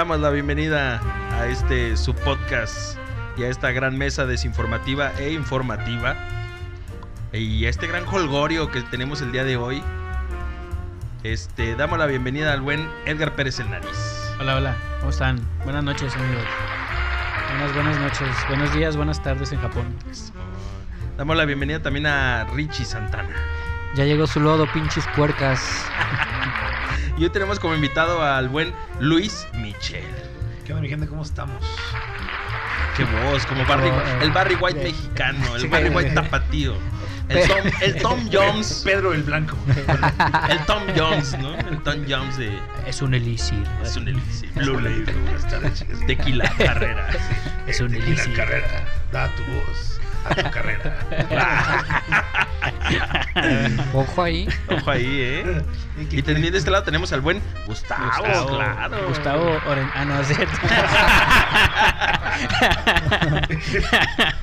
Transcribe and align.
damos 0.00 0.20
la 0.20 0.30
bienvenida 0.30 0.98
a 1.38 1.46
este 1.48 1.94
su 1.94 2.14
podcast 2.14 2.96
y 3.36 3.42
a 3.42 3.48
esta 3.48 3.70
gran 3.70 3.98
mesa 3.98 4.24
desinformativa 4.24 5.12
e 5.18 5.32
informativa. 5.32 6.16
Y 7.34 7.66
a 7.66 7.68
este 7.68 7.86
gran 7.86 8.08
holgorio 8.08 8.70
que 8.70 8.80
tenemos 8.80 9.20
el 9.20 9.30
día 9.30 9.44
de 9.44 9.58
hoy. 9.58 9.82
Este, 11.22 11.76
damos 11.76 11.98
la 11.98 12.06
bienvenida 12.06 12.54
al 12.54 12.62
buen 12.62 12.88
Edgar 13.04 13.36
Pérez 13.36 13.60
el 13.60 13.70
Nariz. 13.70 14.32
Hola, 14.40 14.56
hola, 14.56 14.76
¿cómo 15.00 15.10
están? 15.10 15.38
Buenas 15.64 15.84
noches, 15.84 16.16
amigos. 16.16 16.44
Buenas, 17.50 17.74
buenas 17.74 18.00
noches, 18.00 18.36
buenos 18.48 18.72
días, 18.72 18.96
buenas 18.96 19.22
tardes 19.22 19.52
en 19.52 19.60
Japón. 19.60 19.94
Damos 21.18 21.36
la 21.36 21.44
bienvenida 21.44 21.82
también 21.82 22.06
a 22.06 22.46
Richie 22.54 22.86
Santana. 22.86 23.36
Ya 23.96 24.06
llegó 24.06 24.26
su 24.26 24.40
lodo, 24.40 24.66
pinches 24.72 25.04
puercas. 25.14 25.84
Y 27.20 27.24
hoy 27.24 27.28
tenemos 27.30 27.60
como 27.60 27.74
invitado 27.74 28.22
al 28.24 28.48
buen 28.48 28.72
Luis 28.98 29.46
Michel. 29.56 30.02
¿Qué 30.64 30.72
onda, 30.72 30.80
mi 30.80 30.88
gente? 30.88 31.06
¿Cómo 31.06 31.20
estamos? 31.20 31.62
Qué 32.96 33.04
voz, 33.04 33.44
como 33.44 33.62
Barry, 33.66 33.90
el 34.22 34.30
Barry 34.30 34.54
White 34.54 34.82
mexicano, 34.82 35.54
el 35.54 35.68
Barry 35.68 35.90
White 35.90 36.12
tapatío. 36.12 36.76
El 37.28 37.46
Tom, 37.46 37.58
el 37.82 38.02
Tom 38.02 38.28
Jones. 38.32 38.80
Pedro 38.86 39.12
el 39.12 39.22
Blanco. 39.22 39.54
El 40.48 40.58
Tom 40.64 40.82
Jones, 40.96 41.36
¿no? 41.38 41.54
El 41.58 41.82
Tom 41.82 42.06
Jones 42.08 42.38
de. 42.38 42.58
Es 42.86 43.02
un 43.02 43.12
elixir. 43.12 43.64
Es 43.82 43.98
un 43.98 44.08
elixir. 44.08 44.50
Blue 44.54 44.80
Label. 44.80 45.14
Buenas 45.22 45.46
tardes, 45.46 45.78
chicas. 45.78 45.98
Tequila 46.06 46.50
Carrera. 46.56 47.06
Es 47.66 47.82
un 47.82 47.88
Tequila 47.92 48.06
elixir. 48.06 48.34
carrera. 48.34 48.84
Da 49.12 49.28
tu 49.36 49.42
voz 49.44 50.00
a 50.24 50.34
tu 50.34 50.50
carrera. 50.50 50.96
Ojo 53.94 54.22
ahí. 54.22 54.48
Ojo 54.68 54.90
ahí, 54.90 55.06
¿eh? 55.20 55.62
Y 56.10 56.22
también 56.22 56.52
de 56.52 56.58
este 56.58 56.70
lado 56.70 56.84
tenemos 56.84 57.12
al 57.12 57.20
buen 57.20 57.40
Gustavo, 57.66 58.04
Gustavo, 58.06 58.46
claro. 58.48 59.08
Gustavo 59.08 59.60
Oren... 59.68 59.88
Ah, 59.94 60.04
no, 60.04 60.20
es 60.20 60.28
cierto. 60.28 60.56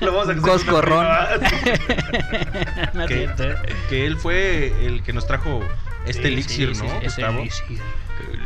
Lo 0.00 0.12
vamos 0.12 0.28
a 0.28 0.32
hacer 0.32 0.42
Coscorrón. 0.42 1.06
no 2.94 3.02
es 3.02 3.08
Que, 3.08 3.14
cierto. 3.36 3.44
que 3.88 4.06
él 4.06 4.16
fue 4.16 4.72
el 4.86 5.02
que 5.02 5.12
nos 5.12 5.26
trajo 5.26 5.60
este 6.06 6.22
Sí, 6.22 6.28
elixir, 6.28 6.74
sí, 6.76 6.82
¿no? 6.86 6.88
sí, 7.00 7.04
Gustavo. 7.06 7.38
elixir. 7.40 7.80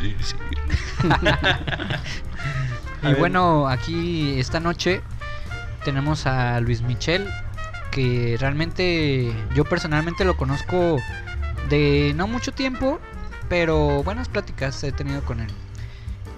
Elixir. 0.00 0.36
Y 3.02 3.14
bueno, 3.14 3.68
aquí 3.68 4.38
esta 4.38 4.60
noche 4.60 5.00
tenemos 5.84 6.26
a 6.26 6.60
Luis 6.60 6.82
Michel, 6.82 7.28
que 7.90 8.36
realmente 8.38 9.32
yo 9.54 9.64
personalmente 9.64 10.24
lo 10.24 10.36
conozco 10.36 10.96
de 11.68 12.12
no 12.16 12.26
mucho 12.26 12.52
tiempo, 12.52 13.00
pero 13.48 14.02
buenas 14.02 14.28
pláticas 14.28 14.82
he 14.84 14.92
tenido 14.92 15.22
con 15.22 15.40
él. 15.40 15.50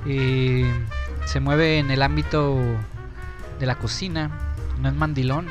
Eh, 0.06 0.70
se 1.25 1.41
mueve 1.41 1.78
en 1.78 1.91
el 1.91 2.03
ámbito 2.03 2.59
de 3.59 3.67
la 3.67 3.77
cocina, 3.77 4.31
no 4.81 4.89
es 4.89 4.95
mandilón. 4.95 5.47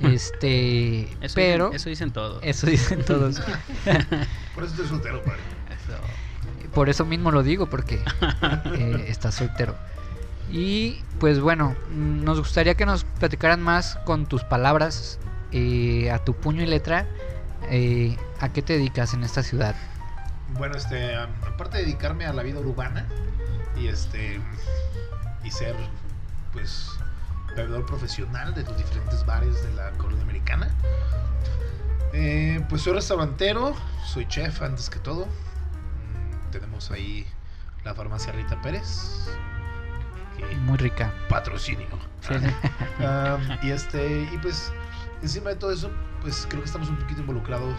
Este, 0.00 1.02
Eso 1.20 1.34
pero 1.34 1.66
dicen, 1.66 1.76
eso 1.76 1.88
dicen 1.88 2.10
todos. 2.10 2.40
eso 2.42 2.66
dicen 2.66 3.04
todos. 3.04 3.40
Por 4.54 4.64
eso 4.64 4.72
estoy 4.74 4.86
soltero, 4.88 5.22
padre. 5.22 5.38
Eso. 5.68 6.70
Por 6.72 6.88
eso 6.88 7.04
mismo 7.04 7.30
lo 7.30 7.42
digo, 7.42 7.66
porque 7.66 8.02
eh, 8.74 9.04
está 9.08 9.30
soltero. 9.30 9.76
Y 10.50 11.02
pues 11.18 11.40
bueno, 11.40 11.74
nos 11.90 12.38
gustaría 12.38 12.74
que 12.74 12.86
nos 12.86 13.04
platicaran 13.04 13.62
más 13.62 13.96
con 14.04 14.26
tus 14.26 14.44
palabras, 14.44 15.18
eh, 15.52 16.10
a 16.10 16.18
tu 16.18 16.34
puño 16.34 16.62
y 16.62 16.66
letra, 16.66 17.06
eh, 17.70 18.16
a 18.40 18.50
qué 18.52 18.62
te 18.62 18.74
dedicas 18.74 19.14
en 19.14 19.24
esta 19.24 19.42
ciudad. 19.42 19.74
Bueno, 20.54 20.76
este, 20.76 21.14
aparte 21.14 21.78
de 21.78 21.84
dedicarme 21.84 22.26
a 22.26 22.32
la 22.32 22.42
vida 22.42 22.58
urbana 22.58 23.06
y 23.76 23.88
este 23.88 24.40
y 25.44 25.50
ser 25.50 25.74
pues 26.52 26.90
bebedor 27.56 27.86
profesional 27.86 28.54
de 28.54 28.62
los 28.62 28.76
diferentes 28.76 29.24
bares 29.24 29.62
de 29.62 29.72
la 29.74 29.90
colonia 29.92 30.22
americana, 30.22 30.68
eh, 32.12 32.64
pues 32.68 32.82
soy 32.82 32.92
restaurantero, 32.92 33.74
soy 34.04 34.26
chef 34.26 34.60
antes 34.62 34.90
que 34.90 34.98
todo. 34.98 35.26
Mm, 35.26 36.50
tenemos 36.50 36.90
ahí 36.90 37.26
la 37.84 37.94
farmacia 37.94 38.32
Rita 38.32 38.60
Pérez. 38.60 39.28
Muy 40.62 40.76
rica. 40.78 41.12
patrocinio. 41.28 41.86
Sí, 42.20 42.34
sí. 42.38 42.46
Um, 43.02 43.66
y 43.66 43.70
este 43.72 44.28
y 44.32 44.38
pues 44.38 44.72
encima 45.22 45.50
de 45.50 45.56
todo 45.56 45.72
eso 45.72 45.90
pues 46.20 46.46
creo 46.48 46.60
que 46.62 46.66
estamos 46.66 46.88
un 46.88 46.96
poquito 46.96 47.20
involucrados 47.22 47.74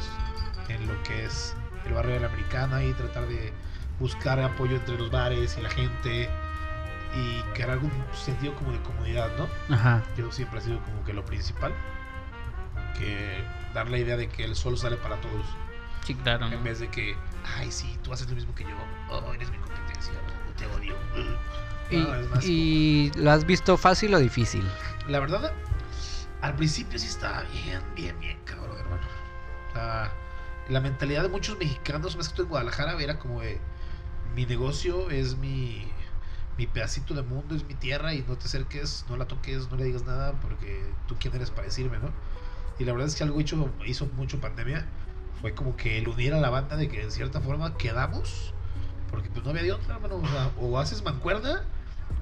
en 0.67 0.85
lo 0.87 1.01
que 1.03 1.23
es 1.25 1.55
el 1.85 1.93
barrio 1.93 2.15
de 2.15 2.19
la 2.21 2.27
americana 2.27 2.83
y 2.83 2.91
tratar 2.93 3.27
de 3.27 3.53
buscar 3.99 4.39
apoyo 4.41 4.75
entre 4.75 4.97
los 4.97 5.09
bares 5.11 5.55
y 5.57 5.61
la 5.61 5.69
gente 5.69 6.29
y 7.15 7.41
crear 7.53 7.69
algún 7.69 7.91
sentido 8.13 8.53
como 8.55 8.71
de 8.73 8.81
comunidad 8.81 9.29
no 9.37 9.47
Ajá. 9.73 10.03
yo 10.17 10.29
siempre 10.31 10.59
ha 10.59 10.61
sido 10.61 10.79
como 10.83 11.03
que 11.05 11.13
lo 11.13 11.23
principal 11.23 11.71
que 12.99 13.43
dar 13.73 13.89
la 13.89 13.97
idea 13.97 14.17
de 14.17 14.27
que 14.27 14.43
el 14.43 14.55
sol 14.55 14.77
sale 14.77 14.97
para 14.97 15.15
todos 15.21 15.45
Sí, 16.05 16.15
claro. 16.15 16.49
¿no? 16.49 16.53
en 16.55 16.63
vez 16.63 16.79
de 16.79 16.89
que 16.89 17.15
ay 17.59 17.71
sí 17.71 17.97
tú 18.03 18.11
haces 18.11 18.27
lo 18.29 18.35
mismo 18.35 18.53
que 18.55 18.63
yo 18.63 18.75
oh 19.09 19.33
eres 19.33 19.49
mi 19.51 19.57
competencia 19.57 20.13
te 20.57 20.65
odio 20.65 20.95
Y, 21.91 23.11
lo 23.15 23.31
has 23.31 23.45
visto 23.45 23.77
fácil 23.77 24.13
o 24.13 24.19
difícil? 24.19 24.67
La 25.07 25.19
verdad, 25.19 25.53
al 26.41 26.55
principio 26.55 26.97
sí 26.97 27.07
estaba 27.07 27.43
bien, 27.43 27.81
bien, 27.95 28.19
bien 28.19 28.39
cabrón, 28.45 28.77
hermano. 28.79 29.03
Sea, 29.73 30.13
la 30.69 30.79
mentalidad 30.79 31.23
de 31.23 31.29
muchos 31.29 31.57
mexicanos, 31.57 32.15
más 32.15 32.29
que 32.29 32.41
en 32.41 32.47
Guadalajara, 32.47 32.99
era 33.01 33.19
como 33.19 33.41
de 33.41 33.59
mi 34.35 34.45
negocio 34.45 35.09
es 35.11 35.37
mi, 35.37 35.85
mi 36.57 36.67
pedacito 36.67 37.13
de 37.13 37.21
mundo, 37.21 37.55
es 37.55 37.63
mi 37.65 37.75
tierra 37.75 38.13
y 38.13 38.23
no 38.23 38.37
te 38.37 38.45
acerques, 38.45 39.05
no 39.09 39.17
la 39.17 39.25
toques, 39.25 39.69
no 39.69 39.77
le 39.77 39.85
digas 39.85 40.05
nada 40.05 40.33
porque 40.41 40.83
tú 41.07 41.15
quién 41.19 41.35
eres 41.35 41.51
para 41.51 41.63
decirme, 41.63 41.99
¿no? 41.99 42.09
Y 42.79 42.85
la 42.85 42.93
verdad 42.93 43.07
es 43.07 43.15
que 43.15 43.23
algo 43.23 43.39
hecho, 43.39 43.71
hizo 43.85 44.07
mucho 44.07 44.39
pandemia 44.39 44.87
fue 45.41 45.53
como 45.53 45.75
que 45.75 45.97
el 45.97 46.07
unir 46.07 46.33
a 46.33 46.39
la 46.39 46.49
banda 46.49 46.75
de 46.75 46.87
que 46.87 47.03
en 47.03 47.11
cierta 47.11 47.41
forma 47.41 47.77
quedamos, 47.77 48.53
porque 49.13 49.29
pues 49.29 49.43
no 49.45 49.51
había 49.51 49.61
de 49.61 49.71
otra, 49.73 49.95
hermano. 49.95 50.15
O, 50.15 50.27
sea, 50.27 50.49
o 50.59 50.79
haces 50.79 51.03
mancuerna 51.03 51.61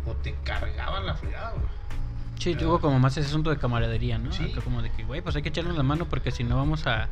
o 0.05 0.11
te 0.13 0.35
cargaban 0.43 1.05
la 1.05 1.15
fregada, 1.15 1.51
güey. 1.51 1.63
Sí, 2.37 2.55
tuvo 2.55 2.79
como 2.81 2.99
más 2.99 3.15
ese 3.17 3.27
asunto 3.27 3.49
de 3.49 3.57
camaradería, 3.57 4.17
¿no? 4.17 4.31
Sí. 4.33 4.43
Acá 4.51 4.61
Como 4.61 4.81
de 4.81 4.91
que, 4.91 5.03
güey, 5.05 5.21
pues 5.21 5.35
hay 5.37 5.41
que 5.41 5.49
echarnos 5.49 5.77
la 5.77 5.83
mano 5.83 6.05
porque 6.09 6.31
si 6.31 6.43
no 6.43 6.57
vamos 6.57 6.85
a, 6.87 7.07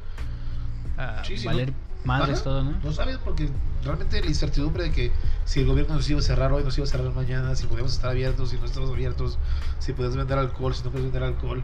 a 0.97 1.23
Sí, 1.23 1.37
sí, 1.37 1.45
valer 1.45 1.69
no- 1.69 1.75
madres 2.03 2.35
Ajá. 2.37 2.43
todo, 2.43 2.63
¿no? 2.63 2.73
No 2.83 2.91
sabes 2.91 3.19
porque 3.19 3.47
realmente 3.83 4.19
la 4.21 4.27
incertidumbre 4.27 4.83
de 4.83 4.91
que 4.91 5.11
si 5.45 5.61
el 5.61 5.67
gobierno 5.67 5.95
nos 5.95 6.09
iba 6.09 6.19
a 6.19 6.23
cerrar 6.23 6.51
hoy, 6.51 6.63
nos 6.63 6.77
iba 6.77 6.85
a 6.85 6.89
cerrar 6.89 7.13
mañana, 7.13 7.55
si 7.55 7.67
podíamos 7.67 7.93
estar 7.93 8.09
abiertos, 8.09 8.49
si 8.49 8.57
no 8.57 8.65
estamos 8.65 8.89
abiertos, 8.89 9.37
si 9.79 9.93
podías 9.93 10.15
vender 10.17 10.37
alcohol, 10.39 10.73
si 10.75 10.83
no 10.83 10.89
puedes 10.89 11.05
vender 11.05 11.23
alcohol, 11.23 11.61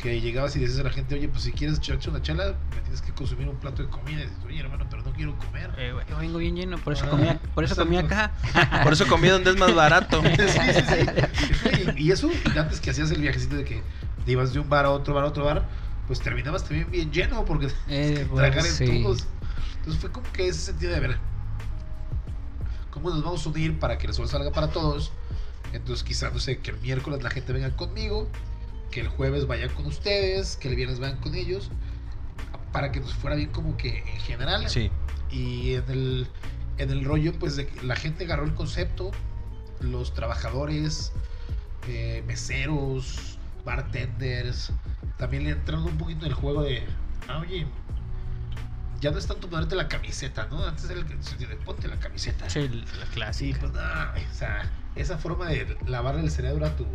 que 0.00 0.20
llegabas 0.20 0.56
y 0.56 0.58
dices 0.60 0.78
a 0.78 0.82
la 0.82 0.90
gente, 0.90 1.14
oye, 1.14 1.28
pues 1.28 1.42
si 1.44 1.52
quieres 1.52 1.78
echarte 1.78 2.08
una 2.10 2.22
chela, 2.22 2.54
me 2.74 2.80
tienes 2.80 3.02
que 3.02 3.12
consumir 3.12 3.48
un 3.48 3.56
plato 3.56 3.82
de 3.82 3.88
comida. 3.88 4.20
Y 4.20 4.22
dices, 4.24 4.38
oye, 4.46 4.60
hermano, 4.60 4.86
pero 4.88 5.02
no 5.02 5.12
quiero 5.12 5.36
comer. 5.38 5.70
Eh, 5.76 5.94
yo 6.08 6.16
vengo 6.18 6.38
bien 6.38 6.56
lleno, 6.56 6.78
por 6.78 6.94
eso 6.94 7.04
Ah, 7.06 7.10
comía, 7.10 7.40
por 7.54 7.64
eso 7.64 7.76
comía 7.76 8.00
acá. 8.00 8.32
Por 8.82 8.92
eso 8.92 9.06
comí 9.06 9.28
donde 9.28 9.50
es 9.50 9.56
más 9.58 9.74
barato. 9.74 10.22
sí, 10.36 10.72
sí, 10.74 10.82
sí. 10.88 11.90
Y, 11.96 12.10
eso, 12.10 12.30
antes 12.56 12.80
que 12.80 12.90
hacías 12.90 13.10
el 13.10 13.20
viajecito 13.20 13.56
de 13.56 13.64
que 13.64 13.82
te 14.24 14.32
ibas 14.32 14.52
de 14.52 14.60
un 14.60 14.68
bar 14.68 14.86
a 14.86 14.90
otro 14.90 15.14
bar 15.14 15.24
a 15.24 15.28
otro 15.28 15.44
bar, 15.44 15.68
pues 16.06 16.20
terminabas 16.20 16.64
también 16.64 16.90
bien 16.90 17.12
lleno 17.12 17.44
porque 17.44 17.68
Eh, 17.88 18.26
tragar 18.34 18.60
pues, 18.60 18.80
en 18.80 18.86
sí. 18.88 19.02
todos. 19.02 19.26
Entonces 19.78 20.00
fue 20.00 20.10
como 20.10 20.30
que 20.32 20.48
ese 20.48 20.60
sentido 20.60 20.92
de 20.92 21.00
ver 21.00 21.18
cómo 22.90 23.10
nos 23.10 23.22
vamos 23.22 23.46
a 23.46 23.48
unir 23.50 23.78
para 23.78 23.98
que 23.98 24.06
el 24.06 24.14
sol 24.14 24.28
salga 24.28 24.50
para 24.50 24.68
todos. 24.68 25.12
Entonces 25.72 26.02
quizás, 26.02 26.32
no 26.32 26.38
sé, 26.40 26.58
que 26.58 26.70
el 26.72 26.78
miércoles 26.80 27.22
la 27.22 27.30
gente 27.30 27.52
venga 27.52 27.70
conmigo, 27.76 28.28
que 28.90 29.00
el 29.00 29.08
jueves 29.08 29.46
vayan 29.46 29.70
con 29.70 29.86
ustedes, 29.86 30.56
que 30.56 30.68
el 30.68 30.76
viernes 30.76 30.98
vayan 31.00 31.18
con 31.18 31.34
ellos, 31.34 31.70
para 32.72 32.92
que 32.92 33.00
nos 33.00 33.14
fuera 33.14 33.36
bien 33.36 33.50
como 33.50 33.76
que 33.76 33.98
en 33.98 34.20
general. 34.20 34.68
Sí. 34.68 34.90
Y 35.30 35.74
en 35.74 35.90
el, 35.90 36.26
en 36.78 36.90
el 36.90 37.04
rollo, 37.04 37.32
pues 37.38 37.56
de 37.56 37.66
que 37.66 37.82
la 37.82 37.96
gente 37.96 38.24
agarró 38.24 38.44
el 38.44 38.54
concepto, 38.54 39.10
los 39.80 40.14
trabajadores, 40.14 41.12
eh, 41.88 42.22
meseros, 42.26 43.38
bartenders, 43.64 44.72
también 45.16 45.44
le 45.44 45.50
entraron 45.50 45.84
un 45.84 45.98
poquito 45.98 46.26
en 46.26 46.32
el 46.32 46.34
juego 46.34 46.62
de, 46.62 46.82
ah, 47.28 47.38
oye, 47.40 47.66
ya 49.00 49.10
no 49.10 49.18
es 49.18 49.26
tanto 49.26 49.48
ponerte 49.48 49.76
la 49.76 49.88
camiseta, 49.88 50.46
¿no? 50.50 50.64
Antes 50.64 50.90
era 50.90 51.00
el 51.00 51.06
de 51.06 51.56
ponte 51.64 51.88
la 51.88 51.98
camiseta. 51.98 52.48
Sí, 52.50 52.68
la 52.98 53.06
clásica. 53.06 53.60
pues 53.60 53.72
no, 53.72 53.80
o 53.80 54.34
sea, 54.34 54.70
esa 54.94 55.16
forma 55.16 55.48
de 55.48 55.76
lavarle 55.86 56.22
el 56.22 56.30
cerebro 56.30 56.66
a 56.66 56.76
tu, 56.76 56.86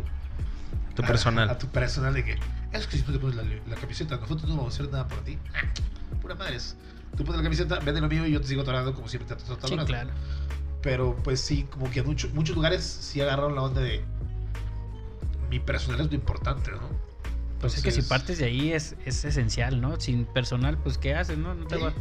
Tu 0.96 1.02
a- 1.02 1.06
personal. 1.06 1.48
A, 1.50 1.58
tu 1.58 1.68
personal 1.68 2.12
de 2.14 2.24
que 2.24 2.38
es 2.72 2.86
que 2.86 2.96
si 2.96 3.02
tú 3.04 3.12
te 3.12 3.18
pones 3.18 3.36
la, 3.36 3.42
la 3.44 3.76
camiseta, 3.76 4.16
nosotros 4.16 4.48
no 4.48 4.56
vamos 4.56 4.74
a 4.74 4.76
hacer 4.76 4.90
nada 4.90 5.06
por 5.06 5.18
ti. 5.20 5.38
Pura 6.22 6.34
madre. 6.34 6.58
Tú 7.16 7.24
pones 7.24 7.36
la 7.38 7.42
camiseta, 7.44 7.78
vende 7.80 8.00
lo 8.00 8.08
mío 8.08 8.26
y 8.26 8.32
yo 8.32 8.40
te 8.40 8.46
sigo 8.48 8.62
atorando 8.62 8.92
como 8.94 9.08
siempre 9.08 9.28
te 9.28 9.40
he 9.40 9.46
tratado 9.46 9.68
Sí, 9.68 9.76
claro. 9.86 10.10
Pero 10.82 11.16
pues 11.22 11.40
sí, 11.40 11.64
como 11.70 11.90
que 11.90 12.00
en 12.00 12.06
mucho- 12.06 12.28
muchos 12.34 12.54
lugares 12.56 12.82
sí 12.84 13.20
agarraron 13.20 13.54
la 13.54 13.62
onda 13.62 13.80
de 13.80 14.04
mi 15.50 15.60
personal 15.60 16.00
es 16.00 16.08
lo 16.08 16.14
importante, 16.14 16.70
¿no? 16.72 16.88
Pues 17.60 17.74
es 17.76 17.82
que 17.82 17.90
si 17.90 18.00
Entonces, 18.00 18.08
partes 18.08 18.38
de 18.38 18.44
ahí 18.46 18.72
es, 18.72 18.96
es 19.06 19.24
esencial, 19.24 19.80
¿no? 19.80 19.98
Sin 20.00 20.26
personal, 20.26 20.76
pues 20.78 20.98
¿qué 20.98 21.14
haces, 21.14 21.38
no? 21.38 21.54
No 21.54 21.66
te 21.66 21.76
Sí. 21.76 21.82
va- 21.82 21.94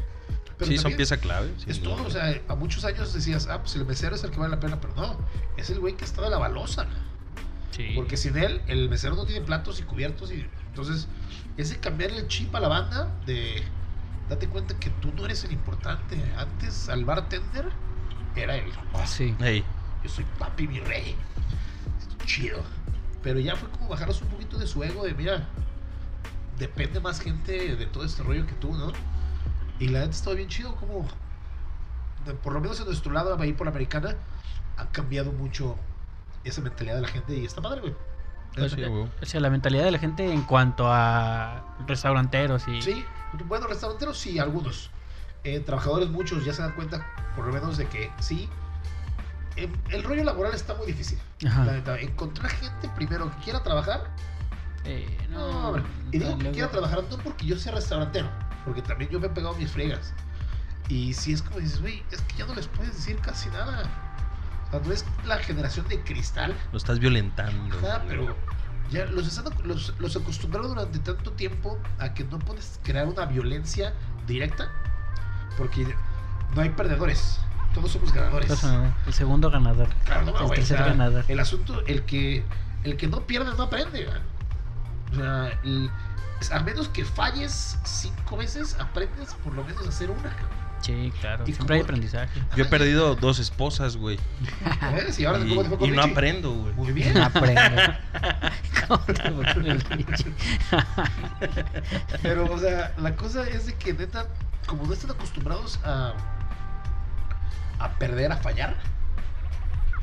Pero 0.58 0.72
sí, 0.72 0.78
son 0.78 0.94
pieza 0.96 1.18
clave. 1.18 1.54
Es 1.68 1.82
duda. 1.82 1.96
todo, 1.98 2.08
o 2.08 2.12
sea, 2.12 2.42
a 2.48 2.56
muchos 2.56 2.84
años 2.86 3.14
decías, 3.14 3.48
ah, 3.50 3.60
pues 3.62 3.76
el 3.76 3.86
mesero 3.86 4.16
es 4.16 4.24
el 4.24 4.32
que 4.32 4.38
vale 4.38 4.52
la 4.56 4.60
pena, 4.60 4.80
pero 4.82 4.94
no, 4.96 5.18
es 5.58 5.70
el 5.70 5.80
güey 5.80 5.96
que 5.96 6.06
está 6.06 6.22
de 6.22 6.30
la 6.30 6.38
balosa. 6.38 6.88
Sí. 7.76 7.92
Porque 7.96 8.16
sin 8.18 8.38
él, 8.38 8.62
el 8.68 8.90
mesero 8.90 9.16
no 9.16 9.26
tiene 9.26 9.46
platos 9.46 9.80
y 9.80 9.84
cubiertos. 9.84 10.32
y 10.32 10.46
Entonces, 10.68 11.08
ese 11.58 11.80
cambiarle 11.80 12.20
el 12.20 12.28
chip 12.28 12.54
a 12.56 12.60
la 12.60 12.68
banda 12.68 13.12
de 13.26 13.64
date 14.30 14.48
cuenta 14.48 14.78
que 14.80 14.90
tú 14.90 15.12
no 15.16 15.26
eres 15.26 15.44
el 15.44 15.52
importante. 15.52 16.18
Antes, 16.38 16.90
al 16.90 17.04
bartender, 17.06 17.70
era 18.36 18.56
el 18.56 18.72
"Ah, 18.94 19.06
Sí. 19.06 19.36
Ey, 19.42 19.64
yo 20.04 20.10
soy 20.10 20.26
papi, 20.40 20.68
mi 20.68 20.80
rey. 20.80 21.16
Chido. 22.26 22.64
Pero 23.22 23.40
ya 23.40 23.56
fue 23.56 23.70
como 23.70 23.90
bajarnos 23.90 24.22
un 24.22 24.28
poquito 24.30 24.58
de 24.58 24.68
su 24.68 24.84
ego 24.84 25.04
de, 25.04 25.14
mira, 25.14 25.48
depende 26.58 27.00
más 27.00 27.20
gente 27.20 27.76
de 27.76 27.86
todo 27.88 28.04
este 28.06 28.24
rollo 28.24 28.46
que 28.48 28.54
tú, 28.54 28.74
¿no? 28.74 28.92
Y 29.80 29.90
la 29.90 30.00
neta 30.00 30.12
está 30.12 30.32
bien 30.32 30.48
chido 30.48 30.76
como, 30.76 31.06
de- 32.26 32.34
por 32.34 32.54
lo 32.54 32.62
menos 32.62 32.80
en 32.80 32.86
nuestro 32.86 33.12
lado, 33.12 33.38
ahí 33.40 33.54
por 33.54 33.66
la 33.68 33.72
americana, 33.72 34.16
ha 34.78 34.86
cambiado 34.92 35.32
mucho 35.32 35.76
esa 36.46 36.62
mentalidad 36.62 36.96
de 36.96 37.02
la 37.02 37.08
gente 37.08 37.36
y 37.36 37.46
está 37.46 37.62
padre, 37.62 37.82
güey. 37.82 37.96
Pues, 38.56 38.72
sí, 38.72 38.82
eh, 38.82 38.88
güey. 38.88 39.04
o 39.22 39.26
sea, 39.26 39.42
la 39.42 39.50
mentalidad 39.50 39.84
de 39.84 39.92
la 39.92 40.00
gente 40.00 40.32
en 40.32 40.42
cuanto 40.44 40.86
a 40.88 41.76
restauranteros 41.88 42.68
y... 42.68 42.82
Sí, 42.82 43.06
bueno, 43.48 43.68
restauranteros 43.68 44.18
sí, 44.18 44.40
algunos. 44.40 44.90
Eh, 45.44 45.60
trabajadores 45.60 46.10
muchos 46.10 46.46
ya 46.46 46.54
se 46.54 46.62
dan 46.62 46.72
cuenta, 46.72 47.06
por 47.36 47.46
lo 47.46 47.54
menos, 47.54 47.78
de 47.78 47.86
que 47.88 48.10
sí. 48.20 48.48
em, 49.58 49.72
el 49.90 50.04
rollo 50.04 50.24
laboral 50.24 50.54
está 50.54 50.74
muy 50.76 50.88
difícil. 50.88 51.20
Ajá. 51.46 51.66
La 51.66 51.74
neta, 51.74 52.00
encontrar 52.00 52.50
gente 52.50 52.90
primero 52.96 53.30
que 53.32 53.44
quiera 53.44 53.62
trabajar 53.62 54.10
Eh, 54.86 55.18
No, 55.30 55.52
no, 55.52 55.68
hombre. 55.70 55.84
Y 56.12 56.20
digo 56.20 56.32
que 56.38 56.44
luego- 56.44 56.54
quiero 56.54 56.70
trabajar 56.70 57.04
no 57.10 57.18
porque 57.18 57.46
yo 57.46 57.58
sea 57.58 57.74
restaurantero, 57.74 58.30
porque 58.64 58.82
también 58.84 59.10
yo 59.12 59.20
me 59.20 59.28
he 59.28 59.30
pegado 59.32 59.56
mis 59.56 59.72
fregas. 59.72 60.14
Y 60.88 61.14
si 61.14 61.34
es 61.34 61.42
como 61.42 61.60
dices, 61.60 61.82
güey, 61.82 62.04
es 62.12 62.22
que 62.22 62.36
ya 62.38 62.46
no 62.46 62.54
les 62.54 62.68
puedes 62.68 62.94
decir 62.96 63.18
casi 63.20 63.50
nada. 63.50 63.90
O 64.76 64.80
sea, 64.80 64.88
no 64.88 64.94
es 64.94 65.06
la 65.26 65.38
generación 65.38 65.88
de 65.88 66.02
cristal, 66.02 66.56
lo 66.72 66.78
estás 66.78 67.00
violentando. 67.00 67.80
nada, 67.82 68.04
pero 68.08 68.36
ya 68.90 69.06
los, 69.06 69.28
están, 69.28 69.46
los, 69.64 69.94
los 70.00 70.16
acostumbraron 70.16 70.70
durante 70.70 71.00
tanto 71.00 71.32
tiempo 71.32 71.78
a 72.00 72.14
que 72.14 72.24
no 72.26 72.40
puedes 72.40 72.80
crear 72.84 73.08
una 73.08 73.26
violencia 73.26 73.94
directa, 74.28 74.70
porque 75.58 75.96
no 76.56 76.62
hay 76.62 76.70
perdedores, 76.70 77.40
todos 77.74 77.92
somos 77.92 78.12
ganadores. 78.14 78.64
Eh, 78.64 78.92
el 79.08 79.14
segundo 79.14 79.50
ganador. 79.50 79.88
Claro, 80.06 80.26
no, 80.26 80.32
el 80.32 80.38
güey, 80.38 80.52
o 80.52 80.54
tercer 80.56 80.78
sea, 80.78 80.88
ganador. 80.88 81.26
El 81.28 81.40
asunto, 81.40 81.82
el 81.88 82.04
que, 82.04 82.44
el 82.84 82.98
que 82.98 83.08
no 83.08 83.22
pierde 83.22 83.56
no 83.56 83.64
aprende. 83.64 84.08
O 85.12 85.16
sea, 85.16 85.60
el- 85.64 85.90
a 86.52 86.60
menos 86.60 86.90
que 86.90 87.06
falles 87.06 87.80
cinco 87.86 88.36
veces, 88.38 88.76
aprendes 88.80 89.34
por 89.36 89.54
lo 89.54 89.64
menos 89.64 89.86
a 89.86 89.90
hacer 89.90 90.10
una. 90.12 90.32
Sí, 90.86 91.12
claro. 91.20 91.44
¿Y 91.48 91.54
Siempre 91.54 91.78
hay 91.78 91.82
aprendizaje. 91.82 92.40
Yo 92.56 92.64
he 92.64 92.68
perdido 92.68 93.16
dos 93.16 93.40
esposas, 93.40 93.98
güey. 93.98 94.20
¿Ves? 94.94 95.18
Y 95.20 95.26
ahora 95.26 95.40
Y, 95.40 95.56
¿cómo 95.56 95.78
te 95.78 95.86
y 95.86 95.92
no 95.92 96.04
aprendo, 96.04 96.52
güey. 96.54 96.74
Muy 96.76 96.92
bien. 96.92 97.18
Aprendo. 97.18 97.82
¿Cómo 98.88 99.00
te 99.06 99.14
fue 99.32 99.54
con 99.54 99.66
el 99.66 99.82
Richie? 99.82 100.34
Pero, 102.22 102.52
o 102.52 102.60
sea, 102.60 102.94
la 102.98 103.16
cosa 103.16 103.48
es 103.48 103.66
de 103.68 103.74
que 103.76 103.94
neta, 103.94 104.28
como 104.68 104.86
no 104.86 104.94
están 104.94 105.12
acostumbrados 105.12 105.80
a, 105.84 106.14
a 107.80 107.90
perder, 107.98 108.32
a 108.32 108.38
fallar, 108.38 108.76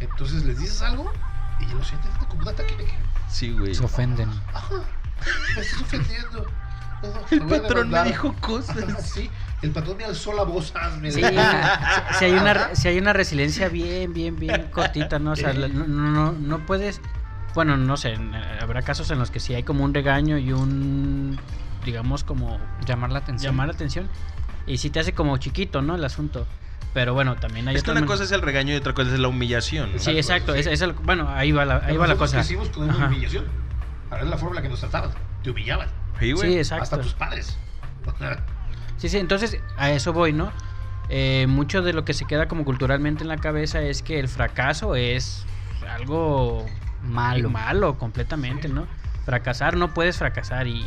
entonces 0.00 0.44
les 0.44 0.58
dices 0.58 0.82
algo 0.82 1.12
y 1.60 1.66
ya 1.66 1.74
lo 1.74 1.84
sienten 1.84 2.10
como 2.28 2.42
un 2.42 2.48
ataque 2.48 2.76
de 2.76 2.84
que, 2.86 2.94
Sí, 3.28 3.52
güey. 3.52 3.74
Se 3.74 3.84
ofenden. 3.84 4.28
ajá, 4.52 4.74
me 5.56 5.62
estás 5.62 5.80
ofendiendo. 5.80 6.46
No, 7.02 7.08
no, 7.08 7.20
El 7.30 7.40
patrón 7.40 7.88
me 7.90 7.96
demandar". 7.98 8.06
dijo 8.06 8.34
cosas. 8.40 8.76
Sí, 9.14 9.30
el 9.62 9.70
patrón 9.70 9.96
me 9.96 10.04
alzó 10.04 10.32
la 10.34 10.42
voz, 10.42 10.74
hazme. 10.76 11.10
Sí, 11.10 11.20
si, 11.22 11.28
si 12.18 12.24
hay 12.24 12.32
una, 12.32 12.74
si 12.74 12.88
hay 12.88 12.98
una 12.98 13.12
resiliencia 13.12 13.68
bien, 13.68 14.12
bien, 14.12 14.36
bien 14.36 14.68
cortita, 14.72 15.18
¿no? 15.18 15.32
O 15.32 15.36
sea, 15.36 15.52
no, 15.52 15.68
no, 15.86 16.32
no 16.32 16.66
puedes. 16.66 17.00
Bueno, 17.54 17.76
no 17.76 17.96
sé, 17.96 18.14
en- 18.14 18.34
habrá 18.34 18.82
casos 18.82 19.10
en 19.10 19.18
los 19.18 19.30
que 19.30 19.38
sí 19.40 19.54
hay 19.54 19.62
como 19.62 19.84
un 19.84 19.94
regaño 19.94 20.38
y 20.38 20.52
un. 20.52 21.38
Digamos, 21.84 22.22
como 22.24 22.60
Llamar 22.86 23.10
la 23.12 23.18
atención. 23.20 23.52
llamar 23.52 23.66
la 23.68 23.74
atención. 23.74 24.08
Y 24.66 24.78
sí 24.78 24.90
te 24.90 25.00
hace 25.00 25.12
como 25.12 25.36
chiquito, 25.38 25.82
¿no? 25.82 25.96
El 25.96 26.04
asunto. 26.04 26.46
Pero 26.94 27.14
bueno, 27.14 27.36
también 27.36 27.66
hay 27.68 27.74
Es 27.76 27.82
que 27.82 27.90
una 27.90 28.04
cosa 28.06 28.24
es 28.24 28.32
el 28.32 28.42
regaño 28.42 28.72
y 28.74 28.76
otra 28.76 28.92
cosa 28.94 29.12
es 29.12 29.18
la 29.18 29.28
humillación. 29.28 29.92
¿no? 29.94 29.98
Sí, 29.98 30.10
exacto. 30.10 30.52
Sí. 30.54 30.60
Es, 30.60 30.66
es 30.66 30.80
el- 30.82 30.92
bueno, 30.92 31.28
ahí 31.30 31.50
va 31.52 31.64
la, 31.64 31.78
ahí 31.84 31.96
va 31.96 32.06
la 32.06 32.16
cosa. 32.16 32.36
crecimos 32.36 32.68
con 32.68 32.84
una 32.84 32.94
Ajá. 32.94 33.06
humillación. 33.06 33.46
Ahora 34.10 34.22
es 34.24 34.28
la 34.30 34.36
forma 34.36 34.50
en 34.50 34.56
la 34.56 34.62
que 34.62 34.68
nos 34.68 34.80
trataban. 34.80 35.10
Te 35.42 35.50
humillaban. 35.50 35.88
Sí, 36.20 36.32
güey. 36.32 36.52
Sí, 36.52 36.58
exacto. 36.58 36.82
Hasta 36.84 37.00
tus 37.00 37.14
padres. 37.14 37.56
Sí, 39.02 39.08
sí, 39.08 39.18
entonces 39.18 39.58
a 39.78 39.90
eso 39.90 40.12
voy, 40.12 40.32
¿no? 40.32 40.52
Eh, 41.08 41.46
mucho 41.48 41.82
de 41.82 41.92
lo 41.92 42.04
que 42.04 42.14
se 42.14 42.24
queda 42.24 42.46
como 42.46 42.64
culturalmente 42.64 43.24
en 43.24 43.28
la 43.28 43.36
cabeza 43.36 43.82
es 43.82 44.00
que 44.00 44.20
el 44.20 44.28
fracaso 44.28 44.94
es 44.94 45.44
algo 45.90 46.64
Malo. 47.02 47.50
malo 47.50 47.98
completamente, 47.98 48.68
¿no? 48.68 48.86
Fracasar, 49.24 49.76
no 49.76 49.92
puedes 49.92 50.18
fracasar 50.18 50.68
y, 50.68 50.86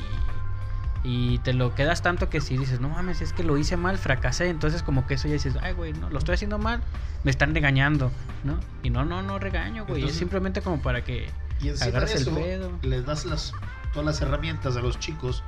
y 1.04 1.40
te 1.40 1.52
lo 1.52 1.76
quedas 1.76 2.04
tanto 2.04 2.30
que 2.30 2.40
si 2.40 2.56
dices, 2.58 2.80
no 2.80 2.88
mames, 2.88 3.20
es 3.20 3.34
que 3.34 3.44
lo 3.44 3.58
hice 3.58 3.76
mal, 3.76 3.98
fracasé, 3.98 4.48
entonces 4.48 4.82
como 4.82 5.06
que 5.08 5.16
eso 5.16 5.28
ya 5.28 5.34
dices, 5.34 5.58
ay, 5.62 5.74
güey, 5.74 5.92
no, 5.92 6.10
lo 6.10 6.18
estoy 6.18 6.36
haciendo 6.36 6.58
mal, 6.58 6.80
me 7.26 7.32
están 7.32 7.54
regañando, 7.54 8.14
¿no? 8.46 8.58
Y 8.82 8.92
no, 8.92 9.04
no, 9.04 9.24
no 9.24 9.40
regaño, 9.40 9.86
güey, 9.86 10.06
es 10.06 10.16
simplemente 10.16 10.62
como 10.62 10.82
para 10.82 11.04
que... 11.04 11.30
Y 11.62 11.68
Agarras 11.68 12.16
el 12.16 12.22
eso, 12.22 12.34
pedo. 12.34 12.72
les 12.82 13.06
das 13.06 13.26
las, 13.26 13.52
todas 13.92 14.06
las 14.06 14.22
herramientas 14.22 14.78
a 14.78 14.80
los 14.80 15.00
chicos 15.00 15.44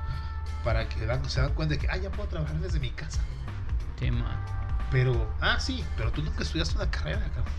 para 0.68 0.90
que 0.90 1.06
dan- 1.06 1.30
se 1.30 1.40
dan 1.40 1.54
cuenta 1.54 1.76
de 1.76 1.80
que, 1.80 1.88
ah, 1.90 1.96
ya 1.96 2.10
puedo 2.12 2.28
trabajar 2.28 2.60
desde 2.60 2.78
mi 2.82 2.90
casa. 2.90 3.22
Sí, 3.98 4.12
man. 4.12 4.36
Pero, 4.92 5.34
ah, 5.40 5.58
sí, 5.62 5.82
pero 5.96 6.12
tú 6.12 6.22
nunca 6.22 6.44
estudiaste 6.44 6.76
una 6.76 6.92
carrera, 6.92 7.22
cabrón. 7.34 7.54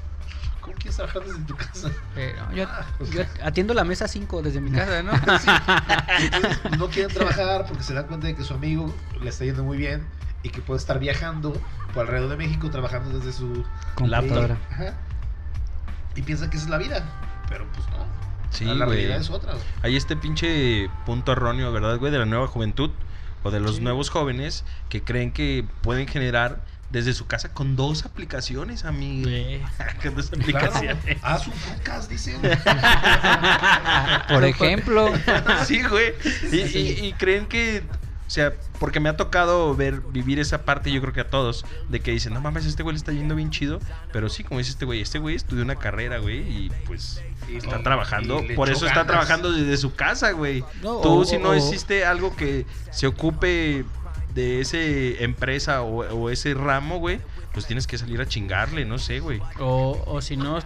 ¿Cómo 0.60 0.74
quieres 0.76 0.96
trabajar 0.96 1.22
desde 1.24 1.40
tu 1.44 1.56
casa? 1.56 1.90
Pero 2.14 2.52
yo, 2.52 2.64
Ah, 2.68 2.84
o 3.00 3.04
yo 3.06 3.12
sea, 3.24 3.30
atiendo 3.46 3.72
la 3.72 3.84
mesa 3.84 4.06
5 4.08 4.42
desde 4.42 4.60
mi 4.60 4.70
casa, 4.70 5.02
¿no? 5.02 5.12
sí. 5.38 5.48
Entonces, 6.20 6.78
no 6.78 6.88
quieren 6.88 7.14
trabajar 7.14 7.64
porque 7.66 7.82
se 7.82 7.94
dan 7.94 8.06
cuenta 8.08 8.26
de 8.26 8.36
que 8.36 8.44
su 8.44 8.52
amigo 8.52 8.94
le 9.22 9.30
está 9.30 9.46
yendo 9.46 9.64
muy 9.64 9.78
bien 9.78 10.06
y 10.42 10.50
que 10.50 10.60
puede 10.60 10.78
estar 10.78 10.98
viajando 10.98 11.58
por 11.94 12.02
alrededor 12.04 12.28
de 12.28 12.36
México 12.36 12.68
trabajando 12.68 13.18
desde 13.18 13.32
su 13.32 13.64
Computadora. 13.94 14.58
Ajá. 14.70 14.92
Y 16.14 16.20
piensan 16.20 16.50
que 16.50 16.58
esa 16.58 16.66
es 16.66 16.70
la 16.70 16.76
vida. 16.76 17.02
Pero 17.48 17.66
pues 17.72 17.88
no. 17.88 18.27
Sí, 18.50 18.64
la 18.64 18.84
güey. 18.86 18.98
realidad 18.98 19.20
es 19.20 19.30
otra. 19.30 19.52
güey. 19.52 19.64
Hay 19.82 19.96
este 19.96 20.16
pinche 20.16 20.88
punto 21.06 21.32
erróneo, 21.32 21.72
¿verdad, 21.72 21.98
güey? 21.98 22.10
De 22.12 22.18
la 22.18 22.26
nueva 22.26 22.46
juventud 22.46 22.90
o 23.42 23.50
de 23.50 23.60
los 23.60 23.76
Sí. 23.76 23.82
nuevos 23.82 24.10
jóvenes 24.10 24.64
que 24.88 25.02
creen 25.02 25.32
que 25.32 25.64
pueden 25.82 26.08
generar 26.08 26.60
desde 26.90 27.12
su 27.12 27.26
casa 27.26 27.52
con 27.52 27.76
dos 27.76 28.04
aplicaciones, 28.06 28.84
amigo. 28.86 29.28
Sí. 29.28 29.60
con 30.02 30.14
dos 30.16 30.30
Claro, 30.30 30.66
aplicaciones. 30.68 31.18
haz 31.22 31.46
un 31.46 31.52
podcast, 31.52 32.10
dicen. 32.10 32.40
Por 34.28 34.44
ejemplo, 34.44 35.12
Sí, 35.66 35.82
güey. 35.82 36.14
Y, 36.52 36.56
y- 36.78 37.06
y 37.08 37.12
creen 37.14 37.46
que, 37.46 37.82
o 38.28 38.30
sea, 38.30 38.52
porque 38.78 39.00
me 39.00 39.08
ha 39.08 39.16
tocado 39.16 39.74
ver, 39.74 40.02
vivir 40.12 40.38
esa 40.38 40.62
parte, 40.66 40.92
yo 40.92 41.00
creo 41.00 41.12
que 41.14 41.22
a 41.22 41.30
todos, 41.30 41.64
de 41.88 42.00
que 42.00 42.10
dicen, 42.12 42.34
no 42.34 42.40
mames, 42.42 42.66
este 42.66 42.82
güey 42.82 42.92
le 42.94 42.98
está 42.98 43.10
yendo 43.12 43.34
bien 43.34 43.50
chido. 43.50 43.80
Pero 44.12 44.28
sí, 44.28 44.44
como 44.44 44.58
dice 44.58 44.70
este 44.70 44.84
güey, 44.84 45.00
este 45.00 45.18
güey 45.18 45.34
estudió 45.34 45.64
una 45.64 45.76
carrera, 45.76 46.18
güey, 46.18 46.38
y 46.40 46.70
pues 46.86 47.22
está 47.48 47.82
trabajando. 47.82 48.42
Por 48.54 48.68
eso 48.68 48.86
está 48.86 49.06
trabajando 49.06 49.50
desde 49.50 49.76
su 49.78 49.94
casa, 49.94 50.32
güey. 50.32 50.62
No, 50.82 50.98
Tú, 51.00 51.20
o- 51.20 51.24
si 51.24 51.38
no 51.38 51.48
o- 51.50 51.54
existe 51.54 52.04
algo 52.04 52.36
que 52.36 52.66
se 52.92 53.06
ocupe 53.06 53.84
de 54.34 54.60
ese 54.60 55.24
empresa 55.24 55.80
o, 55.82 56.00
o 56.14 56.30
ese 56.30 56.52
ramo, 56.54 56.98
güey, 56.98 57.20
pues 57.54 57.66
tienes 57.66 57.86
que 57.86 57.96
salir 57.96 58.20
a 58.20 58.26
chingarle, 58.26 58.84
no 58.84 58.98
sé, 58.98 59.20
güey. 59.20 59.40
O, 59.58 60.00
o 60.06 60.20
si 60.20 60.36
no, 60.36 60.58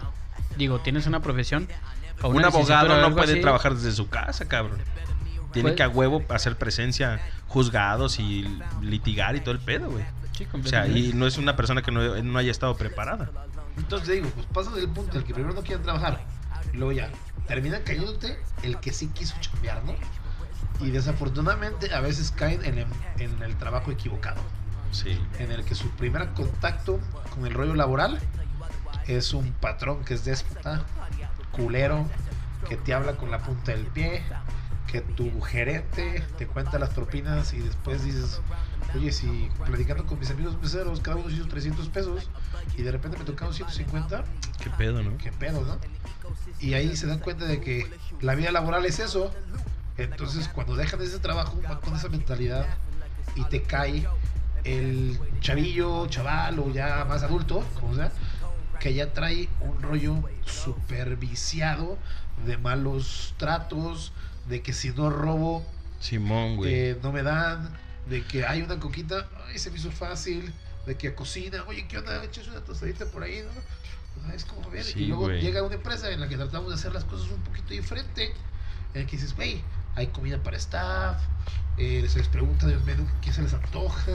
digo, 0.57 0.79
tienes 0.81 1.07
una 1.07 1.21
profesión. 1.21 1.67
o 2.21 2.27
Un 2.27 2.35
una 2.35 2.47
licenciatura 2.47 2.95
abogado 2.95 3.09
no 3.09 3.15
puede 3.15 3.31
así, 3.31 3.41
trabajar 3.41 3.73
desde 3.75 3.93
su 3.93 4.09
casa, 4.09 4.47
cabrón. 4.49 4.79
Tiene 5.53 5.69
Pues- 5.69 5.77
que 5.77 5.83
a 5.83 5.89
huevo 5.89 6.23
hacer 6.29 6.57
presencia, 6.57 7.21
juzgados 7.47 8.19
y 8.19 8.45
litigar 8.81 9.35
y 9.35 9.39
todo 9.41 9.51
el 9.51 9.59
pedo, 9.59 9.89
güey. 9.91 10.03
Sí, 10.37 10.47
O 10.51 10.67
sea, 10.67 10.87
y 10.87 11.13
no 11.13 11.27
es 11.27 11.37
una 11.37 11.55
persona 11.55 11.81
que 11.83 11.91
no, 11.91 12.21
no 12.23 12.39
haya 12.39 12.51
estado 12.51 12.75
preparada. 12.75 13.29
Entonces 13.77 14.09
digo, 14.09 14.29
pues 14.29 14.47
pasas 14.47 14.73
del 14.75 14.89
punto 14.89 15.11
en 15.13 15.17
el 15.19 15.23
que 15.23 15.33
primero 15.33 15.53
no 15.53 15.61
quieren 15.61 15.83
trabajar. 15.83 16.21
Y 16.73 16.77
luego 16.77 16.91
ya, 16.91 17.09
termina 17.47 17.79
cayéndote 17.83 18.39
el 18.63 18.79
que 18.79 18.91
sí 18.93 19.07
quiso 19.09 19.35
chambear, 19.39 19.83
¿no? 19.83 19.93
Y 20.83 20.89
desafortunadamente 20.89 21.93
a 21.93 21.99
veces 22.01 22.31
caen 22.31 22.65
en 22.65 22.79
el, 22.79 22.87
en 23.19 23.41
el 23.43 23.55
trabajo 23.57 23.91
equivocado. 23.91 24.41
Sí. 24.91 25.19
En 25.39 25.51
el 25.51 25.63
que 25.65 25.75
su 25.75 25.89
primer 25.91 26.29
contacto 26.33 26.99
con 27.33 27.45
el 27.45 27.53
rollo 27.53 27.75
laboral 27.75 28.19
es 29.07 29.33
un 29.33 29.51
patrón 29.53 30.03
que 30.03 30.15
es 30.15 30.25
déspota, 30.25 30.83
culero, 31.51 32.07
que 32.67 32.75
te 32.77 32.93
habla 32.93 33.13
con 33.17 33.29
la 33.29 33.39
punta 33.39 33.71
del 33.71 33.85
pie, 33.87 34.23
que 34.93 35.01
tu 35.01 35.41
gerente 35.41 36.23
te 36.37 36.45
cuenta 36.45 36.77
las 36.77 36.91
propinas 36.91 37.51
y 37.55 37.57
después 37.57 38.03
dices, 38.03 38.39
oye, 38.93 39.11
si 39.11 39.49
platicando 39.65 40.05
con 40.05 40.19
mis 40.19 40.29
amigos 40.29 40.55
meseros, 40.61 40.99
cada 40.99 41.17
uno 41.17 41.31
hizo 41.31 41.47
300 41.47 41.89
pesos 41.89 42.29
y 42.77 42.83
de 42.83 42.91
repente 42.91 43.17
me 43.17 43.25
tocaron 43.25 43.55
150, 43.55 44.23
Qué 44.61 44.69
pedo, 44.69 45.01
¿no? 45.01 45.17
qué 45.17 45.31
pedo, 45.31 45.63
¿no? 45.65 45.79
Y 46.59 46.75
ahí 46.75 46.95
se 46.95 47.07
dan 47.07 47.17
cuenta 47.17 47.45
de 47.45 47.59
que 47.59 47.89
la 48.21 48.35
vida 48.35 48.51
laboral 48.51 48.85
es 48.85 48.99
eso. 48.99 49.33
Entonces, 49.97 50.47
cuando 50.47 50.75
dejan 50.75 51.01
ese 51.01 51.17
trabajo, 51.17 51.59
van 51.67 51.79
con 51.79 51.95
esa 51.95 52.09
mentalidad 52.09 52.67
y 53.35 53.45
te 53.45 53.63
cae 53.63 54.07
el 54.63 55.19
chavillo, 55.39 56.05
chaval 56.05 56.59
o 56.59 56.71
ya 56.71 57.03
más 57.05 57.23
adulto, 57.23 57.63
como 57.79 57.95
sea, 57.95 58.11
que 58.79 58.93
ya 58.93 59.11
trae 59.11 59.49
un 59.59 59.81
rollo 59.81 60.17
superviciado 60.45 61.97
de 62.45 62.59
malos 62.59 63.33
tratos, 63.37 64.13
de 64.47 64.61
que 64.61 64.73
si 64.73 64.89
no 64.91 65.09
robo, 65.09 65.65
Simón, 65.99 66.57
güey. 66.57 66.73
eh, 66.73 66.99
no 67.01 67.11
me 67.11 67.23
dan, 67.23 67.69
de 68.07 68.23
que 68.25 68.45
hay 68.45 68.61
una 68.61 68.79
coquita, 68.79 69.27
ay, 69.47 69.57
se 69.59 69.71
me 69.71 69.77
hizo 69.77 69.91
fácil, 69.91 70.53
de 70.85 70.95
que 70.95 71.13
cocina, 71.15 71.63
oye, 71.67 71.87
¿qué 71.87 71.97
onda? 71.97 72.23
Echas 72.23 72.47
una 72.49 72.59
tostadita 72.61 73.05
por 73.05 73.23
ahí, 73.23 73.41
¿no? 73.43 74.27
Ah, 74.27 74.33
Es 74.35 74.45
como 74.45 74.69
ver, 74.69 74.83
Sí, 74.83 75.03
y 75.03 75.07
luego 75.07 75.23
güey. 75.23 75.41
llega 75.41 75.63
una 75.63 75.75
empresa 75.75 76.09
en 76.11 76.19
la 76.19 76.27
que 76.27 76.35
tratamos 76.37 76.69
de 76.69 76.75
hacer 76.75 76.93
las 76.93 77.03
cosas 77.05 77.29
un 77.31 77.41
poquito 77.41 77.69
diferente, 77.69 78.33
en 78.93 79.01
el 79.01 79.07
que 79.07 79.13
dices, 79.17 79.35
güey, 79.35 79.61
hay 79.95 80.07
comida 80.07 80.37
para 80.43 80.57
staff, 80.57 81.21
eh, 81.77 82.05
se 82.07 82.19
les 82.19 82.27
pregunta 82.27 82.67
del 82.67 82.81
menú 82.81 83.07
qué 83.21 83.31
se 83.33 83.41
les 83.41 83.53
antoja, 83.53 84.11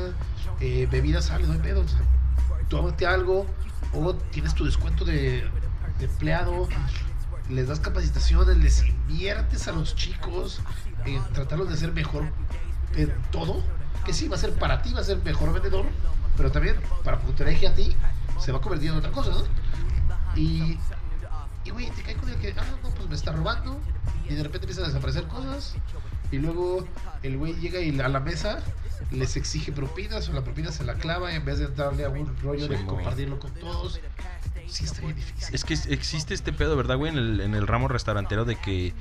eh, 0.61 0.87
bebidas 0.91 1.25
sale, 1.27 1.47
no 1.47 1.55
hay 1.55 1.59
pedo, 1.61 1.81
o 1.81 1.89
sea, 1.89 2.01
tómate 2.69 3.07
algo, 3.07 3.47
o 3.93 4.15
tienes 4.15 4.55
tu 4.55 4.65
descuento 4.65 5.05
de, 5.05 5.45
de 5.99 6.05
empleado, 6.05 6.69
les 7.49 7.67
das 7.67 7.81
capacitaciones, 7.81 8.57
les 8.59 8.85
inviertes 8.85 9.69
a 9.69 9.73
los 9.73 9.95
chicos 9.95 10.61
en 11.05 11.23
tratarlos 11.33 11.69
de 11.71 11.77
ser 11.77 11.93
mejor 11.93 12.25
en 12.95 13.13
todo, 13.31 13.63
que 14.05 14.13
sí, 14.13 14.29
va 14.29 14.37
a 14.37 14.39
ser 14.39 14.53
para 14.55 14.83
ti, 14.83 14.93
va 14.93 15.01
a 15.01 15.05
ser 15.05 15.19
mejor 15.23 15.53
vendedor, 15.53 15.87
pero 16.37 16.51
también 16.51 16.77
para 17.05 17.19
tu 17.19 17.43
eje 17.45 17.67
a 17.67 17.75
ti, 17.75 17.95
se 18.39 18.53
va 18.53 18.59
a 18.59 18.61
convertir 18.61 18.91
en 18.91 18.99
otra 18.99 19.11
cosa, 19.11 19.31
¿no? 19.31 19.45
Y, 20.37 20.79
y 21.65 21.71
güey, 21.71 21.91
te 21.91 22.03
cae 22.03 22.15
con 22.15 22.29
el 22.29 22.37
que, 22.37 22.55
ah, 22.57 22.65
no, 22.83 22.91
pues 22.91 23.09
me 23.09 23.15
está 23.15 23.33
robando, 23.33 23.81
y 24.29 24.35
de 24.35 24.43
repente 24.43 24.67
empiezan 24.67 24.85
a 24.85 24.89
desaparecer 24.89 25.27
cosas, 25.27 25.75
y 26.31 26.39
luego 26.39 26.87
el 27.23 27.37
güey 27.39 27.55
llega 27.55 27.81
y 27.81 27.99
a 28.01 28.09
la 28.09 28.21
mesa 28.21 28.61
les 29.11 29.37
exige 29.37 29.73
propinas, 29.73 30.29
o 30.29 30.33
la 30.33 30.43
propina 30.43 30.71
se 30.71 30.85
la 30.85 30.95
clava 30.95 31.35
en 31.35 31.45
vez 31.45 31.59
de 31.59 31.69
darle 31.69 32.05
a 32.05 32.11
un 32.11 32.37
rollo 32.43 32.69
de 32.69 32.77
Sí, 32.77 32.85
compartirlo 32.85 33.39
con 33.39 33.53
todos. 33.55 34.01
Sí, 34.69 34.85
está 34.85 35.01
bien 35.01 35.17
difícil. 35.17 35.55
Es 35.55 35.65
que 35.65 35.75
existe 35.93 36.35
este 36.35 36.53
pedo, 36.53 36.77
¿verdad, 36.77 36.97
güey? 36.97 37.13
En 37.13 37.19
el, 37.19 37.41
en 37.41 37.55
el 37.55 37.67
ramo 37.67 37.89
restaurantero 37.89 38.45
de 38.45 38.57
que, 38.57 38.95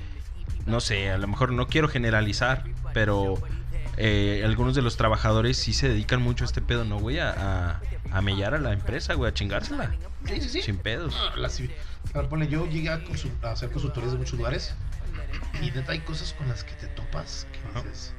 no 0.66 0.80
sé, 0.80 1.12
a 1.12 1.18
lo 1.18 1.28
mejor 1.28 1.52
no 1.52 1.68
quiero 1.68 1.88
generalizar, 1.88 2.64
pero 2.94 3.36
eh, 3.98 4.44
algunos 4.46 4.76
de 4.76 4.82
los 4.82 4.98
trabajadores 4.98 5.58
sí 5.58 5.74
se 5.74 5.90
dedican 5.90 6.22
mucho 6.22 6.44
a 6.44 6.48
este 6.48 6.62
pedo, 6.62 6.86
¿no, 6.86 7.00
güey? 7.00 7.20
A, 7.20 7.32
a, 7.32 7.82
a 8.12 8.22
mellar 8.22 8.54
a 8.54 8.60
la 8.60 8.74
empresa, 8.74 9.14
güey, 9.14 9.30
a 9.30 9.34
chingársela. 9.34 9.96
Sí, 10.26 10.42
sí, 10.42 10.50
sí. 10.50 10.62
Sin 10.62 10.78
pedos. 10.78 11.16
La 11.36 11.50
a 12.14 12.22
ver, 12.22 12.30
ponle, 12.30 12.48
yo 12.48 12.66
llegué 12.68 12.90
a, 12.90 13.02
hacer 13.52 13.70
consultorías 13.72 14.14
de 14.14 14.18
muchos 14.18 14.38
lugares 14.38 14.74
y 15.62 15.72
neta 15.72 15.92
hay 15.92 16.00
cosas 16.00 16.34
con 16.34 16.48
las 16.48 16.64
que 16.64 16.74
te 16.74 16.88
topas 16.88 17.48
que 17.52 17.80
dices 17.80 18.14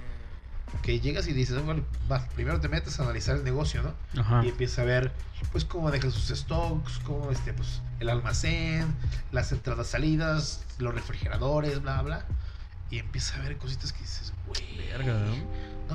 que 0.83 1.01
llegas 1.01 1.27
y 1.29 1.33
dices 1.33 1.63
bueno 1.65 1.83
va 2.11 2.27
primero 2.35 2.61
te 2.61 2.69
metes 2.69 2.99
a 3.01 3.05
analizar 3.05 3.37
el 3.37 3.45
negocio 3.45 3.83
no 3.83 4.21
Ajá. 4.21 4.43
y 4.45 4.49
empiezas 4.49 4.81
a 4.81 4.85
ver 4.85 5.13
pues 5.53 5.65
cómo 5.65 5.91
dejan 5.91 6.11
sus 6.11 6.29
stocks 6.29 6.99
cómo 7.05 7.31
este 7.31 7.53
pues 7.53 7.81
el 8.01 8.09
almacén 8.11 8.87
las 9.33 9.53
entradas 9.53 9.87
salidas 9.89 10.65
los 10.79 10.95
refrigeradores 10.95 11.83
bla 11.83 12.03
bla 12.03 12.25
y 12.91 12.99
empiezas 12.99 13.37
a 13.39 13.43
ver 13.43 13.57
cositas 13.59 13.93
que 13.93 14.01
dices 14.01 14.33
güey 14.47 14.89
Verga, 14.89 15.13
¿no? 15.15 15.35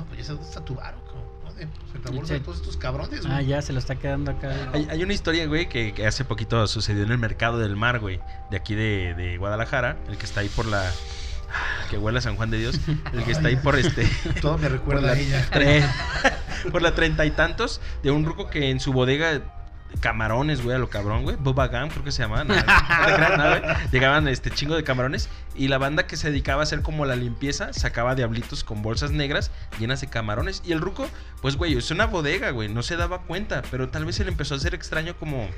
no 0.00 0.04
pues 0.06 0.18
ya 0.18 0.24
sé 0.24 0.32
dónde 0.32 0.48
está 0.48 0.64
tu 0.64 0.74
varo 0.74 0.98
¿dónde? 1.44 1.66
Pues 1.66 1.94
en 1.94 2.02
la 2.04 2.10
bolsa 2.10 2.34
de 2.34 2.40
todos 2.40 2.58
estos 2.58 2.76
cabrones 2.76 3.20
Ah, 3.26 3.34
güey. 3.36 3.46
ya 3.46 3.62
se 3.62 3.72
lo 3.72 3.78
está 3.78 3.94
quedando 3.96 4.32
acá. 4.32 4.70
Hay, 4.72 4.88
hay 4.90 5.02
una 5.04 5.12
historia, 5.12 5.46
güey, 5.46 5.68
que, 5.68 5.94
que 5.94 6.04
hace 6.04 6.24
poquito 6.24 6.66
sucedió 6.66 7.04
en 7.04 7.12
el 7.12 7.18
mercado 7.18 7.58
del 7.58 7.76
mar, 7.76 8.00
güey, 8.00 8.20
de 8.50 8.56
aquí 8.56 8.74
de, 8.74 9.14
de 9.14 9.38
Guadalajara, 9.38 9.96
el 10.08 10.18
que 10.18 10.24
está 10.26 10.40
ahí 10.40 10.48
por 10.48 10.66
la... 10.66 10.90
que 11.90 11.98
huele 11.98 12.18
a 12.18 12.22
San 12.22 12.36
Juan 12.36 12.50
de 12.50 12.58
Dios, 12.58 12.80
el 13.12 13.24
que 13.24 13.32
está 13.32 13.48
ahí 13.48 13.56
por 13.56 13.76
este... 13.78 14.08
todo 14.40 14.58
me 14.58 14.68
recuerda 14.68 15.12
a 15.12 15.18
ella 15.18 15.46
Tre- 15.50 15.88
por 16.72 16.82
la 16.82 16.94
treinta 16.94 17.24
y 17.26 17.30
tantos 17.30 17.80
de 18.02 18.10
un 18.10 18.24
ruco 18.24 18.48
que 18.48 18.70
en 18.70 18.80
su 18.80 18.92
bodega 18.92 19.40
camarones, 20.00 20.60
güey, 20.60 20.74
a 20.74 20.78
lo 20.80 20.90
cabrón, 20.90 21.22
güey. 21.22 21.36
Bubba 21.36 21.68
Gum, 21.68 21.88
creo 21.88 22.02
que 22.02 22.10
se 22.10 22.22
llamaban. 22.22 22.48
No, 22.48 22.56
no 22.56 23.36
no. 23.36 23.74
Llegaban 23.92 24.26
este 24.26 24.50
chingo 24.50 24.74
de 24.74 24.82
camarones 24.82 25.28
y 25.54 25.68
la 25.68 25.78
banda 25.78 26.08
que 26.08 26.16
se 26.16 26.30
dedicaba 26.30 26.62
a 26.62 26.64
hacer 26.64 26.82
como 26.82 27.04
la 27.04 27.14
limpieza 27.14 27.72
sacaba 27.72 28.16
diablitos 28.16 28.64
con 28.64 28.82
bolsas 28.82 29.12
negras 29.12 29.52
llenas 29.78 30.00
de 30.00 30.08
camarones. 30.08 30.62
Y 30.64 30.72
el 30.72 30.80
ruco, 30.80 31.08
pues, 31.42 31.56
güey, 31.56 31.78
es 31.78 31.92
una 31.92 32.06
bodega, 32.06 32.50
güey, 32.50 32.68
no 32.68 32.82
se 32.82 32.96
daba 32.96 33.20
cuenta, 33.22 33.62
pero 33.70 33.88
tal 33.88 34.04
vez 34.04 34.16
se 34.16 34.24
le 34.24 34.30
empezó 34.30 34.54
a 34.54 34.56
hacer 34.56 34.74
extraño 34.74 35.16
como... 35.16 35.48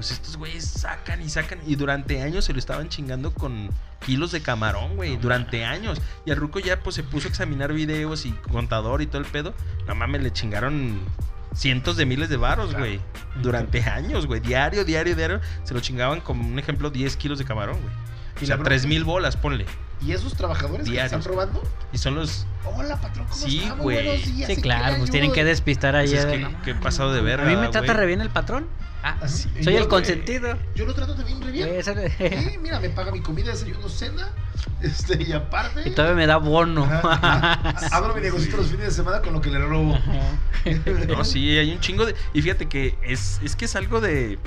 Pues 0.00 0.12
estos 0.12 0.38
güeyes 0.38 0.64
sacan 0.64 1.20
y 1.20 1.28
sacan. 1.28 1.58
Y 1.66 1.76
durante 1.76 2.22
años 2.22 2.46
se 2.46 2.54
lo 2.54 2.58
estaban 2.58 2.88
chingando 2.88 3.34
con 3.34 3.68
kilos 4.06 4.32
de 4.32 4.40
camarón, 4.40 4.96
güey. 4.96 5.18
Durante 5.18 5.66
años. 5.66 6.00
Y 6.24 6.30
al 6.30 6.38
Ruco 6.38 6.58
ya 6.58 6.80
pues 6.80 6.96
se 6.96 7.02
puso 7.02 7.28
a 7.28 7.30
examinar 7.30 7.74
videos 7.74 8.24
y 8.24 8.32
contador 8.32 9.02
y 9.02 9.06
todo 9.06 9.18
el 9.18 9.26
pedo. 9.26 9.52
No 9.86 9.94
mames, 9.94 10.22
le 10.22 10.32
chingaron 10.32 11.00
cientos 11.54 11.98
de 11.98 12.06
miles 12.06 12.30
de 12.30 12.38
varos, 12.38 12.74
güey. 12.74 12.98
Durante 13.42 13.82
años, 13.82 14.26
güey. 14.26 14.40
Diario, 14.40 14.86
diario, 14.86 15.14
diario. 15.14 15.42
Se 15.64 15.74
lo 15.74 15.80
chingaban 15.80 16.22
como 16.22 16.48
un 16.48 16.58
ejemplo 16.58 16.88
10 16.88 17.18
kilos 17.18 17.38
de 17.38 17.44
camarón, 17.44 17.78
güey. 17.82 17.92
O 18.42 18.46
sea, 18.46 18.56
3 18.56 18.86
mil 18.86 19.04
bolas, 19.04 19.36
ponle. 19.36 19.66
y 20.00 20.12
esos 20.12 20.34
trabajadores 20.34 20.88
que 20.88 20.98
están 20.98 21.22
robando 21.22 21.62
Y 21.92 21.98
son 21.98 22.14
los... 22.14 22.46
Hola, 22.64 22.98
patrón, 22.98 23.26
¿cómo 23.28 23.46
Sí, 23.46 23.70
güey. 23.76 24.06
buenos 24.06 24.24
días, 24.24 24.46
Sí, 24.46 24.52
¿en 24.52 24.56
qué 24.56 24.62
claro, 24.62 24.96
pues 24.96 25.10
tienen 25.10 25.30
que 25.30 25.44
despistar 25.44 25.94
ahí. 25.94 26.08
Pues 26.08 26.24
es 26.24 26.24
eh, 26.24 26.48
que, 26.64 26.72
qué 26.72 26.74
pasado 26.74 27.12
de 27.12 27.20
verga, 27.20 27.44
A 27.44 27.50
mí 27.50 27.56
me 27.56 27.68
trata 27.68 27.92
re 27.92 28.06
bien 28.06 28.22
el 28.22 28.30
patrón. 28.30 28.66
Ah, 29.02 29.26
sí. 29.28 29.48
soy 29.62 29.76
el 29.76 29.88
consentido. 29.88 30.58
Yo 30.74 30.84
lo 30.84 30.94
trato 30.94 31.14
también 31.14 31.40
re 31.40 31.50
bien. 31.52 31.70
Mira, 32.62 32.80
me 32.80 32.90
paga 32.90 33.10
mi 33.12 33.20
comida, 33.20 33.50
desayuno, 33.52 33.88
cena. 33.88 34.28
Este, 34.82 35.22
y 35.22 35.32
aparte. 35.32 35.88
Y 35.88 35.92
todavía 35.92 36.16
me 36.16 36.26
da 36.26 36.36
bono. 36.36 36.84
Ajá. 36.84 37.52
Abro 37.96 38.14
mi 38.14 38.20
negocio 38.20 38.54
los 38.56 38.66
fines 38.66 38.86
de 38.86 38.90
semana 38.90 39.20
con 39.22 39.32
lo 39.32 39.40
que 39.40 39.50
le 39.50 39.58
robo. 39.58 39.98
No, 41.08 41.24
sí, 41.24 41.56
hay 41.56 41.72
un 41.72 41.80
chingo 41.80 42.04
de. 42.04 42.14
Y 42.34 42.42
fíjate 42.42 42.68
que 42.68 42.94
es, 43.02 43.40
es 43.42 43.56
que 43.56 43.64
es 43.64 43.76
algo 43.76 44.00
de. 44.00 44.38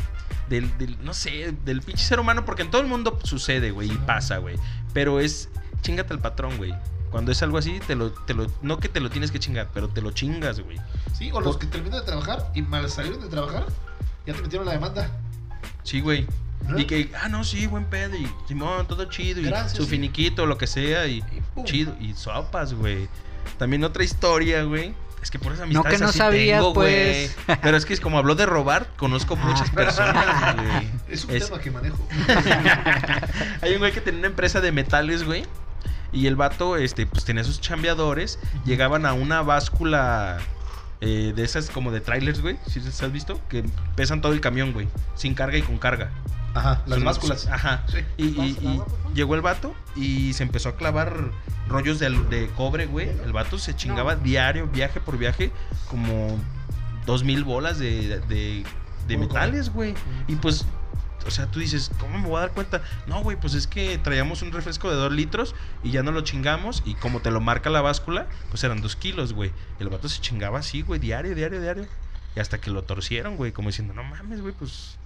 Del, 0.49 0.77
del- 0.77 1.03
no 1.03 1.13
sé, 1.13 1.53
del 1.65 1.81
pinche 1.81 2.03
ser 2.03 2.19
humano, 2.19 2.45
porque 2.45 2.61
en 2.63 2.69
todo 2.69 2.81
el 2.81 2.87
mundo 2.87 3.17
sucede, 3.23 3.71
güey, 3.71 3.91
y 3.91 3.95
pasa, 3.97 4.37
güey. 4.37 4.57
Pero 4.93 5.19
es. 5.19 5.49
Chingate 5.81 6.13
al 6.13 6.19
patrón, 6.19 6.57
güey. 6.57 6.73
Cuando 7.09 7.31
es 7.31 7.41
algo 7.43 7.57
así, 7.57 7.79
te 7.87 7.95
lo, 7.95 8.11
te 8.11 8.33
lo. 8.33 8.47
No 8.61 8.79
que 8.79 8.89
te 8.89 8.99
lo 8.99 9.09
tienes 9.09 9.31
que 9.31 9.39
chingar, 9.39 9.69
pero 9.73 9.87
te 9.89 10.01
lo 10.01 10.11
chingas, 10.11 10.59
güey. 10.59 10.77
Sí, 11.17 11.31
o 11.31 11.41
los 11.41 11.57
que 11.57 11.65
terminan 11.67 11.99
de 12.01 12.05
trabajar 12.05 12.51
y 12.53 12.61
mal 12.61 12.89
salieron 12.89 13.21
de 13.21 13.27
trabajar, 13.27 13.65
ya 14.25 14.33
te 14.33 14.41
metieron 14.41 14.65
la 14.65 14.73
demanda. 14.73 15.09
Sí, 15.83 15.99
güey. 16.01 16.25
¿No? 16.67 16.79
Y 16.79 16.85
que, 16.85 17.11
ah, 17.21 17.27
no, 17.27 17.43
sí, 17.43 17.67
buen 17.67 17.85
pedo. 17.85 18.15
Y 18.15 18.25
Simón, 18.47 18.87
todo 18.87 19.05
chido. 19.05 19.41
Y 19.41 19.45
Gracias, 19.45 19.73
su 19.73 19.83
sí. 19.83 19.89
finiquito, 19.89 20.45
lo 20.45 20.57
que 20.57 20.65
sea. 20.67 21.05
Y, 21.07 21.21
chido. 21.65 21.93
Y 21.99 22.13
sopas, 22.13 22.73
güey. 22.73 23.09
También 23.57 23.83
otra 23.83 24.03
historia, 24.03 24.63
güey. 24.63 24.93
Es 25.21 25.29
que 25.31 25.39
por 25.39 25.53
esas 25.53 25.69
No 25.69 25.79
amistades 25.81 25.97
que 25.97 26.03
no 26.03 26.09
así 26.09 26.17
sabías, 26.17 26.59
tengo, 26.59 26.73
güey. 26.73 27.27
pues. 27.45 27.59
Pero 27.61 27.77
es 27.77 27.85
que 27.85 27.93
es 27.93 27.99
como 28.01 28.17
habló 28.17 28.35
de 28.35 28.45
robar, 28.45 28.87
conozco 28.97 29.35
muchas 29.35 29.69
personas, 29.71 30.55
güey. 30.55 30.87
Es 31.09 31.25
un 31.25 31.31
Es- 31.35 31.45
tema 31.49 31.59
que 31.61 31.71
manejo. 31.71 31.97
Hay 33.61 33.73
un 33.73 33.79
güey 33.79 33.91
que 33.91 34.01
tenía 34.01 34.19
una 34.19 34.27
empresa 34.27 34.61
de 34.61 34.71
metales, 34.71 35.23
güey. 35.23 35.43
Y 36.11 36.27
el 36.27 36.35
vato, 36.35 36.77
este, 36.77 37.05
pues 37.07 37.25
tenía 37.25 37.43
sus 37.43 37.59
chambeadores. 37.59 38.37
Llegaban 38.65 39.05
a 39.05 39.13
una 39.13 39.41
báscula 39.41 40.37
eh, 41.05 41.33
de 41.35 41.43
esas 41.43 41.69
como 41.69 41.91
de 41.91 42.01
trailers, 42.01 42.41
güey. 42.41 42.57
¿Sí 42.67 42.79
has 42.79 43.11
visto? 43.11 43.39
Que 43.49 43.63
pesan 43.95 44.21
todo 44.21 44.31
el 44.33 44.41
camión, 44.41 44.71
güey. 44.73 44.87
Sin 45.15 45.33
carga 45.33 45.57
y 45.57 45.61
con 45.61 45.77
carga. 45.77 46.11
Ajá, 46.53 46.83
las 46.85 46.97
Son- 46.97 47.05
básculas. 47.05 47.47
Ajá. 47.47 47.83
Sí. 47.87 47.97
Y, 48.17 48.23
y- 48.41 48.57
y 48.61 48.81
llegó 49.15 49.35
el 49.35 49.41
vato 49.41 49.73
y 49.95 50.33
se 50.33 50.43
empezó 50.43 50.69
a 50.69 50.75
clavar 50.75 51.31
rollos 51.67 51.99
de, 51.99 52.09
de 52.29 52.47
cobre, 52.55 52.85
güey. 52.85 53.09
El 53.25 53.33
vato 53.33 53.57
se 53.57 53.75
chingaba 53.75 54.15
diario, 54.15 54.67
viaje 54.67 54.99
por 54.99 55.17
viaje, 55.17 55.51
como 55.89 56.37
dos 57.05 57.23
mil 57.23 57.43
bolas 57.43 57.79
de, 57.79 58.19
de, 58.29 58.63
de 59.07 59.17
metales, 59.17 59.69
güey. 59.73 59.95
Y 60.27 60.35
pues, 60.35 60.65
o 61.25 61.31
sea, 61.31 61.47
tú 61.47 61.59
dices, 61.59 61.89
¿cómo 61.99 62.17
me 62.19 62.27
voy 62.27 62.37
a 62.37 62.41
dar 62.41 62.51
cuenta? 62.51 62.81
No, 63.07 63.21
güey, 63.23 63.37
pues 63.39 63.53
es 63.53 63.67
que 63.67 63.97
traíamos 63.97 64.41
un 64.41 64.51
refresco 64.51 64.89
de 64.89 64.95
dos 64.95 65.11
litros 65.11 65.55
y 65.83 65.91
ya 65.91 66.03
no 66.03 66.11
lo 66.11 66.21
chingamos. 66.21 66.83
Y 66.85 66.95
como 66.95 67.19
te 67.21 67.31
lo 67.31 67.41
marca 67.41 67.69
la 67.69 67.81
báscula, 67.81 68.27
pues 68.49 68.63
eran 68.63 68.81
dos 68.81 68.95
kilos, 68.95 69.33
güey. 69.33 69.51
El 69.79 69.89
vato 69.89 70.09
se 70.09 70.21
chingaba 70.21 70.59
así, 70.59 70.81
güey, 70.81 70.99
diario, 70.99 71.35
diario, 71.35 71.61
diario. 71.61 71.87
Y 72.35 72.39
hasta 72.39 72.59
que 72.59 72.71
lo 72.71 72.81
torcieron, 72.83 73.35
güey, 73.37 73.51
como 73.51 73.69
diciendo, 73.69 73.93
no 73.93 74.03
mames, 74.03 74.41
güey, 74.41 74.53
pues 74.53 74.97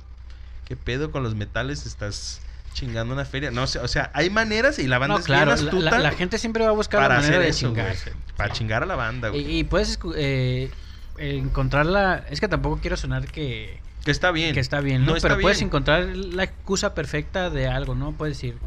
¿Qué 0.65 0.75
pedo 0.75 1.11
con 1.11 1.23
los 1.23 1.33
metales? 1.33 1.85
Estás 1.85 2.41
chingando 2.73 3.13
una 3.13 3.23
feria. 3.23 3.51
No 3.51 3.67
sé, 3.67 3.79
o 3.79 3.87
sea, 3.87 4.11
hay 4.13 4.29
maneras 4.29 4.79
y 4.79 4.87
la 4.87 4.97
banda 4.97 5.13
No, 5.15 5.19
es 5.19 5.25
claro, 5.25 5.53
bien 5.53 5.65
la, 5.65 5.71
astuta 5.71 5.91
la- 5.91 5.99
la 5.99 6.11
gente 6.11 6.37
siempre 6.37 6.63
va 6.63 6.69
a 6.71 6.73
buscar 6.73 7.01
la 7.01 7.07
para 7.07 7.19
manera 7.21 7.37
hacer 7.37 7.43
de 7.45 7.49
eso, 7.51 7.69
güey. 7.71 7.81
chingarse. 7.83 8.13
Para 8.35 8.53
chingar 8.53 8.83
a 8.83 8.85
la 8.85 8.95
banda, 8.97 9.29
güey. 9.29 9.49
Y, 9.49 9.59
y 9.59 9.63
puedes 9.63 9.97
eh, 10.15 10.69
encontrarla. 11.17 12.25
Es 12.29 12.39
que 12.39 12.47
tampoco 12.47 12.79
quiero 12.81 12.97
sonar 12.97 13.27
que, 13.27 13.79
que 14.07 14.11
está 14.11 14.31
bien. 14.31 14.53
que 14.53 14.61
está 14.61 14.79
bien, 14.79 15.05
¿no? 15.05 15.15
está 15.17 15.27
Pero 15.27 15.41
puedes 15.41 15.61
encontrar 15.61 16.05
la 16.15 16.43
excusa 16.43 16.93
perfecta 16.95 17.49
de 17.49 17.67
algo, 17.67 17.93
¿no? 17.93 18.13
Puedes 18.13 18.37
decir. 18.37 18.57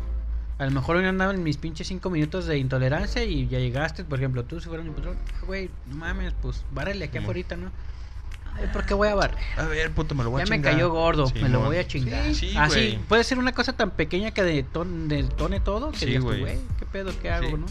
A 0.59 0.67
lo 0.67 0.71
mejor 0.73 0.97
hoy 0.97 1.07
andaba 1.07 1.33
en 1.33 1.43
mis 1.43 1.57
pinches 1.57 1.87
cinco 1.89 2.11
minutos 2.11 2.45
de 2.45 2.59
intolerancia 2.59 3.25
y 3.25 3.49
ya 3.49 3.59
llegaste, 3.59 4.05
por 4.05 4.19
ejemplo, 4.19 4.45
tú 4.45 4.61
si 4.61 4.69
fueras 4.69 4.85
mi 4.85 4.93
patrón, 4.93 5.17
"Ah, 5.37 5.45
güey, 5.47 5.71
no 5.87 5.97
mames, 5.97 6.35
pues 6.43 6.63
bárale 6.71 7.07
aquí 7.07 7.17
afuera, 7.17 7.57
¿no? 7.57 7.71
Ay, 8.59 8.69
¿por 8.71 8.85
qué 8.85 8.93
voy 8.93 9.09
a 9.09 9.15
barrer? 9.15 9.39
A 9.57 9.63
ver, 9.65 9.91
puto, 9.93 10.15
me 10.15 10.23
lo 10.23 10.29
voy 10.31 10.41
Ya 10.41 10.45
a 10.45 10.47
me 10.51 10.57
chingar. 10.57 10.73
cayó 10.75 10.91
gordo, 10.91 11.33
me 11.41 11.49
lo 11.49 11.61
voy 11.63 11.79
a 11.79 11.87
chingar. 11.87 12.23
Sí, 12.27 12.51
sí, 12.51 12.57
Así, 12.59 12.99
puede 13.09 13.25
ser 13.25 13.39
una 13.39 13.53
cosa 13.53 13.73
tan 13.73 13.93
pequeña 13.93 14.33
que 14.33 14.43
detone, 14.43 15.09
detone 15.23 15.61
todo, 15.61 15.93
que 15.93 15.99
Sí, 16.01 16.07
digas 16.07 16.25
güey. 16.25 16.45
¿qué 16.79 16.85
pedo, 16.85 17.11
qué 17.23 17.31
hago, 17.31 17.57
no? 17.57 17.67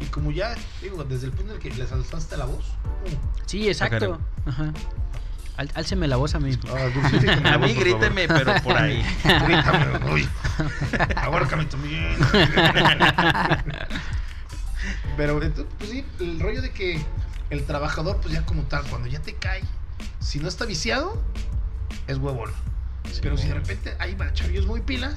Y 0.00 0.06
como 0.06 0.32
ya, 0.32 0.56
digo, 0.82 1.04
desde 1.04 1.26
el 1.26 1.32
punto 1.32 1.52
en 1.52 1.56
el 1.58 1.62
que 1.62 1.70
les 1.70 1.92
alzaste 1.92 2.36
la 2.36 2.46
voz, 2.46 2.64
uh, 3.04 3.46
Sí, 3.46 3.68
exacto. 3.68 4.18
Ajá. 4.44 4.72
Al- 5.58 5.70
álceme 5.74 6.06
la 6.06 6.16
voz 6.16 6.34
a 6.34 6.38
mí. 6.40 6.56
Ah, 6.68 7.54
A 7.54 7.58
mí 7.58 7.74
gríteme, 7.74 8.26
pero 8.28 8.54
por 8.62 8.76
ahí. 8.76 9.04
Grítame, 9.24 10.10
uy. 10.12 10.28
Ahórcame 11.16 11.64
también. 11.66 12.16
Pero 15.16 15.42
entonces, 15.42 15.74
pues 15.78 15.90
sí, 15.90 16.04
el 16.20 16.38
rollo 16.40 16.62
de 16.62 16.70
que 16.70 17.04
el 17.50 17.64
trabajador, 17.64 18.18
pues 18.20 18.32
ya 18.34 18.44
como 18.46 18.62
tal, 18.62 18.84
cuando 18.84 19.08
ya 19.08 19.20
te 19.20 19.34
cae, 19.34 19.62
si 20.20 20.38
no 20.38 20.46
está 20.48 20.64
viciado, 20.64 21.20
es 22.06 22.18
huevón. 22.18 22.50
Pero 23.20 23.36
si 23.36 23.48
de 23.48 23.54
repente 23.54 23.96
hay 23.98 24.16
chavillos 24.34 24.66
muy 24.66 24.80
pila, 24.80 25.12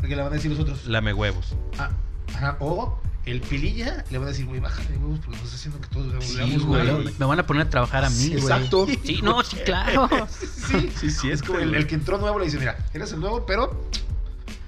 porque 0.00 0.16
le 0.16 0.22
van 0.22 0.32
a 0.32 0.36
decir 0.36 0.50
los 0.50 0.58
otros, 0.60 0.86
Lame 0.86 1.12
huevos. 1.14 1.54
ah, 1.78 1.90
ajá, 2.34 2.56
o 2.58 2.98
el 3.26 3.40
pililla, 3.40 4.04
le 4.10 4.18
van 4.18 4.28
a 4.28 4.30
decir, 4.30 4.46
güey, 4.46 4.60
bájale 4.60 4.88
de 4.88 4.96
huevos 4.98 5.18
porque 5.18 5.36
nos 5.38 5.44
está 5.52 5.56
haciendo 5.56 5.80
que 5.80 5.88
todos 5.88 6.24
Sí, 6.24 6.36
veamos 6.36 6.64
güey. 6.64 6.82
mal". 6.86 7.14
Me 7.18 7.24
van 7.26 7.40
a 7.40 7.46
poner 7.46 7.66
a 7.66 7.70
trabajar 7.70 8.04
a 8.04 8.08
mí, 8.10 8.14
Sí, 8.16 8.28
güey. 8.30 8.42
exacto. 8.42 8.86
Sí, 9.04 9.20
no, 9.22 9.42
sí, 9.42 9.56
claro. 9.64 10.08
Sí, 10.40 10.90
Sí, 10.98 11.10
sí, 11.10 11.30
es 11.30 11.42
como 11.42 11.58
el, 11.58 11.74
el 11.74 11.86
que 11.86 11.96
entró 11.96 12.18
nuevo 12.18 12.38
le 12.38 12.44
dice, 12.46 12.58
mira, 12.58 12.76
eres 12.94 13.12
el 13.12 13.20
nuevo, 13.20 13.44
pero 13.44 13.88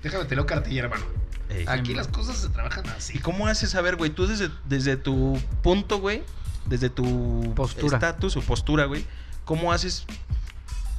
déjame 0.03 0.25
te 0.27 0.35
leo 0.35 0.45
cartilla, 0.47 0.83
hermano. 0.85 1.05
Ey. 1.51 1.65
Aquí 1.67 1.95
las 1.95 2.09
cosas 2.09 2.37
se 2.37 2.49
trabajan 2.51 2.87
así. 2.91 3.17
¿Y 3.17 3.21
cómo 3.21 3.47
haces 3.47 3.75
a 3.75 3.81
ver, 3.81 3.97
güey? 3.97 4.11
Tú 4.11 4.27
desde, 4.27 4.51
desde 4.69 4.97
tu 4.99 5.41
punto, 5.63 5.99
güey, 5.99 6.23
desde 6.67 6.91
tu 6.91 7.53
Postura. 7.57 7.97
estatus 7.97 8.37
o 8.37 8.43
postura, 8.43 8.85
güey, 8.85 9.07
¿cómo 9.47 9.73
haces 9.73 10.05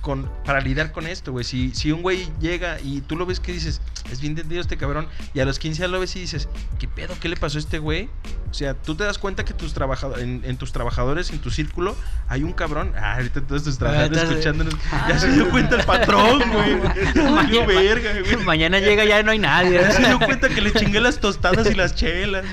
con, 0.10 0.28
para 0.44 0.60
lidiar 0.60 0.92
con 0.92 1.06
esto, 1.06 1.32
güey? 1.32 1.46
Si, 1.46 1.70
si 1.75 1.92
un 1.92 2.01
güey 2.01 2.28
llega 2.39 2.80
y 2.82 3.01
tú 3.01 3.16
lo 3.16 3.28
ves 3.28 3.39
que 3.39 3.51
dices, 3.54 3.80
es 4.12 4.20
bien 4.22 4.32
entendido 4.32 4.60
este 4.60 4.75
cabrón, 4.75 5.08
y 5.36 5.39
a 5.39 5.46
los 5.46 5.60
15 5.60 5.82
ya 5.82 5.88
lo 5.88 6.00
ves 6.00 6.16
y 6.16 6.22
dices, 6.22 6.50
¿qué 6.80 6.88
pedo? 6.88 7.13
¿Qué 7.22 7.30
le 7.30 7.36
pasó 7.36 7.60
a 7.60 7.62
este 7.62 7.78
güey? 7.78 8.10
O 8.50 8.54
sea, 8.56 8.74
tú 8.74 8.96
te 8.96 9.04
das 9.04 9.20
cuenta 9.20 9.46
que 9.46 9.54
tus 9.54 9.75
trabajadores, 9.75 10.24
en, 10.24 10.42
en 10.44 10.58
tus 10.58 10.72
trabajadores, 10.72 11.30
en 11.30 11.38
tu 11.38 11.51
círculo, 11.51 11.96
hay 12.28 12.42
un 12.42 12.54
cabrón. 12.54 12.92
Ah, 12.98 13.13
ahorita 13.18 13.42
todos 13.42 13.63
tus 13.63 13.78
trabajadores 13.78 14.18
entonces- 14.18 14.32
escuchándonos. 14.39 14.74
Ya 15.08 15.20
se 15.20 15.32
dio 15.32 15.48
cuenta 15.51 15.75
el 15.75 15.86
patrón, 15.86 16.42
güey. 16.51 16.75
Valió 17.36 17.68
verga, 17.68 18.10
güey. 18.20 18.44
Mañana 18.46 18.80
llega 18.80 19.06
ya 19.06 19.22
no 19.22 19.30
hay 19.30 19.38
nadie. 19.38 19.74
Ya 19.80 19.92
se 19.92 20.04
dio 20.08 20.18
cuenta 20.20 20.50
que 20.50 20.62
le 20.62 20.74
chingué 20.74 21.00
las 21.00 21.20
tostadas 21.20 21.70
y 21.70 21.75
las 21.75 21.94
chelas. 21.94 22.44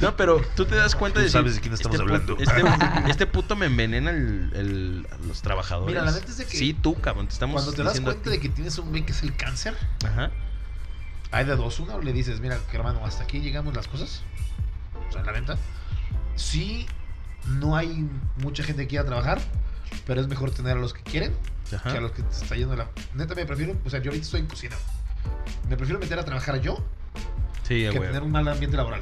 No, 0.00 0.16
pero 0.16 0.40
tú 0.56 0.64
te 0.64 0.74
das 0.76 0.94
cuenta 0.96 1.20
de 1.20 1.28
sabes 1.28 1.56
de 1.56 1.60
quién 1.60 1.74
estamos 1.74 1.98
pu- 1.98 2.02
hablando. 2.02 2.36
Este, 2.38 2.62
este 3.10 3.26
puto 3.26 3.56
me 3.56 3.66
envenena 3.66 4.10
el, 4.10 5.06
los 5.26 5.42
trabajadores. 5.42 5.94
Mira, 5.94 6.04
la 6.10 6.12
neta 6.22 6.32
es 6.32 6.38
de 6.38 6.46
que 6.46 6.56
Sí, 6.56 6.72
tú, 6.74 6.94
cabrón, 7.00 7.26
te 7.28 7.34
estamos 7.34 7.54
Cuando 7.62 7.72
te 7.72 7.82
das 7.82 8.00
cuenta 8.00 8.30
de 8.30 8.40
que 8.40 8.48
tienes 8.48 8.78
un 8.78 8.88
güey 8.90 9.04
que 9.04 9.12
es 9.12 9.22
el 9.22 9.36
cáncer, 9.36 9.76
Ajá. 10.06 10.30
hay 11.30 11.44
de 11.44 11.54
dos. 11.56 11.78
Uno 11.80 12.00
le 12.00 12.12
dices, 12.12 12.40
mira, 12.40 12.58
hermano, 12.72 13.04
hasta 13.04 13.24
aquí 13.24 13.40
llegamos 13.40 13.74
las 13.74 13.86
cosas. 13.88 14.22
O 15.08 15.12
sea, 15.12 15.22
la 15.22 15.32
venta. 15.32 15.56
Sí, 16.36 16.86
no 17.46 17.76
hay 17.76 18.08
mucha 18.38 18.62
gente 18.62 18.82
que 18.82 18.88
quiera 18.88 19.04
trabajar, 19.04 19.40
pero 20.06 20.20
es 20.20 20.28
mejor 20.28 20.50
tener 20.50 20.76
a 20.76 20.80
los 20.80 20.94
que 20.94 21.02
quieren 21.02 21.34
que 21.68 21.76
a 21.76 21.78
Ajá. 21.78 22.00
los 22.00 22.12
que 22.12 22.22
te 22.22 22.30
está 22.34 22.54
yendo 22.56 22.74
la. 22.76 22.88
Neta, 23.14 23.34
me 23.34 23.44
prefiero. 23.46 23.76
O 23.84 23.90
sea, 23.90 24.00
yo 24.00 24.10
ahorita 24.10 24.24
estoy 24.24 24.40
en 24.40 24.46
cocina. 24.46 24.76
Me 25.68 25.76
prefiero 25.76 26.00
meter 26.00 26.18
a 26.18 26.24
trabajar 26.24 26.60
yo 26.60 26.84
Sí, 27.62 27.74
que 27.82 27.90
güey. 27.90 28.08
tener 28.08 28.22
un 28.22 28.30
mal 28.32 28.46
ambiente 28.48 28.76
laboral. 28.76 29.00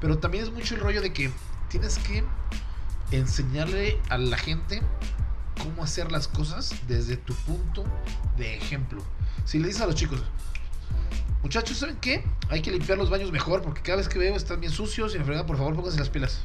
Pero 0.00 0.18
también 0.18 0.44
es 0.44 0.50
mucho 0.50 0.74
el 0.74 0.80
rollo 0.80 1.00
de 1.00 1.12
que 1.12 1.30
tienes 1.68 1.98
que 1.98 2.24
enseñarle 3.12 3.98
a 4.08 4.18
la 4.18 4.36
gente 4.36 4.82
cómo 5.62 5.82
hacer 5.84 6.10
las 6.12 6.28
cosas 6.28 6.74
desde 6.88 7.16
tu 7.16 7.34
punto 7.34 7.84
de 8.36 8.56
ejemplo. 8.56 9.02
Si 9.44 9.58
le 9.58 9.66
dices 9.68 9.82
a 9.82 9.86
los 9.86 9.94
chicos, 9.94 10.22
muchachos, 11.42 11.78
¿saben 11.78 11.96
qué? 11.96 12.24
Hay 12.48 12.62
que 12.62 12.70
limpiar 12.70 12.98
los 12.98 13.10
baños 13.10 13.32
mejor 13.32 13.62
porque 13.62 13.82
cada 13.82 13.96
vez 13.98 14.08
que 14.08 14.18
veo 14.18 14.34
están 14.36 14.60
bien 14.60 14.72
sucios 14.72 15.14
y 15.14 15.18
me 15.18 15.24
fregan, 15.24 15.46
por 15.46 15.56
favor, 15.56 15.74
pónganse 15.74 15.98
las 15.98 16.08
pilas. 16.10 16.40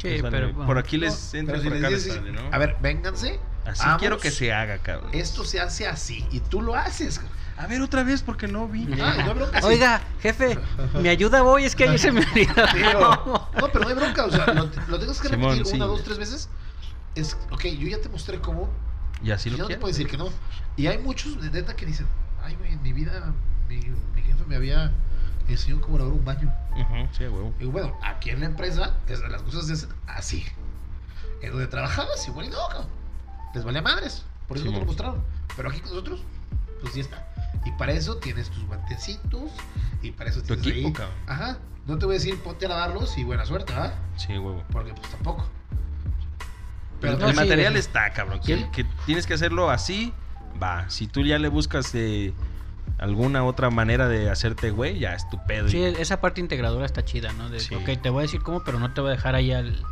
Sí, 0.00 0.16
Pues, 0.20 0.30
pero 0.32 0.48
bueno. 0.52 0.66
por 0.66 0.78
aquí 0.78 0.96
les 0.96 1.34
No, 1.34 1.40
entra, 1.40 1.52
pero 1.54 1.62
si 1.62 1.68
por 1.68 1.76
les 1.76 1.84
acá 1.84 1.90
les 1.90 2.04
dices, 2.04 2.18
sale, 2.18 2.32
¿no? 2.32 2.40
a 2.50 2.58
ver, 2.58 2.76
vénganse. 2.80 3.38
Así 3.66 3.82
vamos, 3.84 4.00
quiero 4.00 4.18
que 4.18 4.30
se 4.30 4.52
haga, 4.52 4.78
cabrón. 4.78 5.10
Esto 5.12 5.44
se 5.44 5.60
hace 5.60 5.86
así 5.86 6.26
y 6.30 6.40
tú 6.40 6.62
lo 6.62 6.74
haces. 6.74 7.20
A 7.58 7.66
ver, 7.66 7.82
otra 7.82 8.02
vez, 8.02 8.22
porque 8.22 8.48
no 8.48 8.66
vi. 8.66 8.88
Ah, 8.98 9.22
no 9.26 9.34
bronca, 9.34 9.60
sí. 9.60 9.66
Oiga, 9.68 10.00
jefe, 10.22 10.58
¿me 10.94 11.10
ayuda 11.10 11.42
hoy? 11.44 11.64
Es 11.64 11.76
que 11.76 11.84
ayer 11.84 11.98
se 11.98 12.10
me 12.10 12.20
olvidó. 12.24 12.54
No, 13.60 13.68
pero 13.70 13.80
no 13.84 13.88
hay 13.90 13.94
bronca, 13.94 14.24
o 14.24 14.30
sea, 14.30 14.46
lo, 14.54 14.70
lo 14.88 14.98
tengas 14.98 15.20
que 15.20 15.28
Simón, 15.28 15.50
repetir 15.50 15.66
sí. 15.66 15.76
una, 15.76 15.84
dos, 15.84 16.02
tres 16.02 16.16
veces. 16.16 16.48
Es, 17.14 17.36
ok, 17.50 17.64
yo 17.66 17.88
ya 17.88 18.00
te 18.00 18.08
mostré 18.08 18.40
cómo, 18.40 18.68
Y 19.22 19.30
así 19.32 19.48
y 19.48 19.52
lo 19.52 19.58
yo 19.58 19.62
no 19.64 19.68
te 19.68 19.76
puedo 19.76 19.88
decir 19.92 20.06
que 20.08 20.16
no. 20.16 20.28
Y 20.76 20.86
hay 20.86 20.98
muchos 20.98 21.40
de 21.42 21.50
neta 21.50 21.74
que 21.76 21.84
dicen, 21.86 22.06
ay, 22.42 22.54
güey, 22.56 22.72
en 22.72 22.82
mi 22.82 22.92
vida, 22.92 23.32
mi, 23.68 23.76
mi 23.76 24.22
jefe 24.22 24.44
me 24.46 24.56
había 24.56 24.92
enseñado 25.48 25.80
cómo 25.82 25.98
lavar 25.98 26.12
un 26.12 26.24
baño. 26.24 26.52
Ujú, 26.72 27.08
sí, 27.12 27.26
güey. 27.26 27.52
Y 27.60 27.64
bueno, 27.66 27.96
aquí 28.02 28.30
en 28.30 28.40
la 28.40 28.46
empresa 28.46 28.96
es- 29.08 29.20
las 29.28 29.42
cosas 29.42 29.66
se 29.66 29.72
hacen 29.74 29.90
así. 30.06 30.44
En 31.42 31.50
donde 31.50 31.66
trabajabas, 31.66 32.26
igual 32.28 32.46
y 32.46 32.50
no, 32.50 32.56
cabrón. 32.68 32.86
Les 33.54 33.64
valía 33.64 33.82
madres. 33.82 34.24
Por 34.46 34.56
eso 34.56 34.66
no 34.66 34.72
te 34.72 34.78
lo 34.80 34.86
mostraron. 34.86 35.24
Pero 35.56 35.68
aquí 35.70 35.80
con 35.80 35.90
nosotros, 35.90 36.20
pues 36.80 36.92
sí 36.94 37.00
está. 37.00 37.26
Y 37.64 37.72
para 37.72 37.92
eso 37.92 38.16
tienes 38.18 38.48
tus 38.50 38.64
guantecitos. 38.66 39.50
Y 40.02 40.12
para 40.12 40.30
eso 40.30 40.40
Tu 40.42 40.54
tienes 40.56 40.66
equipo, 40.66 40.88
ahí- 40.88 40.92
cabrón. 40.94 41.16
Ajá. 41.26 41.58
No 41.86 41.98
te 41.98 42.06
voy 42.06 42.14
a 42.14 42.18
decir 42.18 42.38
ponte 42.40 42.66
a 42.66 42.68
lavarlos 42.68 43.18
y 43.18 43.24
buena 43.24 43.44
suerte, 43.44 43.72
¿verdad? 43.72 43.94
Sí, 44.16 44.36
güey. 44.36 44.62
Porque 44.70 44.92
pues 44.94 45.10
tampoco. 45.10 45.48
Pero 47.00 47.14
el 47.14 47.18
no, 47.20 47.28
sí, 47.30 47.34
material 47.36 47.72
de- 47.74 47.80
está, 47.80 48.10
cabrón. 48.12 48.40
¿Y 48.44 48.64
Que, 48.70 48.84
tienes 49.06 49.26
que 49.26 49.34
hacerlo 49.34 49.70
así, 49.70 50.12
va. 50.62 50.88
Si 50.90 51.06
tú 51.06 51.22
ya 51.22 51.38
le 51.38 51.48
buscas 51.48 51.90
eh, 51.94 52.32
alguna 52.98 53.44
otra 53.44 53.70
manera 53.70 54.08
de 54.08 54.28
hacerte 54.30 54.70
güey, 54.70 54.98
ya 54.98 55.14
es 55.14 55.28
tu 55.30 55.38
pedo. 55.46 55.68
Sí, 55.68 55.78
Y- 55.78 55.84
esa 55.84 56.20
parte 56.20 56.40
integradora 56.40 56.84
está 56.86 57.04
chida, 57.04 57.32
¿no? 57.32 57.48
De, 57.48 57.60
Sí. 57.60 57.74
ok, 57.74 58.00
te 58.02 58.10
voy 58.10 58.20
a 58.20 58.22
decir 58.22 58.42
cómo, 58.42 58.62
pero 58.64 58.78
no 58.78 58.92
te 58.92 59.00
voy 59.00 59.10
a 59.10 59.14
dejar 59.14 59.34
ahí 59.34 59.52
al, 59.52 59.82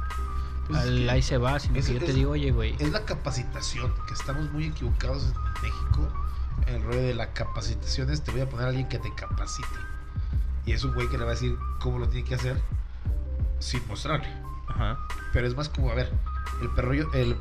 Pues 0.66 0.80
es 0.80 0.86
al 0.86 0.96
que 0.98 1.10
ahí 1.10 1.22
se 1.22 1.38
va, 1.38 1.58
sino 1.58 1.78
es- 1.78 1.86
que 1.86 1.94
yo 1.94 1.98
te 2.00 2.06
es- 2.06 2.14
digo, 2.14 2.32
oye, 2.32 2.50
güey. 2.50 2.76
es 2.78 2.90
la 2.92 3.04
capacitación, 3.04 3.92
que 4.06 4.14
estamos 4.14 4.50
muy 4.52 4.66
equivocados 4.66 5.24
en 5.24 5.62
México. 5.62 6.12
El 6.66 6.82
rollo 6.82 7.00
de 7.00 7.14
la 7.14 7.32
capacitación 7.32 8.10
es 8.10 8.22
te 8.22 8.30
voy 8.32 8.42
a 8.42 8.48
poner 8.50 8.66
a 8.66 8.68
alguien 8.68 8.88
que 8.88 8.98
te 8.98 9.14
capacite. 9.14 9.68
Y 10.66 10.72
es 10.72 10.84
un 10.84 10.92
güey 10.92 11.08
que 11.08 11.16
le 11.16 11.24
va 11.24 11.30
a 11.30 11.34
decir 11.34 11.56
cómo 11.80 11.98
lo 11.98 12.08
tiene 12.08 12.28
que 12.28 12.34
hacer 12.34 12.60
sin 13.58 13.86
mostrarle. 13.88 14.28
Ajá. 14.68 14.98
Pero 15.32 15.46
es 15.46 15.56
más 15.56 15.68
como, 15.70 15.90
a 15.90 15.94
ver, 15.94 16.12
el, 16.62 16.70
perrollo, 16.70 17.12
el, 17.14 17.36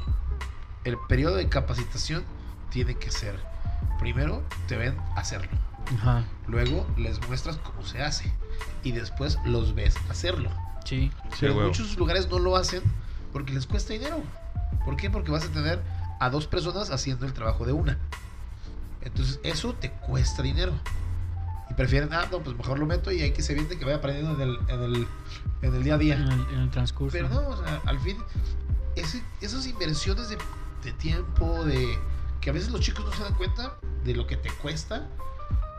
el 0.83 0.97
periodo 1.09 1.35
de 1.35 1.47
capacitación 1.49 2.23
tiene 2.69 2.95
que 2.95 3.11
ser, 3.11 3.39
primero 3.99 4.43
te 4.67 4.77
ven 4.77 4.97
hacerlo, 5.15 5.49
Ajá, 5.95 6.23
luego 6.47 6.85
les 6.97 7.25
muestras 7.27 7.57
cómo 7.57 7.83
se 7.85 8.01
hace 8.03 8.31
y 8.83 8.91
después 8.91 9.37
los 9.45 9.73
ves 9.75 9.95
hacerlo. 10.09 10.49
sí. 10.85 11.11
Sí, 11.31 11.37
Pero 11.41 11.51
en 11.53 11.57
huevo. 11.59 11.69
muchos 11.69 11.97
lugares 11.97 12.29
no 12.29 12.39
lo 12.39 12.55
hacen 12.55 12.81
porque 13.33 13.53
les 13.53 13.67
cuesta 13.67 13.93
dinero. 13.93 14.21
¿Por 14.85 14.95
qué? 14.97 15.09
Porque 15.09 15.31
vas 15.31 15.43
a 15.45 15.49
tener 15.49 15.81
a 16.19 16.29
dos 16.29 16.47
personas 16.47 16.89
haciendo 16.91 17.25
el 17.25 17.33
trabajo 17.33 17.65
de 17.65 17.73
una. 17.73 17.97
Entonces 19.01 19.39
eso 19.43 19.73
te 19.73 19.91
cuesta 19.91 20.41
dinero. 20.41 20.73
Y 21.69 21.73
prefieren, 21.73 22.09
ah, 22.13 22.25
no, 22.31 22.39
pues 22.39 22.55
mejor 22.57 22.79
lo 22.79 22.85
meto 22.85 23.11
y 23.11 23.21
hay 23.21 23.31
que 23.33 23.41
se 23.41 23.53
viente 23.53 23.77
que 23.77 23.83
vaya 23.85 23.97
aprendiendo 23.97 24.33
en 24.41 24.49
el, 24.49 24.57
en 24.69 24.81
el, 24.83 25.07
en 25.61 25.75
el 25.75 25.83
día 25.83 25.95
a 25.95 25.97
día. 25.97 26.15
En 26.15 26.31
el, 26.31 26.41
en 26.53 26.59
el 26.59 26.69
transcurso. 26.69 27.11
Pero 27.17 27.27
no, 27.29 27.47
o 27.49 27.57
sea, 27.63 27.81
al 27.85 27.99
fin, 27.99 28.17
ese- 28.99 29.23
esas 29.41 29.65
inversiones 29.67 30.29
de, 30.29 30.37
de 30.83 30.91
tiempo, 30.93 31.63
de 31.65 31.97
que 32.41 32.49
a 32.49 32.53
veces 32.53 32.69
los 32.71 32.81
chicos 32.81 33.05
no 33.05 33.11
se 33.13 33.23
dan 33.23 33.33
cuenta 33.35 33.77
de 34.03 34.13
lo 34.15 34.25
que 34.27 34.37
te 34.37 34.49
cuesta, 34.51 35.07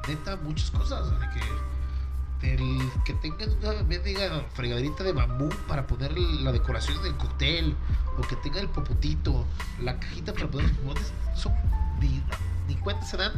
neta, 0.08 0.36
muchas 0.36 0.70
cosas. 0.70 1.10
de 1.10 1.26
que, 1.30 2.46
del 2.46 2.80
que 3.04 3.14
tengan 3.14 3.50
una 3.62 3.82
mendiga 3.82 4.44
fregaderita 4.54 5.02
de 5.02 5.12
bambú 5.12 5.48
para 5.66 5.86
poner 5.86 6.16
la 6.16 6.52
decoración 6.52 7.02
del 7.02 7.16
cóctel, 7.16 7.74
o 8.16 8.22
que 8.22 8.36
tengan 8.36 8.60
el 8.62 8.68
popotito, 8.68 9.44
la 9.80 9.98
cajita 9.98 10.32
para 10.32 10.46
poner 10.48 10.68
los 10.68 10.78
popotes, 10.78 11.12
son 11.34 11.52
ni, 12.00 12.22
ni 12.68 12.76
cuenta 12.76 13.04
se 13.06 13.16
dan 13.16 13.32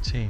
Sí. 0.00 0.28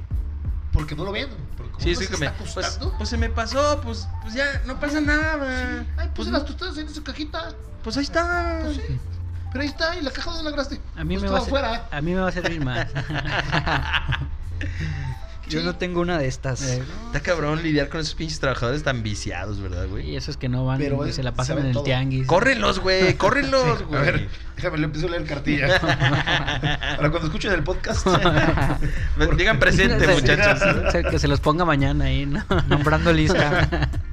Porque 0.73 0.95
no 0.97 1.05
lo 1.05 1.13
ven. 1.13 1.29
Porque 1.57 1.73
como 1.73 1.85
Sí, 1.85 1.93
no 1.95 2.01
sí 2.01 2.07
que 2.09 2.17
me. 2.17 2.27
está 2.27 2.39
Pues, 2.39 2.55
costando. 2.55 2.95
pues 2.97 3.09
se 3.09 3.17
me 3.17 3.29
pasó, 3.29 3.81
pues, 3.83 4.09
pues 4.23 4.35
ya, 4.35 4.63
no 4.67 4.79
pasa 4.81 5.01
nada. 5.01 5.59
sí, 5.61 5.65
ay, 5.67 5.87
pues, 5.97 6.09
puse 6.15 6.31
las 6.31 6.45
tostadas 6.45 6.77
en 6.79 6.89
esa 6.89 7.03
cajita. 7.03 7.49
pues 7.85 7.97
ahí 7.97 8.05
está. 8.05 8.61
Pues 8.65 8.77
sí. 8.77 8.83
Pero 9.53 9.63
ahí 9.63 9.69
está, 9.69 9.97
y 9.97 10.03
la 10.03 10.11
caja 10.11 10.31
donde 10.31 10.45
la 10.45 10.51
grabaste. 10.51 10.81
a, 10.97 11.05
mí 11.05 11.15
Pues 11.19 11.23
me 11.25 11.29
va 11.29 11.37
a, 11.37 11.41
ser- 11.41 11.49
afuera. 11.49 11.89
a 11.91 12.01
mí 12.01 12.15
me 12.15 12.21
va 12.21 12.29
a 12.29 12.33
servir 12.33 12.65
más. 12.65 12.89
Yo 15.49 15.61
Sí. 15.61 15.67
no 15.67 15.75
tengo 15.77 16.01
una 16.01 16.19
de 16.19 16.29
estas. 16.29 16.63
Eh, 16.63 16.83
Está 17.07 17.21
cabrón 17.21 17.63
lidiar 17.63 17.89
con 17.89 18.01
esos 18.01 18.15
pinches 18.15 18.41
trabajadores 18.41 18.83
tan 18.85 19.03
viciados, 19.03 19.61
¿verdad, 19.61 19.85
y 19.85 19.89
güey? 19.89 20.17
esos 20.17 20.37
que 20.37 20.49
no 20.49 20.65
van 20.65 20.79
Pero 20.79 21.07
y 21.07 21.13
se 21.13 21.23
la 21.23 21.33
pasan 21.35 21.59
en 21.59 21.67
el 21.67 21.73
todo. 21.73 21.83
tianguis. 21.85 22.27
Córrenlos, 22.27 22.79
güey, 22.79 23.15
córrenlos, 23.19 23.79
Sí, 23.81 23.85
güey. 23.85 24.01
a 24.01 24.03
ver, 24.05 24.29
déjame, 24.57 24.79
le 24.79 24.85
empiezo 24.85 25.09
a 25.09 25.11
leer 25.11 25.25
cartilla. 25.25 25.81
Para 26.97 27.11
cuando 27.11 27.27
escuchen 27.27 27.53
el 27.53 27.63
podcast. 27.65 28.07
Digan 29.37 29.59
presente, 29.59 30.07
Se- 30.07 30.15
muchachos. 30.15 30.63
que 31.11 31.19
se 31.19 31.29
los 31.29 31.41
ponga 31.41 31.65
mañana 31.65 32.05
ahí, 32.07 32.25
¿no? 32.25 32.45
Nombrando 32.69 33.13
lista. 33.13 33.69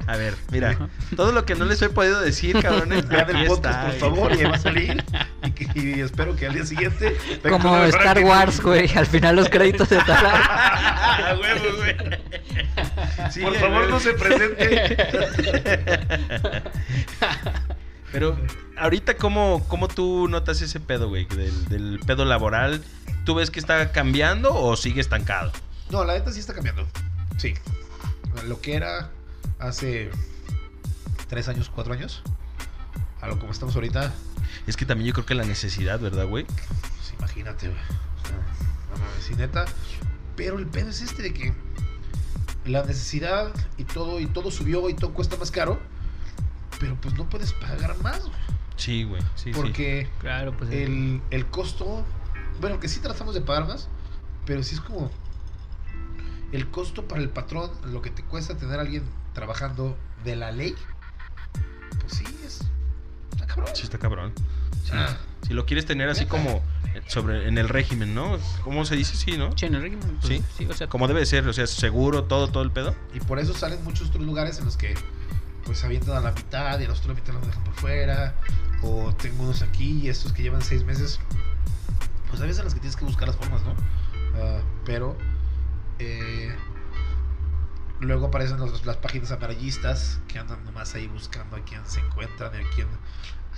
A 0.08 0.18
ver, 0.18 0.34
mira, 0.52 0.76
todo 1.16 1.32
lo 1.32 1.46
que 1.46 1.54
no 1.56 1.66
les 1.66 1.82
he 1.84 1.90
podido 1.90 2.20
decir, 2.20 2.60
cabrones, 2.62 3.08
Vean 3.08 3.36
el 3.36 3.46
podcast, 3.48 3.88
está, 3.88 3.92
por 3.92 4.00
favor, 4.00 4.34
y 4.36 4.44
va 4.44 4.56
a 4.56 4.60
salir. 4.60 5.04
Y, 5.44 5.52
que- 5.52 5.70
y 5.80 6.00
espero 6.02 6.36
que 6.36 6.48
al 6.48 6.54
día 6.56 6.66
siguiente. 6.66 7.16
Como 7.48 7.78
Star 7.86 8.20
Wars, 8.24 8.60
güey. 8.62 8.90
Al 8.98 9.06
final 9.06 9.36
los 9.36 9.48
créditos 9.50 9.92
están. 9.92 10.18
A 11.26 11.36
huevo, 11.36 11.78
güey. 11.78 11.96
Sí, 13.32 13.42
Por 13.42 13.56
favor, 13.56 13.90
no 13.90 14.00
se 14.00 14.14
presente. 14.14 14.98
Pero 18.12 18.38
ahorita, 18.78 19.18
¿cómo, 19.18 19.66
¿cómo 19.68 19.88
tú 19.88 20.28
notas 20.28 20.62
ese 20.62 20.80
pedo, 20.80 21.10
güey? 21.10 21.26
Del, 21.26 21.66
del 21.70 22.00
pedo 22.06 22.26
laboral. 22.26 22.84
¿Tú 23.26 23.36
ves 23.36 23.52
que 23.52 23.60
está 23.60 23.92
cambiando 23.92 24.54
o 24.56 24.76
sigue 24.76 25.02
estancado? 25.02 25.52
No, 25.92 26.04
la 26.04 26.14
neta 26.14 26.32
sí 26.32 26.40
está 26.40 26.54
cambiando. 26.54 26.88
Sí. 27.38 27.54
Lo 28.48 28.60
que 28.62 28.76
era 28.76 29.12
hace 29.60 30.10
tres 31.28 31.48
años, 31.48 31.70
cuatro 31.74 31.94
años, 31.94 32.24
a 33.22 33.28
lo 33.28 33.38
como 33.38 33.52
estamos 33.52 33.76
ahorita, 33.76 34.12
Es 34.66 34.76
que 34.78 34.86
también 34.86 35.08
yo 35.08 35.14
creo 35.14 35.26
que 35.26 35.36
la 35.36 35.44
necesidad, 35.46 36.00
¿verdad, 36.00 36.26
güey? 36.26 36.46
pues 36.46 37.14
imagínate, 37.18 37.68
güey. 37.68 37.80
O 37.80 38.28
sea, 38.28 38.38
no 38.92 38.98
mames, 39.06 39.24
sí, 39.28 39.36
neta. 39.36 39.66
Pero 40.40 40.58
el 40.58 40.68
pedo 40.68 40.90
es 40.90 41.02
este 41.02 41.22
de 41.22 41.34
que 41.34 41.54
la 42.64 42.82
necesidad 42.86 43.52
y 43.78 43.84
todo, 43.84 44.22
y 44.22 44.26
todo 44.26 44.52
subió 44.52 44.90
y 44.90 44.94
todo 44.94 45.14
cuesta 45.14 45.36
más 45.36 45.52
caro. 45.52 45.78
Pero 46.80 46.96
pues 47.02 47.14
no 47.16 47.28
puedes 47.28 47.52
pagar 47.52 48.02
más, 48.02 48.22
güey. 48.22 48.40
Sí, 48.78 49.04
güey. 49.04 49.22
Sí, 49.36 49.52
sí. 49.52 49.52
Porque 49.54 50.08
Claro, 50.20 50.56
pues. 50.56 50.72
el, 50.72 51.22
el 51.30 51.46
costo, 51.48 52.06
bueno, 52.62 52.80
que 52.80 52.88
sí 52.88 53.02
tratamos 53.02 53.36
de 53.36 53.42
pagar 53.42 53.68
más, 53.68 53.90
pero 54.46 54.64
sí 54.64 54.76
es 54.76 54.80
como 54.80 55.12
el 56.54 56.70
costo 56.70 57.06
para 57.06 57.20
el 57.20 57.30
patrón, 57.30 57.70
lo 57.92 58.02
que 58.02 58.10
te 58.10 58.24
cuesta 58.24 58.56
tener 58.56 58.80
a 58.80 58.84
alguien 58.84 59.04
trabajando 59.34 59.98
de 60.24 60.38
la 60.38 60.54
ley, 60.54 60.74
pues 62.00 62.14
sí, 62.14 62.24
es. 62.46 62.62
Está 63.34 63.46
cabrón. 63.46 63.76
Sí, 63.76 63.84
está 63.84 63.98
cabrón. 63.98 64.32
Sí. 64.84 64.92
Ah. 64.94 65.18
Si 65.48 65.54
lo 65.54 65.66
quieres 65.66 65.86
tener 65.86 66.10
así 66.10 66.26
como 66.26 66.62
sobre 67.08 67.48
en 67.48 67.58
el 67.58 67.70
régimen, 67.70 68.14
¿no? 68.14 68.38
¿Cómo 68.64 68.84
se 68.86 68.96
dice? 68.96 69.16
Sí, 69.16 69.38
¿no? 69.38 69.56
Sí, 69.58 69.66
en 69.68 69.76
el 69.76 69.82
régimen. 69.82 70.18
pues, 70.20 70.28
Sí. 70.28 70.44
sí, 70.58 70.66
o 70.70 70.74
sea, 70.74 70.88
Como 70.88 71.08
debe 71.08 71.26
ser, 71.26 71.48
o 71.48 71.54
sea, 71.54 71.66
seguro, 71.68 72.26
todo, 72.26 72.50
todo 72.50 72.64
el 72.64 72.72
pedo. 72.72 72.94
Y 73.14 73.20
por 73.20 73.40
eso 73.40 73.54
salen 73.54 73.84
muchos 73.84 74.10
otros 74.10 74.24
lugares 74.26 74.60
en 74.60 74.66
los 74.66 74.76
que 74.78 74.94
pues 75.66 75.84
avientan 75.84 76.18
a 76.18 76.20
la 76.20 76.32
mitad 76.32 76.80
y 76.80 76.86
a 76.86 76.88
los 76.88 77.00
otros 77.00 77.16
la 77.16 77.22
mitad 77.22 77.34
los 77.34 77.46
dejan 77.48 77.64
por 77.64 77.74
fuera. 77.76 78.36
O 78.84 79.14
tengo 79.16 79.44
unos 79.44 79.62
aquí 79.62 80.02
y 80.04 80.10
estos 80.10 80.34
que 80.34 80.42
llevan 80.44 80.62
seis 80.62 80.84
meses. 80.84 81.20
Pues 82.30 82.42
a 82.42 82.46
veces 82.46 82.60
en 82.60 82.66
las 82.66 82.74
que 82.74 82.80
tienes 82.80 82.96
que 82.96 83.06
buscar 83.06 83.28
las 83.28 83.38
formas, 83.38 83.62
¿no? 83.64 83.76
Ah, 84.36 84.62
pero 84.86 85.18
eh, 86.00 86.54
luego 88.00 88.28
aparecen 88.28 88.58
los- 88.58 88.86
las 88.86 88.98
páginas 88.98 89.32
amarillistas 89.32 90.20
que 90.28 90.40
andan 90.40 90.64
nomás 90.66 90.94
ahí 90.96 91.08
buscando 91.08 91.56
a 91.58 91.64
quién 91.64 91.82
se 91.86 92.00
encuentran 92.00 92.52
y 92.54 92.58
a 92.66 92.70
quién. 92.76 92.88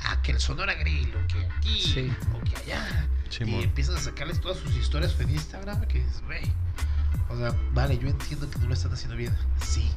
Ah, 0.03 0.19
que 0.23 0.31
el 0.31 0.39
Sonora 0.39 0.73
Grill, 0.73 1.13
o 1.15 1.27
que 1.27 1.45
aquí, 1.45 1.79
Sí. 1.81 2.11
o 2.33 2.39
que 2.43 2.55
allá. 2.57 3.07
Y 3.45 3.63
empiezan 3.63 3.95
a 3.95 3.99
sacarles 3.99 4.41
todas 4.41 4.57
sus 4.57 4.75
historias 4.75 5.17
en 5.19 5.29
Instagram 5.29 5.81
que 5.85 5.99
dices, 5.99 6.21
güey. 6.25 6.41
O 7.29 7.37
sea, 7.37 7.55
vale, 7.73 7.97
yo 7.97 8.07
entiendo 8.09 8.49
que 8.49 8.57
no 8.59 8.67
lo 8.67 8.73
están 8.73 8.91
haciendo 8.93 9.15
bien. 9.15 9.33
Sí. 9.65 9.89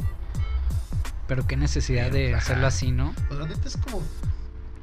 Pero 1.27 1.47
qué 1.47 1.57
necesidad 1.57 2.05
Pero, 2.11 2.15
de 2.17 2.35
ajá. 2.35 2.39
hacerlo 2.43 2.67
así, 2.67 2.91
¿no? 2.91 3.15
Pues 3.29 3.41
la 3.41 3.47
neta 3.47 3.67
es 3.67 3.77
como 3.79 4.03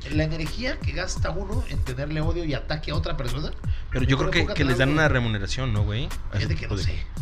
la 0.10 0.24
energía 0.24 0.80
que 0.80 0.92
gasta 0.94 1.30
uno 1.30 1.64
en 1.70 1.78
tenerle 1.84 2.22
odio 2.22 2.44
y 2.44 2.56
ataque 2.56 2.90
a 2.92 2.96
otra 2.96 3.16
persona. 3.16 3.52
Pero 3.92 4.06
yo 4.06 4.18
creo 4.18 4.32
que, 4.32 4.64
les 4.66 4.80
dan 4.80 4.90
una 4.90 5.08
remuneración, 5.08 5.72
¿no, 5.72 5.84
güey? 5.84 6.10
Yo 6.40 6.48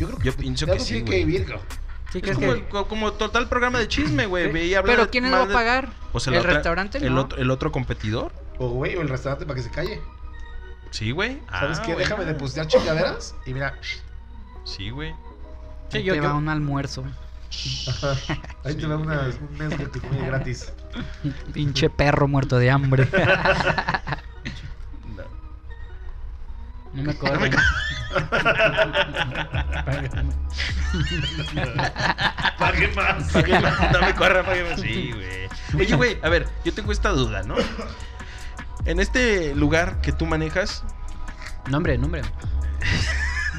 creo 0.08 0.17
que 0.17 0.25
Yo 0.25 0.36
pienso 0.38 0.65
que 0.65 0.80
sí, 0.80 0.86
tienen 0.88 1.06
güey. 1.06 1.19
que 1.19 1.25
vivir, 1.25 1.45
cabrón. 1.45 1.65
Sí, 2.12 2.22
Es 2.24 2.36
como, 2.36 2.39
que. 2.39 2.60
el- 2.60 2.67
co- 2.67 2.88
como 2.88 3.13
total 3.13 3.48
programa 3.50 3.80
de 3.80 3.88
chisme, 3.88 4.26
güey. 4.26 4.74
habla 4.76 4.91
Pero 4.91 5.04
de- 5.06 5.10
¿quién 5.10 5.24
les 5.26 5.34
va 5.34 5.43
a 5.43 5.48
de- 5.48 5.54
pagar? 5.54 5.89
Pues 6.12 6.28
¿El 6.28 6.34
la 6.34 6.39
otra- 6.39 6.54
restaurante? 6.54 6.98
El, 7.00 7.13
No. 7.15 7.22
otro, 7.22 7.38
el 7.38 7.52
otro 7.52 7.72
competidor. 7.72 8.32
O 8.58 8.69
güey, 8.69 8.95
o 8.95 9.02
el 9.02 9.10
restaurante 9.10 9.45
para 9.45 9.56
que 9.58 9.63
se 9.63 9.72
calle. 9.72 10.02
Sí, 10.91 11.12
güey. 11.12 11.39
¿Sabes 11.52 11.80
Ah, 11.80 11.84
qué? 11.86 11.93
güey. 11.93 12.06
Déjame 12.06 12.26
de 12.26 12.34
postear 12.34 12.67
chingaderas 12.67 13.36
y 13.45 13.54
mira. 13.54 13.78
Sí, 14.65 14.89
güey. 14.89 15.13
Sí, 15.89 15.98
Ahí 16.00 16.04
yo, 16.04 16.13
te 16.13 16.17
yo- 16.19 16.24
va 16.26 16.34
un 16.36 16.50
almuerzo. 16.50 17.04
Ajá. 17.88 18.15
Ahí 18.63 18.76
te 18.76 18.86
va 18.86 18.98
una, 18.98 19.22
un 19.50 19.58
mes 19.58 19.78
de 19.78 19.88
tu 19.88 20.00
comida 20.02 20.26
gratis. 20.28 20.72
Pinche 21.54 21.89
perro 21.89 22.28
muerto 22.28 22.58
de 22.58 22.69
hambre. 22.72 23.08
No 26.93 27.04
me 27.04 27.12
acuerdo. 27.12 27.45
Pague 32.58 32.88
más. 32.89 33.34
no 33.34 34.02
me 34.02 34.15
corra, 34.15 34.43
págame. 34.43 34.76
Sí, 34.78 35.12
güey. 35.13 35.50
Oye, 35.82 35.95
güey, 35.95 36.19
a 36.24 36.30
ver, 36.30 36.48
yo 36.65 36.74
tengo 36.74 36.91
esta 36.91 37.10
duda, 37.10 37.43
¿no? 37.43 37.56
En 38.86 39.00
este 39.00 39.54
lugar 39.56 40.02
que 40.02 40.12
tú 40.12 40.26
manejas, 40.26 40.84
Nombre, 41.69 41.98
nombre. 41.98 42.22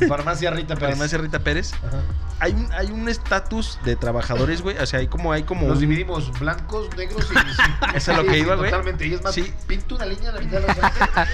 Farmacia 0.08 0.50
Rita 0.50 0.74
Pérez. 0.76 0.90
farmacia 0.96 1.18
Rita 1.18 1.38
Pérez, 1.40 1.74
Ajá. 1.74 2.00
hay 2.40 2.52
un 2.52 2.72
hay 2.72 2.90
un 2.90 3.06
estatus 3.08 3.78
de 3.84 3.96
trabajadores, 3.96 4.62
güey. 4.62 4.78
O 4.78 4.86
sea, 4.86 5.00
hay 5.00 5.08
como 5.08 5.30
hay 5.32 5.42
como 5.42 5.66
Los 5.66 5.74
un- 5.74 5.80
dividimos 5.80 6.36
blancos, 6.40 6.88
negros 6.96 7.26
y. 7.30 7.34
sí. 7.34 7.62
Eso 7.94 8.12
es 8.12 8.16
lo 8.16 8.24
que 8.24 8.38
iba, 8.38 8.54
güey. 8.56 8.70
Totalmente. 8.70 9.06
Y 9.06 9.14
es 9.14 9.22
más, 9.22 9.34
Sí. 9.34 9.52
pinto 9.66 9.96
una 9.96 10.06
línea 10.06 10.30
a 10.30 10.32
la 10.34 10.40
mitad 10.40 10.60
de 10.60 10.66
la 10.66 10.74
frente. 10.74 11.30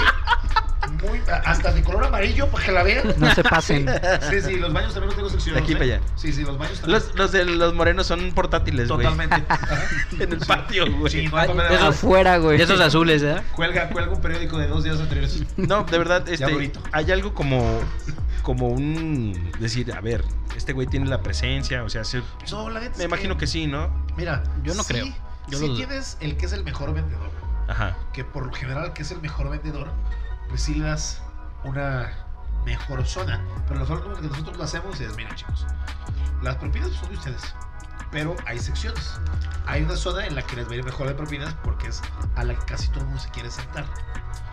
Muy, 1.08 1.20
hasta 1.44 1.72
de 1.72 1.82
color 1.82 2.04
amarillo 2.04 2.48
para 2.48 2.64
que 2.66 2.72
la 2.72 2.82
vean. 2.82 3.14
No 3.18 3.34
se 3.34 3.42
pasen. 3.42 3.86
Sí, 4.30 4.40
sí, 4.42 4.56
los 4.56 4.72
baños 4.72 4.92
también 4.92 5.06
los 5.08 5.14
tengo 5.16 5.28
De 5.28 5.34
seccionados. 5.34 5.62
aquí 5.64 5.72
¿eh? 5.72 5.76
para 5.76 5.84
allá. 5.84 6.00
Sí, 6.16 6.32
sí, 6.32 6.42
los 6.44 6.58
baños 6.58 6.80
también. 6.80 7.00
Los, 7.00 7.14
los 7.14 7.32
de 7.32 7.44
los 7.44 7.74
morenos 7.74 8.06
son 8.06 8.32
portátiles, 8.32 8.88
güey. 8.88 9.06
Totalmente. 9.06 9.44
En 10.20 10.32
el 10.32 10.38
patio, 10.40 10.84
güey. 10.98 11.10
Sí, 11.12 11.28
no 11.28 11.36
hay 11.38 11.44
Ay, 11.48 11.54
eso 11.54 11.54
nada. 11.54 11.88
Afuera, 11.88 12.36
güey. 12.38 12.58
De 12.58 12.64
esos 12.64 12.80
azules, 12.80 13.22
¿eh? 13.22 13.36
Cuelga, 13.56 13.88
cuelga 13.90 14.12
un 14.12 14.20
periódico 14.20 14.58
de 14.58 14.66
dos 14.66 14.84
días 14.84 14.98
anteriores. 15.00 15.42
No, 15.56 15.84
de 15.84 15.98
verdad, 15.98 16.28
este, 16.28 16.72
hay 16.92 17.10
algo 17.12 17.32
como, 17.34 17.80
como 18.42 18.68
un 18.68 19.50
decir, 19.58 19.92
a 19.92 20.00
ver, 20.00 20.24
este 20.56 20.72
güey 20.72 20.86
tiene 20.86 21.06
la 21.06 21.22
presencia, 21.22 21.82
o 21.84 21.88
sea, 21.88 22.04
se- 22.04 22.22
No, 22.50 22.68
la 22.68 22.80
neta 22.80 22.92
es 22.92 22.98
me 22.98 23.04
imagino 23.04 23.36
que 23.38 23.46
sí, 23.46 23.66
¿no? 23.66 23.88
Mira, 24.16 24.42
Yo 24.62 24.74
no 24.74 24.82
sí, 24.82 24.92
creo. 24.92 25.06
Yo 25.48 25.58
sí 25.58 25.72
tienes 25.76 26.16
el 26.20 26.36
que 26.36 26.46
es 26.46 26.52
el 26.52 26.64
mejor 26.64 26.92
vendedor. 26.92 27.30
Ajá. 27.68 27.96
Que 28.12 28.24
por 28.24 28.46
lo 28.46 28.52
general, 28.52 28.92
que 28.92 29.02
es 29.02 29.10
el 29.12 29.20
mejor 29.20 29.48
vendedor, 29.48 29.88
pues 30.50 30.68
le 30.68 30.84
das 30.84 31.22
una 31.64 32.12
mejor 32.66 33.06
zona. 33.06 33.42
Pero 33.66 33.80
la 33.80 33.86
forma 33.86 34.20
que 34.20 34.26
nosotros 34.28 34.56
lo 34.58 34.64
hacemos 34.64 35.00
es, 35.00 35.16
miren 35.16 35.34
chicos, 35.34 35.66
las 36.42 36.56
propinas 36.56 36.90
son 36.90 37.08
de 37.08 37.14
ustedes. 37.16 37.54
Pero 38.10 38.36
hay 38.46 38.58
secciones. 38.58 39.18
Hay 39.66 39.82
una 39.82 39.96
zona 39.96 40.26
en 40.26 40.34
la 40.34 40.42
que 40.42 40.56
les 40.56 40.66
va 40.68 40.72
a 40.72 40.74
ir 40.76 40.84
mejor 40.84 41.06
de 41.06 41.14
propinas 41.14 41.54
porque 41.62 41.86
es 41.88 42.02
a 42.36 42.42
la 42.44 42.54
que 42.54 42.64
casi 42.66 42.88
todo 42.88 43.00
el 43.00 43.06
mundo 43.06 43.20
se 43.22 43.30
quiere 43.30 43.50
sentar. 43.50 43.84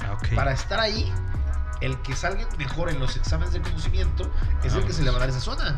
Ah, 0.06 0.14
ok. 0.14 0.36
Para 0.36 0.52
estar 0.52 0.80
ahí, 0.80 1.12
el 1.82 2.00
que 2.04 2.16
salga 2.16 2.46
mejor 2.60 2.90
en 2.90 3.00
los 3.00 3.16
exámenes 3.18 3.54
de 3.54 3.62
conocimiento 3.62 4.32
es 4.64 4.74
Ah, 4.74 4.78
el 4.78 4.86
que 4.86 4.94
se 4.94 5.02
le 5.04 5.10
va 5.10 5.18
a 5.18 5.20
dar 5.22 5.30
esa 5.30 5.40
zona. 5.42 5.76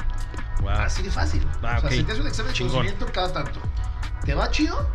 Wow. 0.60 0.72
Así 0.72 1.04
de 1.04 1.10
fácil. 1.10 1.48
Ah, 1.64 1.76
o 1.78 1.82
sea, 1.82 1.90
si 1.90 2.04
te 2.04 2.12
haces 2.12 2.22
un 2.22 2.28
examen 2.28 2.52
de 2.52 2.58
Chingón. 2.58 2.74
conocimiento 2.76 3.14
cada 3.14 3.32
tanto, 3.32 3.62
¿te 4.26 4.34
va 4.34 4.52
chido? 4.52 4.86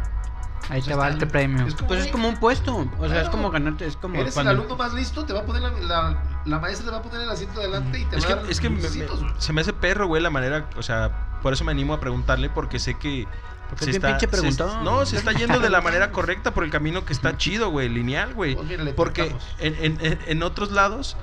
Ahí 0.71 0.81
te 0.83 0.95
va 0.95 1.09
está- 1.11 1.25
el 1.25 1.31
premio. 1.31 1.67
es 1.67 1.75
como, 1.75 1.89
Pues 1.89 2.05
es 2.07 2.13
como 2.13 2.29
un 2.29 2.37
puesto. 2.39 2.87
O 2.99 3.09
sea, 3.09 3.23
es 3.23 3.29
como 3.29 3.51
ganarte. 3.51 3.87
Es 3.87 3.97
como 3.97 4.17
Eres 4.21 4.35
cuando. 4.35 4.53
el 4.53 4.59
alumno 4.59 4.77
más 4.77 4.93
listo, 4.95 5.25
te 5.25 5.33
va 5.33 5.41
a 5.41 5.45
poner 5.45 5.63
la, 5.63 5.71
la, 5.73 6.23
la 6.45 6.59
maestra 6.59 6.87
te 6.87 6.91
va 6.93 6.99
a 6.99 7.03
poner 7.03 7.21
el 7.21 7.31
asiento 7.31 7.61
adelante 7.61 7.99
y 8.01 8.05
te 8.07 8.17
Es 8.17 8.23
va 8.25 8.27
que, 8.29 8.33
a 8.33 8.37
dar 8.37 8.51
es 8.51 8.61
que 8.61 8.71
me- 8.71 8.81
me- 8.81 8.91
se 9.39 9.53
me 9.53 9.61
hace 9.61 9.73
perro, 9.73 10.07
güey, 10.07 10.23
la 10.23 10.31
manera, 10.31 10.69
o 10.77 10.83
sea, 10.83 11.39
por 11.43 11.53
eso 11.53 11.65
me 11.65 11.73
animo 11.73 11.93
a 11.95 12.01
preguntarle, 12.01 12.49
porque 12.51 12.79
sé 12.79 12.95
que... 12.95 13.27
Porque 13.69 13.87
es 13.87 13.91
bien 13.99 14.03
pinche 14.03 14.21
se- 14.27 14.29
preguntón. 14.29 14.85
no, 14.85 15.05
se 15.07 15.17
está 15.17 15.33
yendo 15.33 15.59
de 15.59 15.71
la 15.71 15.81
manera 15.81 16.13
correcta 16.13 16.53
por 16.53 16.65
el 16.65 16.71
camino 16.71 17.05
que 17.05 17.13
está 17.15 17.37
chido, 17.37 17.71
güey, 17.71 17.89
lineal, 17.89 18.35
güey. 18.35 18.55
Pues 18.55 18.69
mira, 18.69 18.85
Porque 18.95 19.35
en, 19.59 19.75
en- 19.81 19.99
en- 20.05 20.19
en 20.27 20.43
otros 20.43 20.71
lados, 20.71 21.17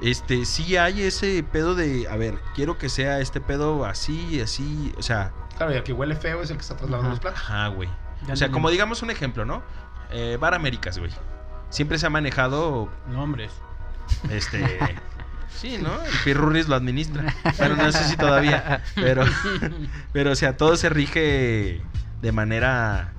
este, 0.00 0.44
sí 0.46 0.76
hay 0.76 1.02
ese 1.02 1.42
pedo 1.42 1.74
de, 1.74 2.08
a 2.08 2.16
ver, 2.16 2.38
quiero 2.54 2.78
que 2.78 2.88
sea 2.88 3.18
este 3.20 3.40
pedo 3.40 3.84
así, 3.84 4.40
así, 4.40 4.92
o 4.98 5.02
sea, 5.02 5.32
Claro, 5.56 5.72
y 5.74 5.76
el 5.76 5.82
que 5.82 5.92
huele 5.92 6.14
feo 6.16 6.40
es 6.42 6.50
el 6.50 6.56
que 6.56 6.62
está 6.62 6.76
trasladando 6.76 7.10
los 7.10 7.20
platos. 7.20 7.40
ajá, 7.40 7.66
güey. 7.68 7.88
Ya 8.26 8.34
O 8.34 8.36
sea, 8.36 8.50
como 8.50 8.70
digamos 8.70 9.02
un 9.02 9.10
ejemplo, 9.10 9.44
¿no? 9.44 9.62
Eh, 10.10 10.36
Bar 10.40 10.54
Américas, 10.54 10.98
güey. 10.98 11.10
Siempre 11.70 11.98
se 11.98 12.06
ha 12.06 12.10
manejado, 12.10 12.88
Nombres. 13.08 13.52
este... 14.30 14.78
Sí, 15.52 15.78
¿no? 15.78 15.92
El 15.92 16.12
Pirurris 16.24 16.68
lo 16.68 16.76
administra. 16.76 17.34
Bueno, 17.58 17.76
no 17.76 17.92
sé 17.92 18.04
si 18.04 18.16
todavía, 18.16 18.82
pero, 18.94 19.24
pero, 20.12 20.30
o 20.30 20.34
sea, 20.34 20.56
todo 20.56 20.76
se 20.76 20.88
rige 20.88 21.82
de 22.22 22.32
manera 22.32 23.12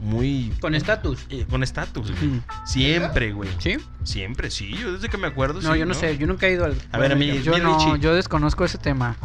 muy... 0.00 0.52
Con 0.60 0.74
estatus. 0.74 1.26
eh, 1.30 1.44
con 1.50 1.62
estatus, 1.62 2.10
güey. 2.12 2.24
Mm. 2.32 2.42
Siempre, 2.66 3.32
güey. 3.32 3.50
¿Sí? 3.58 3.76
Siempre, 4.04 4.50
sí. 4.50 4.70
Yo 4.76 4.92
desde 4.92 5.08
que 5.08 5.18
me 5.18 5.26
acuerdo, 5.26 5.60
No, 5.60 5.72
sí, 5.72 5.78
yo 5.78 5.86
no, 5.86 5.94
sé. 5.94 6.16
Yo 6.18 6.26
nunca 6.26 6.46
he 6.46 6.52
ido 6.52 6.64
al. 6.64 6.76
A 6.92 6.98
ver, 6.98 7.12
a 7.12 7.14
mí- 7.16 7.40
Yo 7.42 7.54
mi 7.54 7.60
no, 7.60 7.96
yo 7.96 8.14
desconozco 8.14 8.64
ese 8.64 8.78
tema. 8.78 9.16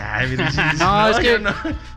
Ay, 0.00 0.28
mi 0.30 0.36
Richie, 0.36 0.62
No, 0.78 1.08
es 1.08 1.18
que 1.18 1.32
yo 1.32 1.38
no. 1.38 1.50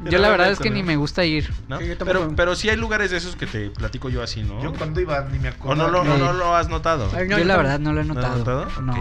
Yo 0.09 0.17
la 0.17 0.27
no 0.27 0.31
verdad 0.31 0.51
es 0.51 0.59
que 0.59 0.69
ni 0.69 0.81
¿no? 0.81 0.87
me 0.87 0.95
gusta 0.97 1.23
ir. 1.23 1.49
¿No? 1.69 1.79
Sí, 1.79 1.93
pero, 2.03 2.33
pero 2.35 2.55
sí 2.55 2.67
hay 2.69 2.75
lugares 2.75 3.11
de 3.11 3.17
esos 3.17 3.35
que 3.35 3.45
te 3.45 3.69
platico 3.69 4.09
yo 4.09 4.21
así, 4.23 4.43
¿no? 4.43 4.61
Yo 4.61 4.73
cuando 4.73 4.99
iba 4.99 5.21
ni 5.31 5.39
me 5.39 5.49
¿O 5.49 5.51
acuerdo. 5.53 5.89
no 5.91 5.99
o 6.01 6.03
no 6.17 6.33
lo 6.33 6.55
has 6.55 6.67
notado? 6.67 7.09
Ay, 7.15 7.29
yo 7.29 7.37
no, 7.37 7.43
la 7.45 7.57
verdad 7.57 7.79
no 7.79 7.93
lo 7.93 8.01
he 8.01 8.03
¿No 8.03 8.15
lo 8.15 8.19
has 8.19 8.37
notado. 8.37 8.65
notado? 8.65 8.81
No. 8.81 8.93
Ok. 8.93 8.99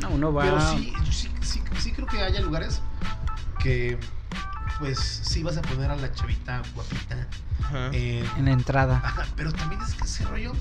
No, 0.00 0.10
uno 0.10 0.32
va. 0.32 0.44
Pero 0.44 0.60
sí, 0.70 0.92
yo 1.04 1.12
sí, 1.12 1.28
sí, 1.42 1.60
sí 1.78 1.92
creo 1.92 2.06
que 2.06 2.22
haya 2.22 2.40
lugares 2.40 2.80
que, 3.62 3.98
pues, 4.80 4.98
sí 4.98 5.42
vas 5.44 5.56
a 5.56 5.62
poner 5.62 5.90
a 5.90 5.96
la 5.96 6.12
chavita 6.12 6.60
guapita 6.74 7.28
Ajá. 7.62 7.90
en- 7.92 8.44
la 8.44 8.50
entrada. 8.50 9.00
Ajá, 9.04 9.26
pero 9.36 9.52
también 9.52 9.80
es 9.82 9.94
que 9.94 10.04
ese 10.04 10.24
rollo, 10.24 10.52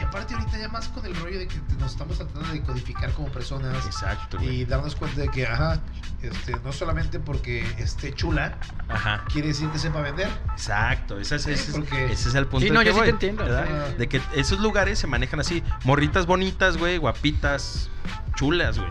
y 0.00 0.02
aparte 0.02 0.34
ahorita 0.34 0.58
ya 0.58 0.68
más 0.68 0.88
con 0.88 1.06
el 1.06 1.14
rollo 1.14 1.38
de 1.38 1.46
que 1.46 1.56
nos 1.78 1.92
estamos 1.92 2.16
tratando 2.16 2.48
de 2.52 2.62
codificar 2.62 3.12
como 3.12 3.28
personas 3.28 3.84
Exacto, 3.86 4.38
güey. 4.38 4.62
y 4.62 4.64
darnos 4.64 4.96
cuenta 4.96 5.20
de 5.20 5.28
que, 5.28 5.46
ajá, 5.46 5.80
este, 6.22 6.58
no 6.64 6.72
solamente 6.72 7.20
porque 7.20 7.64
esté 7.78 8.12
chula, 8.14 8.58
Ajá. 8.88 9.22
quiere 9.32 9.48
decir 9.48 9.68
que 9.68 9.78
sepa 9.78 10.00
vender. 10.00 10.28
Exacto, 10.52 11.20
ese 11.20 11.36
es, 11.36 11.42
Sí, 11.44 11.50
ese 11.52 11.70
es- 11.70 11.76
porque- 11.76 12.06
ese 12.12 12.28
es 12.30 12.34
el 12.34 12.46
punto. 12.46 12.66
Sí, 12.66 12.72
no, 12.72 12.80
que 12.80 12.86
yo 12.86 12.92
sí 12.92 12.98
voy, 12.98 13.06
te 13.06 13.10
entiendo, 13.12 13.44
¿verdad? 13.44 13.88
De 13.96 14.08
que 14.08 14.20
esos 14.34 14.58
lugares 14.58 14.98
se 14.98 15.06
manejan 15.06 15.38
así. 15.40 15.62
Morritas 15.84 16.26
bonitas, 16.26 16.78
güey, 16.78 16.96
guapitas, 16.98 17.90
chulas, 18.34 18.78
güey. 18.78 18.90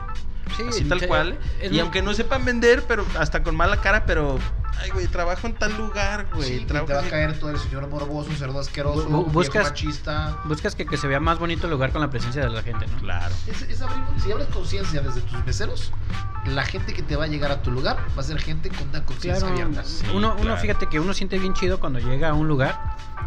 Sí, 0.56 0.64
Así 0.70 0.84
tal 0.86 1.00
sí, 1.00 1.08
cual. 1.08 1.38
Y 1.64 1.70
muy- 1.70 1.80
aunque 1.80 2.02
no 2.02 2.14
sepan 2.14 2.46
vender, 2.46 2.84
pero 2.88 3.06
hasta 3.20 3.44
con 3.44 3.56
mala 3.56 3.82
cara, 3.82 4.06
pero. 4.06 4.38
Ay, 4.82 4.90
güey, 4.92 5.08
trabajo 5.08 5.48
en 5.48 5.54
tal 5.56 5.76
lugar, 5.78 6.28
güey. 6.34 6.60
Sí, 6.60 6.66
trabajo 6.66 6.88
te 6.88 6.94
va 6.94 7.00
a 7.00 7.10
caer 7.10 7.40
todo 7.40 7.50
el 7.50 7.58
señor 7.58 7.88
morboso, 7.88 8.30
un 8.30 8.36
cerdo 8.36 8.60
asqueroso, 8.60 9.08
buscas- 9.26 9.52
viejo 9.54 9.68
machista. 9.70 10.38
Buscas 10.46 10.76
que, 10.76 10.86
que 10.86 10.98
se 10.98 11.08
vea 11.08 11.20
más 11.22 11.40
bonito 11.40 11.66
el 11.68 11.72
lugar 11.72 11.92
con 11.92 12.02
la 12.02 12.10
presencia 12.10 12.42
de 12.44 12.50
la 12.50 12.62
gente, 12.62 12.86
¿no? 12.88 12.98
Claro. 13.00 13.34
Es, 13.48 13.62
es 13.64 13.82
abrir- 13.82 14.04
si 14.22 14.32
abres 14.34 14.48
conciencia 14.48 15.02
desde 15.02 15.22
tus 15.22 15.46
meseros, 15.46 15.92
la 16.46 16.64
gente 16.66 16.94
que 16.94 17.02
te 17.02 17.16
va 17.16 17.24
a 17.24 17.28
llegar 17.28 17.52
a 17.52 17.62
tu 17.62 17.72
lugar 17.72 17.98
va 18.18 18.22
a 18.22 18.26
ser 18.26 18.38
gente 18.40 18.70
con 18.70 18.90
una 18.90 19.04
conciencia 19.06 19.48
Claro, 19.48 19.64
abierta. 19.64 19.84
Sí, 19.86 20.06
uno, 20.14 20.34
uno 20.34 20.42
claro. 20.42 20.58
fíjate 20.62 20.88
que 20.88 21.00
uno 21.00 21.14
siente 21.14 21.40
bien 21.40 21.54
chido 21.54 21.80
cuando 21.80 22.00
llega 22.00 22.30
a 22.30 22.34
un 22.34 22.48
lugar 22.50 22.78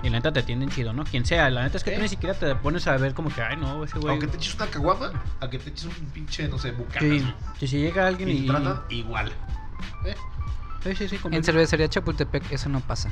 y 0.02 0.10
la 0.10 0.18
neta 0.18 0.32
te 0.32 0.40
atienden 0.40 0.68
chido, 0.70 0.92
¿no? 0.92 1.04
Quien 1.04 1.24
sea, 1.26 1.50
la 1.50 1.62
neta 1.64 1.76
es 1.76 1.84
que 1.84 1.90
¿Eh? 1.92 1.96
tú 1.96 2.02
ni 2.02 2.08
siquiera 2.08 2.34
te 2.38 2.54
pones 2.56 2.86
a 2.86 2.96
ver 2.96 3.14
como 3.14 3.30
que, 3.34 3.40
ay, 3.42 3.56
no, 3.56 3.84
ese 3.84 3.98
güey. 3.98 4.10
Aunque 4.12 4.26
te 4.28 4.36
eches 4.36 4.54
una 4.54 4.66
caguama, 4.66 5.12
a 5.40 5.50
que 5.50 5.58
te 5.58 5.70
eches 5.70 5.84
un 5.84 5.92
pinche, 6.12 6.48
no 6.48 6.58
sé, 6.58 6.70
bucanas. 6.72 7.22
Sí, 7.58 7.66
si 7.66 7.78
llega 7.78 8.06
alguien 8.06 8.28
Y 8.28 8.32
y. 8.32 8.40
te 8.42 8.46
tratan 8.48 8.82
igual. 8.90 9.32
¿Eh? 10.04 10.14
Sí, 10.84 10.94
sí, 10.94 11.08
sí, 11.08 11.18
En 11.30 11.42
cervecería 11.42 11.88
Chapultepec 11.88 12.52
eso 12.52 12.68
no 12.68 12.80
pasa. 12.80 13.10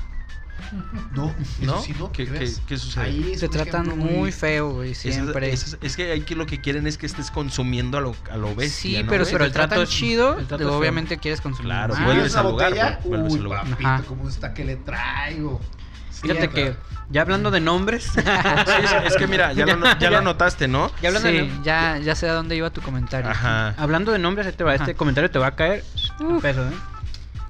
No, 1.12 1.34
¿No? 1.60 1.74
eso 1.78 1.82
sí, 1.82 1.94
no. 1.98 2.10
¿Qué- 2.12 2.24
¿qué 2.24 2.32
qué- 2.32 2.38
ves? 2.38 2.62
qué 2.66 2.78
sucede? 2.78 3.04
Ahí 3.04 3.32
es 3.32 3.40
Te 3.40 3.48
tratan 3.48 3.98
muy 3.98 4.32
feo, 4.32 4.70
güey, 4.72 4.92
es- 4.92 4.98
siempre. 4.98 5.52
es, 5.52 5.76
es 5.80 5.96
que 5.96 6.12
aquí 6.12 6.34
lo 6.34 6.46
que 6.46 6.60
quieren 6.60 6.86
es 6.86 6.96
que 6.96 7.06
estés 7.06 7.30
consumiendo 7.30 7.98
a 7.98 8.00
lo, 8.00 8.16
a 8.30 8.36
lo 8.36 8.54
bestia. 8.54 8.98
sí, 8.98 9.02
¿no, 9.04 9.10
pero 9.10 9.24
si 9.24 9.36
te 9.36 9.44
el 9.44 9.52
trato 9.52 9.68
tratan 9.68 9.82
es- 9.84 9.90
chido, 9.90 10.38
el 10.38 10.46
trato 10.46 10.64
es 10.64 10.68
feo. 10.70 10.78
obviamente 10.78 11.18
quieres 11.18 11.40
consumir 11.40 11.66
Claro, 11.72 11.94
más. 11.94 12.04
vuelves 12.04 12.32
Vuelves 12.32 12.36
al 12.36 12.46
lugar, 12.50 12.70
botella, 12.70 13.00
vuelves 13.04 13.32
uy, 13.32 13.38
al 13.38 13.44
lugar. 13.44 13.64
papito. 13.68 14.04
¿cómo 14.08 14.28
está 14.28 14.54
que 14.54 14.64
le 14.64 14.76
traigo? 14.76 15.60
Fíjate 16.20 16.48
que, 16.48 16.74
ya 17.10 17.22
hablando 17.22 17.50
de 17.50 17.60
nombres. 17.60 18.04
Sí, 18.14 18.20
es, 18.20 19.12
es 19.12 19.16
que 19.16 19.26
mira, 19.26 19.52
ya 19.52 19.66
lo, 19.66 19.76
no- 19.76 19.98
ya 19.98 20.10
lo 20.10 20.20
notaste, 20.22 20.66
¿no? 20.68 20.90
Ya 21.02 21.08
hablando 21.08 21.28
de 21.28 21.40
Sí, 21.40 21.46
nom- 21.50 21.62
ya, 21.62 21.98
ya 21.98 22.14
sé 22.14 22.28
a 22.28 22.32
dónde 22.32 22.56
iba 22.56 22.70
tu 22.70 22.80
comentario. 22.80 23.30
Ajá. 23.30 23.74
Hablando 23.76 24.12
de 24.12 24.18
nombres, 24.18 24.46
ahí 24.46 24.52
te 24.52 24.64
va, 24.64 24.74
este 24.74 24.94
comentario 24.94 25.30
te 25.30 25.38
va 25.38 25.48
a 25.48 25.54
caer 25.56 25.84
un 26.20 26.36
Uf. 26.36 26.42
peso, 26.42 26.62
¿eh? 26.66 26.72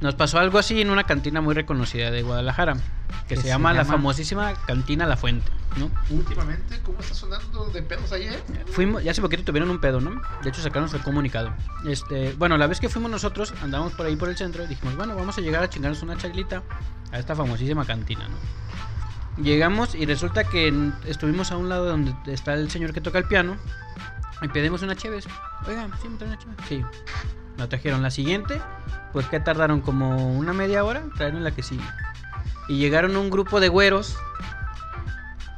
Nos 0.00 0.14
pasó 0.14 0.38
algo 0.38 0.58
así 0.58 0.80
en 0.80 0.90
una 0.90 1.04
cantina 1.04 1.40
muy 1.40 1.54
reconocida 1.54 2.10
de 2.10 2.20
Guadalajara, 2.22 2.74
que 2.74 2.80
¿Qué 3.28 3.36
se 3.36 3.42
se 3.42 3.48
llama 3.48 3.72
la 3.72 3.84
famosísima 3.86 4.52
Cantina 4.66 5.06
La 5.06 5.16
Fuente, 5.16 5.50
¿no? 5.76 5.90
Últimamente, 6.10 6.80
¿cómo 6.84 7.00
está 7.00 7.14
sonando 7.14 7.66
de 7.66 7.82
pedos 7.82 8.12
ayer? 8.12 8.42
Fuimos, 8.66 9.02
ya 9.02 9.10
hace 9.10 9.20
poquito 9.20 9.44
tuvieron 9.44 9.70
un 9.70 9.80
pedo, 9.80 10.00
¿no? 10.00 10.20
De 10.42 10.50
hecho 10.50 10.62
sacaron 10.62 10.88
el 10.92 11.02
comunicado. 11.02 11.52
Este, 11.86 12.32
bueno, 12.34 12.56
la 12.56 12.66
vez 12.66 12.80
que 12.80 12.88
fuimos 12.88 13.10
nosotros, 13.10 13.54
andábamos 13.62 13.94
por 13.94 14.06
ahí 14.06 14.16
por 14.16 14.28
el 14.28 14.36
centro, 14.36 14.64
y 14.64 14.66
dijimos, 14.66 14.96
bueno, 14.96 15.14
vamos 15.14 15.36
a 15.38 15.40
llegar 15.40 15.62
a 15.62 15.68
chingarnos 15.68 16.02
una 16.02 16.16
chaglita 16.16 16.62
a 17.12 17.18
esta 17.18 17.34
famosísima 17.34 17.84
cantina, 17.84 18.28
¿no? 18.28 18.36
Llegamos 19.42 19.94
y 19.94 20.06
resulta 20.06 20.44
que 20.44 20.92
estuvimos 21.04 21.52
a 21.52 21.58
un 21.58 21.68
lado 21.68 21.84
donde 21.84 22.14
está 22.26 22.54
el 22.54 22.70
señor 22.70 22.94
que 22.94 23.02
toca 23.02 23.18
el 23.18 23.24
piano 23.24 23.56
y 24.40 24.48
pedimos 24.48 24.82
una 24.82 24.96
chévez. 24.96 25.26
Oigan, 25.66 25.90
¿sí 26.00 26.08
me 26.08 26.16
traen 26.16 26.32
una 26.32 26.42
chévez? 26.42 26.56
Sí. 26.68 26.84
La 27.58 27.68
trajeron. 27.68 28.02
La 28.02 28.10
siguiente, 28.10 28.60
pues 29.12 29.26
que 29.26 29.40
tardaron 29.40 29.80
como 29.80 30.34
una 30.36 30.52
media 30.52 30.84
hora, 30.84 31.02
trajeron 31.16 31.44
la 31.44 31.50
que 31.50 31.62
sigue. 31.62 31.84
Y 32.68 32.78
llegaron 32.78 33.16
un 33.16 33.30
grupo 33.30 33.60
de 33.60 33.68
güeros. 33.68 34.16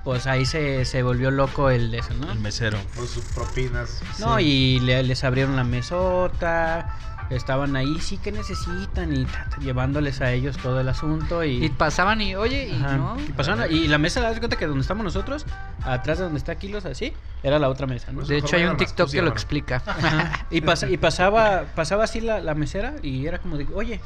Pues 0.09 0.27
ahí 0.27 0.47
se, 0.47 0.87
se 0.87 1.03
volvió 1.03 1.31
loco 1.31 1.69
el 1.69 1.91
de 1.91 1.99
eso, 1.99 2.15
¿no? 2.15 2.33
El 2.33 2.39
mesero. 2.39 2.79
Por 2.97 3.07
sus 3.07 3.23
propinas. 3.27 4.01
No, 4.19 4.39
Sí. 4.39 4.45
y 4.45 4.81
le- 4.81 5.03
les 5.03 5.23
abrieron 5.23 5.55
la 5.55 5.65
mesota, 5.65 6.97
estaban 7.29 7.77
ahí, 7.77 8.01
sí 8.01 8.17
que 8.17 8.33
necesitan, 8.33 9.15
y 9.15 9.27
ta, 9.27 9.51
ta, 9.51 9.59
llevándoles 9.59 10.23
a 10.23 10.33
ellos 10.33 10.57
todo 10.57 10.81
el 10.81 10.89
asunto. 10.89 11.45
Y, 11.45 11.63
Y 11.63 11.69
pasaban 11.69 12.23
y, 12.23 12.35
oye, 12.37 12.69
y 12.69 12.83
Ajá, 12.83 12.97
no. 12.97 13.21
y 13.21 13.33
pasaron- 13.33 13.71
y 13.71 13.87
la 13.87 13.99
mesa, 13.99 14.23
das 14.23 14.39
cuenta 14.39 14.57
que 14.57 14.67
donde 14.67 14.81
estamos 14.81 15.05
nosotros, 15.05 15.45
atrás 15.85 16.17
de 16.17 16.25
donde 16.25 16.39
está 16.39 16.55
Kilos, 16.55 16.87
así, 16.87 17.13
era 17.43 17.59
la 17.59 17.69
otra 17.69 17.87
mesa, 17.87 18.11
¿no? 18.11 18.21
Pues- 18.21 18.29
De 18.29 18.39
hecho, 18.39 18.57
hay 18.57 18.65
un 18.65 18.79
TikTok 18.79 19.11
que 19.11 19.21
lo 19.21 19.29
explica. 19.29 19.83
Ajá. 19.85 20.47
Y, 20.51 20.63
pasa- 20.63 20.89
y 20.89 20.97
pasaba, 20.97 21.65
pasaba 21.75 22.05
así 22.05 22.23
la, 22.23 22.41
la 22.41 22.55
mesera 22.55 22.95
y 23.03 23.27
era 23.27 23.41
como 23.41 23.59
de, 23.59 23.67
oye, 23.75 24.01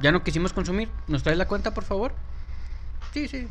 ya 0.00 0.12
no 0.12 0.22
quisimos 0.22 0.52
consumir, 0.52 0.88
¿nos 1.08 1.24
traes 1.24 1.38
la 1.38 1.48
cuenta, 1.48 1.74
por 1.74 1.82
favor? 1.82 2.14
Sí, 3.12 3.26
sí. 3.26 3.48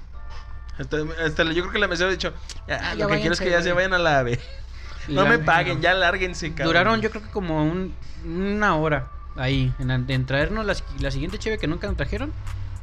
Hasta, 0.77 0.97
hasta 1.25 1.43
yo 1.43 1.62
creo 1.63 1.71
que 1.71 1.79
la 1.79 1.88
mesera 1.88 2.10
ha 2.10 2.12
dicho, 2.12 2.34
"Ya, 2.67 2.93
Ya 2.95 2.95
lo 2.95 3.07
que 3.10 3.19
quiero 3.19 3.34
es 3.34 3.39
que 3.39 3.45
ya 3.49 3.57
güey". 3.57 3.63
se 3.63 3.73
vayan 3.73 3.93
a 3.93 3.99
la 3.99 4.19
ave. 4.19 4.39
No 5.07 5.25
me 5.25 5.39
paguen, 5.39 5.81
ya 5.81 5.93
lárguense, 5.95 6.49
cabrón. 6.49 6.67
Duraron 6.67 7.01
yo 7.01 7.10
creo 7.10 7.23
que 7.23 7.29
como 7.29 7.63
un- 7.63 7.95
una 8.23 8.75
hora 8.75 9.07
ahí, 9.36 9.73
en, 9.79 9.89
en 9.89 10.25
traernos 10.27 10.63
la, 10.65 10.75
la 10.99 11.10
siguiente 11.12 11.39
cheve 11.39 11.57
que 11.57 11.67
nunca 11.67 11.88
nos 11.88 11.97
trajeron 11.97 12.31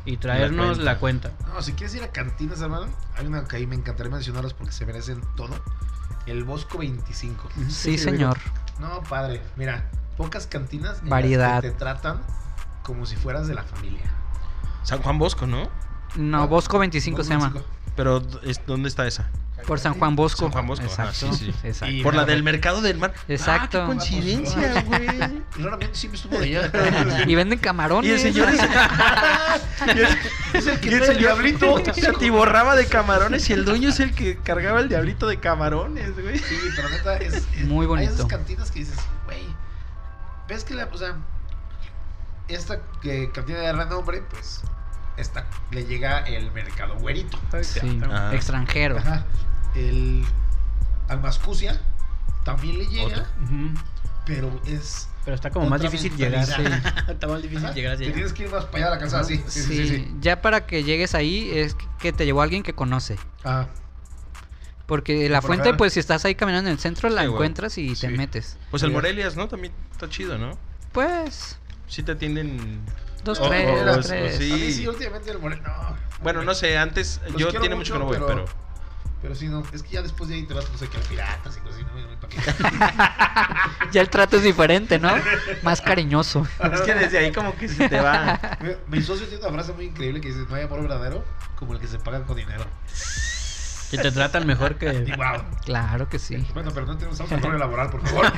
y 0.04 0.16
traernos 0.16 0.66
cuenta. 0.78 0.84
la 0.84 0.98
cuenta. 0.98 1.30
No, 1.46 1.62
si 1.62 1.74
quieres 1.74 1.94
ir 1.94 2.02
a 2.02 2.08
cantinas, 2.08 2.60
hermano, 2.60 2.88
hay 3.16 3.26
una 3.26 3.44
que 3.44 3.56
ahí 3.56 3.66
me 3.68 3.76
encantaría 3.76 4.10
mencionarlas 4.12 4.52
porque 4.52 4.72
se 4.72 4.84
merecen 4.84 5.20
todo. 5.36 5.54
El 6.26 6.42
Bosco 6.44 6.78
25. 6.78 7.48
Sí, 7.68 7.96
señor. 7.98 8.38
No, 8.80 9.00
padre, 9.04 9.40
mira, 9.56 9.84
pocas 10.16 10.46
cantinas 10.48 10.98
en 10.98 11.04
las 11.04 11.10
Variedad. 11.10 11.62
que 11.62 11.70
te 11.70 11.76
tratan 11.76 12.20
como 12.82 13.06
si 13.06 13.14
fueras 13.16 13.46
de 13.46 13.54
la 13.54 13.62
familia. 13.62 14.02
San 14.82 15.00
Juan 15.02 15.18
Bosco, 15.18 15.46
¿no? 15.46 15.68
No, 16.16 16.48
Bosco 16.48 16.78
25 16.78 17.22
se 17.24 17.30
llama. 17.30 17.48
25. 17.50 17.74
Pero, 17.96 18.22
es- 18.44 18.60
¿dónde 18.66 18.88
está 18.88 19.06
esa? 19.06 19.28
Por 19.66 19.80
San 19.80 19.94
Juan 19.94 20.14
Bosco. 20.16 20.44
San 20.44 20.52
Juan 20.52 20.66
Bosco, 20.68 20.86
Exacto. 20.86 21.32
sí, 21.32 21.52
sí. 21.52 21.54
exacto. 21.64 21.92
Y- 21.94 22.02
Por 22.02 22.14
la 22.14 22.24
del 22.24 22.42
mercado 22.42 22.80
del 22.80 22.96
mar. 22.96 23.12
Exacto. 23.26 23.78
Ah, 23.78 23.80
qué 23.82 23.86
coincidencia, 23.86 24.82
güey. 24.82 25.04
Y 25.58 25.62
raramente 25.62 25.94
siempre 25.98 26.16
estuvo 26.20 26.38
de 26.38 26.56
allá. 26.58 27.24
Y 27.26 27.34
venden 27.34 27.58
camarones. 27.58 28.08
Y 28.08 28.12
el 28.14 28.20
señor 28.20 28.48
es, 28.50 28.60
y 29.86 29.90
el, 29.98 30.08
Es 30.54 30.66
el 30.68 30.80
que 30.80 30.90
y 30.90 30.94
el 30.94 31.02
el 31.02 31.18
diablito. 31.18 31.82
se 31.94 32.08
atiborraba 32.08 32.76
de 32.76 32.86
camarones 32.86 33.50
y 33.50 33.52
el 33.52 33.64
dueño 33.64 33.88
es 33.90 34.00
el 34.00 34.14
que 34.14 34.38
cargaba 34.38 34.80
el 34.80 34.88
diablito 34.88 35.26
de 35.26 35.38
camarones, 35.40 36.14
güey. 36.18 36.38
Sí, 36.38 36.56
pero 36.76 36.88
neta 36.88 37.16
es, 37.18 37.34
es- 37.34 37.64
Muy 37.66 37.82
Hay 37.82 37.86
bonito. 37.88 38.12
esas 38.14 38.26
cantinas 38.26 38.70
que 38.70 38.78
dices, 38.78 38.96
güey, 39.26 39.42
ves 40.48 40.64
que 40.64 40.74
la, 40.74 40.84
o 40.90 40.96
sea, 40.96 41.16
esta 42.46 42.80
que 43.02 43.30
cantina 43.32 43.58
de 43.58 43.72
renombre, 43.72 44.22
pues, 44.30 44.62
le 45.70 45.84
llega 45.84 46.18
el 46.20 46.50
mercado 46.52 46.96
güerito. 46.96 47.38
Sí, 47.62 48.00
Ajá. 48.04 48.34
extranjero. 48.34 48.98
Ajá. 48.98 49.24
El 49.74 50.24
Almascucia 51.08 51.80
también 52.44 52.78
le 52.78 52.86
llega, 52.86 53.26
pero 54.24 54.60
es 54.66 55.08
Pero 55.24 55.34
está 55.34 55.50
como 55.50 55.68
más 55.68 55.80
difícil 55.80 56.16
llegar. 56.16 56.44
está 57.08 57.26
más 57.26 57.42
difícil 57.42 57.64
Ajá, 57.66 57.74
llegar 57.74 57.92
allá. 57.92 58.12
tienes 58.12 58.32
que 58.32 58.44
ir 58.44 58.50
más 58.50 58.64
para 58.66 58.76
allá 58.78 58.86
a 58.86 58.90
la 58.90 58.98
casa, 58.98 59.24
sí, 59.24 59.42
sí, 59.48 59.62
sí, 59.62 59.76
sí, 59.76 59.88
sí. 59.88 60.14
Ya 60.20 60.40
para 60.40 60.66
que 60.66 60.84
llegues 60.84 61.14
ahí 61.14 61.50
es 61.52 61.76
que 61.98 62.12
te 62.12 62.24
llevó 62.24 62.42
alguien 62.42 62.62
que 62.62 62.74
conoce. 62.74 63.16
Ah, 63.44 63.66
Porque 64.86 65.28
la 65.28 65.40
Por 65.40 65.48
fuente, 65.48 65.68
acá. 65.70 65.76
pues 65.78 65.92
si 65.92 66.00
estás 66.00 66.24
ahí 66.24 66.34
caminando 66.34 66.70
en 66.70 66.74
el 66.76 66.80
centro, 66.80 67.10
la 67.10 67.24
encuentras 67.24 67.76
y 67.76 67.94
te 67.94 68.08
metes. 68.08 68.56
Pues 68.70 68.82
el. 68.82 68.90
Morelias, 68.90 69.36
¿no? 69.36 69.48
También 69.48 69.72
está 69.92 70.08
chido, 70.08 70.38
¿no? 70.38 70.56
Pues, 70.92 71.58
Sí 71.86 72.02
te 72.02 72.12
atienden... 72.12 72.80
dos, 73.24 73.38
O- 73.40 73.48
tres, 73.48 73.68
o- 73.80 73.84
dos, 73.84 73.96
o- 74.06 74.08
tres. 74.08 74.36
sí. 74.38 74.52
a 74.52 74.56
mí 74.56 74.72
sí, 74.72 74.86
últimamente 74.86 75.30
el 75.30 75.40
no. 75.40 75.48
Bueno, 76.22 76.42
no 76.42 76.54
sé, 76.54 76.76
antes 76.78 77.20
Los 77.28 77.36
yo 77.36 77.48
tiene 77.52 77.74
mucho 77.74 77.92
que 77.94 77.98
no 77.98 78.04
voy, 78.06 78.14
pero... 78.14 78.26
pero- 78.26 78.44
Pero 79.20 79.34
sí, 79.34 79.48
no, 79.48 79.64
es 79.72 79.82
que 79.82 79.90
ya 79.90 80.02
después 80.02 80.28
de 80.30 80.36
ahí 80.36 80.44
te 80.44 80.54
vas, 80.54 80.70
no 80.70 80.78
sé, 80.78 80.88
que 80.88 80.96
al 80.96 81.02
piratas 81.02 81.56
y 81.56 81.60
cosas 81.60 81.74
así, 81.76 81.84
no. 81.84 81.98
Ya 83.92 84.00
el 84.00 84.08
trato 84.10 84.36
es 84.36 84.42
diferente, 84.44 84.98
¿no? 84.98 85.10
Más 85.62 85.80
cariñoso. 85.80 86.46
Es 86.72 86.80
que 86.82 86.94
desde 86.94 87.18
ahí 87.18 87.32
como 87.32 87.56
que 87.56 87.68
se 87.68 87.88
te 87.88 88.00
va... 88.00 88.38
Mi- 88.60 88.98
Mi 88.98 89.02
socio 89.02 89.26
tiene 89.26 89.42
una 89.44 89.52
frase 89.54 89.72
muy 89.72 89.86
increíble 89.86 90.20
que 90.20 90.28
dice, 90.28 90.40
no 90.48 90.54
hay 90.54 90.64
amor 90.64 90.82
verdadero 90.82 91.24
como 91.56 91.72
el 91.74 91.80
que 91.80 91.86
se 91.88 91.98
paga 91.98 92.22
con 92.24 92.36
dinero. 92.36 92.64
Que 93.90 93.98
te 93.98 94.12
tratan 94.12 94.46
mejor 94.46 94.76
que. 94.76 94.90
wow. 95.16 95.42
Claro 95.64 96.08
que 96.08 96.18
sí. 96.18 96.36
Bueno, 96.54 96.70
pero 96.74 96.86
no 96.86 96.96
tenemos 96.98 97.18
un 97.20 97.26
horario 97.32 97.58
laboral, 97.58 97.90
por 97.90 98.06
favor. 98.06 98.32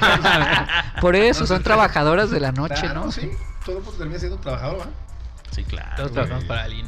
Por 1.00 1.16
eso 1.16 1.46
son 1.46 1.62
trabajadoras 1.62 2.30
de 2.30 2.40
la 2.40 2.52
noche, 2.52 2.74
Claro, 2.80 3.06
¿no? 3.06 3.12
Sí, 3.12 3.30
todo 3.64 3.78
el 3.78 3.82
mundo 3.84 3.98
termina 3.98 4.18
siendo 4.18 4.36
un 4.36 4.42
trabajador, 4.42 4.80
¿va? 4.80 4.86
Sí, 5.50 5.64
claro. 5.64 5.96
Todos 5.96 6.12
trabajamos 6.12 6.44
para 6.44 6.64
alguien. 6.64 6.86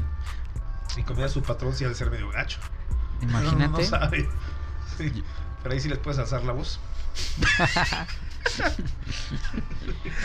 Y 0.96 1.02
comida 1.02 1.28
su 1.28 1.42
patrón 1.42 1.74
sí 1.74 1.84
ha 1.84 1.88
de 1.88 1.94
ser 1.94 2.10
medio 2.10 2.30
gacho. 2.30 2.58
No, 3.22 3.28
Imagínate. 3.28 3.82
no 3.82 3.82
sabe. 3.82 4.28
Sí. 4.98 5.24
Pero 5.62 5.74
ahí 5.74 5.80
sí 5.80 5.88
les 5.88 5.98
puedes 5.98 6.18
alzar 6.18 6.44
la 6.44 6.52
voz. 6.52 6.78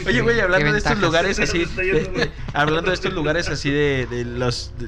Oye, 0.05 0.21
güey, 0.21 0.39
hablando 0.39 0.71
de 0.71 0.77
estos 0.79 0.97
lugares 0.99 1.39
así... 1.39 1.65
De- 1.75 2.31
hablando 2.53 2.89
de 2.91 2.95
estos 2.95 3.13
lugares 3.13 3.49
así 3.49 3.69
de, 3.69 4.07
de 4.09 4.25
los... 4.25 4.73
¿De 4.77 4.87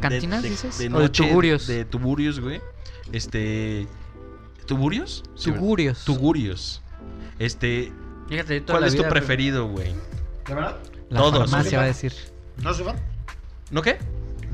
cantinas, 0.00 0.42
dices? 0.42 0.78
De 0.78 0.88
¿O 0.88 1.00
de 1.00 1.08
tugurios? 1.08 1.66
De 1.66 1.84
tuburios, 1.84 2.40
güey. 2.40 2.60
Este... 3.12 3.86
¿Tuburios? 4.66 5.24
Sí, 5.34 5.50
¿verdad? 5.50 5.60
Tugurios. 5.60 6.04
Tugurios. 6.04 6.82
Este... 7.38 7.92
Fíjate, 8.28 8.60
yo 8.60 8.64
toda 8.64 8.78
¿Cuál 8.78 8.82
la 8.82 8.86
es 8.88 8.96
tu 8.96 9.08
preferido, 9.08 9.66
güey? 9.66 9.92
¿De 10.46 10.54
verdad? 10.54 10.76
La 11.08 11.20
Todos. 11.20 11.50
farmacia 11.50 11.78
va 11.78 11.84
a 11.84 11.88
decir. 11.88 12.12
No 12.58 12.72
soy 12.72 12.84
fan. 12.84 12.96
¿No 13.70 13.82
qué? 13.82 13.98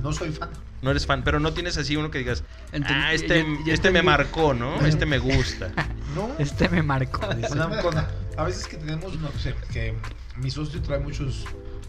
No 0.02 0.12
soy 0.12 0.30
fan. 0.32 0.48
No 0.82 0.90
eres 0.90 1.06
fan, 1.06 1.24
pero 1.24 1.40
no 1.40 1.52
tienes 1.52 1.76
así 1.78 1.96
uno 1.96 2.10
que 2.10 2.18
digas, 2.18 2.44
ah, 2.84 3.12
este, 3.12 3.44
este 3.66 3.90
me 3.90 4.02
marcó, 4.02 4.54
¿no? 4.54 4.80
Este 4.86 5.06
me 5.06 5.18
gusta. 5.18 5.72
No, 6.14 6.30
Este 6.38 6.70
me 6.70 6.82
marcó. 6.82 7.20
a 8.38 8.44
veces 8.44 8.66
que 8.66 8.78
tenemos, 8.78 9.18
no 9.20 9.30
sé, 9.32 9.54
que 9.70 9.94
mi 10.36 10.50
socio 10.50 10.80
trae 10.80 10.98
muchos 10.98 11.44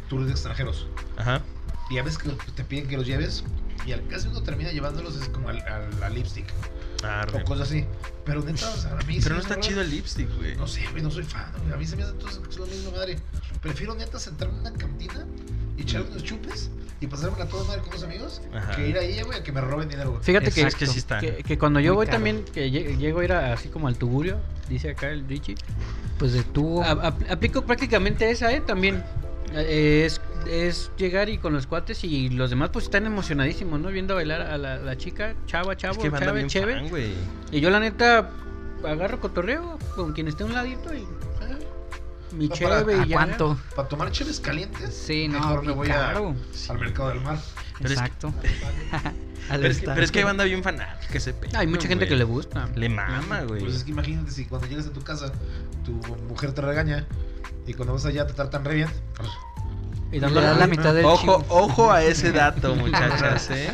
tours 0.09 0.25
de 0.25 0.33
extranjeros. 0.33 0.89
Ajá. 1.15 1.41
Y 1.89 1.97
a 1.97 2.03
veces 2.03 2.17
que 2.17 2.29
te 2.55 2.63
piden 2.63 2.87
que 2.87 2.97
los 2.97 3.05
lleves 3.05 3.43
y 3.85 3.91
al 3.93 4.05
casi 4.07 4.27
uno 4.27 4.41
termina 4.43 4.71
llevándolos 4.71 5.15
es 5.15 5.29
como 5.29 5.49
al, 5.49 5.59
al- 5.61 6.03
a 6.03 6.09
lipstick 6.09 6.45
Arre. 7.03 7.41
o 7.41 7.45
cosas 7.45 7.69
así. 7.69 7.85
Pero 8.25 8.41
neta, 8.43 8.69
o 8.69 8.75
sea, 8.77 8.91
a 8.91 9.03
mí 9.03 9.19
Pero 9.23 9.35
no 9.35 9.41
está 9.41 9.59
chido 9.59 9.81
el 9.81 9.89
lipstick, 9.89 10.27
güey. 10.37 10.55
No 10.57 10.67
sé, 10.67 10.81
güey, 10.91 11.01
no 11.01 11.09
soy 11.11 11.23
fan. 11.23 11.49
güey. 11.61 11.73
A 11.73 11.77
mí 11.77 11.85
se 11.85 11.95
me 11.95 12.03
hace 12.03 12.11
entonces 12.11 12.39
que 12.39 12.49
es 12.49 12.57
lo 12.57 12.65
mismo, 12.65 12.91
madre. 12.91 13.17
Prefiero 13.61 13.95
neta 13.95 14.19
sentarme 14.19 14.55
en 14.55 14.59
una 14.61 14.73
cantina 14.73 15.25
y 15.77 15.83
echarme 15.83 16.09
unos 16.09 16.23
chupes 16.23 16.69
y 16.99 17.07
pasármela 17.07 17.45
toda 17.47 17.63
madre 17.65 17.81
con 17.81 17.89
unos 17.89 18.03
amigos 18.03 18.41
Ajá. 18.53 18.75
que 18.75 18.89
ir 18.89 18.97
ahí, 18.97 19.21
güey, 19.21 19.39
a 19.39 19.43
que 19.43 19.51
me 19.51 19.61
roben 19.61 19.87
dinero, 19.87 20.09
güey. 20.11 20.23
Fíjate 20.23 20.51
que, 20.51 20.61
Es 20.63 20.75
que 20.75 20.87
sí 20.87 20.97
está. 20.97 21.19
que, 21.19 21.43
que 21.43 21.57
cuando 21.57 21.79
yo 21.79 21.91
Muy 21.91 21.97
voy 21.97 22.05
caro. 22.07 22.15
también, 22.17 22.43
que 22.53 22.69
lle- 22.69 22.97
llego 22.97 23.19
a 23.19 23.23
ir 23.23 23.31
a- 23.31 23.53
así 23.53 23.69
como 23.69 23.87
al 23.87 23.95
tugurio, 23.95 24.39
dice 24.67 24.89
acá 24.89 25.09
el 25.11 25.25
Richie, 25.27 25.55
Pues 26.17 26.33
de 26.33 26.43
tubo. 26.43 26.83
a- 26.83 27.15
aplico 27.29 27.61
prácticamente 27.63 28.29
esa, 28.31 28.51
¿eh? 28.51 28.59
También. 28.61 29.03
Eh, 29.59 30.05
es, 30.05 30.21
es 30.47 30.91
llegar 30.97 31.29
y 31.29 31.37
con 31.37 31.53
los 31.53 31.67
cuates 31.67 32.03
y 32.03 32.29
los 32.29 32.49
demás 32.49 32.69
pues 32.71 32.85
están 32.85 33.05
emocionadísimos, 33.05 33.79
¿no? 33.79 33.89
Viendo 33.89 34.15
bailar 34.15 34.41
a 34.41 34.57
la, 34.57 34.77
la 34.77 34.97
chica, 34.97 35.35
chava, 35.45 35.75
chavo, 35.75 36.03
Es 36.03 36.11
que 36.11 36.19
chave, 36.19 36.47
cheve. 36.47 36.89
fan. 36.89 37.11
Y 37.51 37.59
yo 37.59 37.69
la 37.69 37.79
neta 37.79 38.29
agarro 38.85 39.19
cotorreo 39.19 39.79
con 39.95 40.13
quien 40.13 40.27
esté 40.27 40.43
a 40.43 40.45
un 40.45 40.53
ladito 40.53 40.93
y... 40.93 40.99
eh, 40.99 41.05
mi 42.33 42.47
No, 42.47 42.55
para- 42.55 42.79
cheve 42.79 42.93
¿A 42.95 43.05
y 43.05 43.09
ya. 43.09 43.15
cuánto? 43.15 43.57
Para 43.75 43.87
tomar 43.87 44.11
cheves 44.11 44.39
calientes, 44.39 44.93
Sí, 44.93 45.27
no, 45.27 45.39
mejor 45.39 45.65
me 45.65 45.71
voy 45.71 45.89
a- 45.89 46.09
al 46.11 46.79
mercado 46.79 47.09
del 47.09 47.21
mar. 47.21 47.39
Pero 47.79 47.93
es 47.93 47.99
que- 47.99 48.05
Exacto. 48.05 48.33
Al 49.49 49.61
Pero 49.61 49.71
es, 49.71 49.79
que, 49.79 49.85
pero 49.87 50.01
es 50.03 50.11
que 50.11 50.19
hay 50.19 50.25
banda 50.25 50.43
bien 50.43 50.61
fanática 50.61 51.07
que 51.09 51.21
se 51.21 51.33
pega. 51.33 51.59
Hay 51.59 51.67
mucha 51.67 51.87
gente 51.87 52.03
güey. 52.03 52.09
que 52.09 52.15
le 52.17 52.25
gusta. 52.25 52.67
Le 52.75 52.89
mama, 52.89 53.43
güey. 53.43 53.61
Pues 53.61 53.75
es 53.75 53.83
que 53.85 53.91
imagínate 53.91 54.29
si 54.29 54.43
cuando 54.43 54.67
llegas 54.67 54.87
a 54.87 54.91
tu 54.91 54.99
casa, 55.01 55.31
tu 55.85 55.93
mujer 56.27 56.51
te 56.51 56.61
regaña 56.61 57.05
y 57.65 57.73
cuando 57.73 57.93
vas 57.93 58.05
allá 58.05 58.27
te 58.27 58.33
tratan 58.33 58.65
re 58.65 58.75
bien. 58.75 58.89
Y 60.11 60.19
dando 60.19 60.39
das 60.39 60.57
la 60.57 60.67
mitad 60.67 60.93
del 60.93 61.05
Ojo, 61.05 61.19
chivo. 61.19 61.45
ojo 61.49 61.91
a 61.91 62.01
ese 62.03 62.31
dato, 62.31 62.75
muchachas, 62.77 63.49
¿eh? 63.51 63.71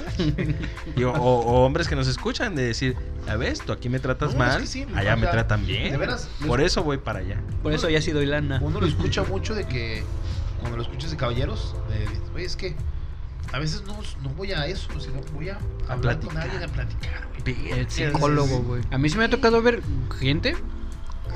Y 0.96 1.04
o, 1.04 1.12
o 1.13 1.65
hombres 1.65 1.88
que 1.88 1.96
nos 1.96 2.08
escuchan 2.08 2.56
de 2.56 2.63
decir, 2.63 2.96
a 3.28 3.36
ver, 3.36 3.58
tú 3.60 3.72
aquí 3.72 3.88
me 3.89 4.00
tratas 4.00 4.34
No, 4.34 4.39
mal, 4.39 4.56
es 4.56 4.62
que 4.62 4.67
sí, 4.67 4.88
allá 4.96 5.13
o 5.13 5.17
me 5.17 5.28
tratan 5.28 5.65
bien. 5.65 5.91
de 5.91 5.98
veras, 5.98 6.30
Por 6.48 6.60
eso 6.62 6.84
voy 6.84 6.98
para 6.98 7.19
allá. 7.19 7.39
Por 7.62 7.72
eso 7.74 7.89
ya 7.89 8.02
sí 8.02 8.12
doy 8.12 8.26
lana. 8.26 8.60
Uno 8.63 8.82
lo 8.82 8.88
escucha 8.88 9.24
mucho 9.24 9.54
de 9.54 9.65
que 9.67 10.04
cuando 10.60 10.78
lo 10.78 10.84
escuchas 10.84 11.12
de 11.12 11.17
caballeros, 11.17 11.76
de, 11.89 12.08
güey, 12.32 12.46
es 12.46 12.56
que 12.56 12.76
a 13.52 13.60
veces 13.60 13.84
no, 13.86 13.96
no 14.24 14.30
voy 14.30 14.54
a 14.54 14.65
eso, 14.65 14.88
sino 15.00 15.22
voy 15.36 15.50
a, 15.50 15.60
hablar 15.88 16.19
con 16.19 16.30
platicar. 16.30 16.41
alguien 16.41 16.63
a 16.63 16.67
platicar, 16.74 17.28
güey. 17.43 17.72
El 17.80 17.89
Psicólogo, 17.91 18.60
güey. 18.63 18.82
A 18.89 18.98
mí 18.98 19.10
sí 19.10 19.17
me 19.19 19.26
ha 19.26 19.30
tocado 19.30 19.62
ver 19.62 19.84
gente, 20.19 20.56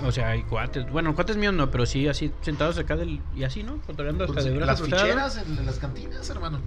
o 0.03 0.12
sea, 0.12 0.29
hay 0.29 0.43
cuates, 0.43 0.89
bueno, 0.91 1.15
cuates 1.15 1.38
míos 1.38 1.53
no, 1.53 1.69
pero 1.71 1.86
sí 1.86 2.07
así 2.07 2.31
sentados 2.41 2.77
acá 2.77 2.95
del 2.95 3.21
y 3.36 3.43
así, 3.43 3.63
¿no? 3.63 3.79
Cotorreando 3.81 4.25
hasta 4.25 4.41
de 4.43 4.49
las 4.51 4.60
brazos 4.60 4.88
cruzados. 4.88 5.03
ficheras 5.07 5.38
en, 5.38 5.57
en 5.57 5.65
las 5.65 5.79
cantinas, 5.79 6.29
hermano. 6.29 6.60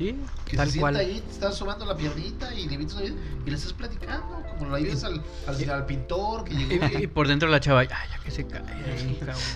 Sí. 0.00 0.16
Que 0.46 0.56
Tal 0.56 0.70
se 0.70 0.80
cual. 0.80 0.94
sienta 0.96 1.12
ahí, 1.14 1.20
te 1.20 1.30
estás 1.30 1.56
sobando 1.58 1.84
la 1.84 1.94
piernita 1.94 2.54
y 2.54 2.66
le 2.68 2.74
invitas 2.74 2.96
a 2.96 3.04
y 3.04 3.14
le 3.44 3.54
estás 3.54 3.74
platicando, 3.74 4.42
como 4.58 4.70
la 4.70 4.78
ayudas 4.78 5.04
al, 5.04 5.22
al, 5.46 5.70
al 5.70 5.84
pintor 5.84 6.44
que 6.44 6.54
llegó. 6.54 6.86
Y, 6.98 7.02
y 7.04 7.06
por 7.06 7.28
dentro 7.28 7.48
la 7.50 7.60
chava, 7.60 7.80
ay, 7.80 7.88
ya 7.88 8.18
que 8.24 8.30
se 8.30 8.46
cae. 8.46 8.62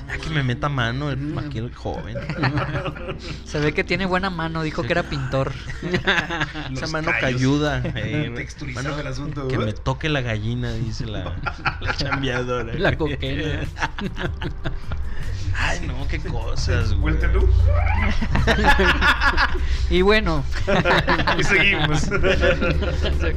Ah, 0.06 0.18
que 0.22 0.28
me 0.28 0.42
meta 0.42 0.68
mano 0.68 1.10
el, 1.10 1.16
Mm. 1.16 1.38
aquí 1.38 1.58
el 1.58 1.74
joven. 1.74 2.18
Se 3.46 3.58
ve 3.58 3.72
que 3.72 3.84
tiene 3.84 4.04
buena 4.04 4.28
mano, 4.28 4.62
dijo 4.62 4.82
que 4.82 4.92
era 4.92 5.02
pintor. 5.04 5.52
Los 6.70 6.82
Esa 6.82 6.86
mano 6.88 7.10
que 7.12 7.20
callos. 7.20 7.40
ayuda. 7.40 7.82
eh, 7.94 8.30
Texturizado 8.36 8.88
mano 8.90 9.00
el 9.00 9.06
asunto, 9.06 9.48
Que 9.48 9.56
me 9.56 9.72
toque 9.72 10.10
la 10.10 10.20
gallina, 10.20 10.74
dice 10.74 11.06
la, 11.06 11.36
la 11.80 11.96
chambeadora. 11.96 12.74
La 12.74 12.94
coquena. 12.98 13.60
Ay, 15.56 15.86
no, 15.86 16.06
qué 16.08 16.18
cosas, 16.20 16.94
güey. 16.94 17.16
Y 19.90 20.02
bueno, 20.02 20.44
y 21.38 21.44
seguimos. 21.44 22.08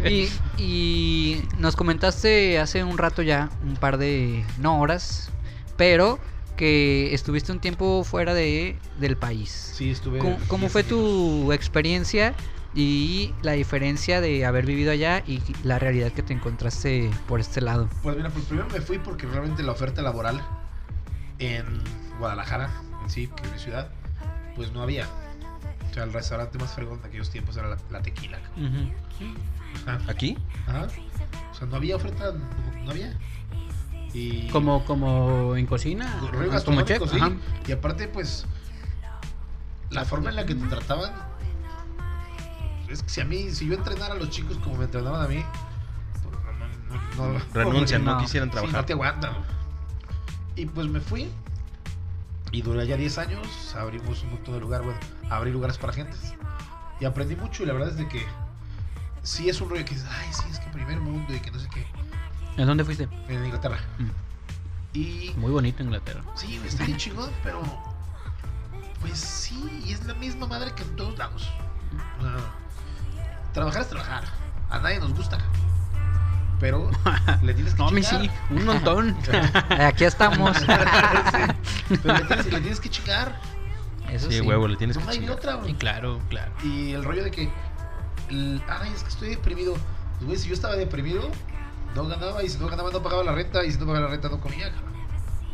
y, 0.10 0.30
y 0.58 1.44
nos 1.58 1.76
comentaste 1.76 2.60
hace 2.60 2.84
un 2.84 2.98
rato 2.98 3.22
ya, 3.22 3.50
un 3.64 3.76
par 3.76 3.98
de, 3.98 4.46
no 4.58 4.80
horas, 4.80 5.30
pero 5.76 6.20
que 6.56 7.14
estuviste 7.14 7.52
un 7.52 7.60
tiempo 7.60 8.04
fuera 8.04 8.34
de, 8.34 8.78
del 9.00 9.18
país. 9.18 9.74
Sí, 9.76 9.92
estuve. 9.92 10.20
¿Cómo, 10.20 10.38
cómo 10.48 10.62
10 10.62 10.72
fue 10.72 10.84
tu 10.84 11.54
experiencia 11.54 12.34
y 12.74 13.34
la 13.42 13.54
diferencia 13.54 14.22
de 14.22 14.46
haber 14.46 14.66
vivido 14.66 14.92
allá 14.92 15.24
y 15.26 15.42
la 15.64 15.80
realidad 15.80 16.12
que 16.12 16.24
te 16.24 16.34
encontraste 16.34 17.12
por 17.28 17.40
este 17.40 17.62
lado? 17.62 17.90
Pues 18.02 18.16
mira, 18.16 18.30
pues 18.30 18.46
primero 18.46 18.68
me 18.70 18.82
fui 18.82 18.98
porque 18.98 19.28
realmente 19.28 19.64
la 19.64 19.72
oferta 19.72 20.02
laboral 20.02 20.42
en 21.40 21.66
Guadalajara, 22.20 22.70
en 23.04 23.10
sí, 23.10 23.28
que 23.28 23.44
es 23.48 23.52
mi 23.54 23.60
ciudad, 23.60 23.90
pues 24.56 24.72
no 24.72 24.82
había. 24.82 25.08
O 25.90 25.94
sea, 25.94 26.04
el 26.04 26.14
restaurante 26.14 26.58
más 26.58 26.74
fregón 26.74 27.02
de 27.02 27.08
aquellos 27.08 27.30
tiempos 27.30 27.58
era 27.58 27.68
la, 27.70 27.78
la 27.90 28.02
tequila. 28.02 28.40
Ajá. 29.88 30.00
¿Aquí? 30.08 30.38
Ajá. 30.68 30.88
O 31.52 31.56
sea, 31.56 31.68
no 31.68 31.76
había 31.78 31.96
oferta, 31.96 32.32
no, 32.32 32.84
no 32.86 32.92
había. 32.92 33.18
Y 34.14 34.48
Como, 34.50 34.84
como 34.86 35.56
en 35.56 35.66
cocina. 35.66 36.20
como 36.66 36.82
chef. 36.84 37.02
sí. 37.10 37.18
ajá. 37.18 37.32
Y 37.68 37.72
aparte, 37.72 38.08
pues, 38.08 38.46
la 39.90 40.06
forma 40.06 40.30
en 40.30 40.36
la 40.38 40.46
que 40.46 40.56
te 40.56 40.66
trataban. 40.68 41.12
Es 42.90 43.04
que 43.04 43.10
si 43.10 43.22
a 43.22 43.26
mí, 43.26 43.52
si 43.52 43.68
yo 43.68 43.74
entrenara 43.76 44.14
a 44.14 44.18
los 44.18 44.30
chicos 44.30 44.58
como 44.60 44.78
me 44.78 44.86
entrenaban 44.86 45.22
a 45.24 45.28
mí, 45.28 45.44
pues, 46.24 46.34
no, 47.18 47.28
no, 47.28 47.34
no, 47.34 47.40
no- 47.40 47.46
Renuncian, 47.54 48.06
no, 48.06 48.14
no. 48.16 48.20
quisieran 48.22 48.50
Sí, 48.50 48.54
trabajar. 48.54 48.80
no 48.82 48.86
te 48.86 48.94
aguantan. 48.94 49.34
Y 50.58 50.66
pues 50.66 50.88
me 50.88 51.00
fui. 51.00 51.30
Y 52.52 52.62
duré 52.62 52.86
ya 52.88 52.98
10 52.98 53.18
años. 53.20 53.76
Abrimos 53.76 54.24
un 54.24 54.32
montón 54.32 54.56
de 54.56 54.60
lugares. 54.60 54.86
Bueno, 54.86 55.00
abrí 55.30 55.52
lugares 55.52 55.78
para 55.78 55.94
gentes. 55.94 56.34
Y 57.00 57.06
aprendí 57.06 57.36
mucho. 57.36 57.64
Y 57.64 57.68
la 57.68 57.74
verdad 57.74 57.90
es 57.90 57.98
de 57.98 58.08
que 58.08 58.26
sí 59.24 59.50
es 59.50 59.62
un 59.62 59.70
rollo 59.70 59.86
que 59.86 59.94
dices, 59.94 60.10
ay, 60.10 60.28
sí, 60.32 60.44
es 60.52 60.60
que 60.60 60.70
primer 60.72 61.00
mundo 61.00 61.34
y 61.34 61.40
que 61.40 61.52
no 61.52 61.60
sé 61.60 61.68
qué. 61.74 61.86
¿En 62.58 62.66
dónde 62.66 62.84
fuiste? 62.84 63.08
En 63.28 63.46
Inglaterra. 63.46 63.80
Mm. 64.00 64.10
Y 64.94 65.34
Muy 65.38 65.52
bonito 65.52 65.84
Inglaterra. 65.84 66.24
sí, 66.34 66.60
está 66.66 66.86
bien 66.86 66.98
chingón, 66.98 67.30
pero 67.44 67.62
pues 69.00 69.20
sí, 69.20 69.84
y 69.86 69.92
es 69.92 70.04
la 70.06 70.16
misma 70.16 70.48
madre 70.48 70.74
que 70.74 70.82
en 70.82 70.96
todos 70.96 71.16
lados. 71.20 71.52
O 72.18 72.22
sea, 72.24 72.38
trabajar 73.54 73.82
es 73.84 73.90
trabajar. 73.90 74.24
A 74.72 74.80
nadie 74.80 75.00
nos 75.00 75.14
gusta. 75.14 75.38
Pero 76.60 76.90
le 77.44 77.54
tienes 77.54 77.74
que 77.74 77.80
No, 77.80 77.88
a 77.90 77.92
mí 77.92 78.02
chingar. 78.02 78.22
sí, 78.26 78.32
un 78.50 78.66
montón. 78.66 79.18
Aquí 79.80 80.04
estamos. 80.06 80.58
Sí. 81.88 81.98
Pero 82.04 82.14
le 82.18 82.24
tienes, 82.26 82.46
le 82.52 82.60
tienes 82.62 82.80
que 82.80 82.90
chingar. 82.90 83.40
Eso 84.12 84.30
Sí, 84.32 84.40
sí. 84.40 84.42
huevo, 84.42 84.68
le 84.68 84.76
tienes 84.78 84.98
No 84.98 85.04
que 85.04 85.10
hay 85.12 85.16
de 85.18 85.22
chingar. 85.24 85.38
otra, 85.38 85.54
güey. 85.56 85.74
claro, 85.76 86.20
claro. 86.30 86.52
Y 86.64 86.94
el 86.94 87.04
rollo 87.04 87.24
de 87.24 87.32
que, 87.32 87.52
el- 88.30 88.62
ay, 88.68 88.92
es 88.96 89.04
que 89.04 89.10
estoy 89.10 89.30
deprimido. 89.30 89.74
Pues, 90.16 90.26
güey, 90.26 90.38
si 90.38 90.48
yo 90.48 90.54
estaba 90.54 90.76
deprimido, 90.76 91.30
no 91.96 92.08
ganaba. 92.08 92.44
Y 92.44 92.50
si 92.50 92.58
no 92.58 92.68
ganaba, 92.68 92.90
no 92.92 93.02
pagaba 93.04 93.24
la 93.24 93.34
renta. 93.34 93.64
Y 93.66 93.72
si 93.72 93.78
no 93.80 93.86
pagaba 93.86 94.06
la 94.06 94.12
renta, 94.12 94.30
no 94.30 94.40
comía, 94.40 94.72
cabrón. 94.72 94.94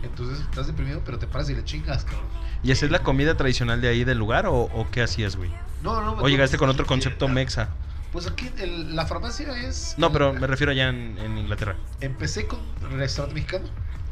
Entonces, 0.03 0.39
estás 0.39 0.67
deprimido, 0.67 1.01
pero 1.05 1.17
te 1.19 1.27
paras 1.27 1.49
y 1.49 1.55
le 1.55 1.63
chingas, 1.63 2.03
cabrón. 2.05 2.25
¿Y 2.63 2.71
esa 2.71 2.85
es 2.85 2.91
la 2.91 2.99
comida 2.99 3.35
tradicional 3.35 3.81
de 3.81 3.89
ahí 3.89 4.03
del 4.03 4.17
lugar 4.17 4.45
o, 4.45 4.53
o 4.55 4.87
qué 4.91 5.01
hacías, 5.03 5.35
güey? 5.35 5.51
No, 5.81 6.01
no, 6.01 6.13
¿O 6.21 6.29
llegaste 6.29 6.57
con 6.57 6.69
otro 6.69 6.85
concepto 6.85 7.27
mexa? 7.27 7.69
Pues 8.13 8.27
aquí 8.27 8.49
el- 8.59 8.95
la 8.95 9.05
farmacia 9.05 9.51
es. 9.57 9.95
No, 9.97 10.11
pero 10.13 10.33
me 10.33 10.47
refiero 10.47 10.71
allá 10.71 10.87
en, 10.89 11.17
en 11.17 11.37
Inglaterra. 11.37 11.75
Empecé 11.99 12.47
con 12.47 12.59
restaurante 12.91 13.33
mexicano. 13.41 13.65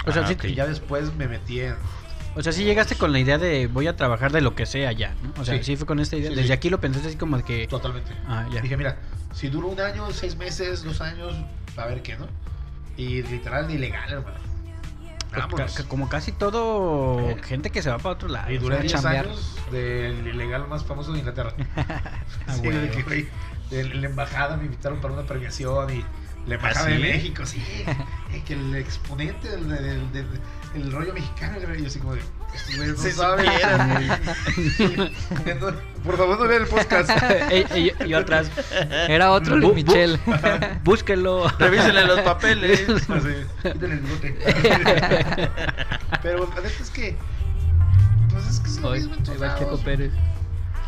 O 0.05 0.11
sea, 0.11 0.23
Ah, 0.23 0.27
sí. 0.27 0.35
Y 0.47 0.55
ya 0.55 0.65
después 0.65 1.13
me 1.15 1.27
metí 1.27 1.61
en. 1.61 1.75
o 2.35 2.41
sea, 2.41 2.51
sí 2.51 2.63
llegaste 2.63 2.95
con 2.95 3.11
la 3.11 3.19
idea 3.19 3.37
de 3.37 3.67
voy 3.67 3.85
a 3.87 3.95
trabajar 3.95 4.31
de 4.31 4.41
lo 4.41 4.55
que 4.55 4.65
sea 4.65 4.91
ya, 4.91 5.13
¿no? 5.21 5.39
O 5.41 5.45
sea, 5.45 5.57
sí, 5.59 5.63
Sí. 5.63 5.75
fue 5.77 5.85
con 5.85 5.99
esta 5.99 6.15
idea. 6.15 6.29
Sí, 6.31 6.35
Desde 6.35 6.47
sí. 6.47 6.53
aquí 6.53 6.69
lo 6.71 6.81
pensaste 6.81 7.09
así 7.09 7.17
como 7.17 7.37
de 7.37 7.43
que. 7.43 7.67
Totalmente. 7.67 8.11
Ah, 8.27 8.47
ya. 8.51 8.61
Dije, 8.61 8.75
mira, 8.75 8.97
si 9.33 9.49
duro 9.49 9.67
un 9.67 9.79
año, 9.79 10.09
seis 10.11 10.35
meses, 10.35 10.83
dos 10.83 10.99
años, 11.01 11.35
a 11.77 11.85
ver 11.85 12.01
qué, 12.01 12.17
¿no? 12.17 12.27
Y 12.97 13.21
literal, 13.23 13.69
ilegal, 13.69 14.11
hermano. 14.11 14.37
Pues, 15.49 15.73
ca- 15.75 15.83
como 15.87 16.09
casi 16.09 16.33
todo 16.33 17.29
Eh. 17.29 17.37
gente 17.43 17.69
que 17.69 17.81
se 17.81 17.89
va 17.89 17.97
para 17.99 18.15
otro 18.15 18.27
lado. 18.27 18.51
Y 18.51 18.57
o 18.57 18.61
duré 18.61 18.75
sea, 18.77 18.81
10 18.81 18.91
chambear. 18.93 19.25
años 19.27 19.55
del 19.71 20.27
ilegal 20.27 20.67
más 20.67 20.83
famoso 20.83 21.13
de 21.13 21.19
Inglaterra. 21.19 21.53
Ah, 22.47 22.53
sí, 22.55 22.61
de 22.67 22.89
que, 22.89 23.29
de 23.71 23.83
la 23.85 24.05
embajada 24.07 24.57
me 24.57 24.65
invitaron 24.65 24.99
para 25.01 25.13
una 25.15 25.23
premiación 25.23 25.89
y 25.95 26.05
la 26.47 26.55
embajada 26.55 26.87
¿Ah, 26.87 26.89
sí? 26.89 26.93
de 26.93 26.99
México, 26.99 27.45
sí. 27.45 27.63
eh, 28.33 28.43
que 28.45 28.53
el 28.53 28.75
exponente 28.75 29.49
del, 29.49 29.67
del- 29.69 30.11
del- 30.11 30.27
del 30.73 30.89
rollo 30.89 31.13
mexicano, 31.13 31.57
y 31.77 31.81
yo 31.81 31.87
así 31.87 31.99
como 31.99 32.15
de, 32.15 32.21
no 32.77 32.95
saben. 33.11 33.45
No, 35.59 35.67
Por 36.05 36.17
favor, 36.17 36.39
no 36.39 36.47
vean 36.47 36.61
el 36.61 36.67
podcast. 36.69 37.09
Ey, 37.51 37.91
yo 38.07 38.17
atrás. 38.19 38.49
Era 39.09 39.31
otro 39.31 39.57
bu- 39.57 39.73
Michel. 39.75 40.17
Búsquenlo. 40.83 41.49
Revísenle 41.59 42.05
los 42.05 42.21
papeles. 42.21 42.87
Así, 42.89 43.03
quítale 43.63 43.93
el 43.95 43.99
bigote. 43.99 44.37
Pero 46.23 46.47
la 46.55 46.55
neta 46.61 46.67
es 46.81 46.89
que, 46.89 47.17
pues 48.29 48.47
es 48.47 48.59
que 48.61 48.67
es 48.69 48.77
lo 48.79 48.91
Ay, 48.91 48.99
mismo 49.01 49.15
en 49.15 49.23
todos 49.23 49.39
lados. 49.39 49.81
Pérez. 49.81 50.11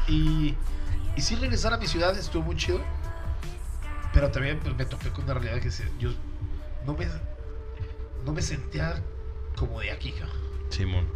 Y, 0.08 0.56
y 1.16 1.22
sí 1.22 1.36
regresar 1.36 1.74
a 1.74 1.78
mi 1.78 1.88
ciudad 1.88 2.18
estuvo 2.18 2.44
muy 2.44 2.56
chido. 2.56 2.82
Pero 4.14 4.30
también 4.32 4.60
pues, 4.60 4.76
me 4.76 4.86
topé 4.86 5.10
con 5.10 5.24
una 5.26 5.34
realidad 5.36 5.62
que 5.62 5.72
se- 5.72 5.90
yo 6.00 6.12
no 6.86 6.94
me, 6.96 7.08
no 8.26 8.32
me 8.32 8.42
sentía 8.42 9.02
como 9.58 9.80
de 9.80 9.92
aquí, 9.92 10.12
cabrón. 10.12 10.38
Simón. 10.70 11.08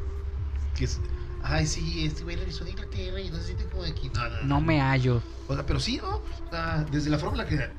Que 0.75 0.85
es, 0.85 0.99
ay, 1.43 1.65
sí, 1.67 2.05
este 2.05 2.23
güey 2.23 2.35
regresó 2.35 2.63
de 2.63 2.71
Inglaterra 2.71 3.19
y 3.19 3.29
no 3.29 3.37
se 3.37 3.43
siente 3.45 3.65
como 3.65 3.83
de 3.83 3.91
aquí. 3.91 4.09
No, 4.13 4.29
no, 4.29 4.41
No 4.43 4.61
me 4.61 4.81
hallo. 4.81 5.21
O 5.47 5.53
sea, 5.53 5.65
pero 5.65 5.79
sí, 5.79 5.97
¿no? 5.97 6.17
O 6.17 6.49
sea, 6.49 6.85
desde 6.91 7.09
la 7.09 7.17
forma 7.19 7.33
en 7.33 7.37
la 7.43 7.45
que 7.47 7.69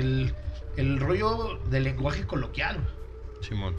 el, 0.00 0.34
el 0.76 1.00
rollo 1.00 1.58
del 1.70 1.84
lenguaje 1.84 2.26
coloquial. 2.26 2.78
Simón. 3.40 3.74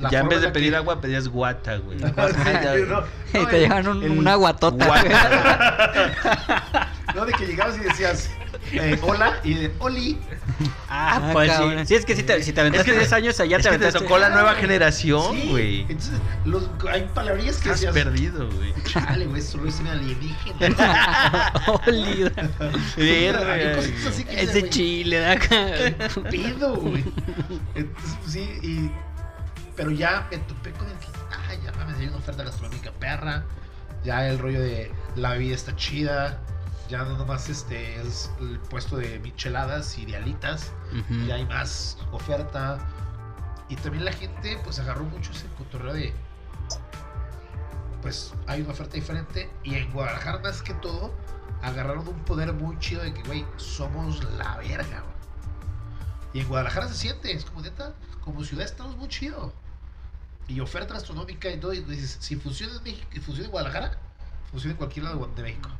La 0.00 0.10
ya 0.10 0.20
en 0.20 0.28
vez 0.28 0.40
de 0.42 0.48
pedir 0.48 0.70
que- 0.70 0.76
agua, 0.76 1.00
pedías 1.00 1.28
guata, 1.28 1.76
güey. 1.76 1.98
No, 1.98 2.08
no, 2.12 3.04
Y 3.42 3.46
te 3.46 3.60
llevan 3.60 3.86
un, 3.88 4.02
el- 4.02 4.10
una 4.12 4.34
guatota. 4.36 4.86
Guata. 4.86 6.90
No, 7.14 7.24
de 7.24 7.32
que 7.32 7.46
llegabas 7.46 7.76
y 7.76 7.80
decías, 7.80 8.28
eh, 8.72 8.98
hola, 9.02 9.38
y 9.44 9.54
de, 9.54 9.72
Oli. 9.78 10.18
Ah, 10.88 11.20
Ah, 11.22 11.30
pues 11.32 11.52
sí. 11.52 11.56
cabrón. 11.58 11.86
Sí, 11.86 11.94
es 11.94 12.04
que 12.04 12.16
si 12.16 12.24
te, 12.24 12.42
si 12.42 12.52
te 12.52 12.60
aventaste 12.60 12.90
Es 12.90 12.94
que- 12.94 12.98
10 13.02 13.12
años 13.12 13.38
allá 13.38 13.56
es 13.58 13.62
te 13.62 13.68
que 13.70 13.78
te 13.78 13.84
aventaste. 13.84 14.08
tocó 14.08 14.18
la 14.18 14.30
nueva 14.30 14.54
generación, 14.54 15.36
Sí, 15.36 15.48
güey. 15.48 15.80
Entonces, 15.82 16.14
los, 16.44 16.68
hay 16.90 17.08
palabrillas 17.14 17.58
que 17.58 17.68
Estás 17.70 17.82
decías, 17.82 17.94
perdido, 17.94 18.50
güey. 18.50 18.74
chale, 18.82 19.26
güey, 19.26 19.42
solo 19.42 19.68
es 19.68 19.78
un 19.78 19.86
alienígena. 19.86 21.52
Que 22.96 24.42
Es 24.42 24.54
de 24.54 24.60
güey, 24.60 24.70
Chile, 24.70 25.18
¿da? 25.20 25.36
¿Qué 25.36 25.94
pedo, 26.30 26.76
güey? 26.76 27.04
Entonces, 27.74 28.16
pues, 28.22 28.32
sí, 28.32 28.48
y... 28.62 28.90
Pero 29.76 29.90
ya 29.90 30.26
me 30.30 30.38
topé 30.38 30.72
con 30.72 30.88
el 30.88 30.96
que, 30.98 31.06
ah, 31.32 31.54
ya 31.62 31.72
mames, 31.72 31.98
hay 31.98 32.06
una 32.06 32.18
oferta 32.18 32.44
gastronómica 32.44 32.92
perra. 32.92 33.44
Ya 34.04 34.28
el 34.28 34.38
rollo 34.38 34.60
de 34.60 34.92
la 35.16 35.30
bebida 35.30 35.54
está 35.54 35.74
chida. 35.76 36.40
Ya 36.88 37.02
no 37.02 37.16
nomás 37.16 37.48
este 37.48 38.00
es 38.00 38.30
el 38.40 38.58
puesto 38.60 38.96
de 38.96 39.18
micheladas 39.20 39.96
y 39.98 40.04
de 40.04 40.16
alitas. 40.16 40.72
Ya 41.26 41.36
hay 41.36 41.46
más 41.46 41.98
oferta. 42.12 42.78
Y 43.68 43.76
también 43.76 44.04
la 44.04 44.12
gente, 44.12 44.58
pues, 44.62 44.78
agarró 44.78 45.04
mucho 45.04 45.32
ese 45.32 45.46
cotorreo 45.56 45.94
de... 45.94 46.12
Pues, 48.02 48.34
hay 48.46 48.60
una 48.60 48.72
oferta 48.72 48.94
diferente. 48.94 49.50
Y 49.62 49.74
en 49.76 49.90
Guadalajara, 49.92 50.38
más 50.40 50.60
que 50.60 50.74
todo, 50.74 51.14
agarraron 51.62 52.06
un 52.06 52.22
poder 52.24 52.52
muy 52.52 52.78
chido 52.78 53.02
de 53.02 53.14
que, 53.14 53.22
güey, 53.22 53.46
somos 53.56 54.22
la 54.34 54.58
verga, 54.58 55.00
güey. 55.00 55.14
Y 56.34 56.40
en 56.40 56.48
Guadalajara 56.48 56.88
se 56.88 56.94
siente, 56.94 57.32
es 57.32 57.46
como 57.46 57.62
neta, 57.62 57.94
como 58.20 58.44
ciudad 58.44 58.66
estamos 58.66 58.96
muy 58.98 59.08
chido. 59.08 59.54
Y 60.48 60.60
oferta 60.60 60.94
gastronómica 60.94 61.48
y 61.50 61.58
todo, 61.58 61.72
y 61.72 61.80
dices, 61.80 62.18
si 62.20 62.36
funciona 62.36 62.74
en 62.76 62.82
México, 62.82 63.06
y 63.12 63.20
funciona 63.20 63.46
en 63.46 63.50
Guadalajara, 63.52 63.98
funciona 64.50 64.72
en 64.72 64.76
cualquier 64.78 65.04
lado 65.06 65.26
de 65.34 65.42
México. 65.42 65.70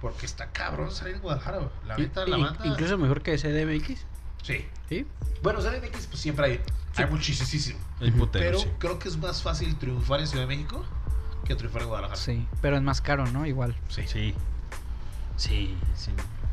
Porque 0.00 0.26
está 0.26 0.50
cabrón 0.50 0.90
salir 0.90 1.14
en 1.16 1.22
Guadalajara. 1.22 1.70
La 1.86 1.96
neta, 1.96 2.26
la 2.26 2.36
banda. 2.36 2.66
Incluso 2.66 2.98
mejor 2.98 3.22
que 3.22 3.36
CDMX. 3.38 4.04
Sí. 4.42 4.66
¿Sí? 4.88 5.06
Bueno, 5.42 5.60
CDMX, 5.60 6.06
pues 6.08 6.20
siempre 6.20 6.44
hay, 6.46 6.60
hay 6.96 7.06
muchísimo. 7.06 7.78
El 8.00 8.12
putero, 8.12 8.44
Pero 8.44 8.58
sí. 8.58 8.68
creo 8.78 8.98
que 8.98 9.08
es 9.08 9.16
más 9.16 9.42
fácil 9.42 9.74
triunfar 9.76 10.20
en 10.20 10.26
Ciudad 10.26 10.42
de 10.46 10.48
México 10.54 10.84
que 11.46 11.54
triunfar 11.54 11.82
en 11.82 11.88
Guadalajara. 11.88 12.20
Sí, 12.20 12.46
pero 12.60 12.76
es 12.76 12.82
más 12.82 13.00
caro, 13.00 13.26
¿no? 13.28 13.46
Igual. 13.46 13.74
Sí. 13.88 14.02
Sí. 14.06 14.34
Sí, 15.36 15.76
sí. 15.96 16.10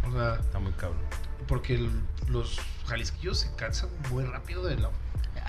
O 0.07 0.12
sea, 0.14 0.36
Está 0.36 0.59
muy 0.59 0.72
cabrón. 0.74 1.01
porque 1.47 1.76
el- 1.76 2.01
los 2.28 2.57
jalisquillos 2.88 3.39
se 3.39 3.53
cansan 3.55 3.89
muy 4.09 4.24
rápido 4.24 4.64
de 4.64 4.78
la. 4.78 4.89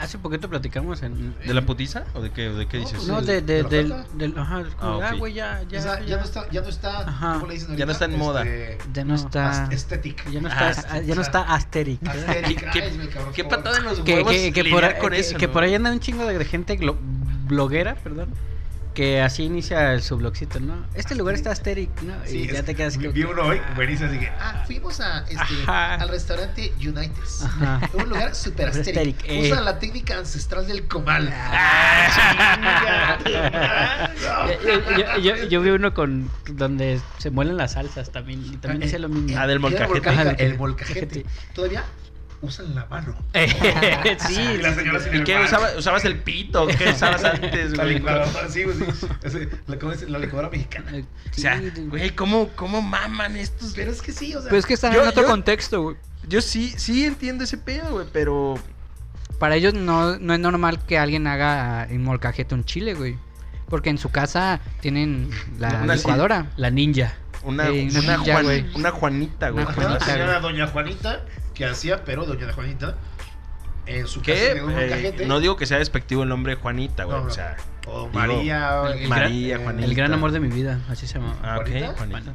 Hace 0.02 0.18
poquito 0.18 0.48
platicamos 0.50 1.02
en. 1.02 1.34
¿De 1.38 1.54
la 1.54 1.62
putiza? 1.62 2.04
¿O 2.14 2.20
de 2.20 2.30
qué, 2.30 2.48
o 2.48 2.56
de 2.56 2.66
qué 2.66 2.78
dices? 2.78 3.06
No, 3.06 3.22
de, 3.22 3.40
de, 3.40 3.62
de 3.62 3.84
la 3.84 4.04
del, 4.14 4.36
Ajá, 4.36 4.64
Ah, 4.80 4.98
ah, 5.02 5.14
güey, 5.16 5.32
ya, 5.34 5.62
ya. 5.68 5.78
o 5.78 5.82
sea, 5.82 6.00
ya, 6.04 6.16
no 6.16 6.24
está, 6.24 6.50
ya 6.50 6.60
no 6.60 6.68
está, 6.68 7.00
Ajá. 7.08 7.34
¿cómo 7.34 7.46
le 7.46 7.54
dicen 7.54 7.76
Ya 7.76 7.86
no 7.86 7.92
está 7.92 8.04
en 8.06 8.18
moda. 8.18 8.42
Este, 8.42 8.78
Ya 8.92 9.04
no, 9.04 9.10
No, 9.10 9.14
está. 9.14 9.66
Aesthetic. 9.68 10.30
Ya 10.30 10.40
no 10.40 10.48
está, 10.48 10.70
Ah, 10.90 11.00
ya 11.00 11.14
no 11.14 11.22
está 11.22 11.40
Asterix. 11.54 12.02
Aesthetic. 12.08 12.70
¿Qué- 12.72 12.82
Ay, 12.82 12.96
güey, 12.96 13.08
cabrón, 13.08 13.32
¿Qué 13.32 13.44
por 13.44 13.50
favor. 13.52 13.64
patada 13.64 13.78
en 13.78 13.84
los 13.84 14.00
Que, 14.00 14.14
huevos 14.14 14.32
que, 14.32 14.52
que, 14.52 14.64
por, 14.64 14.80
lidiar 14.82 14.98
con 14.98 15.10
que- 15.12 15.18
eso, 15.20 15.36
que 15.38 15.46
¿no? 15.46 15.52
por 15.52 15.62
ahí 15.62 15.74
anda 15.74 15.92
un 15.92 16.00
chingo 16.00 16.26
de 16.26 16.44
gente 16.44 16.78
glo- 16.78 16.96
bloguera, 17.46 17.94
perdón, 17.96 18.28
que 18.94 19.20
así 19.22 19.44
inicia 19.44 19.98
su 20.00 20.16
blogcito, 20.16 20.60
¿no? 20.60 20.86
Este 20.94 21.14
lugar 21.14 21.34
está 21.34 21.50
Asterix, 21.50 22.02
¿no? 22.02 22.14
Y 22.26 22.28
Sí, 22.28 22.46
ya 22.52 22.58
es- 22.60 22.64
te 22.64 22.74
quedas 22.74 22.96
vi, 22.98 23.08
vi 23.08 23.20
que, 23.22 23.26
uno 23.26 23.42
hoy, 23.42 23.58
ah, 23.64 23.72
buenísimo, 23.74 24.08
así 24.10 24.18
que, 24.18 24.28
ah, 24.28 24.64
fuimos 24.66 25.00
a, 25.00 25.20
este, 25.28 25.42
al 25.66 26.08
restaurante 26.08 26.72
United. 26.78 27.12
Ajá. 27.44 27.80
Un 27.94 28.08
lugar 28.10 28.34
super 28.34 28.68
asteric. 28.68 29.16
eh. 29.24 29.50
Usa 29.50 29.60
la 29.62 29.78
técnica 29.78 30.18
ancestral 30.18 30.66
del 30.66 30.86
comal. 30.86 31.32
Ah. 31.32 33.18
Yo, 34.66 35.18
yo- 35.18 35.18
yo- 35.36 35.44
yo 35.48 35.60
vi 35.60 35.70
uno 35.70 35.94
con 35.94 36.30
donde 36.48 37.00
se 37.18 37.30
muelen 37.30 37.56
las 37.56 37.72
salsas 37.72 38.10
también 38.10 38.44
y 38.44 38.56
también 38.56 38.80
dice 38.82 38.98
lo 38.98 39.08
mismo. 39.08 39.38
Ah, 39.40 39.46
del 39.46 39.60
molcajete. 39.60 40.30
El 40.30 40.36
del 40.36 40.58
molcajete. 40.58 41.24
Todavía 41.54 41.84
usan 42.42 42.74
la 42.74 42.84
mano. 42.86 43.16
sí, 44.26 44.40
Y 44.40 44.58
la 44.58 44.74
señora 44.74 45.00
sin 45.00 45.14
¿Y 45.14 45.16
el 45.18 45.24
qué? 45.24 45.34
bar. 45.34 45.44
¿Usaba- 45.44 45.76
¿Usabas 45.78 46.04
el 46.04 46.18
pito? 46.18 46.66
¿Qué 46.66 46.90
usabas 46.90 47.24
antes, 47.24 47.76
La 47.76 47.84
güey? 47.84 47.94
licuadora, 47.96 48.26
sí, 48.48 48.64
güey, 48.64 48.76
sí. 48.76 49.06
Ese, 49.22 49.48
la, 49.66 49.76
la 50.08 50.18
licuadora 50.18 50.50
mexicana. 50.50 50.90
Eh, 50.98 51.04
O 51.30 51.34
sea, 51.40 51.58
sí, 51.58 51.70
güey, 51.86 52.10
¿cómo, 52.14 52.48
¿cómo 52.56 52.82
maman 52.82 53.36
estos? 53.36 53.72
Pero 53.74 53.90
es 53.92 54.02
que 54.02 54.12
sí, 54.12 54.34
o 54.34 54.40
sea. 54.40 54.50
Pues 54.50 54.60
es 54.60 54.66
que 54.66 54.74
están 54.74 54.92
Yo- 54.92 55.02
en 55.02 55.08
otro 55.08 55.22
yo- 55.22 55.28
contexto, 55.28 55.82
güey. 55.82 55.96
Yo 56.28 56.40
sí, 56.40 56.72
sí 56.76 57.04
entiendo 57.04 57.44
ese 57.44 57.58
pedo, 57.58 57.90
güey, 57.92 58.06
pero... 58.12 58.54
Para 59.38 59.56
ellos 59.56 59.74
no, 59.74 60.18
no 60.18 60.34
es 60.34 60.38
normal 60.40 60.78
que 60.86 60.98
alguien 60.98 61.26
haga 61.26 61.84
en 61.90 62.02
molcajete 62.04 62.54
un 62.54 62.64
chile, 62.64 62.94
güey. 62.94 63.16
Porque 63.68 63.90
en 63.90 63.98
su 63.98 64.10
casa 64.10 64.60
tienen 64.80 65.30
la 65.58 65.80
Una- 65.82 65.96
licuadora. 65.96 66.46
la 66.56 66.70
ninja. 66.70 67.14
Una, 67.42 67.66
Sí, 67.66 67.88
una 67.90 68.00
una, 68.00 68.16
ninja, 68.18 68.32
Juan- 68.34 68.44
güey. 68.44 68.66
una 68.76 68.90
Juanita, 68.92 69.50
güey. 69.50 69.64
Una 69.64 69.72
Ajá, 69.72 69.82
Juanita, 69.82 70.06
tenía 70.06 70.14
güey. 70.24 70.28
una 70.30 70.40
doña 70.40 70.66
Juanita 70.68 71.24
que 71.54 71.64
hacía, 71.64 72.04
pero 72.04 72.24
doña 72.24 72.52
Juanita 72.52 72.96
en 73.86 74.06
su 74.06 74.20
casa 74.20 74.32
Eh, 74.34 75.24
no 75.26 75.40
digo 75.40 75.56
que 75.56 75.66
sea 75.66 75.78
despectivo 75.78 76.22
el 76.22 76.28
nombre 76.28 76.54
Juanita, 76.54 77.04
güey. 77.04 77.16
No, 77.18 77.24
no. 77.24 77.30
O 77.30 77.34
sea, 77.34 77.56
O 77.86 78.08
digo, 78.08 78.10
María. 78.12 78.82
el 78.94 79.08
María, 79.08 79.58
Juanita. 79.58 79.84
El 79.86 79.94
gran 79.94 80.12
amor 80.12 80.32
de 80.32 80.40
mi 80.40 80.48
vida, 80.48 80.80
así 80.88 81.06
se 81.06 81.14
llama. 81.18 81.36
ah, 81.42 81.58
ok, 81.60 81.68
¿Juanita? 81.68 81.94
Juanita. 81.96 82.34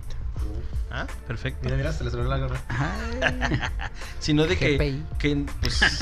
Ah, 0.89 1.05
perfecto. 1.27 1.59
Mira, 1.65 1.75
mira, 1.75 1.91
se 1.91 2.05
le 2.05 2.09
salió 2.09 2.25
la 2.25 2.37
garra. 2.37 2.61
Ay, 2.69 3.59
Sino 4.19 4.45
de 4.45 4.57
que, 4.57 5.01
que 5.19 5.45
pues, 5.59 5.81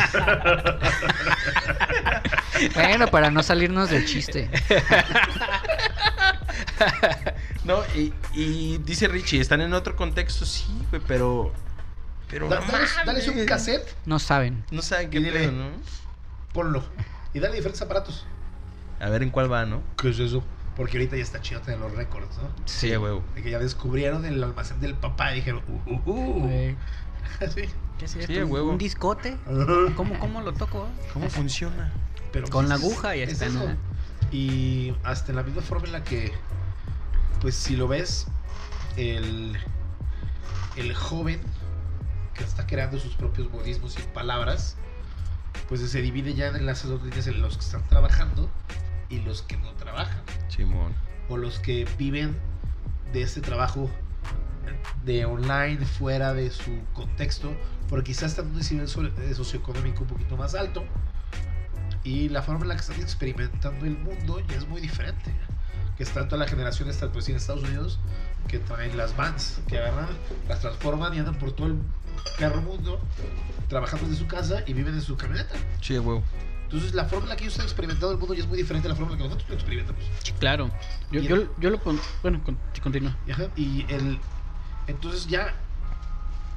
bueno, 2.75 3.07
para 3.07 3.31
no 3.31 3.41
salirnos 3.43 3.89
del 3.89 4.05
chiste. 4.05 4.49
no, 7.63 7.81
y, 7.95 8.13
y 8.33 8.77
dice 8.79 9.07
Richie, 9.07 9.39
están 9.41 9.61
en 9.61 9.73
otro 9.73 9.95
contexto, 9.95 10.45
sí, 10.45 10.65
güey, 10.91 11.01
pero 11.07 11.51
pero 12.29 12.47
Da- 12.49 12.59
no 12.59 12.71
dales, 12.71 12.91
mames. 12.93 13.05
dales 13.05 13.27
un 13.27 13.45
cassette, 13.45 13.95
No 14.05 14.19
saben. 14.19 14.63
No 14.71 14.81
saben 14.81 15.09
qué 15.09 15.19
dile- 15.19 15.31
pedo, 15.31 15.51
¿no? 15.51 15.69
ponlo. 16.53 16.83
Y 17.33 17.39
dale 17.39 17.55
diferentes 17.55 17.81
aparatos. 17.81 18.25
A 18.99 19.09
ver 19.09 19.23
en 19.23 19.29
cuál 19.29 19.51
va, 19.51 19.65
¿no? 19.65 19.81
¿Qué 19.97 20.09
es 20.09 20.19
eso? 20.19 20.43
Porque 20.77 20.97
ahorita 20.97 21.15
ya 21.17 21.23
está 21.23 21.41
chido 21.41 21.61
tener 21.61 21.79
los 21.79 21.91
récords, 21.93 22.37
¿no? 22.37 22.49
Sí, 22.65 22.95
huevo. 22.95 23.23
De 23.35 23.41
que 23.43 23.49
ya 23.51 23.59
descubrieron 23.59 24.25
el 24.25 24.41
almacén 24.43 24.79
del 24.79 24.93
papá 24.95 25.31
y 25.33 25.35
dijeron, 25.35 25.61
uh, 25.67 25.91
uh, 25.91 26.11
uh. 26.11 26.75
Sí. 27.53 27.63
¿Qué 27.97 28.05
es 28.05 28.15
esto? 28.15 28.45
huevo. 28.45 28.71
¿Un 28.71 28.77
discote? 28.77 29.37
¿Cómo, 29.95 30.17
cómo 30.19 30.41
lo 30.41 30.53
toco? 30.53 30.87
¿Cómo 31.13 31.29
funciona? 31.29 31.91
Pero 32.31 32.47
Con 32.49 32.65
pues, 32.67 32.69
la 32.69 32.75
aguja 32.75 33.15
y 33.15 33.21
es 33.21 33.31
está, 33.33 33.45
eso. 33.47 33.67
¿no? 33.69 33.75
Y 34.31 34.93
hasta 35.03 35.31
en 35.31 35.37
la 35.37 35.43
misma 35.43 35.61
forma 35.61 35.85
en 35.87 35.91
la 35.93 36.03
que, 36.03 36.33
pues 37.41 37.55
si 37.55 37.75
lo 37.77 37.87
ves, 37.87 38.27
el, 38.97 39.57
el 40.75 40.93
joven 40.93 41.39
que 42.35 42.43
está 42.43 42.67
creando 42.67 42.99
sus 42.99 43.15
propios 43.15 43.49
modismos 43.51 43.97
y 43.97 44.01
palabras, 44.13 44.75
pues 45.67 45.81
se 45.81 46.01
divide 46.01 46.33
ya 46.33 46.47
en 46.47 46.65
las 46.65 46.83
dos 46.87 47.01
líneas 47.03 47.27
en 47.27 47.41
los 47.41 47.57
que 47.57 47.63
están 47.65 47.87
trabajando 47.87 48.49
y 49.09 49.19
los 49.21 49.41
que 49.41 49.57
no 49.57 49.73
trabajan. 49.73 50.21
Simón. 50.49 50.93
O 51.29 51.37
los 51.37 51.59
que 51.59 51.87
viven 51.97 52.37
de 53.13 53.21
este 53.21 53.41
trabajo 53.41 53.89
de 55.03 55.25
online 55.25 55.85
fuera 55.85 56.33
de 56.33 56.51
su 56.51 56.79
contexto, 56.93 57.55
porque 57.89 58.11
quizás 58.11 58.31
están 58.31 58.47
en 58.47 58.55
un 58.55 58.61
nivel 58.61 59.13
eh, 59.19 59.33
socioeconómico 59.33 60.01
un 60.01 60.07
poquito 60.07 60.37
más 60.37 60.55
alto 60.55 60.83
y 62.03 62.29
la 62.29 62.41
forma 62.41 62.63
en 62.63 62.69
la 62.69 62.75
que 62.75 62.81
están 62.81 63.01
experimentando 63.01 63.85
el 63.85 63.97
mundo 63.97 64.39
ya 64.47 64.55
es 64.55 64.67
muy 64.67 64.81
diferente. 64.81 65.33
Que 65.97 66.03
está 66.03 66.27
toda 66.27 66.39
la 66.39 66.47
generación 66.47 66.89
esta 66.89 67.09
pues 67.11 67.29
en 67.29 67.37
Estados 67.37 67.63
Unidos 67.63 67.99
que 68.47 68.59
traen 68.59 68.95
las 68.97 69.15
vans, 69.15 69.59
que 69.67 69.79
agarran, 69.79 70.09
las 70.47 70.59
transforman 70.59 71.13
y 71.15 71.19
andan 71.19 71.35
por 71.35 71.53
todo 71.53 71.67
el 71.67 71.77
perro 72.37 72.61
mundo 72.61 72.99
trabajando 73.69 74.07
desde 74.07 74.19
su 74.21 74.27
casa 74.27 74.63
y 74.67 74.73
viven 74.73 74.93
en 74.93 75.01
su 75.01 75.15
camioneta. 75.17 75.55
Sí, 75.81 75.97
huevo. 75.97 76.23
Entonces 76.63 76.93
la 76.93 77.05
forma 77.05 77.25
en 77.25 77.29
la 77.29 77.35
que 77.35 77.43
ellos 77.43 77.53
están 77.53 77.67
experimentando 77.67 78.11
el 78.11 78.17
mundo 78.17 78.33
ya 78.33 78.41
es 78.41 78.47
muy 78.47 78.57
diferente 78.57 78.87
a 78.87 78.89
la 78.91 78.95
forma 78.95 79.13
en 79.13 79.17
la 79.19 79.23
que 79.23 79.29
nosotros 79.29 79.49
lo 79.49 79.55
experimentamos. 79.55 80.03
Sí, 80.23 80.31
claro. 80.39 80.69
Yo, 81.11 81.21
yo, 81.21 81.35
el- 81.35 81.49
yo 81.59 81.69
lo 81.69 81.79
pon... 81.79 81.99
Bueno, 82.21 82.43
con- 82.43 82.57
sí, 82.73 82.81
continúa. 82.81 83.15
Y, 83.27 83.31
ajá, 83.31 83.43
y 83.55 83.85
el 83.89 84.19
entonces 84.87 85.27
ya 85.27 85.53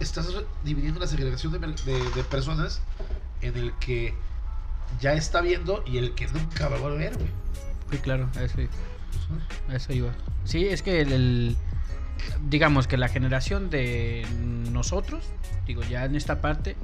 estás 0.00 0.28
dividiendo 0.64 1.00
la 1.00 1.06
segregación 1.06 1.52
de, 1.52 1.58
mer- 1.58 1.76
de- 1.84 2.10
de 2.10 2.24
personas 2.24 2.80
en 3.42 3.56
el 3.56 3.72
que 3.80 4.14
ya 5.00 5.12
está 5.14 5.40
viendo 5.40 5.82
y 5.86 5.98
el 5.98 6.14
que 6.14 6.26
nunca 6.28 6.68
va 6.68 6.76
a 6.76 6.80
volver, 6.80 7.14
güey. 7.16 7.28
Sí, 7.90 7.98
claro, 7.98 8.28
a 8.36 8.42
eso, 8.42 8.58
a 9.68 9.74
eso 9.76 9.92
iba. 9.92 10.12
Sí, 10.44 10.66
es 10.66 10.82
que 10.82 11.00
el, 11.00 11.12
el, 11.12 11.56
digamos 12.48 12.86
que 12.86 12.96
la 12.96 13.08
generación 13.08 13.70
de 13.70 14.26
nosotros, 14.72 15.24
digo, 15.66 15.82
ya 15.82 16.04
en 16.04 16.14
esta 16.14 16.40
parte, 16.40 16.76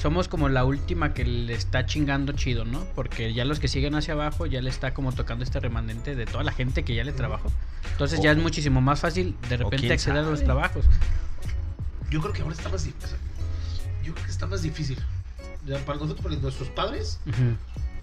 somos 0.00 0.28
como 0.28 0.48
la 0.48 0.64
última 0.64 1.14
que 1.14 1.24
le 1.24 1.54
está 1.54 1.86
chingando 1.86 2.32
chido, 2.32 2.64
¿no? 2.64 2.84
Porque 2.94 3.32
ya 3.32 3.44
los 3.44 3.60
que 3.60 3.68
siguen 3.68 3.94
hacia 3.94 4.14
abajo 4.14 4.46
ya 4.46 4.60
le 4.60 4.70
está 4.70 4.92
como 4.92 5.12
tocando 5.12 5.44
este 5.44 5.60
remanente 5.60 6.14
de 6.14 6.26
toda 6.26 6.42
la 6.42 6.52
gente 6.52 6.84
que 6.84 6.94
ya 6.94 7.04
le 7.04 7.12
trabajó. 7.12 7.50
Entonces 7.92 8.20
ya 8.20 8.32
es 8.32 8.38
muchísimo 8.38 8.80
más 8.80 9.00
fácil 9.00 9.36
de 9.48 9.56
repente 9.56 9.92
acceder 9.92 10.24
a 10.24 10.30
los 10.30 10.42
trabajos. 10.42 10.84
Yo 12.10 12.20
creo 12.20 12.32
que 12.32 12.42
ahora 12.42 12.54
está 12.54 12.68
más 12.68 12.84
difícil. 12.84 13.16
Yo 14.04 14.12
creo 14.12 14.26
que 14.26 14.30
está 14.30 14.46
más 14.46 14.62
difícil. 14.62 14.98
Ya 15.64 15.78
para 15.78 15.98
nosotros, 15.98 16.22
para 16.22 16.36
nuestros 16.36 16.68
padres, 16.68 17.20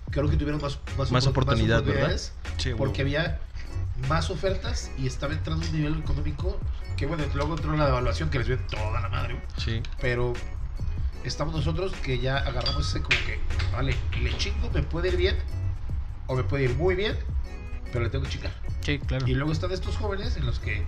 creo 0.10 0.30
que 0.30 0.38
tuvieron 0.38 0.62
más, 0.62 0.80
Más 1.12 1.28
oportunidad, 1.28 1.84
¿verdad? 1.84 2.16
oportunidades, 2.16 2.34
Sí, 2.58 2.72
Porque 2.76 3.02
había 3.02 3.40
más 4.08 4.30
ofertas 4.30 4.92
y 4.98 5.08
estaba 5.08 5.34
entrando 5.34 5.66
un 5.66 5.74
nivel 5.74 6.00
económico 6.00 6.60
que, 6.98 7.06
bueno, 7.06 7.24
luego 7.34 7.56
entró 7.56 7.76
la 7.76 7.86
devaluación 7.86 8.30
que 8.30 8.40
les 8.40 8.48
dio 8.48 8.56
en 8.56 8.68
toda 8.68 9.00
la 9.02 9.10
madre. 9.10 9.42
Sí. 9.58 9.82
Pero 10.00 10.34
estamos 11.24 11.54
nosotros 11.54 11.94
que 12.04 12.20
ya 12.20 12.38
agarramos 12.38 12.88
ese 12.88 13.02
como 13.02 13.18
que, 13.26 13.40
vale, 13.72 13.96
le 14.22 14.38
chingo, 14.38 14.70
me 14.72 14.84
puede 14.84 15.10
ir 15.10 15.18
bien 15.18 15.38
o 16.28 16.36
me 16.36 16.44
puede 16.44 16.66
ir 16.66 16.76
muy 16.76 16.96
bien, 16.96 17.18
pero 17.92 18.04
le 18.04 18.10
tengo 18.10 18.26
que 18.26 18.32
chingar. 18.32 18.54
Sí, 18.82 19.00
claro. 19.00 19.28
Y 19.28 19.34
luego 19.34 19.52
están 19.52 19.72
estos 19.72 19.98
jóvenes 19.98 20.38
en 20.38 20.46
los 20.46 20.60
que 20.60 20.84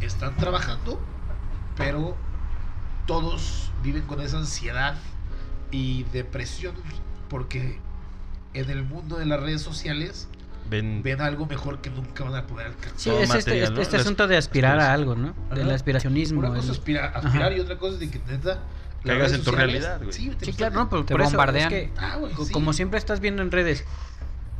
están 0.00 0.36
trabajando, 0.36 1.00
pero 1.76 2.16
todos 3.06 3.70
viven 3.82 4.02
con 4.02 4.20
esa 4.20 4.38
ansiedad 4.38 4.96
y 5.70 6.04
depresión 6.04 6.74
porque 7.28 7.78
en 8.54 8.70
el 8.70 8.84
mundo 8.84 9.16
de 9.16 9.26
las 9.26 9.40
redes 9.40 9.62
sociales 9.62 10.28
Ven. 10.68 11.02
ven 11.02 11.20
algo 11.20 11.46
mejor 11.46 11.80
que 11.80 11.90
nunca 11.90 12.24
van 12.24 12.34
a 12.34 12.46
poder 12.46 12.66
alcanzar. 12.68 12.98
Sí, 12.98 13.10
es 13.10 13.22
este, 13.22 13.36
material, 13.36 13.62
este, 13.64 13.74
¿no? 13.74 13.80
este 13.82 13.96
asunto 13.96 14.26
de 14.26 14.36
aspiraar 14.36 14.80
a 14.80 14.92
algo. 14.92 15.14
¿no? 15.14 15.34
Del 15.54 15.66
Ajá. 15.66 15.74
aspiracionismo. 15.74 16.40
Una 16.40 16.48
cosa 16.48 16.60
es 16.60 16.64
el- 16.66 16.70
aspira- 16.72 17.06
aspirar 17.14 17.48
Ajá. 17.48 17.56
y 17.56 17.60
otra 17.60 17.78
cosa 17.78 17.94
es 17.94 18.00
de 18.00 18.10
que 18.10 18.20
neta 18.30 18.60
Caigas 19.04 19.32
en 19.34 19.44
tu 19.44 19.52
realidad, 19.52 19.98
güey. 20.00 20.12
Sí, 20.12 20.32
Sí, 20.42 20.52
claro, 20.52 20.74
no, 20.74 20.88
por, 20.88 21.06
Te 21.06 21.12
por 21.14 21.20
eso, 21.20 21.30
bombardean. 21.30 21.72
es 21.72 21.90
que, 21.90 21.92
Ah, 21.96 22.18
co- 22.34 22.44
sí. 22.44 22.52
como 22.52 22.72
siempre 22.72 22.98
estás 22.98 23.20
viendo 23.20 23.40
en 23.42 23.52
redes, 23.52 23.84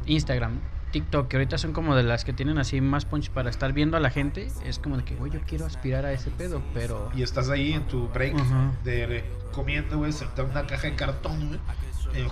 Instagram, 0.07 0.61
TikTok, 0.93 1.27
que 1.27 1.37
ahorita 1.37 1.59
son 1.59 1.73
como 1.73 1.97
de 1.97 2.05
las 2.05 2.25
que 2.25 2.33
tienen 2.33 2.59
así 2.59 2.81
más 2.81 3.05
punch 3.07 3.31
para 3.31 3.51
estar 3.51 3.73
viendo 3.73 3.97
a 3.97 4.01
la 4.01 4.11
gente, 4.11 4.49
es 4.65 4.79
como 4.79 4.97
de 4.99 5.05
que, 5.05 5.17
güey, 5.17 5.33
yo 5.33 5.41
quiero 5.47 5.67
aspirar 5.67 6.05
a 6.07 6.13
ese 6.13 6.31
pedo, 6.31 6.63
pero... 6.73 7.11
Y 7.17 7.23
estás 7.23 7.51
ahí 7.51 7.73
en 7.73 7.89
tu 7.89 8.09
break 8.09 8.39
Ajá. 8.39 8.71
de 8.85 9.25
comiendo, 9.53 9.99
güey, 9.99 10.13
sentado 10.13 10.45
en 10.45 10.51
una 10.53 10.67
caja 10.67 10.87
de 10.87 10.95
cartón, 10.95 11.49
güey, 11.49 11.61
eh, 12.15 12.29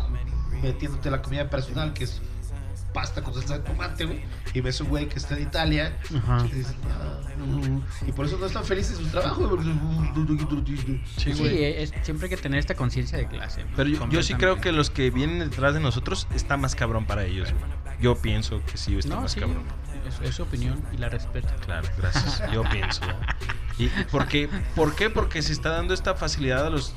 metiéndote 0.62 1.10
la 1.10 1.20
comida 1.20 1.50
personal, 1.50 1.92
que 1.94 2.04
es 2.04 2.22
pasta 2.94 3.20
con 3.22 3.34
salsa 3.34 3.58
de 3.58 3.64
tomate, 3.64 4.06
güey, 4.06 4.22
y 4.54 4.60
ves 4.62 4.80
un 4.80 4.88
güey 4.88 5.06
que 5.08 5.18
está 5.18 5.36
en 5.36 5.42
Italia, 5.42 5.98
Ajá. 6.16 6.46
y 6.46 6.54
dices, 6.54 6.74
"Ah, 6.88 7.20
no". 7.36 7.58
Ujú. 7.58 7.82
y 8.06 8.12
por 8.12 8.24
eso 8.24 8.38
no 8.38 8.46
están 8.46 8.64
felices 8.64 8.98
en 8.98 9.04
su 9.04 9.10
trabajo, 9.10 9.46
güey, 9.48 9.62
Sí, 9.66 11.00
Sí, 11.16 11.32
güey. 11.32 11.64
es- 11.82 11.92
siempre 12.02 12.26
hay 12.26 12.30
que 12.30 12.40
tener 12.40 12.58
esta 12.58 12.74
conciencia 12.74 13.18
de 13.18 13.26
clase. 13.26 13.64
Pero 13.76 13.90
yo, 13.90 14.08
yo 14.08 14.22
sí 14.22 14.34
creo 14.34 14.60
que 14.60 14.72
los 14.72 14.90
que 14.90 15.10
vienen 15.10 15.38
detrás 15.50 15.74
de 15.74 15.80
nosotros 15.80 16.26
está 16.34 16.56
más 16.56 16.74
cabrón 16.74 17.06
para 17.06 17.24
ellos, 17.24 17.52
güey. 17.52 17.64
Yo 18.00 18.16
pienso 18.16 18.60
que 18.64 18.76
sí 18.78 18.96
está 18.96 19.14
No, 19.16 19.20
más 19.22 19.32
sí, 19.32 19.40
cabrón. 19.40 19.62
es, 20.08 20.28
es 20.28 20.34
su 20.36 20.42
opinión 20.42 20.82
y 20.92 20.98
la 20.98 21.08
respeto. 21.08 21.48
Claro, 21.64 21.88
gracias. 21.98 22.42
Yo 22.52 22.62
pienso. 22.70 23.02
¿Y 23.78 23.88
por 24.10 24.26
qué? 24.28 24.48
¿Por 24.76 24.94
qué? 24.94 25.10
Porque 25.10 25.42
se 25.42 25.52
está 25.52 25.70
dando 25.70 25.94
esta 25.94 26.14
facilidad 26.14 26.66
a 26.66 26.70
los, 26.70 26.94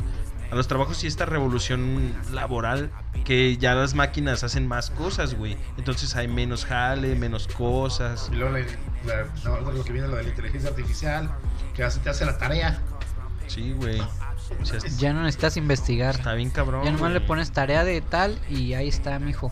a 0.51 0.55
los 0.55 0.67
trabajos 0.67 1.03
y 1.03 1.07
esta 1.07 1.25
revolución 1.25 2.13
laboral 2.31 2.91
que 3.25 3.57
ya 3.57 3.75
las 3.75 3.93
máquinas 3.93 4.43
hacen 4.43 4.67
más 4.67 4.89
cosas, 4.91 5.33
güey. 5.35 5.57
Entonces 5.77 6.15
hay 6.15 6.27
menos 6.27 6.65
jale, 6.65 7.15
menos 7.15 7.47
cosas. 7.47 8.29
Y 8.31 8.35
luego 8.35 8.57
la- 9.05 9.25
la- 9.43 9.71
lo 9.71 9.83
que 9.83 9.91
viene 9.91 10.07
lo 10.07 10.15
de 10.15 10.23
la 10.23 10.29
inteligencia 10.29 10.69
artificial, 10.69 11.31
que 11.75 11.83
hace, 11.83 11.99
te 11.99 12.09
hace 12.09 12.25
la 12.25 12.37
tarea. 12.37 12.79
Sí, 13.47 13.73
güey. 13.73 13.99
O 14.61 14.65
sea, 14.65 14.79
Ya 14.97 15.11
no 15.13 15.23
necesitas 15.23 15.57
investigar. 15.57 16.15
está 16.15 16.33
bien 16.33 16.49
cabrón. 16.49 16.85
Ya 16.85 16.91
nomás 16.91 17.11
le 17.11 17.19
güey. 17.19 17.27
pones 17.27 17.51
tarea 17.51 17.83
de 17.83 17.99
tal 18.01 18.39
y 18.49 18.73
ahí 18.73 18.87
está, 18.87 19.19
mijo. 19.19 19.51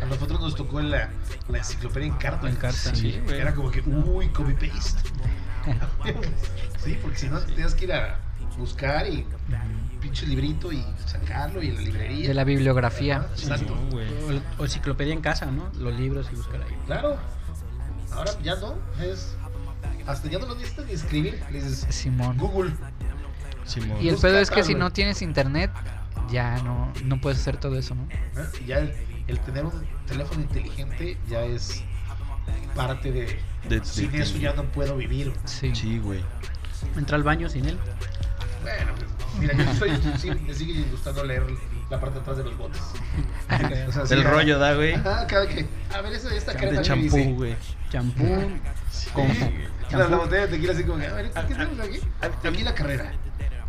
A 0.00 0.04
nosotros 0.04 0.40
nos 0.40 0.54
tocó 0.54 0.78
en 0.78 0.90
la, 0.90 1.10
la 1.48 1.58
enciclopedia 1.58 2.06
en 2.08 2.14
carta. 2.14 2.48
En 2.48 2.56
carta. 2.56 2.94
Sí, 2.94 3.20
güey. 3.24 3.40
Era 3.40 3.54
como 3.54 3.70
que, 3.70 3.80
uy, 3.80 4.28
copy 4.28 4.52
paste. 4.52 5.00
sí, 6.84 6.98
porque 7.02 7.18
si 7.18 7.28
no 7.28 7.38
tenías 7.40 7.74
que 7.74 7.86
ir 7.86 7.92
a 7.92 8.18
buscar 8.58 9.06
y 9.06 9.26
pinche 10.06 10.26
librito 10.26 10.72
y 10.72 10.84
sacarlo 11.04 11.62
y 11.62 11.68
en 11.68 11.74
la 11.74 11.80
librería. 11.80 12.28
De 12.28 12.34
la 12.34 12.44
bibliografía. 12.44 13.26
Exacto. 13.36 13.74
O, 13.74 14.62
o 14.62 14.64
enciclopedia 14.64 15.12
en 15.12 15.20
casa, 15.20 15.46
¿no? 15.46 15.70
Los 15.78 15.94
libros 15.98 16.28
y 16.32 16.36
buscar 16.36 16.62
ahí. 16.62 16.76
Claro. 16.86 17.16
Ahora 18.12 18.30
ya 18.42 18.54
no. 18.56 18.74
Es. 19.02 19.36
Hasta 20.06 20.28
ya 20.28 20.38
no 20.38 20.46
lo 20.46 20.54
necesitas 20.54 20.86
ni 20.86 20.92
escribir. 20.92 21.42
Le 21.50 21.62
dices 21.62 21.86
Simón. 21.90 22.36
Google. 22.38 22.72
Simón. 23.64 23.98
Y 24.00 24.08
el 24.08 24.16
pedo 24.16 24.38
es 24.38 24.50
que 24.50 24.62
si 24.62 24.74
no 24.74 24.92
tienes 24.92 25.22
internet, 25.22 25.72
ya 26.30 26.56
no, 26.62 26.92
no 27.04 27.20
puedes 27.20 27.40
hacer 27.40 27.56
todo 27.56 27.76
eso, 27.76 27.94
¿no? 27.96 28.04
¿eh? 28.04 28.46
Y 28.62 28.66
Ya 28.66 28.78
el, 28.78 28.94
el 29.26 29.40
tener 29.40 29.64
un 29.64 29.72
teléfono 30.06 30.40
inteligente 30.42 31.18
ya 31.28 31.42
es 31.42 31.82
parte 32.76 33.10
de. 33.10 33.38
De- 33.68 33.84
sin 33.84 34.14
eso 34.14 34.38
ya 34.38 34.52
no 34.54 34.62
puedo 34.66 34.96
vivir. 34.96 35.32
Sí. 35.44 35.74
Sí, 35.74 35.98
güey. 35.98 36.20
Entra 36.96 37.16
al 37.16 37.24
baño 37.24 37.48
sin 37.48 37.64
él. 37.64 37.76
Bueno, 38.62 38.92
pues, 38.96 39.10
mira, 39.38 39.54
yo 39.54 39.74
soy. 39.74 39.90
sí, 40.18 40.30
me 40.30 40.54
sigue 40.54 40.84
gustando 40.90 41.24
leer 41.24 41.44
la 41.90 42.00
parte 42.00 42.16
de 42.16 42.20
atrás 42.20 42.36
de 42.38 42.44
los 42.44 42.56
botes. 42.56 42.80
O 43.88 43.92
sea, 43.92 44.06
sí, 44.06 44.14
El 44.14 44.22
ya- 44.24 44.30
rollo, 44.30 44.58
da, 44.58 44.74
güey. 44.74 44.94
Ajá, 44.94 45.26
cada 45.26 45.46
que. 45.46 45.66
A 45.94 46.00
ver, 46.00 46.12
esa, 46.12 46.34
esta 46.34 46.54
crema 46.54 46.78
De 46.78 46.82
champú, 46.82 47.34
güey. 47.36 47.56
Champú. 47.90 48.24
con 49.12 49.28
La, 49.98 50.06
botella 50.08 50.42
de 50.42 50.48
tequila 50.48 50.72
así 50.72 50.84
como 50.84 50.98
que, 50.98 51.06
a 51.06 51.12
ver, 51.14 51.30
¿qué 51.30 51.54
tenemos 51.54 51.80
aquí? 51.80 52.00
Aquí 52.48 52.62
la 52.62 52.74
carrera. 52.74 53.12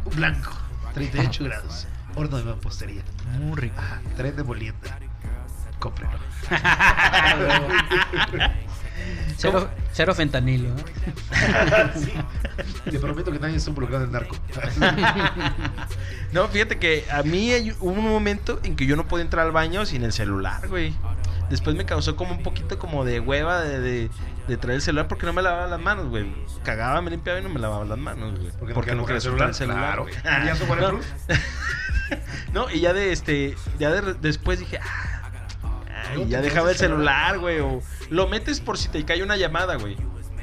Un 0.05 0.15
blanco, 0.15 0.51
38 0.93 1.43
grados. 1.43 1.87
Horno 2.15 2.37
de 2.37 2.43
mampostería. 2.43 3.03
Muy 3.39 3.55
rico. 3.55 3.75
Ah, 3.77 3.99
tren 4.15 4.35
de 4.35 4.43
molienda. 4.43 4.99
Cómprelo. 5.79 6.17
Cero, 9.37 9.69
cero 9.93 10.15
fentanilo. 10.15 10.69
¿no? 10.69 10.75
Sí. 11.95 12.11
Te 12.89 12.99
prometo 12.99 13.31
que 13.31 13.39
nadie 13.39 13.57
está 13.57 13.69
involucrado 13.69 14.05
en 14.05 14.11
narco. 14.11 14.35
No, 16.31 16.47
fíjate 16.49 16.77
que 16.77 17.05
a 17.11 17.23
mí 17.23 17.51
hay 17.53 17.71
hubo 17.79 17.91
un 17.91 18.03
momento 18.03 18.59
en 18.63 18.75
que 18.75 18.85
yo 18.85 18.95
no 18.97 19.07
podía 19.07 19.23
entrar 19.23 19.45
al 19.45 19.51
baño 19.53 19.85
sin 19.85 20.03
el 20.03 20.11
celular, 20.11 20.67
güey. 20.67 20.93
Después 21.49 21.75
me 21.77 21.85
causó 21.85 22.17
como 22.17 22.33
un 22.33 22.43
poquito 22.43 22.77
como 22.77 23.05
de 23.05 23.21
hueva 23.21 23.61
de, 23.61 23.79
de, 23.79 24.09
de 24.49 24.57
traer 24.57 24.75
el 24.75 24.81
celular 24.81 25.07
porque 25.07 25.25
no 25.25 25.31
me 25.31 25.41
lavaba 25.41 25.67
las 25.67 25.79
manos, 25.79 26.07
güey. 26.07 26.29
Cagaba, 26.63 27.01
me 27.01 27.09
limpiaba 27.11 27.39
y 27.39 27.43
no 27.43 27.49
me 27.49 27.59
lavaba 27.59 27.85
las 27.85 27.97
manos, 27.97 28.37
güey. 28.37 28.51
Porque, 28.59 28.73
Porque 28.73 28.95
no 28.95 29.05
quería 29.05 29.21
soltar 29.21 29.47
el 29.49 29.55
celular, 29.55 29.79
Claro. 29.79 30.03
güey. 30.03 30.15
¿Ya 30.23 30.55
waterproof? 30.67 31.05
No, 32.53 32.69
y 32.71 32.79
ya 32.79 32.93
de 32.93 33.11
este, 33.11 33.55
ya 33.79 33.91
de, 33.91 34.13
después 34.15 34.59
dije, 34.59 34.79
ah, 34.81 35.16
ay, 36.09 36.25
ya 36.27 36.41
dejaba 36.41 36.71
el 36.71 36.77
celular, 36.77 37.39
güey. 37.39 37.59
O 37.59 37.81
lo 38.09 38.27
metes 38.27 38.59
por 38.59 38.77
si 38.77 38.89
te 38.89 39.03
cae 39.05 39.23
una 39.23 39.37
llamada, 39.37 39.75
güey. 39.75 39.95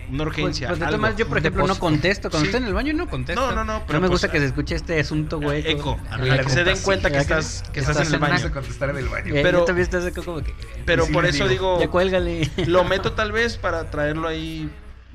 Una 0.06 0.24
Pues, 0.24 0.36
urgencia. 0.36 0.68
pues 0.68 0.80
de 0.80 0.84
algo. 0.86 1.16
yo 1.16 1.26
por 1.26 1.38
ejemplo 1.38 1.66
no 1.66 1.78
contesto. 1.78 2.28
Cuando 2.28 2.44
Sí. 2.44 2.48
estoy 2.50 2.60
en 2.62 2.68
el 2.68 2.74
baño 2.74 2.92
no 2.92 3.08
contesto. 3.08 3.40
No, 3.40 3.52
no, 3.54 3.64
no, 3.64 3.82
pero 3.86 3.94
No 3.98 4.02
me 4.02 4.08
pues, 4.08 4.20
gusta 4.20 4.30
que 4.30 4.38
se 4.38 4.44
escuche 4.46 4.74
este 4.74 5.00
asunto, 5.00 5.40
güey. 5.40 5.62
Eco, 5.66 5.98
para 6.10 6.42
que 6.44 6.50
se 6.50 6.62
den 6.62 6.76
cuenta 6.82 7.08
que 7.08 7.16
¿verdad 7.16 7.36
que 7.36 7.40
estás, 7.40 7.62
que 7.72 7.80
estás 7.80 7.96
estás 7.96 8.08
en 8.08 8.14
el 8.14 8.20
baño. 8.20 8.52
Contestar 8.52 8.90
en 8.90 8.98
el 8.98 9.08
baño. 9.08 9.34
Eh, 9.34 9.40
pero- 9.42 9.60
yo 9.60 9.64
también 9.64 9.84
estás 9.84 10.04
acá 10.04 10.20
como 10.22 10.42
que. 10.42 10.54
Pero 10.84 11.06
Sí, 11.06 11.12
por 11.12 11.24
eso 11.24 11.48
digo. 11.48 11.78
digo, 11.78 11.80
Ya 11.80 11.88
cuélgale. 11.90 12.50
lo 12.66 12.84
meto 12.84 13.12
tal 13.12 13.32
vez 13.32 13.56
para 13.56 13.90
traerlo 13.90 14.28
ahí, 14.28 14.68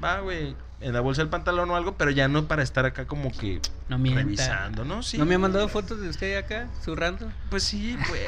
va, 0.04 0.22
güey, 0.22 0.56
en 0.82 0.94
la 0.94 1.02
bolsa 1.02 1.22
del 1.22 1.30
pantalón 1.30 1.70
o 1.72 1.76
algo, 1.76 1.96
pero 1.98 2.12
ya 2.12 2.28
no 2.28 2.46
para 2.48 2.64
estar 2.64 2.86
acá 2.86 3.06
como 3.06 3.32
que 3.32 3.62
No 3.90 3.98
revisando, 3.98 4.86
¿no? 4.86 5.04
Sí. 5.04 5.18
¿No 5.18 5.26
me 5.26 5.36
ha 5.36 5.40
mandado 5.40 5.68
fotos 5.68 6.02
de 6.02 6.10
usted 6.10 6.38
acá, 6.38 6.68
zurrando? 6.84 7.32
Pues 7.50 7.64
sí, 7.64 7.98
pues. 8.08 8.22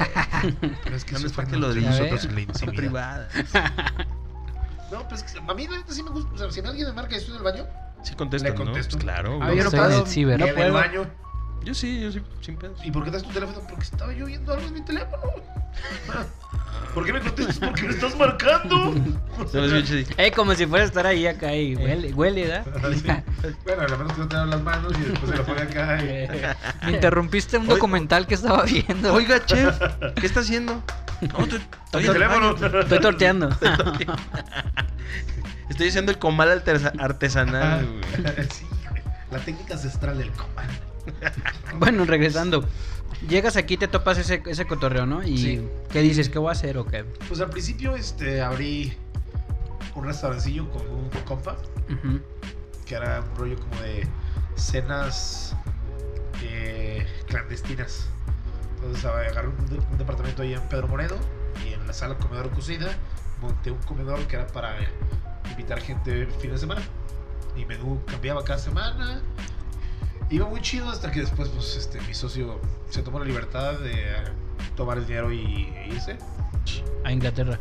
Pero 0.84 0.96
es 0.96 1.04
que 1.04 1.12
No 1.12 1.26
es 1.26 1.32
para 1.32 1.48
que 1.48 1.56
lo 1.56 1.72
en 1.72 1.84
la 1.84 2.54
Son 2.54 2.74
privadas. 2.74 3.32
No, 4.90 5.08
pues 5.08 5.22
es 5.22 5.32
que 5.32 5.38
a 5.38 5.54
mí 5.54 5.66
la 5.66 5.78
neta 5.78 5.94
sí 5.94 6.02
me 6.02 6.10
gusta. 6.10 6.30
O 6.34 6.36
sea, 6.36 6.50
si 6.50 6.60
alguien 6.60 6.86
me 6.88 6.92
marca 6.92 7.14
y 7.14 7.16
estoy 7.16 7.32
en 7.32 7.38
el 7.38 7.44
baño, 7.44 7.66
Sí 8.02 8.14
contesto. 8.14 8.52
Pues 8.54 8.96
claro. 8.96 9.38
Ah, 9.40 9.54
yo 9.54 9.64
no 9.64 9.70
puedo. 9.70 10.06
ciber. 10.06 10.38
No 10.38 10.44
en 10.44 10.50
el 10.50 10.54
puedo. 10.56 10.74
baño. 10.74 11.06
Yo 11.64 11.74
sí, 11.74 12.00
yo 12.00 12.10
sí, 12.10 12.20
sin 12.40 12.56
pedos. 12.56 12.84
¿Y 12.84 12.90
por 12.90 13.04
qué 13.04 13.10
das 13.10 13.22
tu 13.22 13.30
teléfono? 13.30 13.60
Porque 13.68 13.84
estaba 13.84 14.12
yo 14.12 14.26
viendo 14.26 14.52
algo 14.52 14.66
en 14.66 14.74
mi 14.74 14.82
teléfono. 14.82 15.22
¿Por 16.94 17.06
qué 17.06 17.12
me 17.14 17.20
contestas? 17.20 17.58
Porque 17.58 17.82
me 17.84 17.90
estás 17.90 18.16
marcando. 18.18 18.94
Eh, 20.18 20.30
como 20.32 20.54
si 20.54 20.66
fuera 20.66 20.84
a 20.84 20.86
estar 20.86 21.06
ahí 21.06 21.26
acá 21.26 21.54
y 21.54 21.74
huele, 21.74 22.12
huele, 22.12 22.46
¿verdad? 22.48 22.66
Sí. 22.94 23.48
Bueno, 23.64 23.82
a 23.82 23.88
lo 23.88 23.98
menos 23.98 24.12
que 24.12 24.18
no 24.20 24.28
te 24.28 24.36
dan 24.36 24.50
las 24.50 24.62
manos 24.62 24.92
y 24.98 25.08
después 25.10 25.30
se 25.32 25.36
lo 25.38 25.44
pone 25.44 25.62
acá. 25.62 25.98
y- 26.02 26.06
Eh, 26.08 26.54
Me 26.84 26.92
interrumpiste 26.92 27.56
un 27.58 27.66
documental 27.66 28.26
que 28.26 28.34
estaba 28.34 28.62
viendo. 28.64 29.14
Oiga, 29.14 29.44
chef, 29.44 29.74
¿qué 30.20 30.26
está 30.26 30.40
haciendo? 30.40 30.82
No, 31.22 31.38
estoy, 31.44 31.60
estoy 31.86 32.06
el 32.06 32.12
teléfono. 32.12 32.56
Estoy 32.80 32.98
torteando. 33.00 33.48
Estoy 35.70 35.88
haciendo 35.88 36.12
el 36.12 36.18
comal 36.18 36.50
artesa- 36.62 36.92
artesanal, 36.98 37.86
güey. 37.86 38.02
Sí, 38.52 38.66
güey. 38.90 39.02
La 39.30 39.38
técnica 39.38 39.74
ancestral 39.74 40.18
del 40.18 40.30
comando. 40.32 40.72
Bueno, 41.78 42.04
regresando. 42.04 42.68
Llegas 43.28 43.56
aquí, 43.56 43.76
te 43.76 43.88
topas 43.88 44.18
ese, 44.18 44.42
ese 44.46 44.66
cotorreo, 44.66 45.06
¿no? 45.06 45.22
Y 45.22 45.38
Sí. 45.38 45.68
¿qué 45.90 46.00
dices? 46.00 46.28
¿Qué 46.28 46.38
voy 46.38 46.48
a 46.48 46.52
hacer 46.52 46.76
o 46.78 46.84
qué? 46.86 47.04
Pues 47.28 47.40
al 47.40 47.50
principio 47.50 47.94
este, 47.94 48.42
abrí 48.42 48.92
un 49.94 50.04
restaurancillo 50.04 50.68
con 50.70 50.82
un 50.88 51.08
compa 51.24 51.56
Ujú. 51.88 52.20
que 52.84 52.94
era 52.94 53.20
un 53.20 53.36
rollo 53.36 53.56
como 53.58 53.80
de 53.82 54.06
cenas 54.56 55.54
eh, 56.42 57.06
clandestinas. 57.28 58.06
Entonces 58.76 59.04
agarré 59.04 59.48
un, 59.48 59.66
de- 59.66 59.78
un 59.78 59.98
departamento 59.98 60.42
ahí 60.42 60.54
en 60.54 60.62
Pedro 60.62 60.88
Moreno 60.88 61.14
y 61.64 61.72
en 61.74 61.86
la 61.86 61.92
sala 61.92 62.16
comedor 62.18 62.50
cocina 62.50 62.88
monté 63.40 63.70
un 63.70 63.78
comedor 63.82 64.18
que 64.26 64.36
era 64.36 64.46
para 64.48 64.76
invitar 65.50 65.80
gente 65.80 66.22
el 66.22 66.30
fin 66.32 66.50
de 66.50 66.58
semana. 66.58 66.82
Mi 67.54 67.64
menú 67.66 68.00
cambiaba 68.06 68.42
cada 68.42 68.58
semana. 68.58 69.20
Iba 70.32 70.46
muy 70.48 70.60
chido 70.62 70.88
hasta 70.88 71.10
que 71.10 71.20
después 71.20 71.48
pues, 71.50 71.76
este, 71.76 72.00
mi 72.00 72.14
socio 72.14 72.58
se 72.88 73.02
tomó 73.02 73.18
la 73.18 73.26
libertad 73.26 73.74
de 73.74 74.14
tomar 74.76 74.96
el 74.96 75.06
dinero 75.06 75.30
y 75.30 75.70
e 75.76 75.88
irse. 75.88 76.16
A 77.04 77.12
Inglaterra. 77.12 77.58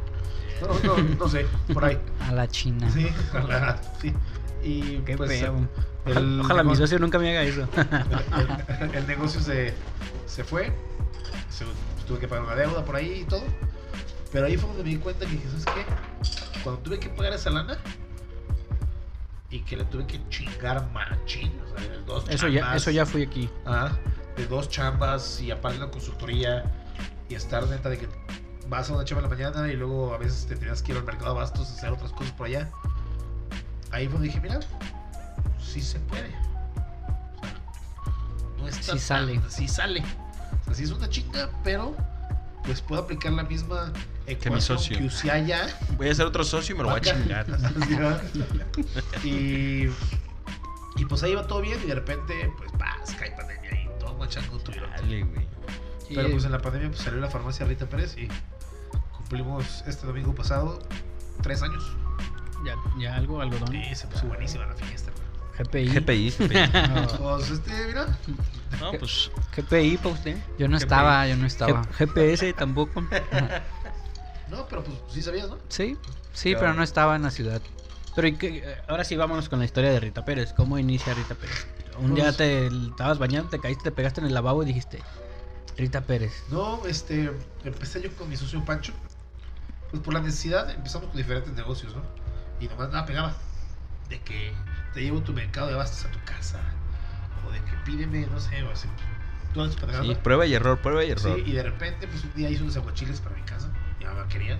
No, 0.61 0.95
no, 0.95 1.03
no 1.19 1.27
sé, 1.27 1.45
por 1.73 1.83
ahí. 1.83 1.97
A 2.21 2.31
la 2.31 2.47
China. 2.47 2.89
Sí, 2.89 3.09
la- 3.33 3.81
sí. 4.01 4.13
Y 4.63 4.99
Qué 4.99 5.17
pues, 5.17 5.39
feo. 5.39 5.67
el 6.05 6.39
Ojalá 6.41 6.63
mi 6.63 6.75
socio 6.77 6.97
nunca 6.99 7.19
me 7.19 7.29
haga 7.31 7.43
eso. 7.43 7.67
el, 7.75 8.83
el- 8.89 8.95
el 8.95 9.07
negocio 9.07 9.41
se, 9.41 9.73
se 10.25 10.43
fue. 10.45 10.71
Se- 11.49 11.65
tuve 12.07 12.19
que 12.19 12.27
pagar 12.29 12.45
una 12.45 12.55
deuda 12.55 12.85
por 12.85 12.95
ahí 12.95 13.21
y 13.21 13.25
todo. 13.25 13.43
Pero 14.31 14.45
ahí 14.45 14.55
fue 14.55 14.69
donde 14.69 14.83
me 14.85 14.89
di 14.91 14.95
cuenta 14.97 15.25
que 15.25 15.31
dije, 15.33 15.47
¿sabes 15.49 15.65
qué? 15.65 16.61
Cuando 16.63 16.81
tuve 16.83 16.99
que 17.01 17.09
pagar 17.09 17.33
esa 17.33 17.49
lana 17.49 17.77
y 19.51 19.59
que 19.61 19.75
le 19.77 19.83
tuve 19.85 20.07
que 20.07 20.19
chingar 20.29 20.89
machín, 20.91 21.51
o 21.61 21.77
sea, 21.77 21.87
de 21.89 21.97
dos 22.03 22.25
Eso 22.29 22.47
ya, 22.47 22.75
eso 22.75 22.89
ya 22.91 23.05
fui 23.05 23.23
aquí. 23.23 23.49
ajá, 23.65 23.97
de 24.37 24.47
dos 24.47 24.69
chambas 24.69 25.41
y 25.41 25.51
aparte 25.51 25.77
la 25.77 25.91
consultoría 25.91 26.63
y 27.29 27.35
estar 27.35 27.67
neta 27.67 27.89
de 27.89 27.97
que 27.99 28.09
vas 28.69 28.89
a 28.89 28.93
una 28.93 29.03
chamba 29.03 29.23
en 29.25 29.29
la 29.29 29.35
mañana 29.35 29.67
y 29.71 29.75
luego 29.75 30.13
a 30.13 30.17
veces 30.17 30.45
te 30.47 30.55
tenías 30.55 30.81
que 30.81 30.93
ir 30.93 30.97
al 30.97 31.03
mercado 31.03 31.33
de 31.33 31.39
abastos 31.39 31.69
a 31.69 31.73
hacer 31.73 31.91
otras 31.91 32.11
cosas 32.11 32.31
por 32.33 32.47
allá. 32.47 32.71
Ahí 33.91 34.07
fue 34.07 34.21
dije, 34.21 34.39
mira, 34.39 34.59
sí 35.61 35.81
se 35.81 35.99
puede. 35.99 36.29
O 37.37 37.41
sea, 37.41 37.53
no 38.57 38.67
está 38.67 38.93
Sí 38.93 38.99
sale. 38.99 39.41
sí 39.49 39.67
sale. 39.67 39.99
O 40.61 40.65
sea, 40.65 40.73
sí 40.75 40.83
es 40.83 40.91
una 40.91 41.09
chinga, 41.09 41.49
pero 41.63 41.93
pues 42.63 42.81
puedo 42.81 43.01
aplicar 43.01 43.33
la 43.33 43.43
misma 43.43 43.91
mi 44.27 44.33
ecuación 44.33 44.61
socio. 44.77 44.97
que 44.97 45.05
usé 45.05 45.31
allá. 45.31 45.67
Voy 45.97 46.07
a 46.09 46.11
hacer 46.11 46.25
otro 46.25 46.43
socio 46.43 46.75
y 46.75 46.77
me 46.77 46.83
lo 46.83 46.89
voy 46.89 46.99
a 46.99 47.01
chingar. 47.01 47.45
Va. 48.03 48.21
y, 49.23 49.87
y 50.97 51.05
pues 51.07 51.23
ahí 51.23 51.31
iba 51.31 51.45
todo 51.47 51.61
bien 51.61 51.79
y 51.83 51.87
de 51.87 51.95
repente, 51.95 52.51
pues, 52.57 52.71
paz, 52.73 53.15
cae 53.17 53.31
pandemia 53.31 53.71
y 53.83 53.89
todo 53.99 54.13
machando 54.17 54.57
tuvieron. 54.59 54.89
Dale, 54.91 55.23
güey. 55.23 55.47
Pero 56.13 56.29
pues 56.31 56.43
en 56.43 56.51
la 56.51 56.59
pandemia 56.59 56.89
pues, 56.89 57.01
salió 57.01 57.19
la 57.21 57.29
farmacia 57.29 57.65
Rita 57.65 57.85
Pérez 57.87 58.17
y 58.17 58.27
cumplimos 59.15 59.83
este 59.87 60.05
domingo 60.05 60.35
pasado 60.35 60.79
tres 61.41 61.61
años. 61.61 61.83
Ya, 62.65 62.75
ya 62.99 63.15
algo, 63.15 63.41
algodón. 63.41 63.73
Y 63.73 63.95
se 63.95 64.07
puso 64.07 64.25
buenísima 64.27 64.65
la 64.65 64.75
fiesta. 64.75 65.11
GPI. 65.57 65.87
GPI, 65.89 66.31
GPI. 66.31 66.67
Pues 67.17 67.49
este, 67.51 67.87
mira, 67.87 68.07
No, 68.79 68.91
pues 68.99 69.31
GPI 69.55 69.97
para 69.97 70.09
usted. 70.09 70.37
Yo 70.59 70.67
no 70.67 70.77
GPI. 70.77 70.83
estaba, 70.83 71.27
yo 71.27 71.35
no 71.37 71.45
estaba. 71.47 71.81
G- 71.83 71.93
GPS 72.07 72.53
tampoco. 72.53 73.03
No, 74.51 74.67
pero 74.67 74.83
pues 74.83 74.97
sí 75.09 75.21
sabías, 75.21 75.49
¿no? 75.49 75.57
Sí, 75.69 75.97
sí, 76.33 76.49
Claro. 76.51 76.59
pero 76.59 76.73
no 76.75 76.83
estaba 76.83 77.15
en 77.15 77.23
la 77.23 77.31
ciudad. 77.31 77.61
Pero 78.15 78.27
¿y 78.27 78.35
qué? 78.37 78.77
ahora 78.87 79.03
sí 79.05 79.15
vámonos 79.15 79.47
con 79.49 79.59
la 79.59 79.65
historia 79.65 79.89
de 79.91 79.99
Rita 79.99 80.23
Pérez. 80.25 80.53
¿Cómo 80.53 80.77
inicia 80.77 81.13
Rita 81.13 81.33
Pérez? 81.35 81.65
Un 81.97 82.13
día 82.13 82.25
Pues- 82.25 82.37
te 82.37 82.67
estabas 82.67 83.17
bañando, 83.19 83.49
te 83.49 83.59
caíste, 83.59 83.83
te 83.85 83.91
pegaste 83.91 84.19
en 84.21 84.27
el 84.27 84.33
lavabo 84.33 84.61
y 84.63 84.65
dijiste, 84.65 84.99
Rita 85.77 86.01
Pérez. 86.01 86.43
No, 86.49 86.85
este, 86.85 87.31
empecé 87.63 88.01
yo 88.01 88.13
con 88.15 88.29
mi 88.29 88.35
socio 88.37 88.63
Pancho. 88.65 88.93
Pues 89.89 90.03
por 90.03 90.13
la 90.13 90.21
necesidad 90.21 90.69
empezamos 90.69 91.07
con 91.07 91.17
diferentes 91.17 91.53
negocios, 91.53 91.95
¿no? 91.95 92.01
Y 92.59 92.67
nomás 92.67 92.89
nada 92.91 93.05
pegaba. 93.05 93.33
De 94.09 94.19
que 94.21 94.53
te 94.93 95.01
llevo 95.01 95.21
tu 95.21 95.31
mercado 95.33 95.67
de 95.67 95.73
abastos 95.73 96.05
a 96.05 96.11
tu 96.11 96.19
casa. 96.25 96.59
O 97.47 97.51
de 97.51 97.59
que 97.63 97.71
pídeme, 97.85 98.25
no 98.27 98.39
sé, 98.39 98.61
o 98.63 98.71
así. 98.71 98.87
Pendejadas, 99.53 100.05
sí, 100.05 100.13
¿no? 100.13 100.19
prueba 100.23 100.45
y 100.45 100.53
error, 100.53 100.79
prueba 100.79 101.03
y 101.03 101.07
Sí, 101.07 101.11
error. 101.13 101.39
y 101.39 101.51
de 101.51 101.63
repente, 101.63 102.07
pues 102.07 102.23
un 102.23 102.33
día 102.33 102.49
hizo 102.49 102.63
unos 102.63 102.77
aguachiles 102.77 103.19
para 103.21 103.35
mi 103.35 103.41
casa. 103.43 103.69
Mi 103.99 104.05
mamá 104.05 104.27
quería. 104.27 104.57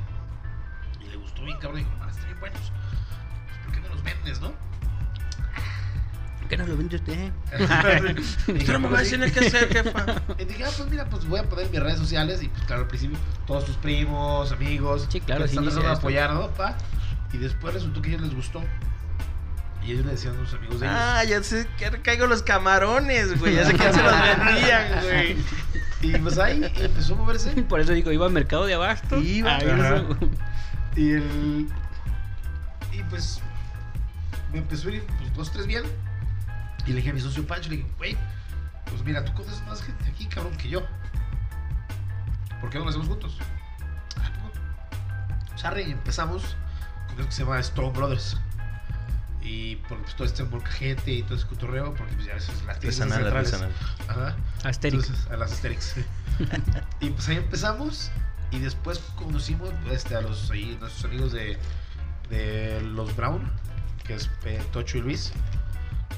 Y 1.00 1.10
le 1.10 1.16
gustó 1.18 1.44
bien, 1.44 1.58
cabrón. 1.60 1.82
Y 1.82 1.84
dijo, 1.84 1.96
ah, 2.02 2.10
están 2.10 2.26
bien 2.26 2.40
buenos. 2.40 2.60
Pues, 3.48 3.58
¿por 3.66 3.74
qué 3.74 3.80
no 3.82 3.90
los 3.90 4.04
vendes, 4.04 4.42
no? 4.42 4.54
¿Qué 6.50 6.58
nos 6.58 6.68
lo 6.68 6.76
vende 6.76 6.98
usted? 6.98 7.32
Tú 8.66 8.72
no 8.74 8.80
me 8.80 8.90
"Pues, 8.90 8.92
vas 8.92 9.02
a 9.02 9.06
sí". 9.06 9.16
decir 9.18 9.34
qué 9.34 9.48
hacer, 9.48 9.70
jefa. 9.72 10.22
Y 10.38 10.44
dije, 10.44 10.66
ah, 10.66 10.70
pues 10.76 10.90
mira, 10.90 11.06
pues 11.06 11.26
voy 11.26 11.40
a 11.40 11.44
poner 11.44 11.70
mis 11.70 11.80
redes 11.80 11.98
sociales. 11.98 12.44
Y 12.44 12.50
pues 12.50 12.64
claro, 12.64 12.82
al 12.82 12.88
principio, 12.90 13.18
todos 13.48 13.64
tus 13.66 13.78
primos, 13.78 14.52
amigos. 14.52 15.08
Sí, 15.10 15.22
claro, 15.22 15.44
que 15.44 15.48
sí 15.48 15.58
están 15.58 15.74
de 15.74 15.80
esto. 15.80 15.92
apoyar, 15.94 16.34
¿no? 16.34 16.50
Pa? 16.50 16.76
Y 17.32 17.38
después 17.38 17.74
resultó 17.74 18.02
que 18.02 18.10
a 18.10 18.14
ellos 18.16 18.24
les 18.28 18.36
gustó. 18.36 18.62
Y 19.84 19.94
ellos 19.94 20.06
le 20.06 20.12
decían 20.12 20.36
a 20.36 20.46
sus 20.46 20.54
amigos 20.54 20.80
de 20.80 20.86
ellos. 20.86 20.98
Ah, 21.00 21.24
ya 21.24 21.42
sé 21.44 21.68
que 21.78 21.90
caigo 22.02 22.28
los 22.28 22.44
camarones, 22.44 23.40
güey. 23.40 23.56
Ya 23.56 23.66
sé 23.66 23.74
quién 23.74 23.94
se 23.94 24.04
los 24.04 24.12
vendían, 24.38 25.04
güey. 25.04 25.38
Y 26.02 26.18
pues 26.18 26.38
ahí 26.38 26.72
empezó 26.78 27.14
a 27.14 27.18
moverse. 27.18 27.52
Por 27.70 27.80
eso 27.80 27.92
digo, 27.94 28.12
iba 28.12 28.26
al 28.26 28.32
mercado 28.32 28.66
de 28.66 28.74
abasto. 28.76 29.18
Iba, 29.20 29.58
eso- 29.58 30.18
Y 30.96 31.12
el. 31.12 31.68
Y 32.92 33.04
pues. 33.10 33.40
Me 34.52 34.60
empezó 34.60 34.90
a 34.90 34.92
ir 34.92 35.04
pues, 35.18 35.34
dos, 35.34 35.52
tres 35.52 35.66
bien. 35.66 35.84
Y 36.86 36.90
le 36.90 36.98
dije 36.98 37.12
a 37.12 37.14
mi 37.14 37.22
socio 37.22 37.46
Pancho, 37.48 37.70
le 37.70 37.78
dije, 37.78 37.90
güey, 37.98 38.18
pues 38.90 39.04
mira, 39.04 39.24
tú 39.24 39.34
conoces 39.34 39.62
más 39.68 39.82
gente 39.84 40.04
aquí, 40.10 40.26
cabrón, 40.26 40.56
que 40.58 40.68
yo. 40.70 40.82
¿Por 42.60 42.70
qué 42.70 42.78
no 42.78 42.84
lo 42.84 42.90
hacemos 42.90 43.08
juntos? 43.08 43.38
Ah. 44.18 45.58
Sarre, 45.58 45.84
y 45.84 45.92
empezamos 45.92 46.56
con 47.08 47.20
eso 47.20 47.26
que 47.28 47.32
se 47.32 47.44
llama 47.44 47.60
Stone 47.60 47.92
Brothers. 47.92 48.38
Y 49.44 49.78
por 49.78 50.00
pues, 50.00 50.16
todo 50.16 50.26
este 50.26 50.44
molcajete 50.44 51.12
y 51.12 51.24
todo 51.24 51.36
ese 51.36 51.48
cotorreo, 51.48 51.94
porque 51.96 52.14
pues 52.14 52.28
ya 52.28 52.34
eso 52.36 52.52
es 52.52 52.64
las 52.64 52.80
tiendas 52.80 53.02
Artesanal, 53.02 53.24
centrales. 53.24 53.54
artesanal. 53.54 53.72
Ajá. 54.08 54.36
Asterix. 54.70 55.04
Entonces, 55.06 55.32
a 55.32 55.38
las 55.38 55.52
Asterix. 55.52 55.96
y 57.00 57.10
pues 57.10 57.28
ahí 57.30 57.38
empezamos. 57.38 58.12
Y 58.52 58.60
después 58.60 59.00
conocimos 59.16 59.70
este, 59.90 60.16
a 60.16 60.22
los 60.22 60.52
ahí, 60.52 60.78
nuestros 60.80 61.06
amigos 61.06 61.32
de, 61.32 61.58
de 62.30 62.82
los 62.82 63.16
Brown, 63.16 63.50
que 64.06 64.16
es 64.16 64.30
eh, 64.46 64.62
Tocho 64.72 64.98
y 64.98 65.02
Luis. 65.02 65.32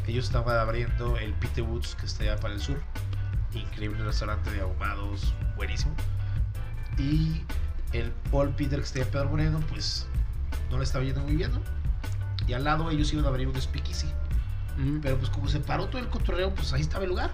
Ellos 0.08 0.26
estaban 0.26 0.58
abriendo 0.58 1.18
el 1.18 1.34
Pete 1.34 1.62
Woods, 1.62 1.96
que 1.96 2.08
está 2.08 2.24
allá 2.24 2.38
para 2.38 2.56
el 2.56 2.60
sur. 2.60 2.82
Increíble 3.54 4.04
restaurante 4.04 4.50
de 4.52 4.62
ahumados, 4.62 5.34
buenísimo. 5.56 5.96
Y 6.98 7.44
el 7.94 8.12
Paul 8.32 8.50
Peter, 8.56 8.80
que 8.80 8.86
está 8.86 9.00
allá 9.00 9.06
en 9.06 9.12
Pedro 9.12 9.30
Moreno, 9.30 9.60
pues 9.70 10.08
no 10.72 10.78
le 10.80 10.84
estaba 10.84 11.06
yendo 11.06 11.22
muy 11.22 11.36
bien, 11.36 11.52
¿no? 11.52 11.62
Y 12.48 12.54
al 12.54 12.64
lado 12.64 12.90
ellos 12.90 13.12
iban 13.14 13.26
a 13.26 13.30
abrir 13.30 13.48
un 13.48 13.60
speakeasy. 13.60 14.08
Mm. 14.78 15.00
Pero 15.02 15.18
pues 15.18 15.30
como 15.30 15.48
se 15.48 15.60
paró 15.60 15.88
todo 15.88 16.00
el 16.00 16.10
cotorreo, 16.10 16.54
pues 16.54 16.74
ahí 16.74 16.82
estaba 16.82 17.04
el 17.04 17.10
lugar. 17.10 17.32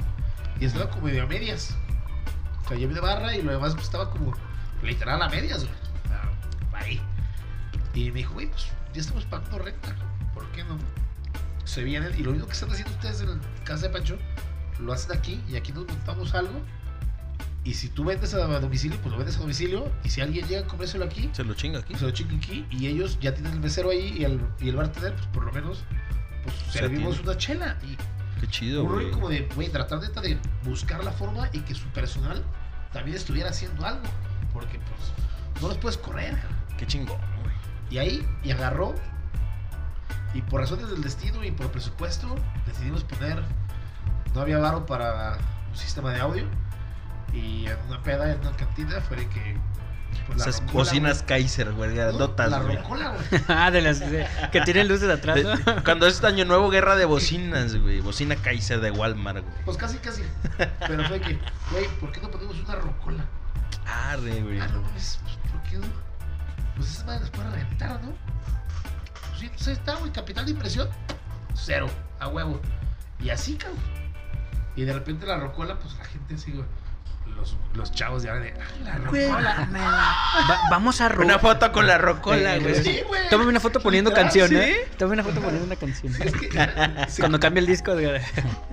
Y 0.59 0.65
estaba 0.65 0.89
como 0.89 1.05
medio 1.05 1.23
a 1.23 1.25
medias. 1.27 1.75
O 2.65 2.67
sea, 2.67 2.77
yo 2.77 2.87
de 2.87 2.99
barra 2.99 3.35
y 3.35 3.41
lo 3.41 3.51
demás 3.51 3.73
pues, 3.73 3.85
estaba 3.85 4.09
como 4.11 4.33
literal 4.83 5.21
a 5.21 5.29
medias, 5.29 5.65
güey. 5.65 5.75
Ahí. 6.73 7.01
Y 7.93 8.11
me 8.11 8.19
dijo, 8.19 8.33
güey, 8.33 8.47
pues 8.47 8.67
ya 8.93 9.01
estamos 9.01 9.25
pagando 9.25 9.59
renta. 9.59 9.95
¿Por 10.33 10.45
qué 10.51 10.63
no? 10.63 10.77
Se 11.65 11.83
vienen 11.83 12.13
y 12.17 12.23
lo 12.23 12.31
único 12.31 12.47
que 12.47 12.53
están 12.53 12.71
haciendo 12.71 12.93
ustedes 12.93 13.21
en 13.21 13.29
la 13.29 13.39
casa 13.63 13.87
de 13.87 13.93
Pancho, 13.93 14.17
lo 14.79 14.93
hacen 14.93 15.17
aquí 15.17 15.41
y 15.47 15.55
aquí 15.55 15.71
nos 15.71 15.87
montamos 15.87 16.33
algo. 16.33 16.61
Y 17.69 17.75
si 17.75 17.87
tú 17.89 18.03
vendes 18.03 18.33
a 18.33 18.39
domicilio, 18.59 18.97
pues 19.01 19.11
lo 19.11 19.17
vendes 19.19 19.37
a 19.37 19.41
domicilio. 19.41 19.91
Y 20.03 20.09
si 20.09 20.21
alguien 20.21 20.47
llega 20.47 20.61
a 20.61 20.67
comérselo 20.67 21.05
aquí, 21.05 21.29
Se 21.33 21.43
lo 21.43 21.53
chinga 21.53 21.77
aquí. 21.79 21.89
pues 21.89 21.99
se 21.99 22.05
lo 22.07 22.11
chingan 22.11 22.37
aquí. 22.37 22.65
Y 22.71 22.87
ellos 22.87 23.19
ya 23.21 23.31
tienen 23.35 23.53
el 23.53 23.59
mesero 23.59 23.91
ahí 23.91 24.15
y 24.17 24.23
el, 24.23 24.41
y 24.59 24.69
el 24.69 24.75
bartender, 24.75 25.13
pues 25.13 25.27
por 25.27 25.43
lo 25.45 25.51
menos, 25.51 25.83
pues 26.43 26.55
Se 26.71 26.79
servimos 26.79 27.13
atiende. 27.19 27.29
una 27.29 27.37
chela. 27.37 27.77
Y 27.83 27.95
Qué 28.39 28.47
chido, 28.47 28.83
un 28.85 28.91
güey. 28.93 29.11
como 29.11 29.29
de, 29.29 29.47
güey, 29.53 29.69
tratar 29.69 29.99
neta 30.01 30.19
de 30.19 30.39
buscar 30.63 31.03
la 31.03 31.11
forma 31.11 31.47
y 31.53 31.59
que 31.59 31.75
su 31.75 31.85
personal 31.89 32.43
también 32.91 33.15
estuviera 33.17 33.51
haciendo 33.51 33.85
algo. 33.85 34.01
Porque, 34.51 34.79
pues, 34.79 35.61
no 35.61 35.67
los 35.67 35.77
puedes 35.77 35.97
correr. 35.99 36.39
Qué 36.79 36.87
chingón, 36.87 37.17
güey. 37.43 37.53
Y 37.91 37.99
ahí, 37.99 38.27
y 38.43 38.49
agarró. 38.49 38.95
Y 40.33 40.41
por 40.41 40.61
razones 40.61 40.89
del 40.89 41.03
destino 41.03 41.43
y 41.43 41.51
por 41.51 41.71
presupuesto, 41.71 42.33
decidimos 42.65 43.03
poner. 43.03 43.43
No 44.33 44.41
había 44.41 44.57
varo 44.57 44.87
para 44.87 45.37
un 45.69 45.77
sistema 45.77 46.11
de 46.13 46.19
audio. 46.19 46.45
Y 47.33 47.67
en 47.67 47.77
una 47.87 48.01
peda, 48.01 48.31
en 48.31 48.39
una 48.39 48.51
cantina, 48.55 48.99
fue 49.01 49.17
de 49.17 49.27
que. 49.29 49.57
pues, 50.27 50.41
Esas 50.41 50.59
rocola, 50.61 50.73
bocinas 50.73 51.23
Kaiser, 51.23 51.71
güey, 51.73 51.95
No, 51.95 52.33
La 52.37 52.59
güey. 52.59 52.77
rocola, 52.77 53.09
güey. 53.15 53.41
ah, 53.47 53.69
de 53.71 53.81
las 53.81 53.99
de- 53.99 54.27
que 54.51 54.61
tienen 54.61 54.87
luces 54.87 55.09
atrás, 55.09 55.35
De- 55.35 55.43
¿no? 55.43 55.83
Cuando 55.83 56.07
es 56.07 56.23
año 56.23 56.45
nuevo, 56.45 56.69
guerra 56.69 56.95
de 56.95 57.05
bocinas, 57.05 57.75
güey. 57.75 58.01
Bocina 58.01 58.35
Kaiser 58.35 58.79
de 58.81 58.91
Walmart, 58.91 59.43
güey. 59.43 59.55
Pues 59.65 59.77
casi, 59.77 59.97
casi. 59.97 60.23
Pero 60.87 61.03
fue 61.07 61.21
que, 61.21 61.39
güey, 61.71 61.87
¿por 61.99 62.11
qué 62.11 62.21
no 62.21 62.31
ponemos 62.31 62.59
una 62.59 62.75
rocola? 62.75 63.25
Arre, 63.85 64.41
güey. 64.41 64.59
Ah, 64.59 64.67
no 64.67 64.81
mames, 64.81 65.19
pues, 65.23 65.35
¿por 65.51 65.61
qué 65.63 65.77
no? 65.77 65.87
Pues 66.75 66.89
esas 66.91 67.05
madres 67.05 67.21
las 67.23 67.29
pueden 67.31 67.51
rentar, 67.51 68.01
¿no? 68.01 68.11
Pues 69.29 69.39
sí, 69.39 69.49
pues 69.49 69.67
ahí 69.67 69.73
está, 69.73 69.95
güey, 69.95 70.11
capital 70.11 70.45
de 70.45 70.51
impresión, 70.51 70.89
cero, 71.53 71.87
a 72.19 72.27
huevo. 72.27 72.59
Y 73.19 73.29
así, 73.31 73.55
cabrón. 73.55 73.79
Y 74.75 74.83
de 74.83 74.93
repente 74.93 75.25
la 75.25 75.37
rocola, 75.37 75.77
pues 75.77 75.95
la 75.97 76.05
gente 76.05 76.35
así, 76.35 76.51
güey, 76.53 76.65
los, 77.35 77.55
los 77.73 77.91
chavos 77.91 78.23
ya 78.23 78.35
de. 78.35 78.53
"Ah, 78.85 78.97
la 78.99 79.09
Güey. 79.09 79.27
rocola". 79.27 79.69
Va- 80.49 80.59
vamos 80.69 81.01
a 81.01 81.09
ro- 81.09 81.23
Una 81.25 81.39
foto 81.39 81.71
con 81.71 81.87
la 81.87 81.97
rocola, 81.97 82.55
Eh, 82.55 82.59
güey. 82.59 82.75
Sí, 82.83 82.99
güey. 83.07 83.29
Tómame 83.29 83.49
una 83.49 83.59
foto 83.59 83.79
poniendo 83.79 84.11
canción, 84.13 84.49
¿sí? 84.49 84.55
¿eh? 84.55 84.87
Tómame 84.97 85.21
una 85.21 85.23
foto 85.23 85.41
poniendo 85.41 85.65
una 85.65 85.75
canción. 85.75 86.13
Es 86.21 86.31
que, 86.33 86.49
sí, 87.09 87.21
Cuando 87.21 87.39
cambia 87.39 87.59
el 87.61 87.67
disco, 87.67 87.95
de- 87.95 88.21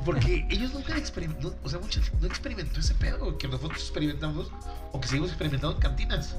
Porque 0.05 0.47
ellos 0.51 0.73
nunca 0.73 0.97
experimentó, 0.97 1.55
o 1.63 1.69
sea, 1.69 1.79
mucha 1.79 2.01
no 2.21 2.27
experimentó 2.27 2.81
ese 2.81 2.95
pedo 2.95 3.37
que 3.39 3.49
nosotros 3.49 3.81
experimentamos 3.81 4.51
o 4.93 5.01
que 5.01 5.09
seguimos 5.09 5.31
experimentando 5.31 5.77
en 5.77 5.83
cantinas. 5.83 6.37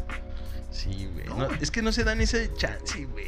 Sí, 0.72 1.09
güey. 1.13 1.26
No, 1.26 1.38
No, 1.38 1.45
güey. 1.47 1.57
es 1.61 1.72
que 1.72 1.82
no 1.82 1.91
se 1.91 2.03
dan 2.03 2.22
ese 2.22 2.53
chance, 2.55 3.05
güey. 3.05 3.28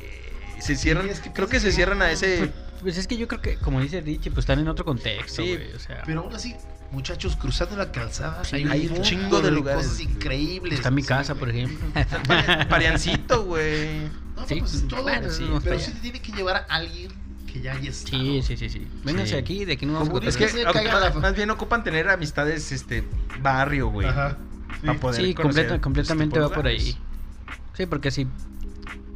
Se 0.60 0.76
cierran, 0.76 1.08
es 1.10 1.22
que 1.22 1.32
creo 1.32 1.48
que 1.48 1.52
piensas 1.52 1.62
se 1.62 1.70
que- 1.70 1.76
cierran 1.76 2.02
a 2.02 2.12
ese... 2.12 2.52
Pues 2.82 2.98
es 2.98 3.08
que 3.08 3.18
yo 3.18 3.28
creo 3.28 3.42
que, 3.42 3.58
como 3.58 3.82
dice 3.82 4.00
Richie, 4.02 4.30
pues 4.32 4.40
están 4.44 4.60
en 4.60 4.68
otro 4.70 4.86
contexto, 4.86 5.42
Sí, 5.42 5.56
güey. 5.56 5.74
O 5.74 5.80
sea, 5.80 6.02
Pero 6.06 6.22
aún 6.22 6.34
así, 6.34 6.56
muchachos, 6.92 7.36
cruzando 7.36 7.76
la 7.78 7.92
calzada, 7.92 8.44
Sí, 8.44 8.58
hay 8.70 8.88
un 8.88 9.02
chingo 9.02 9.42
de 9.42 9.52
lugares. 9.52 9.84
Cosas 9.86 10.02
increíbles. 10.02 10.74
está 10.74 10.92
mi 10.92 11.04
casa, 11.04 11.36
por 11.36 11.50
ejemplo. 11.50 11.78
Pari- 12.28 12.68
Pariancito, 12.68 13.44
güey. 13.46 14.00
No, 14.36 14.48
Sí, 14.48 14.56
pues 14.60 14.74
es 14.74 14.88
todo. 14.88 15.04
bueno, 15.04 15.30
sí, 15.30 15.44
pero 15.48 15.60
para 15.62 15.80
sí 15.80 15.92
te 15.92 16.00
tiene 16.00 16.22
que 16.22 16.32
llevar 16.32 16.66
a 16.70 16.76
alguien 16.76 17.12
que 17.52 17.62
ya 17.62 17.74
haya 17.74 17.90
estado. 17.90 18.22
Sí, 18.24 18.42
sí, 18.42 18.58
sí, 18.58 18.70
sí. 18.70 18.88
Vénganse 19.04 19.32
Sí. 19.34 19.38
aquí, 19.38 19.66
de 19.66 19.74
aquí 19.74 19.86
no 19.86 19.94
vamos 19.94 20.10
a 20.24 20.28
Es 20.28 20.38
que 20.38 20.48
se 20.48 20.64
la- 20.64 21.12
más 21.20 21.36
bien 21.36 21.50
ocupan 21.52 21.84
tener 21.84 22.08
amistades, 22.10 22.72
este, 22.72 23.04
barrio, 23.42 23.90
güey. 23.90 24.08
Ajá. 24.08 24.38
Para 24.82 24.94
Sí. 24.94 25.00
poder 25.00 25.26
Sí, 25.26 25.34
completa- 25.34 25.74
ese 25.76 25.82
completamente 25.82 26.40
va 26.40 26.50
por 26.50 26.68
ahí. 26.68 26.96
Sí, 27.76 27.86
porque 27.86 28.12
si 28.12 28.28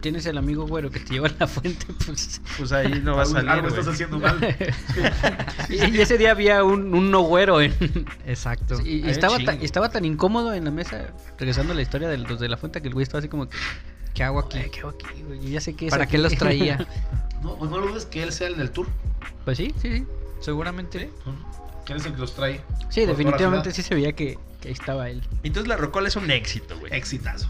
tienes 0.03 0.25
el 0.27 0.37
amigo 0.37 0.67
güero 0.67 0.91
que 0.91 0.99
te 0.99 1.13
lleva 1.13 1.29
a 1.29 1.31
la 1.39 1.47
fuente, 1.47 1.87
pues... 2.05 2.41
Pues 2.57 2.71
ahí 2.71 3.01
no 3.03 3.15
va 3.17 3.23
a 3.23 3.25
salir, 3.25 3.49
Algo 3.49 3.69
güey. 3.69 3.79
estás 3.79 3.95
haciendo 3.95 4.19
mal. 4.19 4.37
y, 5.69 5.75
y 5.97 6.01
ese 6.01 6.17
día 6.19 6.31
había 6.31 6.63
un, 6.63 6.93
un 6.93 7.09
no 7.09 7.21
güero 7.21 7.61
en... 7.61 7.73
Exacto. 8.27 8.79
y, 8.85 9.09
estaba, 9.09 9.37
estaba 9.37 9.89
tan 9.89 10.05
incómodo 10.05 10.53
en 10.53 10.65
la 10.65 10.71
mesa, 10.71 11.07
regresando 11.39 11.73
a 11.73 11.75
la 11.75 11.81
historia 11.81 12.07
de 12.09 12.17
los 12.19 12.39
de 12.39 12.49
la 12.49 12.57
fuente, 12.57 12.81
que 12.81 12.89
el 12.89 12.93
güey 12.93 13.03
estaba 13.03 13.19
así 13.19 13.29
como 13.29 13.49
que... 13.49 13.57
¿Qué 14.13 14.23
hago 14.23 14.39
aquí? 14.39 14.59
"Ay, 14.59 14.69
¿Qué 14.69 14.81
hago 14.81 14.89
aquí, 14.89 15.07
güey? 15.25 15.41
Yo 15.41 15.49
ya 15.49 15.59
sé 15.61 15.75
qué 15.75 15.87
es 15.87 15.91
¿Para 15.91 16.03
aquí". 16.03 16.11
qué 16.11 16.17
los 16.19 16.35
traía? 16.37 16.85
No, 17.41 17.55
pues 17.55 17.71
no 17.71 17.79
lo 17.79 17.87
dudes 17.87 18.05
que 18.05 18.21
él 18.21 18.31
sea 18.31 18.47
el 18.47 18.57
del 18.57 18.69
tour. 18.69 18.87
pues 19.43 19.57
sí, 19.57 19.73
sí, 19.81 19.91
sí. 19.97 20.05
Seguramente. 20.39 21.09
Que 21.85 21.93
él 21.93 21.99
es 21.99 22.05
el 22.05 22.13
que 22.13 22.19
los 22.19 22.35
trae. 22.35 22.61
Sí, 22.89 23.05
definitivamente 23.07 23.71
sí 23.71 23.81
se 23.81 23.95
veía 23.95 24.11
que, 24.13 24.37
que 24.61 24.67
ahí 24.67 24.73
estaba 24.73 25.09
él. 25.09 25.23
Entonces 25.41 25.67
la 25.67 25.77
rocola 25.77 26.07
es 26.09 26.15
un 26.15 26.29
éxito, 26.29 26.77
güey. 26.79 26.93
Exitazo. 26.93 27.49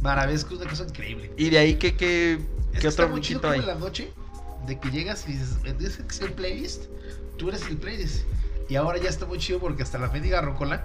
Maravesco 0.00 0.54
es 0.54 0.60
una 0.60 0.70
cosa 0.70 0.84
increíble. 0.84 1.30
Y 1.36 1.50
de 1.50 1.58
ahí, 1.58 1.74
¿qué, 1.74 1.94
qué, 1.96 2.34
Es 2.34 2.40
qué 2.72 2.78
que 2.80 2.88
está 2.88 3.02
otro 3.04 3.14
muy 3.14 3.20
chido 3.20 3.40
bichito 3.40 3.48
como 3.48 3.52
hay? 3.54 3.60
en 3.60 3.66
la 3.66 3.74
noche 3.74 4.12
de 4.66 4.78
que 4.78 4.90
llegas 4.90 5.24
y 5.28 5.32
dices, 5.32 5.56
tienes 5.62 5.96
que 5.96 6.14
ser 6.14 6.32
playlist, 6.34 6.84
tú 7.36 7.48
eres 7.48 7.62
el 7.68 7.76
playlist. 7.76 8.24
Y 8.68 8.76
ahora 8.76 8.98
ya 8.98 9.08
está 9.08 9.26
muy 9.26 9.38
chido 9.38 9.58
porque 9.58 9.82
hasta 9.82 9.98
la 9.98 10.08
mendiga 10.08 10.40
rocola, 10.40 10.84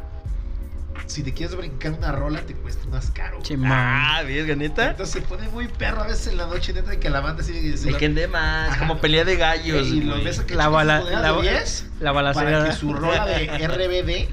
si 1.08 1.22
te 1.24 1.34
quieres 1.34 1.56
brincar 1.56 1.92
una 1.94 2.12
rola, 2.12 2.42
te 2.42 2.56
cuesta 2.56 2.86
más 2.88 3.12
caro. 3.12 3.40
Che, 3.44 3.58
Ah, 3.66 4.24
¿ves, 4.26 4.58
neta? 4.58 4.92
Entonces 4.92 5.14
se 5.14 5.22
pone 5.22 5.48
muy 5.50 5.68
perro 5.68 6.02
a 6.02 6.08
veces 6.08 6.28
en 6.28 6.38
la 6.38 6.48
noche, 6.48 6.74
neta, 6.74 6.90
de 6.90 7.00
que 7.00 7.10
la 7.10 7.20
banda 7.20 7.44
sigue 7.44 7.78
Se 7.78 7.94
quede 7.96 8.28
más, 8.28 8.70
Ajá. 8.72 8.80
como 8.80 9.00
pelea 9.00 9.24
de 9.24 9.36
gallos, 9.36 9.88
y 9.90 10.02
lo 10.02 10.16
ves 10.24 10.40
a 10.40 10.46
que 10.48 10.56
La 10.56 10.64
la 10.64 10.70
bala- 10.70 11.02
la- 11.04 11.34
de 11.34 11.42
10 11.44 11.86
La 12.00 12.12
para 12.14 12.32
balacera. 12.34 12.66
que 12.66 12.72
su 12.76 12.92
rola 12.94 13.26
de 13.28 13.46
RBD 13.68 14.30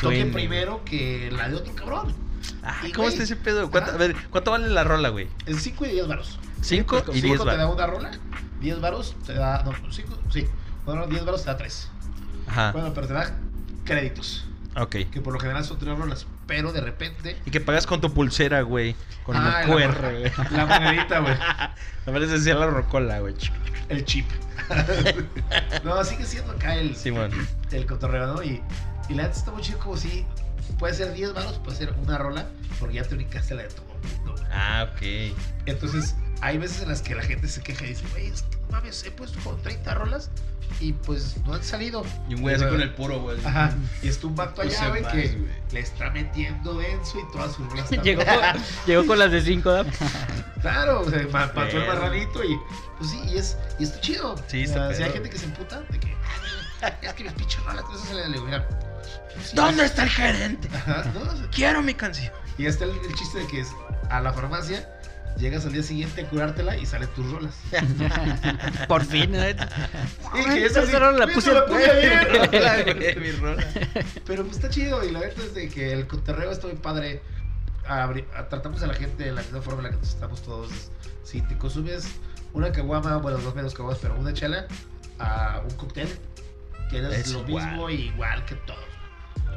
toque 0.00 0.26
primero 0.26 0.84
que 0.84 1.30
la 1.32 1.48
de 1.48 1.54
otro 1.56 1.74
cabrón. 1.74 2.14
Ah, 2.62 2.80
¿Cómo 2.94 2.94
güey, 3.04 3.08
está 3.08 3.22
ese 3.24 3.36
pedo? 3.36 3.70
¿Cuánto, 3.70 3.90
a 3.92 3.96
ver, 3.96 4.14
¿cuánto 4.30 4.50
vale 4.50 4.68
la 4.68 4.84
rola, 4.84 5.08
güey? 5.10 5.28
Es 5.46 5.62
5 5.62 5.86
y 5.86 5.90
10 5.92 6.08
varos. 6.08 6.38
¿Cinco 6.60 6.98
y 7.12 7.20
Cinco 7.20 7.26
diez 7.26 7.38
te 7.40 7.44
da 7.46 7.56
varos? 7.56 7.74
una 7.74 7.86
rola, 7.86 8.10
10 8.60 8.80
varos 8.80 9.16
te 9.26 9.34
da. 9.34 9.62
No, 9.64 9.72
5, 9.90 10.18
sí. 10.32 10.46
Bueno, 10.84 11.06
10 11.06 11.24
varos 11.24 11.42
te 11.42 11.50
da 11.50 11.56
3. 11.56 11.90
Ajá, 12.48 12.72
Bueno, 12.72 12.92
pero 12.94 13.06
te 13.08 13.14
da 13.14 13.36
créditos. 13.84 14.46
ok. 14.76 14.96
Que 15.10 15.20
por 15.20 15.32
lo 15.32 15.40
general 15.40 15.64
son 15.64 15.78
3 15.78 15.96
rolas. 15.98 16.26
Pero 16.46 16.72
de 16.72 16.80
repente. 16.80 17.36
Y 17.46 17.50
que 17.50 17.60
pagas 17.60 17.86
con 17.86 18.00
tu 18.00 18.12
pulsera, 18.12 18.62
güey. 18.62 18.94
Con 19.24 19.36
Ah, 19.36 19.62
el 19.62 19.68
la 19.70 19.74
QR, 19.74 20.10
güey. 20.10 20.32
La 20.50 20.66
monedita, 20.66 21.18
güey. 21.20 21.34
Me 22.06 22.12
parece 22.12 22.32
decir 22.32 22.56
la 22.56 22.66
rocola, 22.66 23.20
güey. 23.20 23.34
El 23.88 24.04
chip. 24.04 24.26
no, 25.84 26.04
sigue 26.04 26.24
siendo 26.24 26.52
acá 26.52 26.74
el, 26.76 26.94
Simón. 26.96 27.30
el 27.70 27.86
cotorreo, 27.86 28.26
¿no? 28.34 28.42
Y, 28.42 28.60
y 29.08 29.14
la 29.14 29.24
neta 29.24 29.36
está 29.36 29.50
muy 29.52 29.62
chido 29.62 29.78
como 29.78 29.96
si. 29.96 30.24
Puede 30.78 30.94
ser 30.94 31.12
10 31.12 31.34
varos, 31.34 31.58
puede 31.64 31.76
ser 31.76 31.92
una 32.02 32.18
rola. 32.18 32.46
Porque 32.80 32.96
ya 32.96 33.04
te 33.04 33.14
brincaste 33.14 33.54
la 33.54 33.62
de 33.62 33.68
todo 33.68 33.86
el 34.02 34.16
mundo. 34.16 34.34
Ah, 34.52 34.88
ok. 34.92 35.34
Entonces, 35.66 36.14
hay 36.40 36.58
veces 36.58 36.82
en 36.82 36.88
las 36.88 37.02
que 37.02 37.14
la 37.14 37.22
gente 37.22 37.46
se 37.48 37.62
queja 37.62 37.84
y 37.84 37.88
dice, 37.90 38.04
güey, 38.10 38.26
es 38.26 38.42
que 38.42 38.56
no 38.56 38.66
mames, 38.72 39.04
he 39.04 39.10
puesto 39.12 39.38
como 39.44 39.56
30 39.58 39.94
rolas 39.94 40.30
y 40.80 40.92
pues 40.94 41.36
no 41.46 41.54
han 41.54 41.62
salido. 41.62 42.02
Y 42.28 42.34
un 42.34 42.40
güey 42.40 42.56
así 42.56 42.64
con 42.64 42.80
el 42.80 42.92
puro, 42.94 43.20
güey. 43.20 43.38
Ajá. 43.44 43.72
Y 44.02 44.08
está 44.08 44.26
un 44.26 44.34
vato 44.34 44.62
Puse 44.62 44.76
allá, 44.78 44.88
güey, 44.88 45.02
que 45.02 45.28
güey. 45.36 45.48
le 45.70 45.80
está 45.80 46.10
metiendo 46.10 46.74
denso 46.74 47.18
y 47.20 47.32
todas 47.32 47.52
sus 47.54 47.68
rolas 47.68 47.88
llegó, 48.02 48.24
con, 48.24 48.34
llegó 48.86 49.06
con 49.06 49.18
las 49.20 49.30
de 49.30 49.42
5, 49.42 49.70
Claro, 50.62 51.00
o 51.02 51.10
sea, 51.10 51.22
ma- 51.30 51.46
mató 51.54 51.76
el 51.76 51.86
marranito 51.86 52.42
y 52.42 52.58
pues 52.98 53.10
sí, 53.10 53.20
y 53.28 53.36
es, 53.38 53.56
y 53.78 53.84
está 53.84 54.00
chido. 54.00 54.34
Sí, 54.48 54.60
O 54.62 54.64
está 54.64 54.88
sea, 54.88 54.96
Si 54.96 55.02
hay 55.04 55.12
gente 55.12 55.30
que 55.30 55.38
se 55.38 55.44
emputa 55.44 55.80
de 55.82 56.00
que 56.00 56.16
"Ay, 56.82 56.92
es 57.02 57.12
que 57.14 57.24
mis 57.24 57.32
pinches 57.34 57.62
rolas, 57.64 57.84
eso 57.94 58.04
se 58.06 58.14
le 58.28 58.40
mira. 58.40 58.66
Sí, 59.42 59.54
¿Dónde 59.56 59.84
es- 59.84 59.90
está 59.90 60.04
el 60.04 60.10
gerente? 60.10 60.68
Quiero 61.54 61.82
mi 61.82 61.94
canción. 61.94 62.32
y 62.58 62.66
está 62.66 62.84
el, 62.84 62.90
el 62.90 63.14
chiste 63.14 63.40
de 63.40 63.46
que 63.46 63.60
es 63.60 63.68
a 64.10 64.20
la 64.20 64.32
farmacia, 64.32 64.88
llegas 65.38 65.64
al 65.64 65.72
día 65.72 65.82
siguiente 65.82 66.22
a 66.22 66.28
curártela 66.28 66.76
y 66.76 66.84
salen 66.86 67.08
tus 67.10 67.30
rolas. 67.30 67.54
Por 68.88 69.04
fin, 69.04 69.34
¿eh? 69.34 69.56
Y 70.34 70.44
que 70.44 70.64
esa 70.66 70.82
rola 70.82 71.12
la 71.12 71.24
"Güey, 71.24 71.34
puse 71.34 71.52
la 71.54 71.66
puse 71.66 71.90
ayer". 71.90 72.28
Mi 72.30 72.58
rola, 72.58 72.82
güey, 72.82 73.16
mi 73.20 73.30
rola. 73.32 73.66
Pero 74.26 74.44
pues 74.44 74.56
está 74.56 74.68
chido 74.68 75.02
y 75.04 75.10
la 75.10 75.20
verdad 75.20 75.44
es 75.44 75.54
de 75.54 75.68
que 75.68 75.92
el 75.92 76.06
cotorreo 76.06 76.50
está 76.52 76.66
muy 76.66 76.76
padre. 76.76 77.22
A- 77.86 78.12
tratamos 78.48 78.82
a 78.82 78.86
la 78.86 78.94
gente 78.94 79.24
de 79.24 79.32
la 79.32 79.42
misma 79.42 79.60
forma 79.62 79.78
en 79.80 79.84
la 79.84 79.90
que 79.90 79.96
nos 79.96 80.08
estamos 80.10 80.42
todos. 80.42 80.70
Si 81.24 81.40
te 81.42 81.56
consumes 81.58 82.04
una 82.52 82.70
caguama, 82.70 83.16
bueno, 83.16 83.38
dos 83.38 83.54
menos 83.54 83.72
caguamas, 83.74 83.98
pero 84.02 84.14
una 84.18 84.32
chela, 84.34 84.66
a 85.18 85.62
un 85.68 85.74
cóctel, 85.76 86.08
tienes 86.90 87.12
Es 87.14 87.32
lo 87.32 87.40
igual. 87.48 87.66
mismo 87.70 87.90
y 87.90 87.94
igual 87.94 88.44
que 88.44 88.54
todos. 88.56 88.84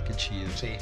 Qué 0.05 0.13
chido. 0.15 0.49
Sí, 0.55 0.77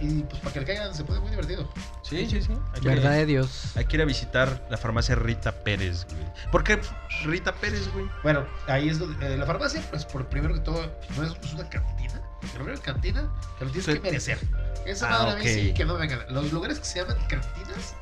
y 0.00 0.22
pues 0.24 0.40
para 0.40 0.52
que 0.52 0.60
le 0.60 0.66
caigan 0.66 0.94
se 0.94 1.04
pone 1.04 1.20
muy 1.20 1.30
divertido. 1.30 1.70
Sí, 2.02 2.26
sí, 2.28 2.42
sí. 2.42 2.52
Hay 2.74 2.80
Verdad 2.82 3.12
de 3.12 3.26
Dios. 3.26 3.72
Hay 3.76 3.86
que 3.86 3.96
ir 3.96 4.02
a 4.02 4.04
visitar 4.04 4.66
la 4.70 4.76
farmacia 4.76 5.14
Rita 5.14 5.52
Pérez, 5.52 6.04
güey. 6.10 6.24
¿Por 6.52 6.64
qué 6.64 6.80
Rita 7.24 7.54
Pérez, 7.54 7.90
güey? 7.92 8.06
Bueno, 8.22 8.46
ahí 8.66 8.88
es 8.88 8.98
donde. 8.98 9.34
eh, 9.34 9.36
la 9.36 9.46
farmacia, 9.46 9.82
pues 9.90 10.04
por 10.04 10.26
primero 10.28 10.54
que 10.54 10.60
todo, 10.60 10.92
no 11.16 11.22
es, 11.24 11.32
es 11.42 11.52
una 11.54 11.68
cantina. 11.68 12.20
Primero 12.54 12.80
cantina, 12.80 13.28
que 13.58 13.64
lo 13.64 13.70
tienes 13.70 13.86
Sí. 13.86 13.92
que 13.94 14.00
merecer. 14.00 14.38
Esa 14.86 15.06
Ah, 15.08 15.24
madre 15.24 15.32
a 15.32 15.44
mí 15.44 15.48
sí 15.48 15.74
que 15.74 15.84
no 15.84 15.94
me 15.94 16.00
vengan. 16.00 16.20
Los 16.30 16.52
lugares 16.52 16.78
que 16.78 16.84
se 16.84 17.00
llaman 17.00 17.16
cantinas 17.28 17.94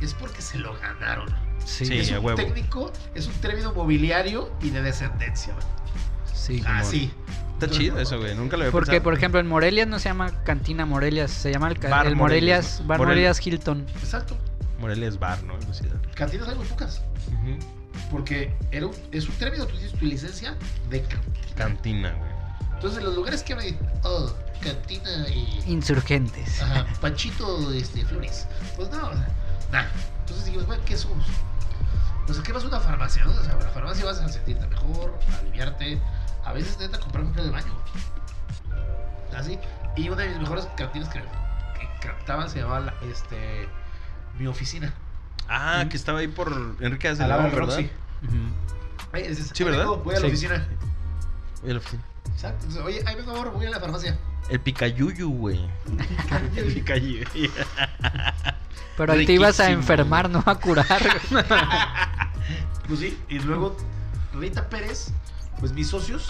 es 0.00 0.14
porque 0.14 0.40
se 0.42 0.58
lo 0.58 0.78
ganaron. 0.78 1.28
Sí, 1.64 1.84
Sí. 1.86 1.98
es 1.98 2.10
un 2.10 2.24
huevo. 2.24 2.36
técnico, 2.36 2.92
es 3.14 3.26
un 3.26 3.34
término 3.34 3.72
mobiliario 3.74 4.50
y 4.62 4.70
de 4.70 4.82
descendencia. 4.82 5.52
güey. 5.54 5.66
sí. 6.32 6.62
Ah, 6.66 6.82
sí. 6.84 7.12
Está 7.66 7.76
chido 7.76 7.98
eso, 8.00 8.18
güey. 8.18 8.34
Nunca 8.34 8.56
lo 8.56 8.62
había 8.64 8.72
Porque, 8.72 8.90
pensado. 8.92 9.02
por 9.04 9.14
ejemplo, 9.14 9.40
en 9.40 9.46
Morelia 9.46 9.86
no 9.86 9.98
se 9.98 10.08
llama 10.08 10.42
Cantina 10.44 10.86
Morelia, 10.86 11.28
se 11.28 11.52
llama 11.52 11.68
el, 11.68 11.78
ca- 11.78 11.88
Bar 11.90 12.06
el 12.06 12.16
Morelia, 12.16 12.56
Morelias. 12.56 12.78
Bar 12.86 12.98
Morelia. 12.98 13.30
Morelias 13.30 13.46
Hilton. 13.46 13.86
Exacto. 14.02 14.36
Morelia 14.78 15.08
es 15.08 15.18
bar, 15.18 15.42
¿no? 15.44 15.54
Algo 15.54 15.70
así. 15.70 15.84
Cantinas 16.14 16.48
hay 16.48 16.54
muy 16.56 16.66
pocas. 16.66 17.02
Ujú. 17.28 17.58
Porque 18.10 18.54
era 18.70 18.86
un- 18.86 18.94
es 19.12 19.28
un 19.28 19.34
término, 19.34 19.66
tú 19.66 19.74
tienes 19.76 19.92
tu 19.92 20.04
licencia 20.06 20.56
de 20.88 21.02
cantina. 21.02 21.46
Cantina, 21.56 22.12
güey. 22.14 22.30
Entonces, 22.74 23.02
los 23.04 23.14
lugares 23.14 23.42
que 23.42 23.52
hablan, 23.52 23.76
oh, 24.04 24.32
cantina 24.62 25.28
y. 25.28 25.62
Insurgentes. 25.66 26.62
Ajá, 26.62 26.86
Panchito 27.00 27.72
este, 27.72 28.04
Flores. 28.06 28.46
Pues 28.76 28.88
no, 28.90 29.10
nada. 29.70 29.90
Entonces 30.20 30.46
dijimos, 30.46 30.66
bueno, 30.66 30.82
¿qué 30.86 30.96
somos? 30.96 31.26
Pues 32.26 32.38
aquí 32.38 32.52
vas 32.52 32.64
a 32.64 32.68
una 32.68 32.80
farmacia, 32.80 33.24
¿no? 33.24 33.32
O 33.32 33.42
sea, 33.44 33.52
a 33.52 33.56
la 33.58 33.68
farmacia 33.70 34.04
vas 34.04 34.20
a 34.20 34.28
sentirte 34.28 34.66
mejor, 34.68 35.18
a 35.34 35.38
aliviarte. 35.40 36.00
A 36.44 36.52
veces 36.52 36.78
neta 36.78 36.98
comprar 36.98 37.24
un 37.24 37.32
de 37.32 37.50
baño. 37.50 37.72
Así. 39.36 39.58
Y 39.96 40.08
una 40.08 40.22
de 40.22 40.28
mis 40.30 40.38
mejores 40.40 40.66
cantinas 40.76 41.08
que, 41.08 41.20
que 41.20 41.88
captaban 42.06 42.48
se 42.48 42.60
llamaba 42.60 42.80
la- 42.80 42.94
este, 43.10 43.68
mi 44.38 44.46
oficina. 44.46 44.92
Ah, 45.48 45.82
Mm. 45.84 45.88
que 45.88 45.96
estaba 45.96 46.20
ahí 46.20 46.28
por 46.28 46.48
Enrique 46.80 47.08
Al 47.08 47.18
lado 47.18 47.42
Azelado, 47.42 47.42
del 47.42 47.50
¿verdad? 47.52 47.76
Roxy. 47.76 49.28
Dices, 49.28 49.50
Sí, 49.54 49.62
"Ahí 49.64 49.70
¿verdad? 49.70 49.80
vengo, 49.84 49.96
Voy 49.98 50.14
a 50.14 50.18
la 50.18 50.20
Sí. 50.22 50.26
oficina. 50.28 50.68
Oye, 51.62 51.72
la 51.72 51.78
oficina. 51.78 52.02
Exacto. 52.32 52.66
Entonces, 52.66 52.82
Oye, 52.82 53.02
ahí 53.06 53.14
vengo 53.16 53.32
ahora, 53.32 53.50
voy 53.50 53.66
a 53.66 53.70
la 53.70 53.80
farmacia. 53.80 54.16
El 54.48 54.60
picayuyu, 54.60 55.28
güey. 55.30 55.60
El 56.56 56.72
picayuyu. 56.74 57.24
Pero 58.96 59.12
ahí 59.12 59.26
te 59.26 59.32
ibas 59.32 59.58
a 59.60 59.70
enfermar, 59.70 60.28
no 60.30 60.42
a 60.46 60.54
curar. 60.56 60.86
Pues 62.88 62.98
sí, 63.00 63.16
y 63.28 63.38
luego 63.38 63.76
Rita 64.34 64.68
Pérez, 64.68 65.12
pues 65.60 65.72
mis 65.72 65.88
socios 65.88 66.28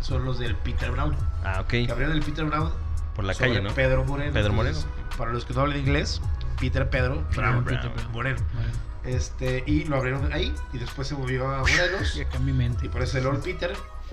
son 0.00 0.24
los 0.24 0.38
del 0.38 0.54
Peter 0.56 0.90
Brown. 0.90 1.16
Ah, 1.44 1.60
ok. 1.62 1.68
Que 1.68 1.88
abrieron 1.90 2.14
el 2.16 2.22
Peter 2.22 2.44
Brown 2.44 2.70
Por 3.14 3.24
la 3.24 3.32
sobre 3.34 3.50
calle, 3.54 3.62
¿no? 3.62 3.74
Pedro 3.74 4.04
Moreno. 4.04 4.32
Pedro 4.32 4.52
Moreno. 4.52 4.76
Entonces, 4.78 5.16
para 5.16 5.32
los 5.32 5.44
que 5.46 5.54
no 5.54 5.62
hablan 5.62 5.78
inglés, 5.78 6.20
Peter 6.60 6.88
Pedro 6.90 7.24
Brown, 7.34 7.64
Brown. 7.64 7.80
Peter 7.80 8.08
Moreno. 8.10 8.38
Este, 9.04 9.62
y 9.66 9.84
lo 9.84 9.96
abrieron 9.96 10.32
ahí 10.32 10.52
y 10.72 10.78
después 10.78 11.06
se 11.08 11.14
movió 11.14 11.48
a 11.50 11.60
Morelos. 11.60 12.14
Y 12.16 12.20
acá 12.22 12.36
en 12.38 12.44
mi 12.44 12.52
mente. 12.52 12.86
Y 12.86 12.88
por 12.88 13.02
eso 13.02 13.18
el 13.18 13.26
Old 13.26 13.42
Peter 13.42 13.72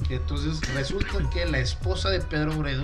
Entonces 0.09 0.61
resulta 0.75 1.07
que 1.31 1.45
la 1.45 1.57
esposa 1.59 2.09
de 2.09 2.19
Pedro 2.21 2.53
Moreno 2.53 2.83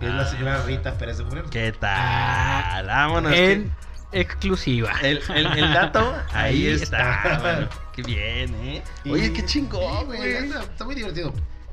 es 0.00 0.08
la 0.14 0.22
Ah. 0.22 0.26
señora 0.26 0.62
Rita 0.64 0.94
Pérez 0.96 1.18
de 1.18 1.24
Moreno. 1.24 1.48
¿Qué 1.50 1.72
tal? 1.72 2.86
Vámonos. 2.86 3.32
que 3.32 3.68
exclusiva. 4.12 4.92
el, 5.02 5.20
el, 5.34 5.46
el 5.46 5.72
dato 5.74 6.00
ahí, 6.32 6.66
Ahí 6.66 6.68
está. 6.68 7.22
está. 7.32 7.68
Qué 7.92 8.02
bien, 8.02 8.54
¿eh? 8.56 8.82
Y- 9.04 9.10
Oye, 9.10 9.32
qué 9.32 9.44
chingón, 9.44 10.06
güey, 10.06 10.18
güey. 10.18 10.32
Está, 10.46 10.62
está 10.62 10.84
muy 10.84 10.94
divertido. 10.94 11.32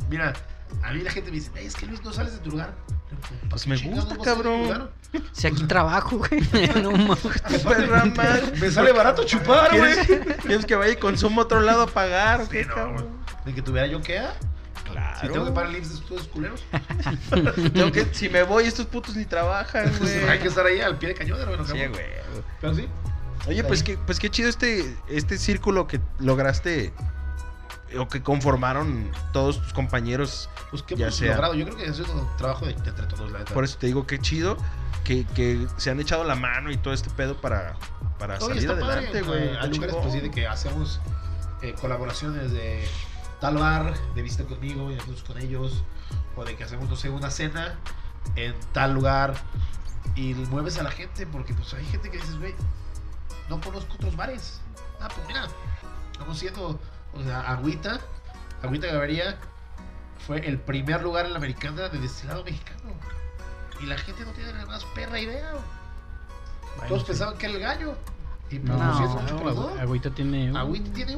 Mira, 0.10 0.34
a 0.84 0.92
mí 0.94 1.02
la 1.02 1.12
gente 1.12 1.30
me 1.32 1.38
dice, 1.38 1.52
"Ey, 1.56 1.66
es 1.68 1.76
que 1.76 1.86
Luis 1.86 2.04
no 2.04 2.12
sales 2.14 2.34
de 2.34 2.40
tu 2.40 2.52
lugar. 2.52 2.74
Pues 3.50 3.66
me 3.68 3.78
gusta, 3.78 4.16
no 4.16 4.22
cabrón. 4.22 4.90
Si 5.32 5.48
aquí 5.48 5.64
trabajo, 5.64 6.18
güey. 6.18 6.42
No 6.84 6.92
mames. 6.92 8.60
Me 8.60 8.70
sale 8.70 8.92
barato 8.92 9.24
chupar, 9.24 9.76
güey. 9.78 9.96
¿Quieres, 10.06 10.38
quieres 10.38 10.66
que 10.66 10.76
vaya 10.76 10.94
y 10.94 10.98
consuma 10.98 11.42
a 11.42 11.46
otro 11.46 11.62
lado 11.62 11.84
a 11.84 11.88
pagar? 11.88 12.46
Sí, 12.52 12.60
no, 12.68 12.76
cabrón? 12.76 13.08
De 13.46 13.54
que 13.54 13.62
tuviera 13.62 13.88
yo 13.88 14.02
que, 14.02 14.22
Claro. 15.20 15.28
si 15.28 15.34
tengo 15.34 15.46
que 15.46 15.52
pagar 15.52 15.70
el 15.72 15.78
IMSS 15.78 15.90
de 15.90 15.96
estos 16.16 16.28
culeros, 16.28 16.64
Tengo 17.74 17.92
que- 17.92 18.08
si 18.14 18.30
me 18.30 18.44
voy, 18.44 18.66
estos 18.66 18.86
putos 18.86 19.16
ni 19.16 19.26
trabajan, 19.26 19.92
güey. 20.00 20.24
hay 20.30 20.40
que 20.40 20.48
estar 20.48 20.66
ahí 20.66 20.80
al 20.82 20.98
pie 20.98 21.10
de 21.10 21.16
cañón, 21.16 21.40
hermano. 21.40 21.66
Sí, 21.66 21.74
güey. 21.74 22.06
Pero 22.62 22.76
sí, 22.76 22.88
Oye, 23.48 23.64
pues 23.64 23.82
qué, 23.84 23.98
pues 23.98 24.20
qué 24.20 24.30
chido 24.30 24.50
este, 24.50 24.98
este 25.08 25.38
círculo 25.38 25.88
que 25.88 26.02
lograste 26.20 26.92
o 27.98 28.08
que 28.10 28.22
conformaron 28.22 29.10
todos 29.32 29.62
tus 29.62 29.72
compañeros. 29.74 30.50
pues 30.70 30.84
qué 30.84 30.96
Ya 30.98 31.12
sea. 31.12 31.32
logrado. 31.32 31.54
Yo 31.54 31.64
creo 31.66 31.78
que 31.78 31.86
es 31.86 32.00
un 32.00 32.28
trabajo 32.38 32.66
de, 32.66 32.74
de 32.74 32.90
entre 32.90 33.06
todos, 33.06 33.32
la 33.32 33.40
neta. 33.40 33.54
Por 33.54 33.64
eso 33.64 33.78
te 33.78 33.88
digo, 33.88 34.06
qué 34.06 34.20
chido 34.20 34.58
que, 35.06 35.26
que 35.36 35.66
se 35.78 35.90
han 35.92 36.00
echado 36.02 36.26
la 36.26 36.36
mano 36.36 36.70
y 36.72 36.78
todo 36.78 36.94
este 36.94 37.10
pedo 37.10 37.40
para, 37.40 37.76
para 38.20 38.36
Oye, 38.40 38.56
salir 38.56 38.72
adelante, 38.72 39.22
güey. 39.22 39.56
Hay 39.56 39.70
lugares 39.70 39.96
pues, 40.02 40.12
sí, 40.14 40.20
de 40.20 40.32
que 40.32 40.46
hacemos 40.46 41.00
eh, 41.62 41.74
colaboraciones 41.80 42.52
de 42.52 42.86
tal 43.40 43.58
bar, 43.58 43.94
de 44.16 44.22
visita 44.22 44.44
conmigo 44.46 44.92
y 44.92 44.96
nosotros 44.96 45.24
con 45.24 45.38
ellos. 45.40 45.84
O 46.36 46.46
de 46.46 46.56
que 46.56 46.64
hacemos, 46.64 46.90
no 46.90 46.96
sé, 46.96 47.10
una 47.10 47.32
cena 47.32 47.76
en 48.36 48.54
tal 48.74 48.94
lugar 48.94 49.34
y 50.16 50.34
mueves 50.34 50.78
a 50.78 50.84
la 50.84 50.92
gente 50.92 51.26
porque 51.28 51.54
pues 51.54 51.74
hay 51.74 51.86
gente 51.86 52.10
que 52.10 52.18
dices, 52.18 52.38
güey, 52.40 52.54
no 53.50 53.60
conozco 53.62 53.96
otros 53.96 54.16
bares. 54.16 54.62
Ah, 55.00 55.08
pues 55.14 55.28
mira, 55.28 55.48
estamos 56.12 56.38
siendo, 56.38 56.80
o 57.14 57.24
sea, 57.24 57.42
Agüita, 57.42 58.00
Agüita 58.64 58.88
Gaviria 58.88 59.38
fue 60.26 60.46
el 60.46 60.60
primer 60.60 61.02
lugar 61.04 61.26
en 61.26 61.32
la 61.34 61.38
americana 61.38 61.90
de 61.90 62.00
destilado 62.00 62.44
mexicano. 62.44 62.94
Y 63.82 63.86
la 63.86 63.98
gente 63.98 64.26
no 64.26 64.32
tiene 64.32 64.54
la 64.54 64.66
más 64.66 64.84
perra 64.86 65.20
idea. 65.20 65.52
Bueno, 66.76 66.88
Todos 66.90 67.02
sí. 67.02 67.08
pensaban 67.10 67.38
que 67.38 67.46
era 67.46 67.56
el 67.56 67.62
gallo. 67.62 67.96
Y 68.50 68.60
No, 68.60 68.78
pues, 68.78 69.32
no, 69.32 69.38
pero 69.38 69.54
no. 69.54 69.82
Agüita 69.82 70.10
tiene. 70.10 70.58
Agüita 70.58 70.92
tiene 70.94 71.16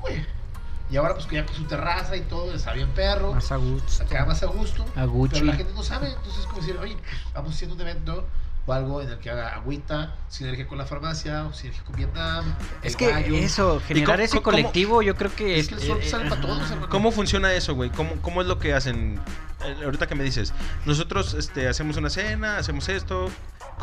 güey. 0.00 0.26
Y 0.92 0.96
ahora 0.98 1.14
pues 1.14 1.26
que 1.26 1.36
ya 1.36 1.46
con 1.46 1.56
su 1.56 1.64
terraza 1.64 2.14
y 2.16 2.20
todo, 2.20 2.52
está 2.54 2.72
bien 2.74 2.90
perro. 2.90 3.32
Más 3.34 3.50
a 3.50 3.56
gusto. 3.56 4.04
Más 4.26 4.42
a 4.42 4.46
gusto. 4.46 4.84
A 4.94 5.04
Gucci. 5.06 5.34
Pero 5.40 5.46
la 5.46 5.54
gente 5.54 5.72
no 5.74 5.82
sabe. 5.82 6.08
Entonces 6.08 6.40
es 6.40 6.46
como 6.46 6.58
decir, 6.60 6.76
oye, 6.76 6.96
pues, 6.96 7.10
vamos 7.34 7.54
haciendo 7.54 7.74
un 7.76 7.80
evento 7.80 8.26
o 8.64 8.72
algo 8.72 9.00
en 9.02 9.08
el 9.08 9.18
que 9.18 9.28
haga 9.30 9.54
agüita, 9.56 10.14
sinergia 10.28 10.68
con 10.68 10.78
la 10.78 10.84
farmacia, 10.86 11.46
o 11.46 11.52
sinergia 11.52 11.82
con 11.82 11.96
Vietnam. 11.96 12.44
Es 12.82 12.94
que 12.94 13.10
eso, 13.44 13.80
generar 13.88 14.16
cómo- 14.16 14.24
ese 14.24 14.32
cómo- 14.36 14.42
colectivo, 14.44 15.02
yo 15.02 15.16
creo 15.16 15.34
que 15.34 15.58
Es 15.58 15.66
que 15.68 15.74
el 15.76 15.80
sol 15.80 15.98
eh, 16.00 16.08
sale 16.08 16.28
para 16.28 16.40
ajá. 16.40 16.46
todos, 16.46 16.70
hermano. 16.70 16.88
¿Cómo 16.88 17.10
funciona 17.10 17.52
eso, 17.54 17.74
güey? 17.74 17.90
¿Cómo, 17.90 18.12
¿Cómo 18.22 18.40
es 18.42 18.46
lo 18.46 18.58
que 18.60 18.72
hacen? 18.74 19.18
Eh, 19.64 19.76
ahorita 19.84 20.06
que 20.06 20.14
me 20.14 20.22
dices, 20.22 20.52
nosotros 20.84 21.34
este, 21.34 21.66
hacemos 21.68 21.96
una 21.96 22.10
cena, 22.10 22.58
hacemos 22.58 22.88
esto. 22.88 23.30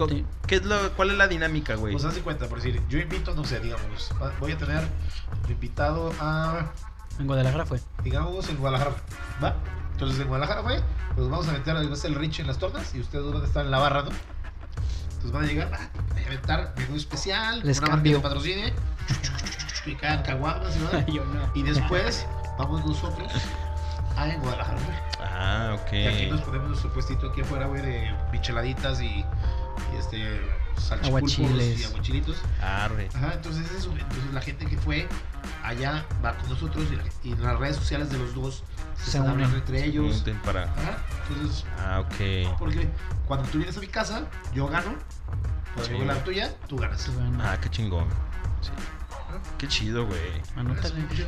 Sí. 0.07 0.26
¿Qué 0.47 0.55
es 0.57 0.64
lo, 0.66 0.93
¿Cuál 0.93 1.10
es 1.12 1.18
la 1.18 1.28
dinámica, 1.28 1.76
güey? 1.76 1.91
Pues 1.91 2.05
haz 2.05 2.16
de 2.16 2.22
cuenta, 2.22 2.47
por 2.47 2.60
decir, 2.62 2.82
yo 2.88 2.99
invito, 2.99 3.34
no 3.36 3.43
sé, 3.43 3.60
digamos, 3.60 4.12
voy 4.39 4.53
a 4.53 4.57
tener 4.57 4.88
invitado 5.49 6.14
a 6.22 6.72
En 7.20 7.28
Guadalajara 7.28 7.66
fue. 7.66 7.80
digamos, 8.04 8.50
en 8.50 8.58
Guadalajara. 8.58 8.96
¿Va? 9.44 9.56
Entonces 9.92 10.20
en 10.22 10.28
Guadalajara 10.30 10.64
fue, 10.64 10.82
pues 11.16 11.30
vamos 11.30 11.48
a 11.50 11.52
meter 11.52 11.76
a 11.76 11.82
el 11.82 12.16
Rich 12.16 12.40
en 12.40 12.48
las 12.48 12.58
tornas 12.58 12.96
y 12.96 13.02
ustedes 13.02 13.26
van 13.32 13.42
a 13.42 13.46
estar 13.46 13.66
en 13.66 13.72
la 13.72 13.80
barra, 13.80 14.04
¿no? 14.04 14.12
Entonces 15.10 15.32
van 15.34 15.44
a 15.44 15.48
llegar, 15.48 15.72
ah, 15.74 15.90
a 16.18 16.26
aventar 16.26 16.74
menú 16.78 16.96
especial, 16.96 17.60
Les 17.66 17.80
una 17.80 17.88
marca 17.88 17.96
cambio. 17.98 18.18
que 18.18 18.24
patrocine, 18.24 18.74
y 19.86 19.96
caen 19.96 20.22
caguamas 20.22 20.78
va. 20.78 21.06
Yo 21.12 21.26
no. 21.26 21.52
Y 21.54 21.64
después 21.64 22.26
vamos 22.58 22.86
nosotros 22.86 23.30
a 24.16 24.34
en 24.34 24.40
Guadalajara, 24.40 24.80
güey. 24.86 24.98
Ah, 25.22 25.78
ok. 25.82 25.92
Y 25.94 26.08
aquí 26.08 26.26
nos 26.28 26.42
ponemos 26.42 26.70
nuestro 26.70 26.94
puestito 26.94 27.30
aquí 27.32 27.42
afuera, 27.42 27.66
güey, 27.68 27.82
de 27.82 28.16
micheladitas 28.32 29.02
y, 29.02 29.08
y 29.94 29.98
este 29.98 30.40
salchipulpos 30.84 31.38
Aguachiles. 31.40 31.80
y 31.80 31.84
aguachilitos. 31.86 32.38
Arre. 32.62 33.10
Ajá, 33.14 33.34
entonces 33.34 33.72
eso, 33.72 33.92
entonces 33.92 34.34
la 34.34 34.42
gente 34.42 34.66
que 34.66 34.78
fue 34.78 35.08
allá 35.64 36.06
va 36.24 36.38
con 36.38 36.50
nosotros 36.50 36.86
y, 36.92 36.96
la- 36.96 37.04
y 37.24 37.36
las 37.42 37.58
redes 37.60 37.76
sociales 37.78 38.10
de 38.12 38.18
los 38.18 38.34
dos 38.34 38.64
se, 38.98 39.12
Se 39.12 39.20
unen. 39.22 39.50
entre 39.54 39.86
ellos. 39.86 40.16
Junten 40.16 40.38
para. 40.42 40.64
Ajá, 40.64 40.98
entonces, 41.30 41.66
Ah, 41.80 42.00
ok. 42.02 42.58
porque 42.58 42.88
cuando 43.28 43.48
tú 43.50 43.58
vienes 43.60 43.78
a 43.78 43.80
mi 43.80 43.88
casa, 43.88 44.28
yo 44.54 44.68
gano. 44.68 44.96
Cuando 45.76 45.86
Sí. 45.94 45.98
yo 46.00 46.06
la 46.06 46.24
tuya, 46.24 46.56
tú 46.68 46.78
ganas. 46.78 47.10
Ah, 47.42 47.58
qué 47.62 47.70
chingón. 47.70 48.06
Sí. 48.62 48.72
Qué 49.58 49.68
chido, 49.68 50.06
güey. 50.06 50.20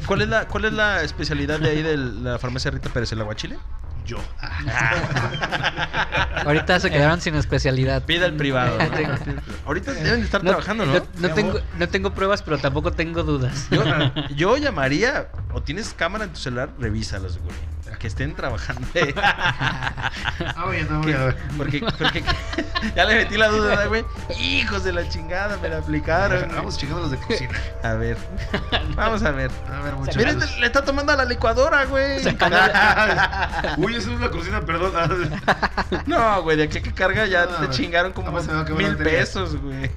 ¿Cuál 0.08 0.22
es 0.22 0.28
la, 0.28 0.48
cuál 0.48 0.66
es 0.66 0.74
la 0.74 1.04
especialidad 1.04 1.60
de 1.60 1.70
ahí 1.70 1.82
de 1.84 1.98
la 1.98 2.40
farmacia 2.40 2.72
Rita 2.72 2.90
Pérez? 2.90 3.12
¿El 3.12 3.22
aguachile? 3.22 3.58
Yo. 4.06 4.18
Ah, 4.40 6.42
Ahorita 6.46 6.80
se 6.80 6.90
quedaron 6.90 7.22
sin 7.22 7.36
especialidad. 7.36 8.04
Pida 8.06 8.26
el 8.26 8.36
privado. 8.36 8.78
¿no? 9.26 9.42
Ahorita 9.66 9.94
deben 9.94 10.20
de 10.20 10.26
estar 10.26 10.42
trabajando, 10.42 10.86
¿no? 10.86 10.94
No, 10.94 11.06
no 11.18 11.34
tengo, 11.34 11.60
no 11.78 11.90
tengo 11.90 12.14
pruebas, 12.14 12.42
pero 12.42 12.58
tampoco 12.58 12.92
tengo 12.92 13.24
dudas. 13.24 13.68
Yo, 13.70 13.84
yo 14.36 14.58
llamaría, 14.58 15.30
o 15.54 15.62
tienes 15.62 15.94
cámara 15.94 16.26
en 16.26 16.32
tu 16.32 16.40
celular, 16.40 16.70
revísalos, 16.80 17.38
güey. 17.38 17.56
Que 18.00 18.08
estén 18.08 18.36
trabajando. 18.36 18.88
ah, 19.22 20.12
no, 20.56 21.02
voy 21.02 21.14
a 21.14 21.26
ver. 21.26 21.38
porque, 21.58 21.84
porque 22.00 22.24
ya 22.96 23.06
le 23.06 23.16
metí 23.16 23.38
la 23.38 23.50
duda, 23.50 23.84
¿no, 23.84 23.90
güey. 23.90 24.04
Hijos 24.40 24.84
de 24.84 24.92
la 24.94 25.08
chingada, 25.08 25.58
me 25.58 25.70
la 25.70 25.78
aplicaron. 25.78 26.50
Vamos 26.56 26.78
checando 26.78 27.02
los 27.02 27.12
de 27.12 27.18
cocina. 27.18 27.54
A 27.84 27.94
ver. 27.94 28.18
Vamos 28.96 29.24
a 29.24 29.32
ver. 29.32 29.52
A 29.72 29.82
ver, 29.82 29.94
muchachos. 29.96 30.18
Mira, 30.18 30.34
le 30.60 30.66
está 30.66 30.84
tomando 30.84 31.12
a 31.12 31.16
la 31.16 31.26
licuadora, 31.26 31.86
güey. 31.86 32.18
Uy, 33.78 33.96
eso 33.96 34.12
es 34.12 34.18
una 34.18 34.30
cocina, 34.30 34.62
perdón. 34.62 34.94
No, 36.06 36.42
güey, 36.44 36.58
de 36.58 36.64
aquí 36.64 36.78
a 36.80 36.82
que 36.82 36.94
carga 36.94 37.26
ya 37.26 37.46
No, 37.46 37.68
te 37.68 37.70
chingaron 37.70 38.12
como 38.14 38.32
Vamos 38.32 38.48
a 38.48 38.62
a 38.62 38.64
mil 38.64 38.96
pesos, 38.98 39.56
güey. 39.58 39.90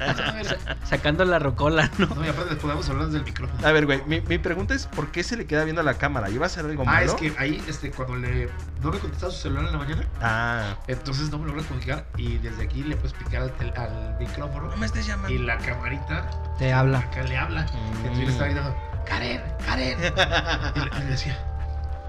A 0.00 0.86
Sacando 0.86 1.24
la 1.24 1.38
rocola, 1.38 1.90
¿no? 1.98 2.06
No, 2.06 2.24
y 2.24 2.28
aparte 2.28 2.54
les 2.54 2.62
podemos 2.62 2.88
hablar 2.88 3.06
desde 3.06 3.18
el 3.18 3.24
micrófono. 3.24 3.66
A 3.66 3.72
ver, 3.72 3.86
güey, 3.86 4.02
mi, 4.06 4.20
mi 4.20 4.38
pregunta 4.38 4.74
es: 4.74 4.86
¿por 4.86 5.10
qué 5.10 5.22
se 5.22 5.36
le 5.36 5.46
queda 5.46 5.64
viendo 5.64 5.80
a 5.80 5.84
la 5.84 5.94
cámara? 5.94 6.28
¿Iba 6.30 6.46
a 6.46 6.48
ser 6.48 6.64
algo 6.66 6.82
Ah, 6.82 6.92
malo? 6.92 7.06
es 7.06 7.14
que 7.14 7.23
ahí, 7.38 7.62
este, 7.68 7.90
cuando 7.90 8.16
le. 8.16 8.48
No 8.82 8.90
me 8.90 8.98
contestaba 8.98 9.32
su 9.32 9.38
celular 9.42 9.66
en 9.66 9.72
la 9.72 9.78
mañana. 9.78 10.04
Ah. 10.20 10.76
Entonces 10.88 11.30
no 11.30 11.38
me 11.38 11.46
logra 11.46 11.62
comunicar. 11.62 12.04
Y 12.16 12.38
desde 12.38 12.64
aquí 12.64 12.82
le 12.82 12.96
puedes 12.96 13.12
picar 13.14 13.42
al, 13.42 13.52
tel- 13.56 13.72
al 13.76 14.16
micrófono. 14.18 14.68
No 14.68 14.76
me 14.76 14.86
estés 14.86 15.06
llamando. 15.06 15.30
Y 15.32 15.38
la 15.38 15.56
camarita 15.58 16.28
Te 16.58 16.72
habla. 16.72 16.98
acá 16.98 17.22
le 17.22 17.36
habla. 17.36 17.62
Mm. 17.62 17.96
Entonces 18.06 18.18
yo 18.18 18.24
le 18.26 18.32
estaba 18.32 18.48
gritando: 18.50 18.76
¡Karen! 19.06 19.42
¡Karen! 19.66 19.98
Y 20.74 20.80
le, 20.80 20.86
y 20.86 20.98
le 21.00 21.04
decía: 21.06 21.38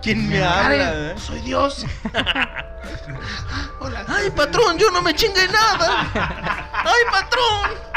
¿Quién 0.01 0.27
me 0.29 0.43
habla? 0.43 0.61
¡Karen! 0.77 1.09
eh? 1.09 1.13
¡Soy 1.17 1.39
Dios! 1.41 1.85
Hola. 3.79 4.05
¡Ay, 4.07 4.29
patrón! 4.31 4.77
¡Yo 4.77 4.91
no 4.91 5.01
me 5.01 5.13
chingué 5.15 5.47
nada! 5.47 6.07
¡Ay, 6.73 7.01
patrón! 7.11 7.94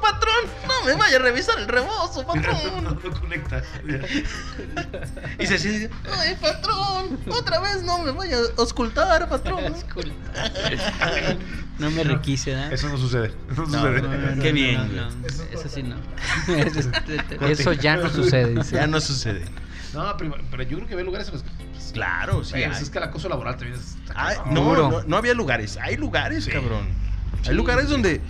¡Patrón! 0.00 0.34
¡No 0.66 0.84
me 0.86 0.94
vaya 0.94 1.16
a 1.16 1.20
revisar 1.20 1.58
el 1.58 1.68
rebozo, 1.68 2.22
No, 2.22 2.26
patrón! 2.28 2.84
no 2.84 3.20
conecta. 3.20 3.62
Y 5.38 5.46
se 5.46 5.58
siente: 5.58 5.90
¡Ay, 6.18 6.36
patrón! 6.40 7.18
¡Otra 7.28 7.60
vez 7.60 7.82
no 7.82 7.98
me 7.98 8.10
vaya 8.12 8.36
a 8.36 8.60
auscultar, 8.60 9.28
patrón! 9.28 9.74
No 11.78 11.90
me 11.90 12.04
requise, 12.04 12.52
¿eh? 12.52 12.68
Eso 12.72 12.88
no 12.88 12.98
sucede. 12.98 13.32
No, 13.56 13.62
No, 13.62 13.66
sucede. 13.66 14.02
no, 14.02 14.08
no. 14.36 14.42
Qué 14.42 14.52
bien, 14.52 14.94
no, 14.96 15.10
no, 15.10 15.26
eso 15.52 15.68
sí 15.68 15.82
no. 15.82 15.96
Eso 16.54 16.80
es- 16.80 17.58
Eso 17.60 17.72
ya 17.72 17.96
no 17.96 18.10
sucede, 18.10 18.54
dice. 18.54 18.76
Ya 18.76 18.86
no 18.86 19.00
sucede. 19.00 19.44
No, 19.94 20.16
pero, 20.16 20.36
pero 20.50 20.62
yo 20.62 20.76
creo 20.76 20.88
que 20.88 20.94
ve 20.96 21.04
lugares 21.04 21.28
en 21.28 21.34
los 21.34 21.42
que. 21.42 21.50
pues, 21.72 21.90
Claro, 21.92 22.44
sí. 22.44 22.54
Hay. 22.56 22.64
es 22.64 22.90
que 22.90 22.98
el 22.98 23.04
acoso 23.04 23.28
laboral 23.28 23.56
también 23.56 23.78
es. 23.80 23.96
no, 24.52 24.74
no, 24.76 25.02
no 25.02 25.16
había 25.16 25.34
lugares. 25.34 25.78
Hay 25.78 25.96
lugares, 25.96 26.44
Sí. 26.44 26.50
cabrón. 26.50 26.88
Sí. 27.42 27.50
Hay 27.50 27.56
lugares 27.56 27.88
donde 27.88 28.20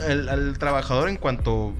el, 0.00 0.28
al 0.28 0.58
trabajador, 0.58 1.08
en 1.08 1.16
cuanto 1.16 1.72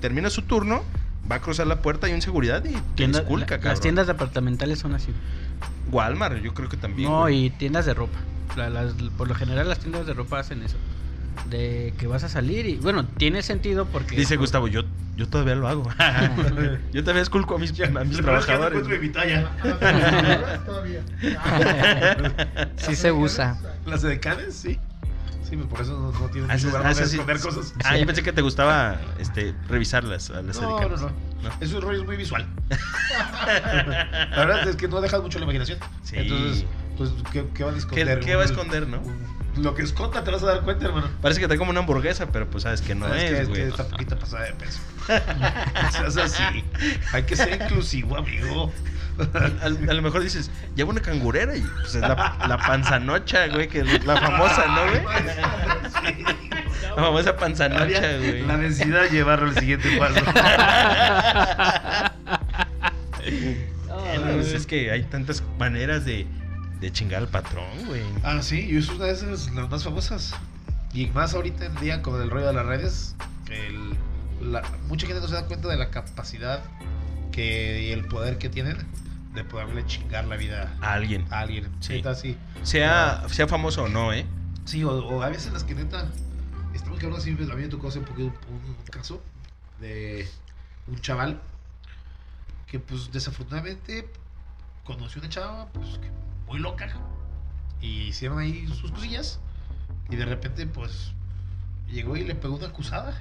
termina 0.00 0.30
su 0.30 0.42
turno, 0.42 0.82
va 1.30 1.36
a 1.36 1.40
cruzar 1.40 1.66
la 1.66 1.76
puerta 1.80 2.08
y 2.08 2.12
un 2.12 2.22
seguridad 2.22 2.64
y 2.64 2.72
te 2.72 2.80
Tienda- 2.96 3.20
disculpa, 3.20 3.40
la- 3.40 3.46
cabrón. 3.46 3.68
las 3.70 3.80
tiendas 3.80 4.06
departamentales 4.06 4.78
son 4.78 4.94
así. 4.94 5.12
Walmart, 5.90 6.42
yo 6.42 6.54
creo 6.54 6.68
que 6.68 6.76
también. 6.76 7.10
No, 7.10 7.20
güey. 7.22 7.46
y 7.46 7.50
tiendas 7.50 7.86
de 7.86 7.94
ropa. 7.94 8.18
La- 8.56 8.70
las- 8.70 8.92
por 9.16 9.28
lo 9.28 9.34
general 9.34 9.68
las 9.68 9.78
tiendas 9.78 10.06
de 10.06 10.14
ropa 10.14 10.38
hacen 10.38 10.62
eso. 10.62 10.76
De 11.50 11.92
que 11.98 12.06
vas 12.06 12.22
a 12.24 12.28
salir 12.28 12.64
y 12.66 12.76
bueno, 12.76 13.04
tiene 13.06 13.42
sentido 13.42 13.86
porque 13.86 14.14
Dice 14.16 14.36
Gustavo, 14.36 14.68
yo, 14.68 14.82
yo 15.16 15.28
todavía 15.28 15.56
lo 15.56 15.66
hago. 15.68 15.88
yo 16.92 17.02
todavía 17.02 17.22
esculco 17.22 17.56
a 17.56 17.58
mis, 17.58 17.72
a 17.80 17.86
mis 18.04 18.16
trabajadores. 18.18 18.86
mi. 18.86 19.08
Todavía. 20.64 21.02
Sí 22.76 22.94
se 22.96 23.12
usa. 23.12 23.58
Las 23.86 24.02
de 24.02 24.18
Canes, 24.20 24.54
sí. 24.54 24.78
Sí, 25.54 25.56
pues 25.56 25.68
por 25.68 25.80
eso 25.82 25.92
no, 25.92 26.10
no 26.18 26.28
tienen 26.30 26.50
Ah, 26.50 26.54
mucho 26.54 26.56
ese- 26.56 26.66
lugar 26.66 26.82
ah, 26.86 26.94
sí. 26.94 27.02
esconder 27.04 27.40
cosas. 27.40 27.74
Ah, 27.84 27.96
yo 27.96 28.06
pensé 28.06 28.22
que 28.24 28.32
te 28.32 28.42
gustaba 28.42 29.00
este, 29.20 29.54
revisarlas 29.68 30.30
a 30.30 30.42
las 30.42 30.60
No, 30.60 30.80
no, 30.80 30.88
no. 30.88 30.96
No. 31.42 31.50
Eso 31.60 31.80
rollo 31.80 32.00
es 32.00 32.06
muy 32.06 32.16
visual. 32.16 32.46
la 33.18 34.36
verdad 34.36 34.68
es 34.68 34.76
que 34.76 34.88
no 34.88 35.00
dejas 35.00 35.22
mucho 35.22 35.38
la 35.38 35.44
imaginación. 35.44 35.78
Sí. 36.02 36.16
Entonces, 36.16 36.64
pues, 36.96 37.10
¿qué, 37.32 37.46
qué 37.54 37.62
van 37.64 37.74
a 37.74 37.76
¿Qué, 37.76 37.78
esconder? 37.80 38.20
qué 38.20 38.34
va 38.34 38.42
a 38.42 38.46
Un- 38.46 38.50
esconder, 38.50 38.88
no? 38.88 39.00
Lo 39.56 39.74
que 39.76 39.82
esconda 39.82 40.24
te 40.24 40.32
vas 40.32 40.42
a 40.42 40.46
dar 40.46 40.62
cuenta, 40.62 40.86
hermano. 40.86 41.08
Parece 41.22 41.40
que 41.40 41.46
trae 41.46 41.58
como 41.58 41.70
una 41.70 41.78
hamburguesa, 41.80 42.26
pero 42.32 42.50
pues 42.50 42.64
sabes 42.64 42.80
que 42.80 42.96
no 42.96 43.06
Sabes 43.06 43.30
que 43.30 43.40
es, 43.42 43.48
güey. 43.48 43.60
que 43.62 43.68
está 43.68 43.84
poquito 43.86 44.18
pasada 44.18 44.46
de 44.46 44.52
peso. 44.54 44.80
Así. 46.24 46.64
Hay 47.12 47.22
que 47.22 47.36
ser 47.36 47.62
inclusivo, 47.62 48.16
amigo. 48.16 48.72
A, 49.62 49.66
a 49.66 49.94
lo 49.94 50.02
mejor 50.02 50.22
dices, 50.22 50.50
lleva 50.74 50.90
una 50.90 51.00
cangurera 51.00 51.56
y 51.56 51.60
pues 51.60 51.94
es 51.94 52.00
la, 52.00 52.36
la 52.48 52.58
panzanocha, 52.58 53.46
güey, 53.48 53.68
que 53.68 53.80
es 53.80 54.04
la 54.04 54.16
famosa, 54.20 54.66
¿no, 54.66 54.90
güey? 54.90 55.02
La 56.96 57.02
famosa 57.02 57.36
panzanocha, 57.36 58.16
güey. 58.18 58.42
La 58.46 58.56
necesidad 58.56 59.02
de 59.02 59.10
llevarlo 59.10 59.48
al 59.48 59.58
siguiente 59.58 59.96
paso. 59.98 60.14
Pues 64.34 64.52
es 64.52 64.66
que 64.66 64.90
hay 64.90 65.04
tantas 65.04 65.42
maneras 65.58 66.04
de, 66.04 66.26
de 66.80 66.92
chingar 66.92 67.22
al 67.22 67.28
patrón, 67.28 67.64
güey. 67.86 68.02
Ah, 68.22 68.40
sí, 68.42 68.68
y 68.70 68.76
es 68.76 68.88
una 68.88 69.06
de 69.06 69.12
esas 69.12 69.50
las 69.52 69.70
más 69.70 69.84
famosas. 69.84 70.34
Y 70.92 71.06
más 71.08 71.34
ahorita 71.34 71.66
en 71.66 71.74
día 71.76 72.02
con 72.02 72.20
el 72.20 72.30
rollo 72.30 72.48
de 72.48 72.52
las 72.52 72.66
redes, 72.66 73.14
que 73.46 73.66
el- 73.66 73.96
la- 74.52 74.62
mucha 74.88 75.06
gente 75.06 75.20
no 75.22 75.28
se 75.28 75.34
da 75.34 75.46
cuenta 75.46 75.68
de 75.68 75.76
la 75.76 75.90
capacidad 75.90 76.60
que, 77.32 77.82
y 77.82 77.92
el 77.92 78.04
poder 78.04 78.38
que 78.38 78.48
tienen 78.48 78.76
de 79.34 79.44
poderle 79.44 79.84
chingar 79.86 80.24
la 80.26 80.36
vida 80.36 80.74
A 80.80 80.92
alguien. 80.94 81.26
a 81.30 81.40
alguien. 81.40 81.70
Sí. 81.80 81.94
Neta, 81.94 82.14
sí. 82.14 82.36
Sea, 82.62 83.24
sea 83.28 83.46
famoso 83.48 83.84
o 83.84 83.88
no, 83.88 84.12
¿eh? 84.12 84.26
Sí, 84.64 84.84
o, 84.84 84.92
o 84.92 85.22
a 85.22 85.28
veces 85.28 85.52
las 85.52 85.64
que 85.64 85.74
neta. 85.74 86.08
Estamos 86.72 86.98
hablando 86.98 87.18
así, 87.18 87.30
a 87.30 87.34
mí 87.34 87.62
me 87.62 87.68
tocó 87.68 87.88
hace 87.88 87.98
un 87.98 88.04
poquito 88.04 88.32
un, 88.48 88.54
un 88.70 88.76
caso 88.90 89.22
de 89.80 90.28
un 90.88 90.98
chaval 91.00 91.40
que, 92.66 92.78
pues, 92.80 93.12
desafortunadamente 93.12 94.08
conoció 94.84 95.20
una 95.20 95.28
chava, 95.30 95.66
pues, 95.72 95.98
que 95.98 96.10
muy 96.46 96.58
loca. 96.58 96.88
Y 97.80 98.02
hicieron 98.08 98.38
ahí 98.38 98.66
sus 98.68 98.90
cosillas. 98.90 99.38
Y 100.10 100.16
de 100.16 100.24
repente, 100.24 100.66
pues, 100.66 101.12
llegó 101.88 102.16
y 102.16 102.24
le 102.24 102.34
pegó 102.34 102.56
una 102.56 102.66
acusada. 102.68 103.20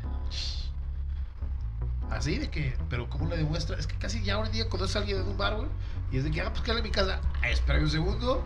Así 2.17 2.37
de 2.37 2.49
que, 2.49 2.75
pero 2.89 3.09
¿cómo 3.09 3.27
le 3.27 3.37
demuestra? 3.37 3.77
Es 3.77 3.87
que 3.87 3.95
casi 3.97 4.23
ya 4.23 4.37
hoy 4.39 4.47
en 4.47 4.53
día 4.53 4.69
conoces 4.69 4.95
a 4.95 4.99
alguien 4.99 5.19
en 5.21 5.27
un 5.27 5.37
bar, 5.37 5.55
güey. 5.55 5.67
Y 6.11 6.17
es 6.17 6.23
de 6.23 6.31
que, 6.31 6.41
ah, 6.41 6.49
pues, 6.51 6.61
que 6.61 6.71
en 6.71 6.83
mi 6.83 6.91
casa. 6.91 7.19
Ah, 7.41 7.49
espera 7.49 7.79
un 7.79 7.89
segundo. 7.89 8.43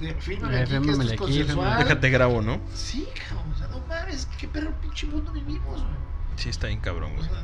de- 0.00 0.14
Fírmame 0.16 0.58
aquí 0.60 0.78
que 0.78 0.90
esto 0.90 1.02
es 1.02 1.12
consensual. 1.14 1.78
Déjate 1.78 2.10
grabo, 2.10 2.42
¿no? 2.42 2.60
Sí, 2.74 3.08
cabrón, 3.28 3.52
o 3.52 3.56
sea, 3.56 3.66
no 3.68 3.80
mames, 3.86 4.26
qué 4.38 4.46
perro 4.46 4.70
pinche 4.82 5.06
mundo 5.06 5.32
vivimos, 5.32 5.80
güey. 5.80 5.94
Sí, 6.36 6.50
está 6.50 6.66
bien 6.66 6.80
cabrón, 6.80 7.12
O 7.12 7.16
güey. 7.16 7.28
sea, 7.28 7.42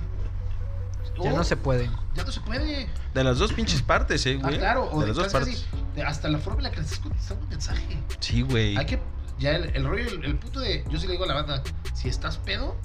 Ya 1.24 1.32
o- 1.32 1.36
no 1.38 1.44
se 1.44 1.56
puede. 1.56 1.90
Ya 2.14 2.24
no 2.24 2.30
se 2.32 2.40
puede. 2.42 2.88
De 3.14 3.24
las 3.24 3.38
dos 3.38 3.52
pinches 3.54 3.80
partes, 3.80 4.26
¿eh, 4.26 4.38
Ah, 4.42 4.46
güey? 4.46 4.58
claro, 4.58 4.88
o 4.92 5.00
De 5.00 5.06
las 5.08 5.16
dos 5.16 5.28
casi, 5.32 5.36
partes. 5.52 5.66
casi, 5.94 6.00
hasta 6.02 6.28
la 6.28 6.38
forma 6.38 6.58
en 6.58 6.64
la 6.64 6.70
que 6.72 6.76
le 6.76 6.82
estás 6.82 6.98
contestando 6.98 7.42
un 7.44 7.48
mensaje. 7.50 7.98
Sí, 8.20 8.42
güey. 8.42 8.76
Hay 8.76 8.84
que, 8.84 9.00
ya 9.38 9.52
el, 9.52 9.74
el 9.74 9.84
rollo, 9.86 10.06
el, 10.10 10.22
el 10.24 10.36
punto 10.38 10.60
de, 10.60 10.84
yo 10.90 10.98
sí 10.98 11.06
le 11.06 11.12
digo 11.12 11.24
a 11.24 11.28
la 11.28 11.34
banda, 11.34 11.62
si 11.94 12.08
estás 12.10 12.36
pedo, 12.36 12.76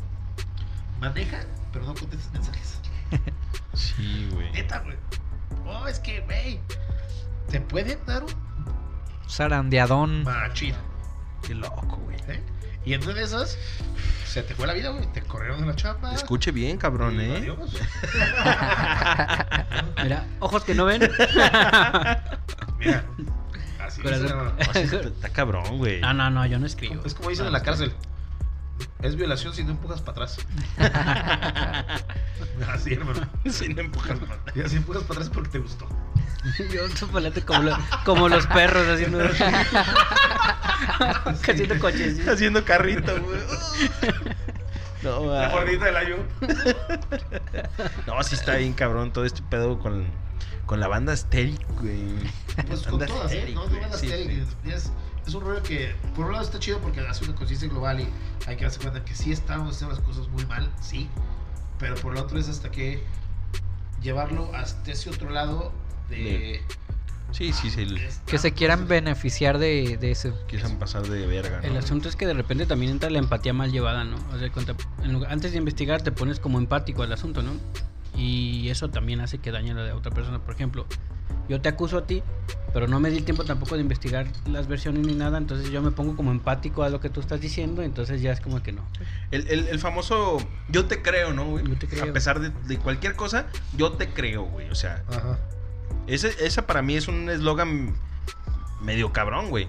maneja, 1.02 1.40
pero 1.74 1.86
no 1.86 1.94
contestes 1.94 2.32
mensajes. 2.32 2.77
Sí, 3.74 4.28
güey. 4.34 4.52
Neta, 4.52 4.80
güey. 4.80 4.98
Oh, 5.66 5.88
es 5.88 6.00
que, 6.00 6.22
güey, 6.22 6.60
te 7.50 7.62
pueden 7.62 8.00
dar 8.06 8.24
un 8.24 8.30
Zarandeadón. 9.30 10.24
machín, 10.24 10.74
Qué 11.46 11.54
loco, 11.54 11.98
güey. 12.04 12.18
¿eh? 12.28 12.42
Y 12.86 12.94
en 12.94 13.04
una 13.04 13.14
de 13.16 13.24
esas, 13.24 13.58
se 14.26 14.44
te 14.44 14.56
fue 14.56 14.66
la 14.66 14.74
vida, 14.74 14.90
güey, 14.90 15.06
te 15.12 15.22
corrieron 15.22 15.60
de 15.62 15.68
la 15.68 15.76
chamba. 15.76 16.14
Escuche 16.14 16.52
bien, 16.52 16.78
cabrón, 16.78 17.20
y 17.20 17.26
¿eh? 17.26 17.38
adiós. 17.38 17.58
Mira, 20.04 20.26
ojos 20.40 20.64
que 20.64 20.74
no 20.74 20.86
ven. 20.86 21.02
Mira, 22.80 23.04
así. 23.82 24.02
No, 24.02 24.10
está, 24.60 24.80
está 24.80 25.30
cabrón, 25.30 25.78
güey. 25.78 26.00
No, 26.00 26.14
no, 26.14 26.30
no, 26.30 26.46
yo 26.46 26.60
no 26.60 26.66
escribo. 26.66 27.04
Es 27.06 27.14
como 27.14 27.30
dicen 27.30 27.48
en 27.48 27.54
la 27.54 27.64
cárcel. 27.64 27.94
Es 29.02 29.16
violación 29.16 29.54
si 29.54 29.64
no 29.64 29.72
empujas 29.72 30.02
para 30.02 30.24
atrás. 30.26 30.38
Así, 32.74 32.94
hermano. 32.94 33.28
Si 33.50 33.68
no 33.74 33.82
empujas 33.82 34.18
para 34.20 34.34
atrás. 34.36 34.56
Y 34.66 34.70
si 34.70 34.76
empujas 34.78 35.04
para 35.04 35.20
atrás 35.20 35.28
es 35.30 35.34
porque 35.34 35.50
te 35.50 35.60
gustó. 35.60 35.88
Yo 36.74 36.88
chocolate 36.96 37.42
como, 37.44 37.64
lo- 37.64 37.78
como 38.06 38.30
los 38.30 38.46
perros 38.48 38.88
haciendo. 38.88 39.20
haciendo 41.48 41.80
coches. 41.80 42.28
Haciendo 42.28 42.64
carrito, 42.66 43.20
güey. 43.22 43.40
No, 45.04 45.26
La 45.34 45.46
ah, 45.48 45.50
gordita 45.52 45.86
del 45.86 45.98
ayo. 45.98 46.18
no, 48.08 48.24
sí 48.24 48.36
está 48.36 48.56
bien 48.56 48.74
cabrón 48.74 49.14
todo 49.14 49.26
este 49.26 49.42
pedo 49.44 49.78
con, 49.80 50.06
con 50.66 50.80
la 50.80 50.88
banda 50.88 51.14
Asteric, 51.14 51.62
güey. 51.80 52.02
Pues 52.68 52.82
con 52.84 53.00
Banda 53.00 53.14
todas, 53.14 53.32
¿eh? 53.32 53.52
No, 53.54 53.64
no 53.66 53.70
güey. 53.70 53.82
van 53.82 53.94
a 53.94 53.98
Sí, 53.98 54.08
estar- 54.08 54.18
sí. 54.66 54.72
es, 54.72 54.92
es 55.28 55.34
un 55.34 55.42
rollo 55.44 55.62
que, 55.64 55.94
por 56.16 56.26
un 56.26 56.32
lado, 56.34 56.44
está 56.46 56.58
chido 56.60 56.80
porque 56.80 57.02
hace 57.02 57.26
una 57.26 57.36
conciencia 57.36 57.68
global 57.68 58.00
y 58.00 58.08
hay 58.48 58.56
que 58.56 58.64
darse 58.64 58.80
cuenta 58.80 59.04
que 59.04 59.14
sí 59.14 59.32
estamos 59.32 59.76
haciendo 59.76 59.96
las 59.96 60.04
cosas 60.04 60.28
muy 60.30 60.46
mal, 60.46 60.70
sí. 60.82 61.10
Pero 61.80 61.96
por 61.96 62.14
el 62.14 62.20
otro 62.20 62.40
es 62.40 62.48
hasta 62.50 62.72
que 62.72 63.04
llevarlo 64.02 64.52
hasta 64.56 64.92
ese 64.92 65.10
otro 65.10 65.30
lado 65.30 65.72
de. 66.10 66.62
Sí, 67.32 67.52
sí, 67.52 67.70
sí. 67.70 67.82
el- 67.82 68.02
Que 68.26 68.38
se 68.38 68.54
quieran 68.54 68.88
beneficiar 68.88 69.58
de, 69.58 69.98
de 69.98 70.12
eso. 70.12 70.34
Quieran 70.48 70.80
pasar 70.80 71.04
de 71.08 71.28
verga, 71.28 71.60
¿no? 71.62 71.68
El 71.68 71.76
asunto 71.78 72.08
es 72.08 72.16
que 72.16 72.26
de 72.26 72.34
repente 72.34 72.66
también 72.66 72.94
entra 72.94 73.10
la 73.10 73.20
empatía 73.20 73.52
mal 73.54 73.70
llevada, 73.72 74.06
¿no? 74.06 74.16
O 74.34 74.40
sea, 74.40 74.50
cuenta- 74.52 74.76
en 75.04 75.12
lugar- 75.14 75.32
antes 75.34 75.52
de 75.52 75.58
investigar 75.58 76.02
te 76.02 76.12
pones 76.14 76.40
como 76.40 76.58
empático 76.58 77.04
al 77.04 77.12
asunto, 77.12 77.44
¿no? 77.44 77.52
Y 78.18 78.70
eso 78.70 78.90
también 78.90 79.22
hace 79.22 79.38
que 79.38 79.52
dañe 79.52 79.72
a 79.72 79.76
la 79.76 79.84
de 79.84 79.92
otra 79.94 80.12
persona. 80.12 80.40
Por 80.40 80.56
ejemplo, 80.56 80.86
yo 81.48 81.62
te 81.62 81.70
acuso 81.70 82.00
a 82.00 82.06
ti, 82.08 82.24
pero 82.74 82.88
no 82.88 83.00
me 83.00 83.10
di 83.12 83.18
el 83.18 83.24
tiempo 83.26 83.44
tampoco 83.46 83.76
de 83.76 83.82
investigar 83.82 84.28
las 84.50 84.68
versiones 84.68 85.06
ni 85.06 85.14
nada, 85.14 85.38
entonces 85.38 85.70
yo 85.70 85.82
me 85.82 85.92
pongo 85.92 86.16
como 86.16 86.32
empático 86.32 86.84
a 86.84 86.90
lo 86.90 87.00
que 87.00 87.10
tú 87.10 87.20
estás 87.22 87.40
diciendo, 87.42 87.84
entonces 87.84 88.22
ya 88.22 88.32
es 88.32 88.42
como 88.42 88.62
que 88.64 88.72
no. 88.72 88.82
El, 89.32 89.48
el- 89.48 89.68
el 89.68 89.80
famoso 89.80 90.38
yo 90.70 90.86
te 90.86 91.02
creo, 91.02 91.32
¿no, 91.34 91.46
güey? 91.46 91.66
Yo 91.68 91.78
te 91.78 91.88
creo. 91.88 92.06
A 92.10 92.14
pesar 92.14 92.40
de, 92.40 92.50
de 92.68 92.78
cualquier 92.80 93.16
cosa, 93.16 93.46
yo 93.78 93.92
te 93.94 94.10
creo, 94.10 94.44
güey. 94.44 94.70
O 94.70 94.76
sea, 94.76 95.04
Ajá. 95.10 95.38
ese, 96.08 96.34
esa 96.46 96.66
para 96.66 96.82
mí 96.82 96.96
es 96.96 97.08
un 97.08 97.30
eslogan 97.30 97.96
medio 98.82 99.14
cabrón, 99.14 99.50
güey. 99.50 99.68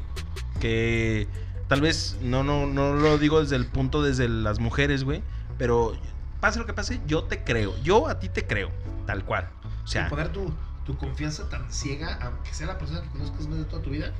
Que 0.61 1.29
tal 1.69 1.81
vez 1.81 2.17
no, 2.23 2.43
no, 2.43 2.67
no 2.67 2.95
lo 2.95 3.19
digo 3.19 3.41
desde 3.41 3.57
el 3.57 3.67
punto 3.67 4.03
desde 4.03 4.29
las 4.29 4.59
mujeres, 4.59 5.05
güey. 5.05 5.23
Pero 5.59 5.97
pase 6.41 6.59
lo 6.59 6.67
que 6.67 6.73
pase, 6.73 7.01
yo 7.07 7.25
te 7.25 7.43
creo. 7.45 7.75
Yo 7.83 8.09
a 8.09 8.19
ti 8.19 8.29
te 8.29 8.47
creo, 8.47 8.71
tal 9.07 9.25
cual. 9.25 9.49
O 9.65 9.69
Y 9.87 9.89
sea, 9.91 10.09
poner 10.09 10.29
tu, 10.33 10.53
tu 10.85 10.97
confianza 10.97 11.49
tan 11.49 11.71
ciega, 11.73 12.19
aunque 12.23 12.53
sea 12.55 12.67
la 12.67 12.79
persona 12.79 13.03
que 13.03 13.09
conozcas 13.09 13.47
más 13.49 13.59
de 13.59 13.65
toda 13.65 13.83
tu 13.83 13.91
vida. 13.91 14.13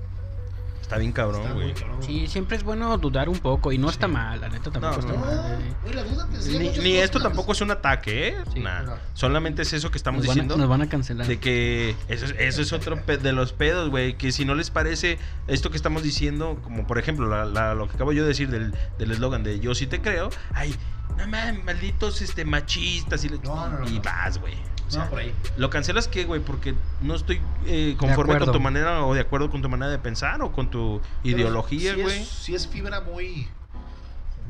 está 0.81 0.97
bien 0.97 1.13
cabrón, 1.13 1.43
está 1.43 1.53
güey. 1.53 1.75
Sí, 2.01 2.27
siempre 2.29 2.57
es 2.57 2.63
bueno 2.65 2.97
dudar 2.97 3.29
un 3.29 3.39
poco 3.39 3.73
y 3.73 3.77
no 3.79 3.91
está 3.91 4.09
mal, 4.09 4.41
la 4.41 4.49
neta 4.49 4.71
tampoco 4.71 4.95
No, 4.95 5.01
está 5.01 5.13
no. 5.13 5.19
mal. 5.19 5.61
eh. 5.61 5.75
Güey, 5.83 5.95
la 5.95 6.03
duda 6.05 6.27
te 6.31 6.39
Ni, 6.51 6.59
ni 6.59 6.69
cosas 6.71 6.85
esto 7.05 7.21
tampoco 7.21 7.53
es 7.53 7.61
un 7.61 7.71
ataque, 7.71 8.29
¿eh? 8.29 8.37
Sí, 8.55 8.61
Nah. 8.61 8.83
no. 8.85 8.95
Solamente 9.13 9.61
es 9.63 9.73
eso 9.75 9.91
que 9.91 9.99
estamos 9.99 10.21
Nos 10.21 10.29
van, 10.29 10.33
a, 10.33 10.35
diciendo. 10.43 10.57
nos 10.57 10.69
van 10.69 10.81
a 10.83 10.89
cancelar. 10.89 11.27
De 11.27 11.39
que 11.39 11.95
eso, 12.09 12.25
es- 12.25 12.35
eso 12.39 12.63
es 12.63 12.73
otro 12.73 13.03
pe- 13.05 13.19
de 13.19 13.33
los 13.33 13.53
pedos, 13.53 13.91
güey. 13.91 14.17
Que 14.17 14.33
si 14.33 14.47
no 14.47 14.55
les 14.55 14.71
parece 14.71 15.19
esto 15.47 15.69
que 15.71 15.77
estamos 15.77 16.03
diciendo, 16.03 16.59
como 16.65 16.87
por 16.87 16.99
ejemplo 16.99 17.27
la- 17.29 17.45
la- 17.45 17.75
lo 17.75 17.87
que 17.87 17.97
acabo 17.97 18.13
yo 18.13 18.23
de 18.23 18.29
decir 18.29 18.49
del 18.49 18.73
del 18.99 19.11
eslogan 19.11 19.43
de 19.43 19.61
yo 19.61 19.75
sí 19.75 19.87
te 19.87 20.01
creo, 20.01 20.31
ay, 20.55 20.75
no 21.17 21.27
mames, 21.27 21.65
malditos 21.65 22.21
este, 22.23 22.45
machistas. 22.45 23.25
Y, 23.25 23.29
le- 23.31 23.39
No, 23.39 23.69
no, 23.69 23.79
no, 23.81 23.89
y 23.89 23.95
no. 23.95 24.03
vas, 24.03 24.39
güey. 24.39 24.55
O 24.87 24.91
sea, 24.91 25.05
No, 25.05 25.11
por 25.11 25.19
ahí. 25.21 25.35
¿Lo 25.57 25.69
cancelas 25.71 26.09
qué, 26.09 26.25
güey? 26.25 26.41
Porque 26.41 26.75
no 27.03 27.15
estoy 27.15 27.41
eh, 27.67 27.95
conforme 27.99 28.39
con 28.39 28.53
tu 28.53 28.61
manera 28.61 29.05
o 29.05 29.15
de 29.15 29.21
acuerdo 29.21 29.51
con 29.51 29.61
tu 29.61 29.69
manera 29.69 29.91
de 29.91 29.99
pensar 29.99 30.41
o 30.43 30.51
con 30.53 30.71
tu 30.71 31.01
Pero 31.23 31.37
ideología, 31.37 31.95
güey. 31.95 32.25
Sí 32.25 32.55
es 32.55 32.67
fibra 32.67 33.01
muy, 33.03 33.49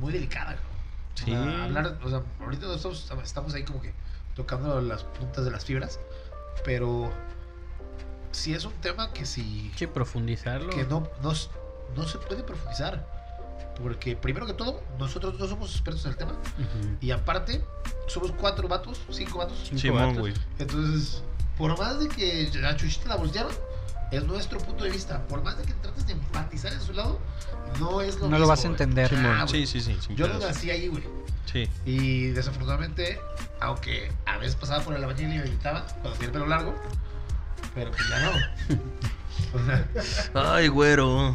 muy 0.00 0.12
delicada. 0.12 0.52
güey. 0.52 0.68
Sí. 1.14 1.32
O 1.32 1.42
sea, 1.42 1.64
hablar, 1.64 1.98
o 2.04 2.08
sea, 2.08 2.22
ahorita 2.40 2.66
nosotros 2.66 3.10
estamos 3.24 3.54
ahí 3.54 3.64
como 3.64 3.80
que 3.82 3.92
tocando 4.36 4.80
las 4.80 5.02
puntas 5.02 5.44
de 5.44 5.50
las 5.50 5.64
fibras, 5.64 5.98
pero 6.64 7.10
sí 8.30 8.54
es 8.54 8.64
un 8.64 8.72
tema 8.74 9.12
que 9.12 9.26
sí, 9.26 9.72
Sí, 9.74 9.88
profundizarlo. 9.88 10.70
que 10.70 10.84
no, 10.84 11.08
no, 11.22 11.32
no 11.96 12.06
se 12.06 12.18
puede 12.18 12.44
profundizar. 12.44 13.04
Porque 13.82 14.16
primero 14.16 14.46
que 14.46 14.54
todo, 14.54 14.82
nosotros 14.98 15.38
no 15.38 15.46
somos 15.46 15.70
expertos 15.72 16.04
en 16.04 16.10
el 16.12 16.16
tema. 16.16 16.32
Y 17.00 17.10
aparte, 17.12 17.64
somos 18.08 18.32
cuatro 18.32 18.66
vatos, 18.68 19.00
cinco 19.10 19.38
vatos. 19.38 19.70
Cinco 19.74 19.94
vatos. 19.94 20.18
güey. 20.18 20.34
Entonces, 20.58 21.22
por 21.56 21.78
más 21.78 22.00
de 22.00 22.08
que 22.08 22.50
a 22.66 22.76
Chuchita 22.76 23.08
la 23.10 23.16
bolsearon, 23.16 23.52
es 24.10 24.24
nuestro 24.24 24.58
punto 24.58 24.84
de 24.84 24.90
vista. 24.90 25.26
Por 25.28 25.42
más 25.42 25.56
de 25.58 25.64
que 25.64 25.72
trates 25.74 26.06
de 26.06 26.12
empatizar 26.14 26.72
en 26.72 26.80
su 26.80 26.92
lado, 26.92 27.20
no 27.78 28.00
es 28.00 28.14
lo 28.16 28.22
No 28.22 28.26
mismo. 28.30 28.38
lo 28.40 28.46
vas 28.48 28.64
a 28.64 28.68
entender. 28.68 29.14
Ah, 29.24 29.46
sí, 29.48 29.66
sí, 29.66 29.80
sí. 29.80 29.96
Yo 30.16 30.26
pedos. 30.26 30.42
nací 30.44 30.70
ahí, 30.70 30.88
güey. 30.88 31.04
Sí. 31.46 31.68
Y 31.86 32.26
desafortunadamente, 32.28 33.20
aunque 33.60 34.10
a 34.26 34.38
veces 34.38 34.56
pasaba 34.56 34.82
por 34.82 34.94
el 34.94 35.02
albañil 35.04 35.32
y 35.32 35.38
me 35.38 35.42
gritaba 35.42 35.86
cuando 35.86 36.12
tenía 36.12 36.26
el 36.26 36.32
pelo 36.32 36.46
largo, 36.46 36.74
pero 37.74 37.90
pues 37.90 38.02
ya 38.08 38.20
no. 38.20 38.32
Ay, 40.34 40.68
güero. 40.68 41.34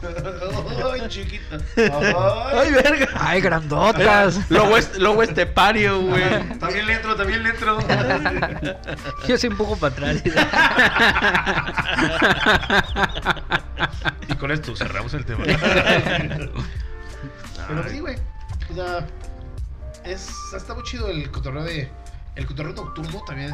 ay, 0.92 1.08
chiquita. 1.10 1.58
Ay, 1.78 2.14
Ay, 2.54 2.72
verga. 2.72 3.08
Ay, 3.16 3.42
grandotas. 3.42 4.40
Lobo, 4.50 4.78
est- 4.78 4.96
lobo 4.98 5.24
estepario, 5.24 6.00
güey. 6.02 6.58
También 6.60 6.86
le 6.86 6.94
entro, 6.94 7.16
también 7.16 7.44
le 7.44 7.50
entro. 7.50 7.78
Yo 9.28 9.38
soy 9.38 9.50
un 9.50 9.58
poco 9.58 9.76
para 9.78 9.94
atrás. 9.94 10.22
Y 14.28 14.36
con 14.36 14.52
esto 14.52 14.76
cerramos 14.76 15.14
el 15.14 15.26
tema. 15.26 15.44
Pero 17.68 17.90
sí, 17.90 18.00
güey. 18.00 18.16
O 18.72 18.76
sea, 18.76 19.06
es, 20.04 20.30
está 20.56 20.74
muy 20.74 20.84
chido 20.84 21.08
el 21.10 21.30
cotorreo 21.32 21.64
de. 21.64 21.90
El 22.36 22.46
cotorreo 22.48 22.74
nocturno 22.74 23.24
también 23.26 23.54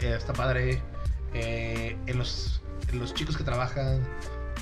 eh, 0.00 0.14
está 0.16 0.32
padre. 0.32 0.82
Eh, 1.34 1.96
en, 2.06 2.18
los, 2.18 2.62
los 2.92 3.14
chicos 3.14 3.36
que 3.36 3.44
trabajan, 3.44 4.00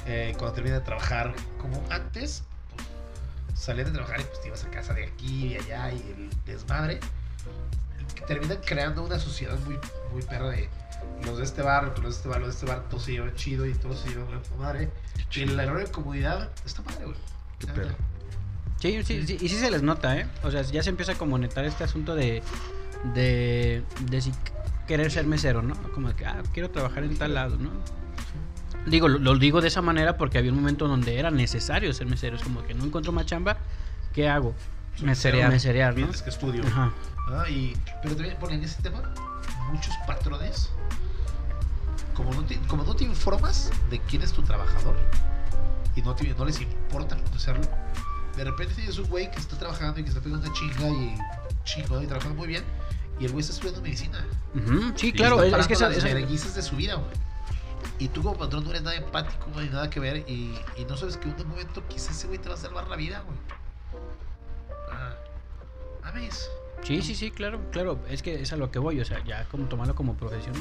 eh, 0.06 0.34
cuando 0.38 0.54
terminan 0.54 0.80
de 0.80 0.84
trabajar, 0.84 1.34
como 1.58 1.82
antes, 1.90 2.42
pues, 2.74 3.58
salían 3.58 3.86
de 3.86 3.92
trabajar 3.92 4.20
y 4.20 4.24
pues 4.24 4.40
te 4.40 4.48
ibas 4.48 4.64
a 4.64 4.70
casa 4.70 4.94
de 4.94 5.06
aquí 5.06 5.48
y 5.48 5.56
allá 5.56 5.92
y 5.92 5.98
el 5.98 6.30
desmadre. 6.44 7.00
que 8.14 8.22
Terminan 8.22 8.58
creando 8.64 9.02
una 9.02 9.18
sociedad 9.18 9.58
muy, 9.60 9.78
muy 10.12 10.22
perra 10.22 10.50
de 10.50 10.68
los 11.24 11.38
de 11.38 11.44
este 11.44 11.62
bar, 11.62 11.84
los 11.84 12.02
de 12.02 12.08
este 12.10 12.28
bar, 12.28 12.40
los 12.40 12.48
de 12.48 12.54
este 12.54 12.66
bar, 12.66 12.88
todos 12.88 13.04
se 13.04 13.12
llevan 13.12 13.34
chido 13.34 13.66
y 13.66 13.74
todos 13.74 14.00
se 14.00 14.10
llevan 14.10 14.26
madre. 14.58 14.90
Y 15.32 15.42
el 15.42 15.58
error 15.58 15.78
de 15.78 15.90
comunidad 15.90 16.50
está 16.64 16.82
padre, 16.82 17.06
güey. 17.06 17.16
Qué 17.58 17.66
La 17.66 17.74
perro. 17.74 17.94
Sí, 18.80 19.02
sí, 19.04 19.26
sí, 19.26 19.38
y 19.40 19.48
sí 19.48 19.56
se 19.56 19.70
les 19.70 19.82
nota, 19.82 20.18
¿eh? 20.18 20.26
O 20.42 20.50
sea, 20.50 20.62
ya 20.62 20.82
se 20.82 20.90
empieza 20.90 21.12
a 21.12 21.14
comunicar 21.14 21.64
este 21.64 21.84
asunto 21.84 22.14
de, 22.14 22.42
de, 23.14 23.82
de 24.02 24.20
si 24.20 24.32
querer 24.86 25.10
ser 25.10 25.26
mesero, 25.26 25.62
¿no? 25.62 25.74
Como 25.92 26.08
de 26.08 26.14
que, 26.14 26.26
ah, 26.26 26.42
quiero 26.52 26.70
trabajar 26.70 27.04
en 27.04 27.16
tal 27.16 27.34
lado, 27.34 27.56
¿no? 27.56 27.70
Digo, 28.86 29.08
lo, 29.08 29.18
lo 29.18 29.36
digo 29.38 29.60
de 29.60 29.68
esa 29.68 29.80
manera 29.82 30.16
porque 30.18 30.36
había 30.38 30.50
un 30.52 30.58
momento 30.58 30.86
donde 30.88 31.18
era 31.18 31.30
necesario 31.30 31.92
ser 31.94 32.06
mesero. 32.06 32.36
Es 32.36 32.42
como 32.42 32.62
que 32.64 32.74
no 32.74 32.84
encuentro 32.84 33.12
más 33.12 33.24
chamba, 33.26 33.56
¿qué 34.12 34.28
hago? 34.28 34.54
Meserear. 35.02 35.50
Meserear, 35.50 35.96
¿no? 35.96 36.10
Que 36.10 36.30
estudio. 36.30 36.62
Ajá. 36.66 36.92
Ah, 37.30 37.48
y, 37.48 37.74
pero 38.02 38.14
también 38.14 38.36
ponen 38.38 38.58
en 38.58 38.64
ese 38.64 38.82
tema 38.82 39.02
muchos 39.72 39.94
patrones. 40.06 40.68
Como 42.14 42.32
no, 42.32 42.44
te, 42.44 42.58
como 42.68 42.84
no 42.84 42.94
te 42.94 43.04
informas 43.04 43.72
de 43.90 43.98
quién 44.00 44.22
es 44.22 44.32
tu 44.32 44.42
trabajador 44.42 44.96
y 45.96 46.02
no, 46.02 46.14
te- 46.14 46.32
no 46.34 46.44
les 46.44 46.60
importa 46.60 47.16
conocerlo, 47.16 47.62
de 48.36 48.44
repente 48.44 48.74
tienes 48.74 48.98
un 48.98 49.08
güey 49.08 49.30
que 49.32 49.38
está 49.40 49.58
trabajando 49.58 49.98
y 49.98 50.04
que 50.04 50.10
está 50.10 50.20
pegando 50.20 50.46
una 50.46 50.54
chinga 50.54 50.88
y 50.90 51.16
chingo 51.64 52.00
y 52.02 52.06
trabajando 52.06 52.36
muy 52.36 52.46
bien 52.46 52.62
y 53.18 53.24
el 53.24 53.32
güey 53.32 53.40
está 53.40 53.52
estudiando 53.54 53.80
medicina. 53.82 54.24
Ujú, 54.54 54.92
Sí, 54.96 55.08
Y 55.08 55.12
claro, 55.12 55.42
es, 55.42 55.52
es 55.52 55.66
que 55.66 55.72
esa, 55.72 55.86
parando 55.86 55.98
las 56.02 56.04
esa- 56.04 56.14
vergüenzas 56.14 56.54
de 56.54 56.62
su 56.62 56.76
vida, 56.76 56.94
güey. 56.94 57.10
Y 57.98 58.08
tú 58.08 58.22
como 58.22 58.36
patrón 58.36 58.64
no 58.64 58.70
eres 58.70 58.82
nada 58.82 58.96
empático, 58.96 59.46
no 59.54 59.62
nada 59.62 59.90
que 59.90 60.00
ver 60.00 60.18
y, 60.28 60.58
y 60.76 60.84
no 60.88 60.96
sabes 60.96 61.16
que 61.16 61.28
en 61.28 61.40
un 61.40 61.48
momento 61.48 61.86
quizás 61.88 62.16
ese 62.16 62.26
güey 62.26 62.38
te 62.38 62.48
va 62.48 62.54
a 62.54 62.58
salvar 62.58 62.88
la 62.88 62.96
vida, 62.96 63.22
güey. 63.26 63.38
Ah, 64.90 65.14
¿Ames? 66.02 66.50
Sí, 66.82 67.00
sí, 67.00 67.14
sí, 67.14 67.30
claro, 67.30 67.60
claro. 67.70 67.98
Es 68.08 68.22
que 68.22 68.42
es 68.42 68.52
a 68.52 68.56
lo 68.56 68.70
que 68.70 68.78
voy, 68.78 69.00
o 69.00 69.04
sea, 69.04 69.24
ya 69.24 69.44
como 69.46 69.66
tomarlo 69.66 69.94
como 69.94 70.14
profesión. 70.14 70.54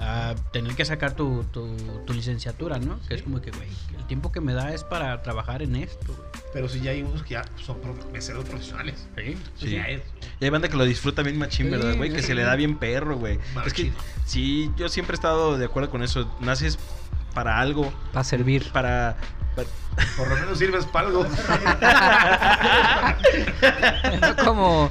A 0.00 0.34
tener 0.52 0.76
que 0.76 0.84
sacar 0.84 1.14
tu, 1.14 1.44
tu, 1.52 1.74
tu 2.06 2.12
licenciatura, 2.14 2.78
¿no? 2.78 3.00
Que 3.08 3.14
es 3.14 3.22
como 3.22 3.40
que, 3.40 3.50
güey, 3.50 3.68
el 3.96 4.04
tiempo 4.06 4.30
que 4.30 4.40
me 4.40 4.52
da 4.52 4.72
es 4.72 4.84
para 4.84 5.20
trabajar 5.22 5.60
en 5.62 5.74
esto, 5.74 6.06
güey. 6.06 6.28
Pero 6.52 6.68
si 6.68 6.80
ya 6.80 6.92
hay 6.92 7.02
unos 7.02 7.22
que 7.24 7.30
ya 7.34 7.44
son 7.64 7.78
meseros 8.12 8.44
profesionales. 8.44 9.08
Sí. 9.16 9.36
Sí. 9.56 9.70
Ya 9.72 9.88
es 9.88 10.02
Y 10.40 10.44
hay 10.44 10.50
banda 10.50 10.68
que 10.68 10.76
lo 10.76 10.84
disfruta 10.84 11.22
bien 11.22 11.36
machín, 11.38 11.66
Sí, 11.66 11.72
¿verdad, 11.72 11.96
güey? 11.96 12.12
Que 12.12 12.22
se 12.22 12.34
le 12.34 12.42
da 12.42 12.54
bien 12.54 12.78
perro, 12.78 13.16
güey. 13.18 13.38
Es 13.66 13.72
que 13.72 13.92
sí, 14.24 14.70
yo 14.76 14.88
siempre 14.88 15.14
he 15.14 15.16
estado 15.16 15.58
de 15.58 15.64
acuerdo 15.64 15.90
con 15.90 16.02
eso. 16.02 16.32
Naces 16.40 16.78
para 17.34 17.58
algo, 17.60 17.92
Para 18.12 18.24
servir. 18.24 18.70
para... 18.72 19.16
Por 20.16 20.28
lo 20.28 20.36
menos 20.36 20.58
sirves 20.58 20.84
para 20.86 21.08
algo. 21.08 21.26
No 24.20 24.36
como 24.44 24.90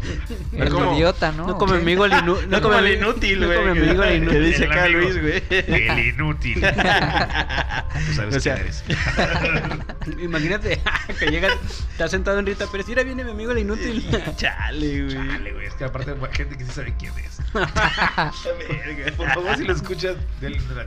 el 0.53 0.69
como- 0.69 0.93
idiota, 0.95 1.31
¿no? 1.31 1.47
No 1.47 1.57
como 1.57 1.73
amigo 1.75 2.05
el 2.05 2.11
inu- 2.11 2.45
No 2.47 2.61
como 2.61 2.75
el 2.75 2.93
inútil, 2.97 3.39
no 3.39 3.45
güey. 3.47 3.57
como 3.59 3.71
amigo 3.71 4.03
el 4.03 4.09
que 4.09 4.15
inútil. 4.17 4.45
dice 4.45 4.63
El 4.65 4.71
acá 4.71 4.83
amigo. 4.85 4.99
Luis, 4.99 5.21
güey. 5.21 5.43
El 5.49 5.99
inútil. 6.07 6.55
Tú 6.55 8.13
sabes 8.15 8.35
O 8.35 8.39
sea- 8.39 8.55
quién 8.55 8.65
eres. 8.65 8.83
Imagínate 10.21 10.81
que 11.19 11.25
llegas, 11.27 11.53
estás 11.91 12.11
sentado 12.11 12.39
en 12.39 12.45
Rita 12.45 12.65
Pérez 12.67 12.87
ahora 12.89 13.03
viene 13.03 13.23
mi 13.23 13.31
amigo 13.31 13.51
el 13.51 13.59
inútil. 13.59 14.05
Chale, 14.37 15.03
güey. 15.03 15.15
Chale, 15.15 15.53
güey. 15.53 15.65
Es 15.67 15.73
que 15.75 15.83
aparte 15.85 16.11
hay 16.11 16.17
gente 16.35 16.57
que 16.57 16.65
sí 16.65 16.71
sabe 16.71 16.93
quién 16.97 17.13
es. 17.19 17.37
Por 19.15 19.29
favor, 19.31 19.57
si 19.57 19.63
lo 19.63 19.73
escuchas, 19.73 20.15
denle 20.41 20.59
una 20.71 20.85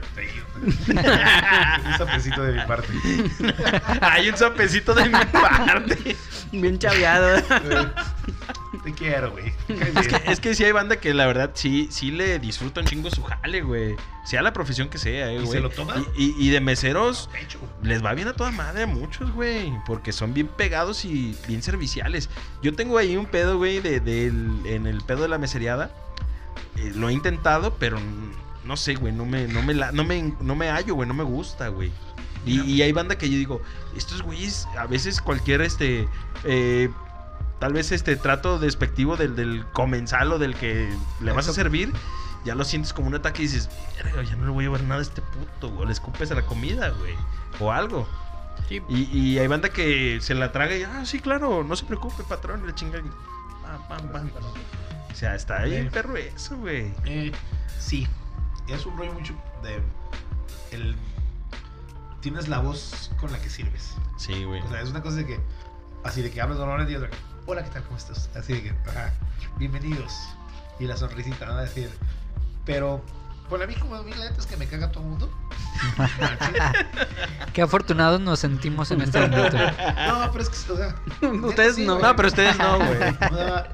Un 1.85 1.97
sapecito 1.97 2.43
de 2.43 2.53
mi 2.53 2.61
parte. 2.65 2.87
Hay 4.01 4.29
un 4.29 4.37
sapecito 4.37 4.93
de 4.93 5.05
mi 5.05 5.25
parte. 5.31 6.15
Bien 6.51 6.77
chaveado. 6.79 7.41
Te 8.83 8.93
quiero, 8.93 9.31
güey. 9.31 9.53
Es 9.67 10.07
que, 10.07 10.31
es 10.31 10.39
que 10.39 10.55
sí 10.55 10.63
hay 10.63 10.71
banda 10.71 10.95
que 10.95 11.13
la 11.13 11.27
verdad 11.27 11.51
sí, 11.53 11.87
sí 11.91 12.09
le 12.09 12.39
disfruta 12.39 12.79
un 12.81 12.87
chingo 12.87 13.11
su 13.11 13.21
jale, 13.23 13.61
güey. 13.61 13.95
Sea 14.25 14.41
la 14.41 14.53
profesión 14.53 14.89
que 14.89 14.97
sea, 14.97 15.29
eh, 15.29 15.35
¿Y 15.35 15.39
güey. 15.39 15.51
se 15.51 15.59
lo 15.59 15.69
toman? 15.69 16.03
Y, 16.17 16.25
y- 16.31 16.47
y 16.47 16.49
de 16.49 16.61
meseros 16.61 17.29
Pecho. 17.31 17.59
les 17.83 18.03
va 18.03 18.13
bien 18.13 18.27
a 18.27 18.33
toda 18.33 18.51
madre 18.51 18.83
a 18.83 18.87
muchos, 18.87 19.31
güey. 19.33 19.71
Porque 19.85 20.11
son 20.11 20.33
bien 20.33 20.47
pegados 20.47 21.05
y 21.05 21.37
bien 21.47 21.61
serviciales. 21.61 22.29
Yo 22.63 22.73
tengo 22.73 22.97
ahí 22.97 23.17
un 23.17 23.25
pedo, 23.27 23.57
güey, 23.57 23.79
de, 23.81 23.97
en 24.65 24.87
el 24.87 25.01
pedo 25.01 25.21
de 25.23 25.27
la 25.27 25.37
meseriada. 25.37 25.91
Eh, 26.77 26.91
lo 26.95 27.09
he 27.09 27.13
intentado, 27.13 27.75
pero 27.77 27.99
no 28.65 28.77
sé, 28.77 28.95
güey. 28.95 29.13
No 29.13 29.25
me, 29.25 29.47
no 29.47 29.61
me, 29.61 29.73
la- 29.73 29.91
no 29.91 30.03
me, 30.03 30.33
no 30.39 30.55
me 30.55 30.69
hallo, 30.69 30.95
güey. 30.95 31.07
No 31.07 31.13
me 31.13 31.23
gusta, 31.23 31.67
güey. 31.67 31.91
Y, 32.45 32.61
y 32.61 32.81
hay 32.81 32.91
banda 32.91 33.17
que 33.17 33.29
yo 33.29 33.37
digo, 33.37 33.61
estos 33.95 34.21
güeyes, 34.23 34.67
a 34.77 34.87
veces 34.87 35.21
cualquier 35.21 35.61
este. 35.61 36.07
eh, 36.43 36.89
tal 37.59 37.73
vez 37.73 37.91
este 37.91 38.15
trato 38.15 38.57
despectivo 38.57 39.17
del, 39.17 39.35
del 39.35 39.65
comensal 39.73 40.31
o 40.31 40.39
del 40.39 40.55
que 40.55 40.91
le 41.19 41.31
vas 41.31 41.47
a 41.47 41.53
servir, 41.53 41.93
ya 42.43 42.55
lo 42.55 42.63
sientes 42.63 42.91
como 42.93 43.07
un 43.07 43.13
ataque 43.13 43.43
y 43.43 43.45
dices, 43.45 43.69
"Verga, 44.03 44.23
ya 44.23 44.35
no 44.35 44.45
le 44.45 44.51
voy 44.51 44.63
a 44.63 44.67
llevar 44.67 44.81
nada 44.83 44.99
a 44.99 45.03
este 45.03 45.21
puto, 45.21 45.69
güey. 45.69 45.85
Le 45.85 45.93
escupes 45.93 46.31
a 46.31 46.35
la 46.35 46.41
comida, 46.41 46.89
güey. 46.89 47.13
O 47.59 47.71
algo. 47.71 48.07
Sí. 48.67 48.81
Y, 48.89 49.03
y 49.17 49.37
hay 49.37 49.45
banda 49.47 49.69
que 49.69 50.17
se 50.21 50.33
la 50.33 50.51
traga 50.51 50.75
y, 50.75 50.81
ah, 50.83 51.05
sí, 51.05 51.19
claro, 51.19 51.63
no 51.63 51.75
se 51.75 51.85
preocupe, 51.85 52.23
patrón, 52.23 52.65
le 52.65 52.73
chingan. 52.73 53.03
Pam, 53.87 53.87
pam, 53.87 54.09
pam. 54.09 54.29
O 55.11 55.15
sea, 55.15 55.35
está 55.35 55.59
ahí 55.61 55.75
el 55.75 55.89
perro 55.91 56.17
eso, 56.17 56.57
güey. 56.57 56.91
Eh, 57.05 57.31
sí, 57.79 58.07
es 58.69 58.85
un 58.87 58.97
rollo 58.97 59.13
mucho 59.13 59.35
de. 59.61 59.79
El, 60.75 60.95
tienes 62.21 62.47
la 62.47 62.59
voz 62.59 63.11
con 63.19 63.31
la 63.31 63.39
que 63.39 63.49
sirves. 63.49 63.95
Sí, 64.17 64.43
güey. 64.43 64.61
O 64.61 64.69
sea, 64.69 64.81
es 64.81 64.89
una 64.89 65.01
cosa 65.01 65.17
de 65.17 65.25
que. 65.25 65.39
Así 66.03 66.21
de 66.21 66.31
que 66.31 66.41
hablas 66.41 66.57
normalmente 66.57 66.93
y 66.93 66.95
otra 66.95 67.09
Hola, 67.45 67.63
¿qué 67.63 67.69
tal? 67.69 67.83
¿Cómo 67.83 67.97
estás? 67.97 68.29
Así 68.35 68.53
de 68.53 68.63
que. 68.63 68.89
Ajá, 68.89 69.13
bienvenidos. 69.57 70.13
Y 70.79 70.85
la 70.85 70.95
sonrisita, 70.95 71.45
¿no? 71.45 71.57
decir. 71.57 71.89
Pero. 72.65 73.03
Por 73.49 73.61
a 73.61 73.67
mí, 73.67 73.75
como 73.75 73.95
a 73.95 74.03
mí, 74.03 74.11
la 74.11 74.29
neta 74.29 74.39
es 74.39 74.45
que 74.45 74.55
me 74.55 74.65
caga 74.65 74.91
todo 74.91 75.03
el 75.03 75.09
mundo. 75.09 75.29
Qué 77.53 77.61
afortunados 77.61 78.21
nos 78.21 78.39
sentimos 78.39 78.91
en 78.91 79.01
este 79.01 79.19
momento. 79.27 79.57
No, 79.57 80.31
pero 80.31 80.43
es 80.43 80.49
que, 80.49 80.71
o 80.71 80.77
sea. 80.77 80.95
Ustedes 81.47 81.77
no. 81.79 81.95
güey. 81.95 82.03
No, 82.03 82.15
pero 82.15 82.27
ustedes 82.29 82.57
no, 82.57 82.77
güey. 82.77 82.91
O 83.31 83.35
sea, 83.35 83.69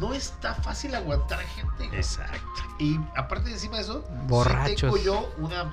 no 0.00 0.14
está 0.14 0.54
fácil 0.54 0.94
aguantar 0.96 1.38
gente. 1.40 1.86
güey. 1.86 1.96
Exacto. 1.96 2.62
Y 2.80 2.98
aparte 3.14 3.50
de 3.50 3.52
encima 3.52 3.76
de 3.76 3.82
eso, 3.82 4.04
sí 4.04 4.14
Borrachos. 4.26 4.80
tengo 4.80 4.96
yo 4.96 5.32
una 5.38 5.72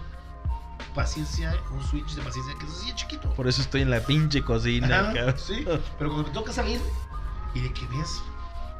paciencia, 0.93 1.53
un 1.71 1.83
switch 1.83 2.15
de 2.15 2.21
paciencia 2.21 2.53
que 2.59 2.65
es 2.65 2.71
así 2.71 2.93
chiquito. 2.95 3.29
Por 3.33 3.47
eso 3.47 3.61
estoy 3.61 3.81
en 3.81 3.89
la 3.89 3.99
pinche 4.01 4.43
cocina, 4.43 4.99
Ajá, 5.01 5.13
cabrón. 5.13 5.35
sí, 5.39 5.65
pero 5.97 6.09
cuando 6.11 6.27
me 6.27 6.33
toca 6.33 6.51
salir 6.53 6.79
y 7.53 7.61
de 7.61 7.73
que 7.73 7.85
ves 7.87 8.21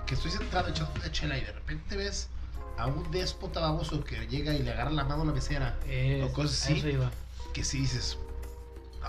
que 0.06 0.16
estoy 0.16 0.32
sentado 0.32 0.70
echando 0.70 0.92
una 0.96 1.12
chela 1.12 1.38
y 1.38 1.42
de 1.42 1.52
repente 1.52 1.96
ves 1.98 2.30
a 2.78 2.88
un 2.88 3.10
déspota 3.12 3.60
baboso 3.60 4.04
que 4.04 4.16
llega 4.28 4.54
y 4.54 4.64
le 4.64 4.72
agarra 4.72 4.92
la 4.92 5.04
mano 5.04 5.24
a 5.24 5.26
la 5.26 5.32
mesera, 5.34 5.78
Eh, 5.86 6.24
O 6.26 6.34
cosas 6.34 6.64
así. 6.64 6.80
iba. 6.88 7.12
que 7.54 7.64
sí 7.64 7.80
dices, 7.82 8.18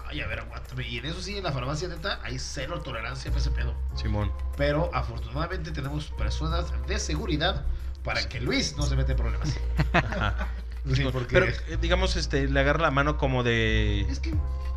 ay, 0.09 0.21
a 0.21 0.27
ver, 0.27 0.41
aguántame. 0.41 0.87
Y 0.89 0.99
en 0.99 1.07
eso 1.07 1.21
sí, 1.23 1.39
en 1.39 1.45
la 1.45 1.53
farmacia 1.53 1.89
neta, 1.89 2.21
hay 2.23 2.39
cero 2.39 2.81
tolerancia 2.83 3.31
para 3.31 3.41
ese 3.41 3.51
pedo. 3.51 3.75
Simón. 3.95 4.31
Pero 4.57 4.91
afortunadamente 4.95 5.71
tenemos 5.71 6.07
personas 6.11 6.67
de 6.87 6.99
seguridad 6.99 7.65
para 8.05 8.29
que 8.29 8.41
Luis 8.41 8.77
no 8.77 8.83
se 8.85 8.97
mete 8.97 9.13
en 9.13 9.19
problemas. 9.19 9.49
Sí, 10.95 11.05
porque 11.13 11.33
Pero, 11.33 11.47
eh, 11.47 11.79
digamos, 11.81 12.17
este, 12.17 12.49
le 12.49 12.59
agarra 12.61 12.81
la 12.83 12.91
mano 12.91 13.17
como 13.17 13.43
de. 13.45 14.01
es 14.03 14.19
que 14.19 14.33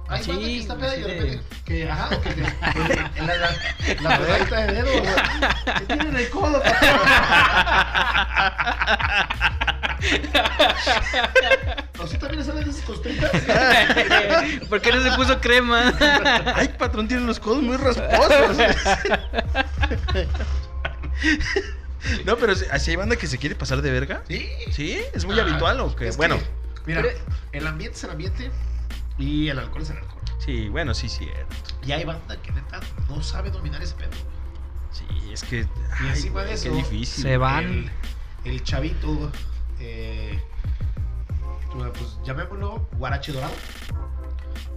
hay 0.08 0.24
Sí, 0.24 0.32
que 0.32 0.60
está 0.60 0.76
peda 0.78 0.96
y 0.96 1.02
de 1.02 1.08
de- 1.08 1.20
repente 1.20 1.44
que, 1.66 1.90
ajá, 1.90 2.10
o 2.16 2.22
que 2.22 2.30
te, 2.34 2.42
en 2.42 3.28
la, 3.28 3.36
la, 3.38 3.50
la 4.02 4.18
pedadita 4.20 4.60
de 4.68 4.74
dedo, 4.74 4.92
güey, 5.02 5.14
que 5.80 5.86
tiene 5.88 6.10
en 6.10 6.16
el 6.18 6.30
codo, 6.30 6.62
¿O 12.00 12.08
sí 12.08 12.18
también 12.20 12.46
salen 12.46 12.70
esas 12.70 12.84
costritas? 12.84 13.32
¿Por 14.70 14.82
qué 14.82 14.92
no 14.92 15.02
se 15.02 15.12
puso 15.16 15.40
crema? 15.42 15.92
Ay, 16.56 16.68
patrón, 16.78 17.08
tiene 17.08 17.24
los 17.26 17.40
codos 17.40 17.64
muy 17.64 17.78
rasposos. 17.78 18.58
No, 22.26 22.38
pero 22.38 22.56
si- 22.56 22.66
así 22.72 22.92
hay 22.92 22.98
banda 22.98 23.16
que 23.16 23.28
se 23.28 23.38
quiere 23.38 23.56
pasar 23.56 23.82
de 23.82 23.92
verga. 23.92 24.24
Sí. 24.28 24.50
Sí, 24.72 24.98
es 25.14 25.26
muy 25.26 25.40
habitual 25.40 25.80
o 25.80 25.96
qué. 25.96 26.08
Es 26.08 26.16
que, 26.16 26.18
Bueno, 26.18 26.40
Mira, 26.86 27.02
Pero- 27.02 27.18
el 27.52 27.66
ambiente 27.66 27.98
es 27.98 28.04
el 28.04 28.12
ambiente. 28.12 28.52
Y 29.18 29.48
el 29.48 29.58
alcohol 29.58 29.82
es 29.82 29.90
el 29.90 29.98
alcohol. 29.98 30.22
Sí, 30.38 30.70
bueno, 30.70 30.94
sí, 30.94 31.10
cierto. 31.10 31.56
Y 31.84 31.92
hay 31.94 32.04
banda 32.06 32.40
que 32.42 32.52
neta 32.52 32.80
no 33.10 33.24
sabe 33.24 33.50
dominar 33.50 33.82
ese 33.82 33.96
pedo. 33.96 34.12
Sí, 34.92 35.06
es 35.32 35.44
que. 35.44 35.62
Y 35.62 35.68
ay, 36.02 36.10
encima 36.10 36.44
de 36.44 36.54
eso, 36.54 36.70
Qué 36.70 36.76
difícil. 36.76 37.24
se 37.24 37.38
va- 37.38 37.54
Van. 37.54 37.64
El, 37.64 37.92
el 38.52 38.64
chavito, 38.64 39.32
eh, 39.80 40.40
pues 41.72 42.18
llamémoslo 42.24 42.88
Guarache 42.98 43.32
Dorado. 43.32 43.54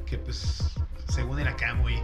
Que 0.06 0.16
pues, 0.18 0.74
según 1.08 1.38
era 1.40 1.50
acá 1.50 1.74
muy 1.74 2.00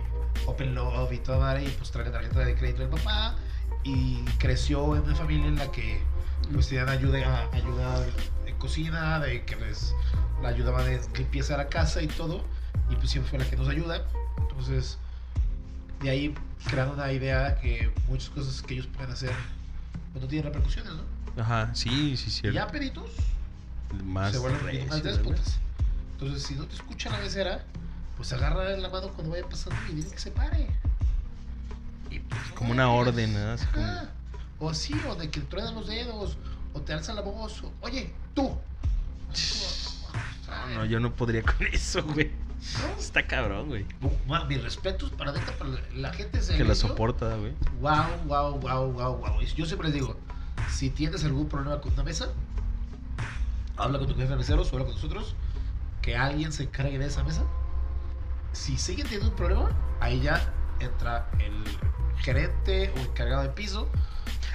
open 0.47 0.75
love 0.75 1.13
y 1.13 1.19
toda 1.19 1.39
madre, 1.39 1.65
y 1.65 1.69
pues 1.69 1.91
trae 1.91 2.05
la 2.05 2.13
tarjeta 2.13 2.41
de 2.41 2.55
crédito 2.55 2.81
del 2.81 2.91
papá. 2.91 3.37
Y 3.85 4.25
creció 4.39 4.97
en 4.97 5.03
una 5.03 5.15
familia 5.15 5.47
en 5.47 5.57
la 5.57 5.71
que 5.71 6.01
pues 6.53 6.69
tenían 6.69 6.89
ayuda, 6.89 7.49
ayuda 7.53 8.07
en 8.47 8.57
cocina, 8.57 9.21
de 9.21 9.45
que 9.45 9.57
les 9.57 9.95
la 10.43 10.49
ayudaba 10.49 10.83
de 10.85 11.01
limpieza 11.17 11.57
de 11.57 11.65
la 11.65 11.69
casa 11.69 12.03
y 12.03 12.07
todo. 12.07 12.45
Y 12.91 12.97
pues 12.97 13.11
siempre 13.11 13.31
fue 13.31 13.39
la 13.39 13.49
que 13.49 13.57
nos 13.57 13.69
ayuda. 13.69 14.07
Entonces, 14.39 14.99
de 16.01 16.11
ahí 16.11 16.35
creando 16.69 16.95
una 16.95 17.13
idea 17.13 17.57
que 17.61 17.93
muchas 18.09 18.31
cosas 18.31 18.63
que 18.63 18.75
ellos 18.75 18.87
pueden 18.89 19.13
hacer 19.13 19.33
pues 20.13 20.23
no 20.23 20.29
tienen 20.29 20.53
repercusiones, 20.53 20.93
¿no? 20.93 21.43
Ajá, 21.43 21.75
sí, 21.75 22.17
sí, 22.17 22.29
Y 22.29 22.31
cierto. 22.31 22.55
ya 22.55 22.69
peritos 22.69 23.11
Más 24.05 24.33
se 24.33 24.39
vuelven 24.39 24.89
más 24.89 25.03
déspotas. 25.03 25.59
Entonces, 26.13 26.43
si 26.45 26.55
no 26.55 26.65
te 26.67 26.75
escucha 26.77 27.11
la 27.11 27.19
mesera, 27.19 27.65
pues 28.17 28.33
agarra 28.33 28.71
la 28.77 28.89
mano 28.89 29.09
cuando 29.09 29.33
vaya 29.33 29.47
pasando 29.49 29.77
y 29.91 29.97
dile 29.97 30.11
que 30.11 30.19
se 30.19 30.31
pare. 30.31 30.69
Como 32.65 32.73
una 32.73 32.91
orden, 32.91 33.35
¿no? 33.35 33.53
Así 33.53 33.67
como-. 33.67 34.09
O 34.59 34.71
así, 34.71 34.95
o 35.07 35.15
de 35.17 35.29
que 35.29 35.41
truenan 35.43 35.75
los 35.75 35.87
dedos, 35.87 36.39
o 36.73 36.81
te 36.81 36.95
alza 36.95 37.13
la 37.13 37.21
voz, 37.21 37.63
o, 37.63 37.71
oye, 37.83 38.11
tú. 38.33 38.57
No, 40.49 40.75
no, 40.75 40.85
yo 40.87 40.99
no 40.99 41.13
podría 41.15 41.43
con 41.43 41.67
eso, 41.67 42.03
güey. 42.03 42.31
¿no? 42.81 42.99
Está 42.99 43.27
cabrón, 43.27 43.69
güey. 43.69 43.85
Ma, 44.27 44.47
mis 44.47 44.63
respetos 44.63 45.11
para 45.11 45.33
neta, 45.33 45.53
para 45.59 45.73
la, 45.95 46.11
gente 46.15 46.41
se 46.41 46.57
Que 46.57 46.65
la 46.65 46.75
soporta, 46.75 47.37
güey. 47.37 47.53
Wow, 47.83 48.25
wow, 48.25 48.59
wow, 48.59 48.93
wow, 48.93 49.17
wow. 49.19 49.41
Yo 49.43 49.67
siempre 49.67 49.89
les 49.89 49.95
digo, 50.01 50.17
si 50.71 50.89
tienes 50.89 51.23
algún 51.23 51.51
problema 51.51 51.83
con 51.83 51.93
una 51.93 52.03
mesa, 52.03 52.33
habla 53.77 53.99
con 53.99 54.09
tu 54.09 54.15
jefe 54.15 54.31
de 54.31 54.37
meseros 54.37 54.73
o 54.73 54.77
habla 54.77 54.87
con 54.87 54.95
nosotros, 54.95 55.37
que 56.01 56.17
alguien 56.17 56.51
se 56.51 56.63
encargue 56.63 56.99
de 56.99 57.09
esa 57.09 57.25
mesa. 57.25 57.43
Si 58.53 58.79
siguen 58.79 59.05
teniendo 59.05 59.29
un 59.29 59.37
problema, 59.37 59.69
ahí 60.01 60.23
ya 60.23 60.51
entra 60.81 61.29
el 61.41 61.63
gerente 62.25 62.93
o 62.97 63.01
encargado 63.01 63.43
de 63.43 63.51
piso. 63.51 63.89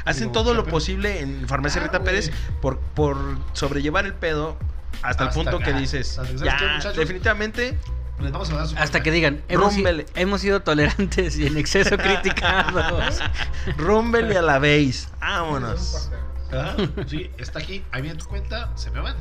Hacen 0.06 0.24
Digo, 0.24 0.32
todo 0.34 0.54
lo 0.54 0.66
posible 0.66 1.20
en 1.22 1.48
Farmacia 1.48 1.82
Ah, 1.82 1.86
Rita. 1.86 2.04
Pérez 2.04 2.32
por, 2.62 2.80
por 2.80 3.18
sobrellevar 3.54 4.06
el 4.06 4.14
pedo 4.14 4.58
hasta, 5.02 5.26
el 5.26 5.30
punto 5.30 5.60
que 5.60 5.74
dices, 5.74 6.18
Hasta 6.18 6.34
que, 6.34 6.38
¿sabes 6.40 6.84
ya, 6.84 6.92
definitivamente, 6.94 7.78
Les 8.20 8.32
vamos 8.32 8.50
a 8.50 8.56
dar 8.56 8.68
su 8.68 8.76
Hasta 8.78 9.04
que 9.04 9.12
digan, 9.12 9.44
hemos, 9.50 9.74
si- 9.74 9.84
hemos 10.16 10.42
sido 10.42 10.62
tolerantes 10.62 11.38
y 11.38 11.48
en 11.48 11.58
exceso 11.58 11.98
criticados. 11.98 13.20
rúmbele 13.78 14.38
a 14.38 14.42
la 14.42 14.58
base. 14.60 15.08
Vámonos. 15.20 16.10
Ah, 16.52 16.76
Sí, 17.08 17.30
está 17.38 17.60
aquí, 17.60 17.84
ahí 17.92 18.02
viene 18.02 18.18
tu 18.18 18.26
cuenta, 18.26 18.72
se 18.76 18.90
me 18.92 19.00
van. 19.02 19.16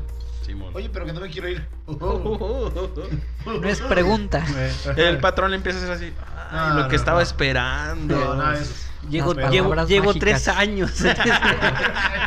Simón. 0.49 0.73
Oye, 0.75 0.89
pero 0.89 1.05
que 1.05 1.13
no 1.13 1.21
me 1.21 1.29
quiero 1.29 1.49
ir. 1.49 1.69
No 1.87 3.69
es 3.69 3.81
pregunta. 3.83 4.45
El 4.97 5.19
patrón 5.21 5.51
le 5.51 5.57
empieza 5.59 5.79
a 5.79 5.83
hacer 5.83 5.93
así. 5.93 6.13
Ay, 6.51 6.71
No, 6.71 6.81
lo 6.83 6.89
que 6.89 6.97
estaba 6.97 7.19
no. 7.19 7.23
esperando. 7.23 8.17
No, 8.19 8.35
no, 8.35 8.53
es- 8.53 8.89
llevo, 9.11 9.35
palabras 9.35 9.89
llevo 9.89 10.07
mágicas. 10.07 10.21
tres 10.45 10.49
años. 10.49 10.93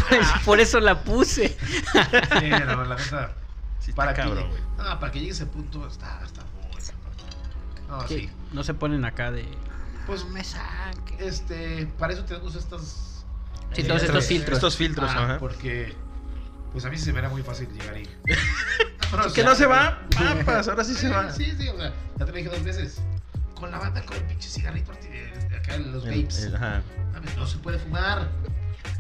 Pues, 0.09 0.27
por 0.43 0.59
eso 0.59 0.79
la 0.81 1.03
puse. 1.03 1.57
Sí, 1.57 2.49
no, 2.49 2.83
la 2.83 2.95
neta. 2.95 3.31
Sí, 3.79 3.91
está 3.91 3.95
para 3.95 4.13
cabrón, 4.13 4.43
que, 4.43 4.49
güey. 4.49 4.99
para 4.99 5.11
que 5.11 5.19
llegue 5.19 5.31
ese 5.31 5.45
punto 5.45 5.87
está, 5.87 6.19
está 6.25 6.41
muy 6.43 6.81
cabrón. 6.81 7.87
No, 7.87 8.05
Que 8.05 8.15
sí. 8.19 8.29
No 8.51 8.63
se 8.63 8.73
ponen 8.73 9.05
acá 9.05 9.31
de. 9.31 9.47
Pues 10.05 10.25
me 10.25 10.43
saque. 10.43 11.15
este, 11.25 11.87
para 11.97 12.11
eso 12.13 12.25
tenemos 12.25 12.55
estas 12.55 13.23
Sí, 13.73 13.83
todos 13.83 14.03
estos 14.03 14.25
filtros. 14.27 14.57
Estos 14.57 14.75
filtros, 14.75 15.09
Ah, 15.13 15.23
ajá. 15.23 15.37
porque 15.39 15.95
pues 16.71 16.85
a 16.85 16.89
mí 16.89 16.97
se 16.97 17.11
me 17.13 17.19
era 17.19 17.29
muy 17.29 17.41
fácil 17.43 17.67
llegar 17.71 17.95
ahí. 17.95 18.07
Que 19.35 19.43
no 19.43 19.55
se 19.55 19.65
va, 19.65 20.07
papas, 20.17 20.69
ahora 20.69 20.85
sí 20.85 20.93
se 20.93 21.09
va. 21.09 21.29
Sí, 21.33 21.51
sí, 21.59 21.67
o 21.67 21.75
sea, 21.77 21.91
ya 22.17 22.25
te 22.25 22.31
lo 22.31 22.37
dije 22.37 22.47
dos 22.49 22.63
veces. 22.63 23.01
Con 23.55 23.69
la 23.69 23.77
banda 23.77 24.01
con 24.05 24.15
el 24.15 24.23
pinche 24.23 24.47
cigarrito 24.47 24.93
arti- 24.93 25.49
de 25.49 25.57
acá 25.57 25.75
los 25.77 26.05
El- 26.05 26.21
vapes. 26.21 26.43
el- 26.43 26.55
ajá. 26.55 26.81
Mames, 27.11 27.35
no 27.35 27.45
se 27.45 27.57
puede 27.57 27.77
fumar. 27.77 28.29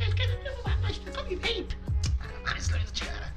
Es 0.05 0.13
que 0.13 0.27
no 0.27 0.33
estoy 0.33 0.51
fumando, 0.61 0.87
estoy 0.89 1.13
con 1.13 1.27
mi 1.29 1.35
vape. 1.35 1.67
Ah, 2.19 2.25
mames, 2.45 2.71
la 2.71 2.77
vida 2.77 2.91
chingada. 2.91 3.33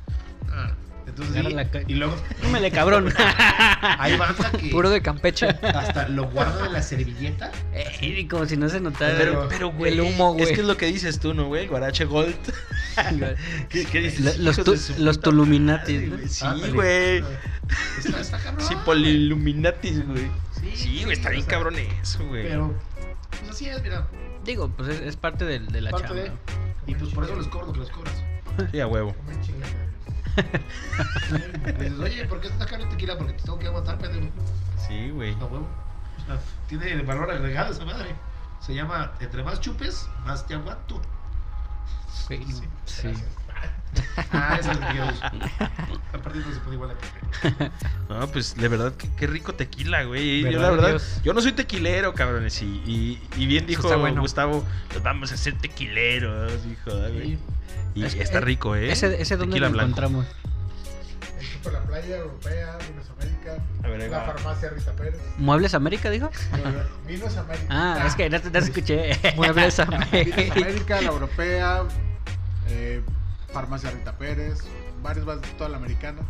Ah, 0.51 0.73
entonces 1.07 1.35
sí, 1.47 1.53
la 1.53 1.67
y 1.87 1.95
luego 1.95 2.15
Tómele, 2.43 2.71
cabrón. 2.71 3.13
hay 3.99 4.17
banda 4.17 4.51
que 4.53 4.69
Puro 4.71 4.91
de 4.91 5.03
Campeche. 5.03 5.47
hasta 5.49 6.09
lo 6.09 6.31
guardan 6.31 6.67
en 6.67 6.73
la 6.73 6.83
servilleta. 6.83 7.53
Eh, 7.73 8.27
como 8.29 8.47
si 8.47 8.57
no 8.57 8.69
se 8.69 8.81
notara. 8.81 9.15
Pero, 9.19 9.47
pero, 9.49 9.71
güey, 9.73 9.93
El 9.93 10.01
humo, 10.01 10.33
güey. 10.33 10.45
Es 10.45 10.51
que 10.53 10.61
es 10.63 10.67
lo 10.67 10.77
que 10.77 10.87
dices 10.87 11.21
tú, 11.21 11.35
¿no, 11.35 11.47
güey? 11.47 11.67
Guarache 11.67 12.05
Gold. 12.05 12.35
¿Qué, 13.69 13.85
qué 13.87 14.01
dices? 14.01 14.39
Los, 14.39 14.57
tu- 14.63 14.73
de 14.73 14.99
los 14.99 15.21
Tuluminatis, 15.21 16.11
güey. 16.11 16.29
Sí, 16.29 16.45
Ándale. 16.45 16.73
güey. 16.73 17.25
Está, 17.99 18.21
está 18.21 18.39
cabrón. 18.39 18.67
Sí, 18.67 18.75
poliluminatis, 18.85 20.07
güey. 20.07 20.31
Sí, 20.61 20.71
Sí, 20.75 21.01
güey, 21.05 21.13
está 21.17 21.29
o 21.29 21.33
bien 21.33 21.43
sea, 21.45 21.51
cabrón 21.51 21.75
eso, 21.79 22.25
güey. 22.27 22.45
Pero, 22.49 22.75
pues 23.31 23.51
así 23.51 23.69
es, 23.69 23.83
mira. 23.83 24.07
Digo, 24.45 24.69
pues 24.77 24.89
es, 24.91 25.01
es 25.01 25.17
parte 25.17 25.45
del- 25.45 25.67
de, 25.69 25.81
la 25.81 25.91
parte 25.91 26.09
chamba. 26.09 26.23
de. 26.23 26.33
Y 26.87 26.95
pues 26.95 27.13
por 27.13 27.25
eso 27.25 27.35
les 27.37 27.47
cobro 27.49 27.67
lo 27.69 27.73
que 27.73 27.81
les 27.81 27.91
cobras. 27.91 28.15
Sí, 28.71 28.81
a 28.81 28.87
huevo. 28.87 29.15
Dices, 31.79 31.99
oye, 31.99 32.25
¿por 32.27 32.41
qué 32.41 32.49
está 32.49 32.67
caro 32.67 32.83
el 32.83 32.89
tequila? 32.89 33.17
Porque 33.17 33.35
te 33.35 33.43
tengo 33.43 33.59
que 33.59 33.67
aguantar, 33.67 33.99
pendejo. 33.99 34.29
Sí, 34.87 35.11
güey. 35.11 35.35
A 35.35 35.45
huevo. 35.45 35.67
O 36.23 36.27
sea, 36.27 36.39
tiene 36.69 37.03
valor 37.03 37.31
agregado 37.31 37.73
esa 37.73 37.85
madre. 37.85 38.15
Se 38.61 38.75
llama, 38.75 39.13
entre 39.21 39.43
más 39.43 39.61
chupes, 39.61 40.09
más 40.25 40.47
te 40.47 40.55
aguanto. 40.55 41.01
Sí. 42.29 42.45
Sí. 42.87 43.13
Ah, 44.33 44.57
esa 44.61 44.73
es 44.73 44.81
la 44.81 44.89
que 44.89 44.97
yo 44.99 45.05
uso. 45.07 45.25
Aparte 46.13 46.39
no 46.41 46.53
se 46.53 46.61
pone 46.61 46.75
igual 46.75 46.91
a 46.91 47.71
No, 48.21 48.27
pues 48.29 48.55
de 48.57 48.69
verdad, 48.69 48.93
qué, 48.97 49.09
qué 49.17 49.27
rico 49.27 49.55
tequila, 49.55 50.03
güey. 50.05 50.41
Yo 50.43 50.47
¿Verdad, 50.49 50.63
la 50.63 50.71
verdad, 50.71 50.89
Dios? 50.91 51.21
yo 51.25 51.33
no 51.33 51.41
soy 51.41 51.53
tequilero, 51.53 52.13
cabrones. 52.15 52.61
Y, 52.63 52.67
y, 52.87 53.23
y 53.37 53.47
bien 53.47 53.67
dijo 53.67 53.97
bueno. 53.99 54.21
Gustavo, 54.21 54.65
pues 54.91 55.03
vamos 55.03 55.31
a 55.33 55.37
ser 55.37 55.57
tequileros, 55.59 56.53
hijo. 56.67 56.91
ay, 57.05 57.13
güey. 57.13 57.39
Y 57.95 58.05
Es- 58.05 58.15
está 58.15 58.39
eh, 58.39 58.43
rico, 58.43 58.75
¿eh? 58.75 58.91
Ese, 58.91 59.21
ese 59.21 59.37
dónde 59.37 59.53
Tequila 59.55 59.69
lo 59.69 59.73
blanco. 59.75 59.89
encontramos. 59.91 60.27
En 61.41 61.47
Super 61.47 61.73
La 61.75 61.81
Playa 61.83 62.17
Europea, 62.19 62.79
Vinos 62.89 63.11
América, 63.11 63.57
A 63.85 63.89
ver, 63.89 64.01
ahí 64.03 64.11
la 64.11 64.19
va. 64.19 64.25
farmacia 64.27 64.71
Rita 64.71 64.93
Pérez. 64.93 65.21
¿Muebles 65.39 65.75
América, 65.75 66.11
dijo? 66.11 66.31
Vinos 67.07 67.37
América. 67.37 67.67
Ah, 67.71 68.05
es 68.07 68.15
que 68.17 68.29
no 68.31 68.41
te, 68.41 68.51
no 68.51 68.59
escuché. 68.65 69.13
Muebles 69.37 69.77
Vinos 69.77 69.79
América. 70.11 70.53
América, 70.55 71.01
la 71.01 71.09
Europea, 71.09 71.83
eh, 72.69 73.03
farmacia 73.55 73.91
Rita 73.91 74.13
Pérez, 74.19 74.59
varios 75.03 75.25
más 75.27 75.41
de 75.41 75.49
toda 75.57 75.71
la 75.71 75.77
americana. 75.79 76.21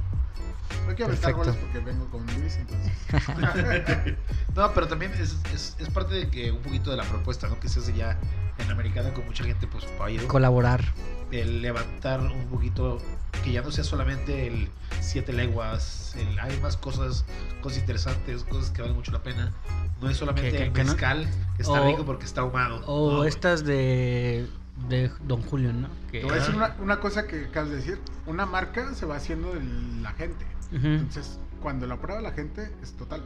No 0.86 0.94
quiero 0.94 1.10
Perfecto. 1.12 1.36
goles 1.38 1.56
porque 1.56 1.78
vengo 1.80 2.06
con 2.10 2.24
Luis, 2.38 2.56
entonces. 2.56 2.92
No, 4.55 4.72
pero 4.72 4.86
también 4.86 5.12
es, 5.14 5.36
es, 5.52 5.76
es 5.80 5.90
parte 5.90 6.14
de 6.14 6.30
que 6.30 6.52
un 6.52 6.62
poquito 6.62 6.90
de 6.92 6.96
la 6.96 7.02
propuesta, 7.05 7.48
¿no? 7.48 7.59
Que 7.59 7.68
se 7.68 7.80
hace 7.80 7.92
ya 7.94 8.16
en 8.59 8.70
Americana 8.70 9.12
con 9.12 9.24
mucha 9.26 9.42
gente, 9.42 9.66
pues, 9.66 9.84
para 9.98 10.10
ir. 10.12 10.24
Colaborar. 10.28 10.84
el 11.32 11.60
levantar 11.62 12.20
un 12.20 12.46
poquito, 12.46 12.98
que 13.42 13.51
ya 13.51 13.62
no 13.62 13.72
sea 13.72 13.82
solamente 13.82 14.46
el 14.46 14.68
siete 15.01 15.32
leguas, 15.32 16.14
el, 16.16 16.38
hay 16.38 16.56
más 16.60 16.76
cosas, 16.76 17.24
cosas 17.60 17.78
interesantes, 17.80 18.44
cosas 18.44 18.70
que 18.70 18.82
valen 18.82 18.96
mucho 18.96 19.10
la 19.10 19.22
pena. 19.24 19.52
No 20.01 20.09
es 20.09 20.16
solamente 20.18 20.52
que- 20.52 20.62
el 20.64 20.72
que 20.72 20.84
no- 20.84 20.92
mezcal, 20.92 21.28
que 21.56 21.62
está 21.62 21.80
o- 21.82 21.86
rico 21.86 22.05
porque 22.05 22.24
está 22.26 22.42
ahumado. 22.42 22.84
O 22.86 23.10
No, 23.12 23.24
estas 23.24 23.64
de, 23.64 24.46
de 24.88 25.10
Don 25.26 25.42
Julio, 25.42 25.72
¿no? 25.72 25.88
Que, 26.10 26.20
Te 26.20 26.24
voy 26.24 26.34
a 26.34 26.38
decir 26.38 26.55
una, 26.55 26.76
una 26.80 27.01
cosa 27.01 27.26
que 27.26 27.46
acabas 27.46 27.70
de 27.70 27.76
decir. 27.76 27.98
Una 28.26 28.46
marca 28.46 28.94
se 28.94 29.06
va 29.06 29.16
haciendo 29.16 29.55
de 29.55 29.62
la 30.02 30.12
gente. 30.12 30.44
Entonces, 30.72 31.38
cuando 31.62 31.86
la 31.86 32.01
prueba 32.01 32.20
la 32.20 32.32
gente, 32.32 32.70
es 32.82 32.92
total. 32.92 33.24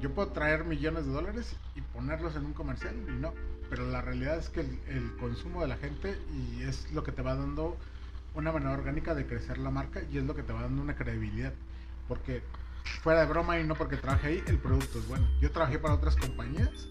Yo 0.00 0.12
puedo 0.12 0.28
traer 0.28 0.64
millones 0.64 1.06
de 1.06 1.12
dólares 1.12 1.56
y 1.76 1.80
ponerlos 1.80 2.34
en 2.36 2.44
un 2.44 2.52
comercial 2.52 2.94
y 3.08 3.12
no. 3.12 3.32
Pero 3.70 3.88
la 3.90 4.02
realidad 4.02 4.36
es 4.36 4.50
que 4.50 4.60
el, 4.60 4.78
el 4.88 5.16
consumo 5.16 5.62
de 5.62 5.68
la 5.68 5.76
gente 5.76 6.18
y 6.32 6.62
es 6.62 6.90
lo 6.92 7.02
que 7.04 7.12
te 7.12 7.22
va 7.22 7.34
dando 7.34 7.76
una 8.34 8.52
manera 8.52 8.72
orgánica 8.72 9.14
de 9.14 9.26
crecer 9.26 9.58
la 9.58 9.70
marca 9.70 10.02
y 10.10 10.18
es 10.18 10.24
lo 10.24 10.34
que 10.34 10.42
te 10.42 10.52
va 10.52 10.62
dando 10.62 10.82
una 10.82 10.96
credibilidad. 10.96 11.52
Porque 12.08 12.42
fuera 13.02 13.20
de 13.20 13.26
broma 13.26 13.58
y 13.60 13.64
no 13.64 13.76
porque 13.76 13.96
trabajé 13.96 14.26
ahí, 14.28 14.44
el 14.46 14.58
producto 14.58 14.98
es 14.98 15.08
bueno. 15.08 15.26
Yo 15.40 15.50
trabajé 15.50 15.78
para 15.78 15.94
otras 15.94 16.16
compañías 16.16 16.88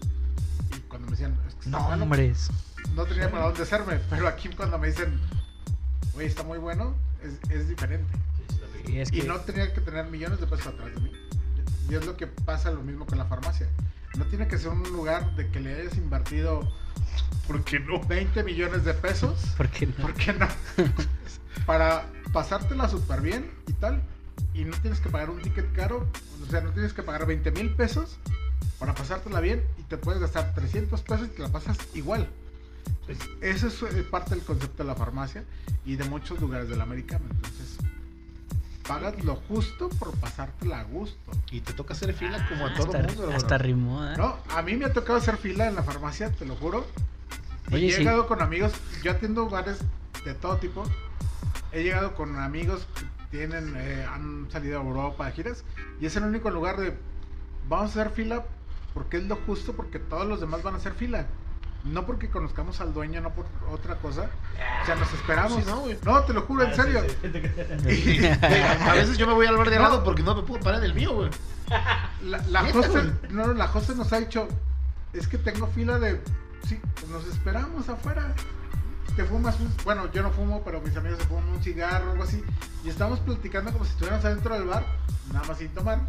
y 0.76 0.80
cuando 0.88 1.06
me 1.06 1.12
decían, 1.12 1.36
es 1.48 1.54
que 1.54 1.70
No, 1.70 1.86
hombres. 1.88 2.50
no 2.94 3.04
tenía 3.04 3.30
para 3.30 3.44
dónde 3.46 3.62
hacerme. 3.62 4.00
Pero 4.10 4.28
aquí 4.28 4.48
cuando 4.50 4.78
me 4.78 4.88
dicen, 4.88 5.20
oye, 6.16 6.26
está 6.26 6.42
muy 6.42 6.58
bueno, 6.58 6.94
es, 7.22 7.50
es 7.50 7.68
diferente. 7.68 8.12
Y 8.86 8.98
es 8.98 9.10
Y 9.12 9.20
que- 9.22 9.26
no 9.28 9.40
tenía 9.40 9.72
que 9.72 9.80
tener 9.80 10.06
millones 10.06 10.40
de 10.40 10.46
pesos 10.46 10.66
atrás 10.68 10.94
de 10.94 11.00
mí. 11.00 11.12
Y 11.88 11.94
es 11.94 12.04
lo 12.06 12.16
que 12.16 12.26
pasa 12.26 12.70
lo 12.70 12.82
mismo 12.82 13.06
con 13.06 13.18
la 13.18 13.24
farmacia. 13.26 13.68
No 14.16 14.24
tiene 14.26 14.46
que 14.48 14.58
ser 14.58 14.68
un 14.68 14.82
lugar 14.84 15.34
de 15.36 15.48
que 15.50 15.60
le 15.60 15.74
hayas 15.80 15.96
invertido 15.96 16.60
¿Por 17.46 17.62
qué 17.64 17.78
no? 17.78 18.00
20 18.00 18.42
millones 18.42 18.84
de 18.84 18.94
pesos. 18.94 19.38
¿Por 19.56 19.68
qué 19.68 19.86
no? 19.86 19.94
¿Por 19.96 20.14
qué 20.14 20.32
no? 20.32 20.48
Para 21.66 22.06
pasártela 22.32 22.88
súper 22.88 23.20
bien 23.20 23.50
y 23.66 23.72
tal. 23.74 24.02
Y 24.54 24.64
no 24.64 24.76
tienes 24.78 25.00
que 25.00 25.08
pagar 25.08 25.30
un 25.30 25.40
ticket 25.40 25.72
caro, 25.72 26.06
o 26.42 26.50
sea, 26.50 26.60
no 26.60 26.70
tienes 26.70 26.92
que 26.92 27.02
pagar 27.02 27.26
20 27.26 27.50
mil 27.52 27.70
pesos 27.74 28.18
para 28.78 28.94
pasártela 28.94 29.40
bien 29.40 29.62
y 29.78 29.82
te 29.82 29.96
puedes 29.96 30.20
gastar 30.20 30.54
300 30.54 31.00
pesos 31.02 31.26
y 31.26 31.30
te 31.30 31.42
la 31.42 31.48
pasas 31.48 31.78
igual. 31.94 32.28
Pues, 33.06 33.18
eso 33.40 33.68
es 33.68 33.82
eh, 33.82 34.02
parte 34.02 34.34
del 34.34 34.44
concepto 34.44 34.82
de 34.82 34.88
la 34.88 34.94
farmacia 34.94 35.44
y 35.84 35.96
de 35.96 36.04
muchos 36.04 36.40
lugares 36.40 36.68
del 36.68 36.80
americano. 36.80 37.24
Entonces, 37.30 37.78
pagas 38.86 39.22
lo 39.24 39.36
justo 39.36 39.88
por 39.88 40.14
pasártela 40.18 40.80
a 40.80 40.84
gusto. 40.84 41.32
Y 41.50 41.60
te 41.60 41.72
toca 41.72 41.94
hacer 41.94 42.12
fila 42.14 42.46
como 42.48 42.66
a 42.66 42.74
todo 42.74 42.86
hasta, 42.86 43.02
mundo, 43.02 43.30
hasta 43.34 43.58
rimó, 43.58 44.06
¿eh? 44.06 44.14
No, 44.16 44.36
a 44.50 44.62
mí 44.62 44.76
me 44.76 44.86
ha 44.86 44.92
tocado 44.92 45.18
hacer 45.18 45.36
fila 45.36 45.66
en 45.66 45.74
la 45.74 45.82
farmacia, 45.82 46.30
te 46.30 46.44
lo 46.44 46.56
juro. 46.56 46.86
Oye, 47.72 47.88
he 47.88 47.92
sí. 47.92 47.98
llegado 47.98 48.26
con 48.26 48.42
amigos, 48.42 48.72
yo 49.02 49.12
atiendo 49.12 49.48
bares 49.48 49.78
de 50.24 50.34
todo 50.34 50.56
tipo. 50.58 50.84
He 51.72 51.82
llegado 51.82 52.14
con 52.14 52.38
amigos 52.38 52.86
tienen, 53.34 53.74
eh, 53.76 54.06
han 54.08 54.46
salido 54.48 54.78
a 54.78 54.84
Europa 54.84 55.26
de 55.26 55.32
giras. 55.32 55.64
Y 56.00 56.06
es 56.06 56.14
el 56.14 56.22
único 56.22 56.50
lugar 56.50 56.76
de, 56.76 56.96
vamos 57.68 57.96
a 57.96 58.00
hacer 58.00 58.12
fila 58.12 58.44
porque 58.94 59.16
es 59.16 59.24
lo 59.24 59.34
justo, 59.34 59.72
porque 59.72 59.98
todos 59.98 60.24
los 60.24 60.40
demás 60.40 60.62
van 60.62 60.74
a 60.74 60.76
hacer 60.76 60.92
fila. 60.92 61.26
No 61.82 62.06
porque 62.06 62.30
conozcamos 62.30 62.80
al 62.80 62.94
dueño, 62.94 63.20
no 63.20 63.30
por 63.30 63.44
otra 63.72 63.96
cosa. 63.96 64.30
O 64.82 64.86
sea, 64.86 64.94
nos 64.94 65.12
esperamos. 65.12 65.52
Sí, 65.52 65.64
no, 65.66 65.80
güey. 65.80 65.98
no, 66.04 66.22
te 66.22 66.32
lo 66.32 66.42
juro, 66.42 66.62
en 66.62 66.74
serio. 66.76 67.00
a 68.86 68.92
veces 68.94 69.18
yo 69.18 69.26
me 69.26 69.34
voy 69.34 69.46
al 69.46 69.56
bar 69.56 69.68
de 69.68 69.76
No. 69.76 69.82
lado 69.82 70.04
porque 70.04 70.22
no 70.22 70.36
me 70.36 70.42
puedo 70.42 70.62
parar 70.62 70.78
en 70.78 70.86
el 70.86 70.94
mío, 70.94 71.12
güey. 71.12 71.30
La, 72.22 72.38
la 72.48 72.62
no, 73.30 73.52
nos 73.52 74.12
ha 74.12 74.20
dicho, 74.20 74.46
es 75.12 75.26
que 75.26 75.38
tengo 75.38 75.66
fila 75.66 75.98
de, 75.98 76.20
sí, 76.68 76.80
pues 76.94 77.08
nos 77.08 77.26
esperamos 77.26 77.88
afuera. 77.88 78.32
Te 79.16 79.24
fumas 79.24 79.58
un, 79.60 79.72
bueno, 79.84 80.10
yo 80.12 80.22
no 80.22 80.30
fumo, 80.30 80.62
pero 80.64 80.80
mis 80.80 80.96
amigos 80.96 81.18
se 81.18 81.26
fuman 81.26 81.48
un 81.48 81.62
cigarro 81.62 82.08
o 82.08 82.12
algo 82.12 82.24
así. 82.24 82.42
Y 82.84 82.88
estamos 82.88 83.20
platicando 83.20 83.72
como 83.72 83.84
si 83.84 83.92
estuviéramos 83.92 84.24
adentro 84.24 84.54
del 84.54 84.66
bar, 84.66 84.84
nada 85.32 85.46
más 85.46 85.58
sin 85.58 85.68
tomar. 85.68 86.00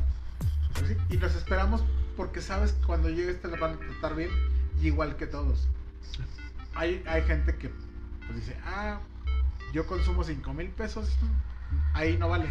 Sí, 0.88 0.98
y 1.10 1.18
nos 1.18 1.36
esperamos 1.36 1.84
porque 2.18 2.41
sabes 2.41 2.73
que 2.73 2.86
cuando 2.86 3.10
llegues 3.10 3.41
te 3.41 3.48
la 3.48 3.57
van 3.57 3.73
a 3.73 3.77
tratar 3.77 4.15
bien, 4.15 4.30
igual 4.82 5.15
que 5.15 5.27
todos. 5.27 5.68
Hay, 6.73 7.03
hay 7.07 7.22
gente 7.23 7.56
que 7.56 7.69
pues 8.26 8.36
dice, 8.36 8.57
ah, 8.65 8.99
yo 9.73 9.86
consumo 9.86 10.23
5 10.23 10.53
mil 10.53 10.69
pesos, 10.69 11.10
ahí 11.94 12.18
no 12.18 12.30
vale. 12.30 12.48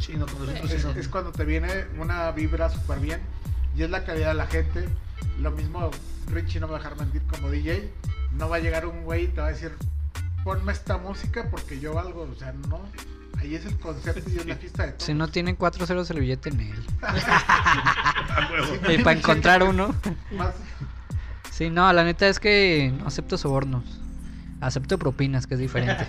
Sí, 0.00 0.16
no, 0.16 0.26
es, 0.64 0.84
es 0.84 1.08
cuando 1.08 1.32
te 1.32 1.44
viene 1.44 1.86
una 1.98 2.30
vibra 2.32 2.70
súper 2.70 2.98
bien 3.00 3.20
y 3.76 3.82
es 3.82 3.90
la 3.90 4.04
calidad 4.04 4.28
de 4.28 4.34
la 4.34 4.46
gente. 4.46 4.88
Lo 5.40 5.50
mismo 5.50 5.90
Richie 6.28 6.60
no 6.60 6.66
me 6.66 6.72
va 6.72 6.78
a 6.78 6.82
dejar 6.82 6.98
mentir 6.98 7.22
como 7.22 7.50
DJ. 7.50 7.92
No 8.32 8.48
va 8.48 8.56
a 8.56 8.58
llegar 8.60 8.86
un 8.86 9.02
güey 9.04 9.24
y 9.24 9.28
te 9.28 9.40
va 9.40 9.48
a 9.48 9.50
decir, 9.50 9.72
ponme 10.44 10.72
esta 10.72 10.98
música 10.98 11.48
porque 11.50 11.78
yo 11.80 11.94
valgo. 11.94 12.22
O 12.30 12.34
sea, 12.38 12.52
no. 12.68 12.80
Ahí 13.38 13.54
es 13.54 13.66
el 13.66 13.78
concepto 13.78 14.30
y 14.30 14.36
es 14.38 14.46
la 14.46 14.56
fiesta 14.56 14.84
de 14.86 14.92
todos. 14.92 15.02
Si 15.04 15.12
no 15.14 15.28
tienen 15.28 15.56
cuatro 15.56 15.84
ceros 15.86 16.10
el 16.10 16.20
billete 16.20 16.48
en 16.50 16.60
él. 16.60 16.86
Y 18.88 18.98
para 19.02 19.18
encontrar 19.18 19.62
uno. 19.62 19.94
Más- 20.32 20.54
Sí, 21.50 21.70
no, 21.70 21.90
la 21.92 22.04
neta 22.04 22.28
es 22.28 22.38
que 22.38 22.92
no 22.98 23.06
acepto 23.06 23.38
sobornos. 23.38 23.84
Acepto 24.60 24.98
propinas, 24.98 25.46
que 25.46 25.54
es 25.54 25.60
diferente. 25.60 26.06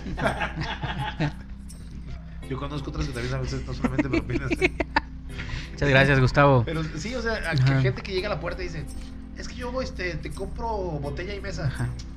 Yo 2.48 2.58
conozco 2.58 2.90
otras 2.90 3.06
que 3.06 3.12
también 3.12 3.34
a 3.34 3.38
veces 3.38 3.64
no 3.66 3.72
solamente 3.74 4.08
me 4.08 4.18
opinas. 4.20 4.50
Muchas 5.72 5.88
gracias, 5.88 6.20
Gustavo. 6.20 6.64
Pero 6.64 6.82
sí, 6.96 7.14
o 7.14 7.22
sea, 7.22 7.34
a 7.34 7.52
Ajá. 7.52 7.54
que 7.76 7.80
gente 7.82 8.02
que 8.02 8.12
llega 8.12 8.26
a 8.28 8.34
la 8.34 8.40
puerta 8.40 8.62
y 8.62 8.66
dice, 8.66 8.84
es 9.38 9.48
que 9.48 9.54
yo 9.54 9.80
este, 9.82 10.14
te 10.16 10.30
compro 10.30 10.68
botella 10.76 11.34
y 11.34 11.40
mesa. 11.40 11.70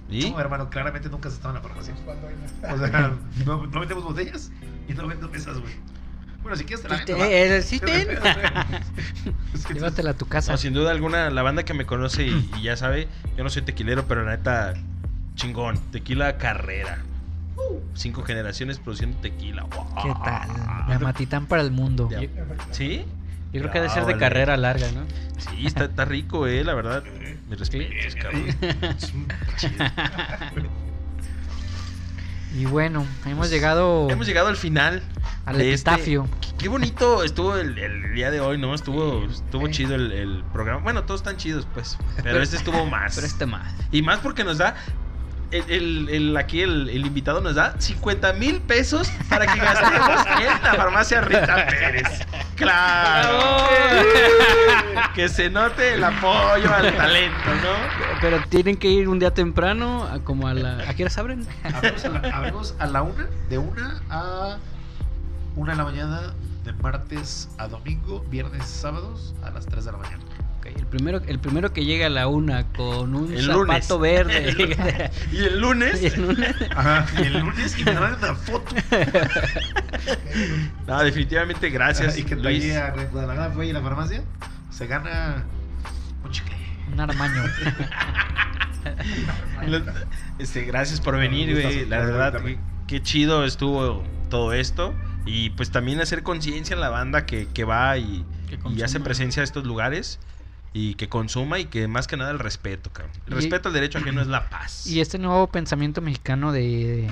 ¿Y? 0.09 0.29
No, 0.31 0.39
hermano, 0.39 0.69
claramente 0.69 1.07
nunca 1.09 1.29
has 1.29 1.35
estado 1.35 1.55
en 1.55 1.61
la 1.63 1.67
farmacia. 1.69 1.93
cuando 2.03 2.27
hay 2.27 2.33
una- 2.35 2.73
O 2.73 2.77
sea, 2.87 3.13
no, 3.45 3.67
no 3.67 3.79
vendemos 3.79 4.03
botellas 4.03 4.51
y 4.89 4.93
no 4.93 5.07
vendemos 5.07 5.31
mesas, 5.31 5.59
güey. 5.59 5.73
Bueno, 6.41 6.57
si 6.57 6.63
quieres 6.65 6.81
te 6.81 6.89
la 6.89 6.97
vendo. 6.97 7.23
Eh, 7.23 7.61
sí, 7.61 7.79
ten. 7.79 8.07
Es 9.53 9.65
que 9.65 9.75
Llévatela 9.75 10.11
a 10.11 10.13
tu 10.15 10.25
casa. 10.25 10.51
No, 10.53 10.57
sin 10.57 10.73
duda 10.73 10.89
alguna, 10.91 11.29
la 11.29 11.43
banda 11.43 11.63
que 11.63 11.73
me 11.75 11.85
conoce 11.85 12.23
y, 12.25 12.49
y 12.57 12.63
ya 12.63 12.75
sabe, 12.75 13.07
yo 13.37 13.43
no 13.43 13.49
soy 13.51 13.61
tequilero, 13.61 14.05
pero 14.07 14.23
la 14.25 14.31
neta, 14.37 14.73
chingón. 15.35 15.77
Tequila 15.91 16.37
carrera. 16.37 16.97
Cinco 17.93 18.23
generaciones 18.23 18.79
produciendo 18.79 19.17
tequila. 19.19 19.63
Wow. 19.63 19.85
¿Qué 20.03 20.13
tal? 20.25 20.49
La 20.89 20.99
matitán 20.99 21.45
para 21.45 21.61
el 21.61 21.69
mundo. 21.71 22.09
¿Sí? 22.71 23.05
Yo 23.53 23.59
creo 23.61 23.71
que 23.71 23.79
ha 23.79 23.81
de 23.81 23.89
ser 23.89 24.05
de 24.05 24.17
carrera 24.17 24.55
larga, 24.57 24.87
¿no? 24.91 25.01
Sí, 25.37 25.65
está, 25.67 25.85
está 25.85 26.05
rico, 26.05 26.47
eh, 26.47 26.63
la 26.63 26.73
verdad. 26.73 27.03
Mis 27.49 27.59
respetos, 27.59 28.15
cabrón. 28.15 28.45
Es 28.97 29.11
un 29.13 29.27
chido. 29.57 29.85
Y 32.53 32.65
bueno, 32.65 33.05
hemos 33.25 33.49
llegado 33.49 34.09
Hemos 34.09 34.27
llegado 34.27 34.49
al 34.49 34.57
final. 34.57 35.01
al 35.45 35.55
este- 35.61 35.73
epitafio. 35.73 36.27
Qué 36.57 36.67
bonito 36.67 37.23
estuvo 37.23 37.55
el, 37.55 37.77
el 37.77 38.13
día 38.13 38.29
de 38.29 38.41
hoy, 38.41 38.57
¿no? 38.57 38.75
Estuvo, 38.75 39.25
estuvo 39.25 39.67
chido 39.69 39.95
el, 39.95 40.11
el 40.11 40.43
programa. 40.51 40.81
Bueno, 40.81 41.03
todos 41.05 41.21
están 41.21 41.37
chidos, 41.37 41.65
pues. 41.73 41.97
Pero 42.23 42.41
este 42.41 42.57
estuvo 42.57 42.85
más. 42.85 43.15
Pero 43.15 43.25
este 43.25 43.45
más. 43.45 43.73
Y 43.91 44.01
más 44.01 44.19
porque 44.19 44.43
nos 44.43 44.57
da. 44.57 44.75
El, 45.51 45.69
el- 45.69 46.09
el- 46.09 46.37
aquí 46.37 46.61
el, 46.61 46.89
el 46.89 47.05
invitado 47.05 47.41
nos 47.41 47.55
da 47.55 47.75
50 47.77 48.33
mil 48.33 48.61
pesos 48.61 49.11
para 49.29 49.45
que 49.47 49.59
gastemos 49.59 50.25
en 50.39 50.45
la 50.63 50.73
farmacia 50.75 51.21
Rita 51.21 51.67
Pérez. 51.67 52.25
¡Claro! 52.55 53.67
que 55.15 55.27
se 55.27 55.49
note 55.49 55.95
el 55.95 56.03
apoyo 56.03 56.73
al 56.73 56.95
talento, 56.95 57.49
¿no? 57.63 58.19
Pero 58.21 58.41
tienen 58.49 58.77
que 58.77 58.87
ir 58.89 59.09
un 59.09 59.19
día 59.19 59.33
temprano, 59.33 60.05
a 60.05 60.19
como 60.19 60.47
a 60.47 60.53
la... 60.53 60.89
¿A 60.89 60.93
qué 60.93 61.03
horas 61.03 61.17
abren? 61.17 61.45
Abrimos 61.63 62.05
a, 62.05 62.09
la, 62.09 62.19
abrimos 62.29 62.75
a 62.79 62.85
la 62.87 63.01
una, 63.01 63.27
de 63.49 63.57
una 63.57 64.01
a 64.09 64.57
una 65.55 65.71
de 65.73 65.77
la 65.77 65.83
mañana, 65.83 66.21
de 66.63 66.71
martes 66.73 67.49
a 67.57 67.67
domingo, 67.67 68.23
viernes, 68.29 68.65
sábados, 68.65 69.33
a 69.43 69.49
las 69.49 69.65
3 69.65 69.83
de 69.85 69.91
la 69.91 69.97
mañana. 69.97 70.23
El, 70.75 70.85
primero, 70.87 71.21
el 71.27 71.39
primero 71.39 71.73
que 71.73 71.85
llega 71.85 72.07
a 72.07 72.09
la 72.09 72.27
una 72.27 72.67
con 72.73 73.15
un 73.15 73.33
El 73.33 73.45
zapato 73.45 73.97
lunes. 73.97 73.99
verde. 73.99 75.11
Y 75.31 75.37
el 75.45 75.59
lunes. 75.59 76.01
y 76.01 76.05
el 76.07 76.21
lunes- 76.21 76.55
Ajá. 76.75 77.05
Y 77.17 77.21
el 77.27 77.39
lunes 77.39 77.77
y 77.79 77.83
me 77.83 77.93
dan 77.93 78.15
una 78.17 78.35
foto. 78.35 78.75
No, 80.87 81.03
definitivamente 81.03 81.69
gracias. 81.69 82.17
y 82.17 82.23
que 82.23 82.35
te 82.35 82.41
Luis. 82.41 82.75
a 82.75 82.91
Guadalajara 83.11 83.51
fue 83.51 83.69
a 83.69 83.73
la 83.73 83.81
farmacia, 83.81 84.23
se 84.69 84.87
gana 84.87 85.45
un 86.23 86.31
chicle. 86.31 86.55
Un 86.93 86.99
armaño. 86.99 87.43
Este, 90.39 90.63
gracias 90.65 90.99
por 90.99 91.17
venir, 91.17 91.51
güey. 91.53 91.85
La 91.85 91.99
verdad, 91.99 92.41
qué, 92.43 92.57
qué 92.87 93.01
chido 93.01 93.45
estuvo 93.45 94.03
todo 94.29 94.53
esto. 94.53 94.93
Y 95.25 95.51
pues 95.51 95.69
también 95.71 96.01
hacer 96.01 96.23
conciencia 96.23 96.73
en 96.73 96.79
la 96.79 96.89
banda 96.89 97.25
que, 97.27 97.47
que 97.53 97.63
va 97.63 97.95
y, 97.97 98.25
Que 98.49 98.57
y 98.75 98.81
hace 98.81 98.99
presencia 98.99 99.41
a 99.41 99.43
estos 99.43 99.65
lugares. 99.65 100.19
Y 100.73 100.95
que 100.95 101.09
consuma 101.09 101.59
y 101.59 101.65
que 101.65 101.87
más 101.87 102.07
que 102.07 102.15
nada 102.15 102.31
el 102.31 102.39
respeto, 102.39 102.91
cabrón. 102.93 103.11
El 103.27 103.33
Y- 103.33 103.35
respeto 103.35 103.67
al 103.69 103.73
derecho 103.73 103.97
ajeno 103.97 104.21
es 104.21 104.27
la 104.27 104.49
paz. 104.49 104.87
Y 104.87 105.01
este 105.01 105.17
nuevo 105.19 105.47
pensamiento 105.47 106.01
mexicano 106.01 106.51
de 106.53 107.09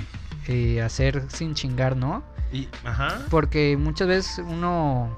eh, 0.47 0.81
hacer 0.81 1.23
sin 1.29 1.55
chingar, 1.55 1.97
¿no? 1.97 2.23
Y- 2.53 2.67
ajá. 2.85 3.19
Porque 3.29 3.75
muchas 3.77 4.07
veces 4.07 4.41
uno, 4.47 5.13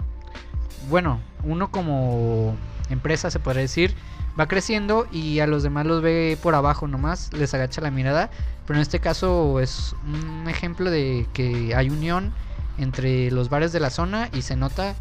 bueno, 0.89 1.19
uno 1.43 1.69
como 1.71 2.55
empresa 2.89 3.29
se 3.29 3.39
podría 3.39 3.61
decir, 3.61 3.93
va 4.39 4.47
creciendo 4.47 5.07
y 5.11 5.39
a 5.39 5.47
los 5.47 5.61
demás 5.63 5.85
los 5.85 6.01
ve 6.01 6.37
por 6.41 6.55
abajo 6.55 6.87
nomás, 6.87 7.31
les 7.33 7.53
agacha 7.53 7.79
la 7.81 7.91
mirada. 7.91 8.31
Pero 8.65 8.77
en 8.79 8.81
este 8.81 8.99
caso 8.99 9.59
es 9.59 9.95
un 10.05 10.49
ejemplo 10.49 10.89
de 10.89 11.27
que 11.33 11.75
hay 11.75 11.89
unión 11.89 12.33
entre 12.77 13.29
los 13.31 13.49
bares 13.49 13.71
de 13.71 13.79
la 13.79 13.89
zona 13.91 14.29
y 14.33 14.41
se 14.41 14.55
nota 14.55 14.95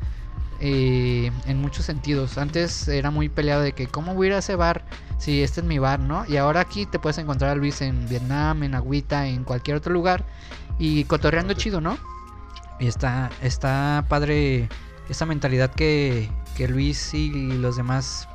eh, 0.60 1.30
en 1.46 1.60
muchos 1.60 1.86
sentidos. 1.86 2.38
Antes 2.38 2.86
era 2.88 3.10
muy 3.10 3.28
peleado 3.28 3.62
de 3.62 3.72
que 3.72 3.86
cómo 3.86 4.14
voy 4.14 4.26
a 4.26 4.30
ir 4.30 4.34
a 4.36 4.38
ese 4.38 4.56
bar 4.56 4.84
si 5.18 5.42
este 5.42 5.60
es 5.60 5.66
mi 5.66 5.78
bar, 5.78 6.00
¿no? 6.00 6.24
Y 6.28 6.36
ahora 6.36 6.60
aquí 6.60 6.86
te 6.86 6.98
puedes 6.98 7.18
encontrar 7.18 7.50
a 7.50 7.54
Luis 7.54 7.80
en 7.80 8.08
Vietnam, 8.08 8.62
en 8.62 8.74
Agüita, 8.74 9.26
en 9.26 9.44
cualquier 9.44 9.76
otro 9.76 9.92
lugar 9.92 10.24
y 10.78 11.04
cotorreando 11.04 11.54
chido, 11.54 11.80
¿no? 11.80 11.98
Y 12.78 12.86
está, 12.86 13.30
está 13.42 14.04
padre 14.08 14.68
esa 15.08 15.26
mentalidad 15.26 15.70
que, 15.70 16.30
que 16.56 16.68
Luis 16.68 17.12
y 17.14 17.30
los 17.30 17.76
demás 17.76 18.28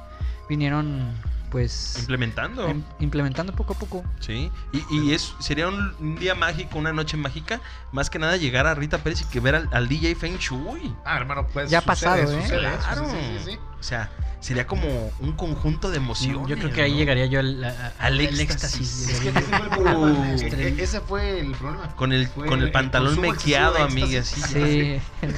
vinieron 0.48 1.14
pues 1.56 1.96
Implementando. 2.00 2.68
im- 2.68 2.84
implementando 3.00 3.54
poco 3.56 3.76
a 3.76 3.78
poco. 3.80 4.04
Sí. 4.20 4.52
Y, 4.74 4.84
y 4.94 5.14
es, 5.14 5.34
sería 5.40 5.70
un, 5.70 5.96
un 6.02 6.16
día 6.18 6.36
mágico, 6.36 6.78
una 6.78 6.92
noche 6.92 7.16
mágica. 7.16 7.62
Más 7.94 8.10
que 8.10 8.20
nada 8.20 8.36
llegar 8.36 8.68
a 8.68 8.76
Rita 8.76 8.98
Pérez 8.98 9.22
y 9.22 9.26
que 9.26 9.40
ver 9.40 9.56
al, 9.56 9.70
al 9.72 9.88
DJ 9.88 10.16
Feng 10.16 10.38
Shui. 10.38 10.94
Ah, 11.06 11.16
hermano, 11.16 11.48
pues. 11.48 11.70
Ya 11.70 11.78
ha 11.78 11.82
sucede, 11.82 12.10
pasado, 12.12 12.22
¿eh? 12.24 12.42
sucede, 12.42 12.60
Claro. 12.60 13.06
Sí, 13.10 13.16
sí, 13.46 13.52
sí. 13.52 13.60
O 13.86 13.88
sea, 13.88 14.10
sería 14.40 14.66
como 14.66 15.12
un 15.20 15.34
conjunto 15.34 15.92
de 15.92 15.98
emociones. 15.98 16.48
Yo 16.50 16.58
creo 16.58 16.72
que 16.74 16.82
ahí 16.82 16.94
¿no? 16.94 16.98
llegaría 16.98 17.28
yo 17.28 17.40
al, 17.40 17.64
a- 17.64 17.94
Al 18.00 18.14
al 18.14 18.40
éxtasis. 18.40 19.10
Es 19.10 19.20
que 19.20 19.30
ese 19.30 19.42
fue 19.44 19.58
el 19.60 19.70
problema. 19.70 19.96
Uh. 20.00 20.36
E- 20.42 20.68
e- 20.80 20.84
ese 20.84 21.02
fue 21.02 21.40
el 21.40 21.52
problema. 21.52 21.96
Con 21.96 22.12
el, 22.12 22.28
Fue 22.28 22.48
con 22.48 22.62
el 22.62 22.66
el 22.66 22.72
pantalón 22.72 23.22
mequeado, 23.22 23.78
amiga. 23.84 24.08
éxtasis. 24.22 24.44
Sí, 24.44 24.54
Sí, 24.54 25.02
el. 25.22 25.36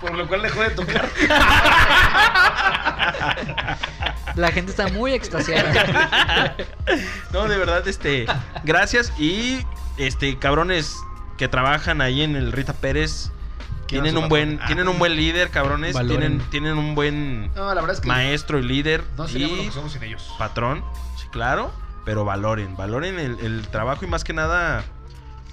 Por 0.00 0.14
lo 0.16 0.26
cual 0.26 0.42
dejó 0.42 0.60
de 0.62 0.70
tocar. 0.70 1.08
La 4.34 4.50
gente 4.50 4.72
está 4.72 4.88
muy 4.88 5.12
extasiada. 5.12 6.56
No, 7.32 7.46
de 7.46 7.56
verdad, 7.56 7.86
este. 7.86 8.26
Gracias. 8.64 9.12
Y 9.18 9.60
este, 9.98 10.36
cabrones 10.38 10.96
que 11.38 11.46
trabajan 11.46 12.00
ahí 12.00 12.22
en 12.22 12.34
el 12.34 12.50
Rita 12.50 12.72
Pérez. 12.72 13.30
Tienen 13.86 14.16
un 14.16 14.28
buen, 14.28 14.52
patrón. 14.58 14.66
tienen 14.66 14.88
un 14.88 14.98
buen 14.98 15.16
líder, 15.16 15.50
cabrones. 15.50 15.94
Valoren. 15.94 16.20
Tienen, 16.38 16.50
tienen 16.50 16.78
un 16.78 16.94
buen 16.94 17.52
No, 17.54 17.66
la 17.74 17.80
verdad 17.80 17.92
es 17.96 18.00
que 18.00 18.08
maestro 18.08 18.58
y 18.58 18.62
líder. 18.62 19.04
no 19.16 19.26
seríamos 19.28 19.56
lo 19.58 19.62
y 19.62 19.66
que 19.66 19.72
somos 19.72 19.92
sin 19.92 20.02
ellos. 20.02 20.32
patrón, 20.38 20.84
sí, 21.20 21.26
claro, 21.30 21.72
pero 22.04 22.24
valoren, 22.24 22.76
valoren 22.76 23.18
el, 23.18 23.38
el 23.40 23.66
trabajo 23.68 24.04
y 24.04 24.08
más 24.08 24.24
que 24.24 24.32
nada 24.32 24.84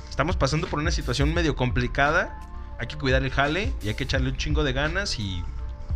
estamos 0.10 0.36
pasando 0.38 0.68
por 0.68 0.80
una 0.80 0.92
situación 0.92 1.34
medio 1.34 1.56
complicada. 1.56 2.38
Hay 2.80 2.88
que 2.88 2.98
cuidar 2.98 3.22
el 3.24 3.32
jale 3.32 3.74
y 3.84 3.90
hay 3.90 3.94
que 3.96 4.04
echarle 4.06 4.30
un 4.32 4.38
chingo 4.38 4.64
de 4.64 4.74
ganas 4.74 5.20
y 5.20 5.44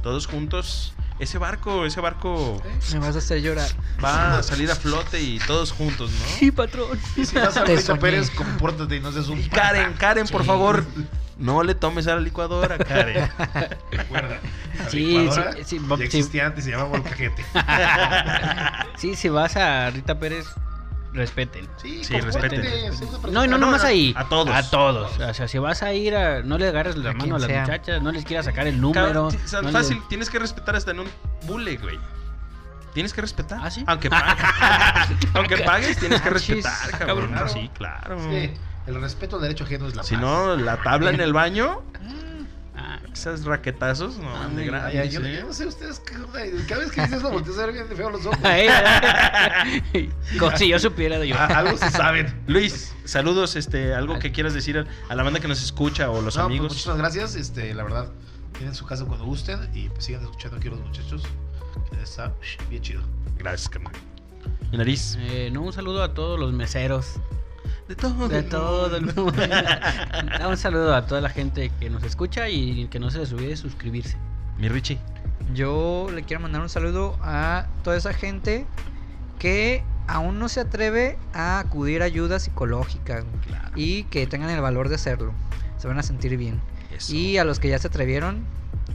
todos 0.03 0.27
juntos 0.27 0.93
ese 1.17 1.37
barco, 1.39 1.85
ese 1.85 1.99
barco 2.01 2.61
Me 2.93 2.99
vas 2.99 3.15
a 3.15 3.19
hacer 3.19 3.41
llorar. 3.41 3.67
va 4.03 4.37
a 4.39 4.43
salir 4.43 4.69
a 4.69 4.75
flote 4.75 5.19
y 5.21 5.39
todos 5.39 5.71
juntos, 5.71 6.11
¿no? 6.11 6.25
Sí, 6.37 6.51
patrón. 6.51 6.99
Y 7.15 7.25
si 7.25 7.35
vas 7.37 7.57
a. 7.57 7.63
Pérez, 7.99 8.29
compórtate 8.31 8.97
y 8.97 8.99
no 8.99 9.11
seas 9.11 9.29
un. 9.29 9.39
Y 9.39 9.43
Karen, 9.49 9.93
Karen, 9.93 10.27
por 10.27 10.41
Sí. 10.41 10.47
favor, 10.47 10.85
no 11.37 11.63
le 11.63 11.75
tomes 11.75 12.07
a 12.07 12.15
la 12.15 12.21
licuadora, 12.21 12.77
Karen. 12.77 13.29
Recuerda. 13.91 14.39
la 14.79 14.89
Sí, 14.89 14.99
licuadora 15.19 15.51
sí, 15.53 15.63
sí, 15.65 15.79
ya 15.89 15.97
sí. 15.97 16.03
existía 16.03 16.45
antes, 16.47 16.63
se 16.65 16.71
llamaba 16.71 16.89
molcajete. 16.89 17.45
Sí, 18.97 19.15
si 19.15 19.29
vas 19.29 19.55
a 19.57 19.89
Rita 19.89 20.17
Pérez, 20.17 20.45
respeten. 21.13 21.67
Sí, 21.77 22.03
Sí, 22.03 22.19
respeten. 22.19 22.61
No, 23.31 23.43
y 23.43 23.47
no 23.47 23.57
no, 23.57 23.65
nomás 23.65 23.81
no, 23.83 23.87
ahí. 23.89 24.13
a 24.17 24.23
todos. 24.25 24.55
A 24.55 24.69
todos. 24.69 25.19
O 25.19 25.33
sea, 25.33 25.47
si 25.47 25.57
vas 25.57 25.83
a 25.83 25.93
ir 25.93 26.15
a. 26.15 26.41
No 26.41 26.57
le 26.57 26.67
agarres 26.69 26.95
la 26.95 27.09
A 27.11 27.13
mano 27.13 27.35
a 27.35 27.39
las 27.39 27.47
sea. 27.49 27.61
muchachas, 27.61 28.01
no 28.01 28.11
les 28.11 28.23
quieras 28.23 28.45
sacar 28.45 28.67
el 28.67 28.79
número. 28.79 29.05
Cabrón, 29.05 29.31
ti- 29.31 29.37
o 29.43 29.47
sea, 29.47 29.61
no 29.61 29.69
les- 29.71 29.73
fácil, 29.73 30.01
tienes 30.07 30.29
que 30.29 30.39
respetar 30.39 30.75
hasta 30.75 30.91
en 30.91 31.01
un 31.01 31.07
bule, 31.45 31.75
güey. 31.77 31.99
Tienes 32.93 33.13
que 33.13 33.19
respetar. 33.19 33.59
¿Ah, 33.61 33.69
sí? 33.69 33.83
Aunque 33.87 34.09
pagues. 34.09 34.45
Aunque 35.33 35.57
pagues, 35.57 35.97
tienes 35.99 36.21
que 36.21 36.29
Ah, 36.29 36.31
respetar, 36.31 36.91
cabrón. 36.99 37.31
cabrón. 37.33 37.49
Sí, 37.49 37.69
claro. 37.73 38.17
Sí, 38.29 38.53
el 38.87 39.01
respeto 39.01 39.37
al 39.37 39.41
derecho 39.41 39.63
ajeno 39.63 39.87
es 39.87 39.95
la 39.95 40.03
Si 40.03 40.13
paz. 40.15 40.21
no, 40.21 40.55
la 40.55 40.81
tabla 40.81 41.09
en 41.11 41.21
el 41.21 41.33
baño, 41.33 41.81
Ah, 42.77 42.99
esas 43.13 43.45
raquetazos, 43.45 44.17
no, 44.17 44.27
Ay, 44.35 44.53
de. 44.67 44.75
Ay, 44.75 45.09
yo, 45.09 45.21
¿eh? 45.21 45.37
yo 45.39 45.47
no 45.47 45.53
sé 45.53 45.65
ustedes. 45.65 46.01
Cada 46.01 46.81
vez 46.81 46.91
que 46.91 47.01
dices 47.01 47.19
eso, 47.19 47.31
volteas 47.31 47.57
a 47.57 47.65
ver 47.67 47.73
bien 47.73 47.87
de 47.87 47.95
feo 47.95 48.09
los 48.09 48.25
ojos. 48.25 48.37
Como 50.39 50.57
si 50.57 50.67
yo 50.67 50.77
supiera 50.79 51.17
de 51.17 51.29
yo. 51.29 51.35
Ah, 51.37 51.45
Algo 51.59 51.77
se 51.77 51.89
saben. 51.91 52.33
Luis, 52.47 52.93
saludos, 53.05 53.55
este, 53.55 53.93
algo 53.93 54.19
que 54.19 54.31
quieras 54.33 54.53
decir 54.53 54.85
a- 55.09 55.15
la 55.15 55.23
banda 55.23 55.39
que 55.39 55.47
nos 55.47 55.63
escucha 55.63 56.09
o 56.11 56.21
los 56.21 56.35
No, 56.35 56.43
pues, 56.43 56.45
amigos. 56.45 56.67
muchísimas 56.73 56.97
gracias. 56.97 57.35
Este, 57.35 57.73
la 57.73 57.83
verdad, 57.83 58.09
tienen 58.57 58.75
su 58.75 58.85
casa 58.85 59.05
cuando 59.05 59.23
gusten 59.25 59.69
y 59.73 59.87
pues 59.89 60.03
sigan 60.05 60.23
escuchando 60.23 60.57
aquí 60.57 60.69
los 60.69 60.79
muchachos. 60.81 61.23
Está 62.03 62.33
bien 62.69 62.81
chido. 62.81 63.01
Gracias, 63.37 63.69
carnal. 63.69 63.93
Mi 64.71 64.77
nariz. 64.77 65.17
Eh, 65.21 65.49
no, 65.51 65.61
un 65.61 65.71
saludo 65.73 66.03
a 66.03 66.13
todos 66.13 66.37
los 66.39 66.51
meseros. 66.51 67.13
De 67.87 67.95
todo. 67.95 68.27
De 68.27 68.41
todo 68.43 68.95
el 68.97 69.05
mundo. 69.05 69.33
Un 70.49 70.57
saludo 70.57 70.95
a 70.95 71.05
toda 71.05 71.21
la 71.21 71.29
gente 71.29 71.71
que 71.79 71.89
nos 71.89 72.03
escucha 72.03 72.49
y 72.49 72.87
que 72.87 72.99
no 72.99 73.11
se 73.11 73.19
les 73.19 73.31
olvide 73.31 73.55
suscribirse. 73.57 74.17
Mi 74.57 74.69
Richie. 74.69 74.97
Yo 75.53 76.07
le 76.13 76.23
quiero 76.23 76.41
mandar 76.41 76.61
un 76.61 76.69
saludo 76.69 77.17
a 77.21 77.67
toda 77.83 77.95
esa 77.97 78.13
gente 78.13 78.65
que 79.37 79.83
aún 80.07 80.39
no 80.39 80.49
se 80.49 80.61
atreve 80.61 81.17
a 81.33 81.59
acudir 81.59 82.01
a 82.01 82.05
ayuda 82.05 82.39
psicológica 82.39 83.23
Claro. 83.45 83.71
y 83.75 84.05
que 84.05 84.25
tengan 84.25 84.49
el 84.49 84.61
valor 84.61 84.89
de 84.89 84.95
hacerlo. 84.95 85.33
Se 85.77 85.87
van 85.87 85.99
a 85.99 86.03
sentir 86.03 86.35
bien. 86.37 86.59
Eso. 86.95 87.13
Y 87.13 87.37
a 87.37 87.43
los 87.43 87.59
que 87.59 87.69
ya 87.69 87.77
se 87.77 87.87
atrevieron, 87.87 88.43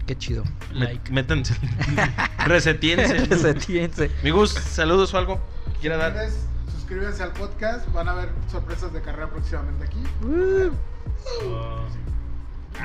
qué 0.06 0.16
chido. 0.18 0.42
Like. 0.72 1.12
Métanse. 1.12 1.54
Resetiense. 2.46 3.26
Resetiense. 3.26 4.10
Mi 4.24 4.30
Gus, 4.30 4.50
saludos 4.50 5.14
o 5.14 5.18
algo. 5.18 5.40
¿Quiera 5.80 5.96
dar? 5.96 6.14
Suscríbanse 6.90 7.22
al 7.22 7.32
podcast, 7.34 7.92
van 7.92 8.08
a 8.08 8.14
ver 8.14 8.30
sorpresas 8.50 8.92
de 8.92 9.00
carrera 9.00 9.30
próximamente 9.30 9.84
aquí. 9.84 10.02
Uh, 10.24 10.72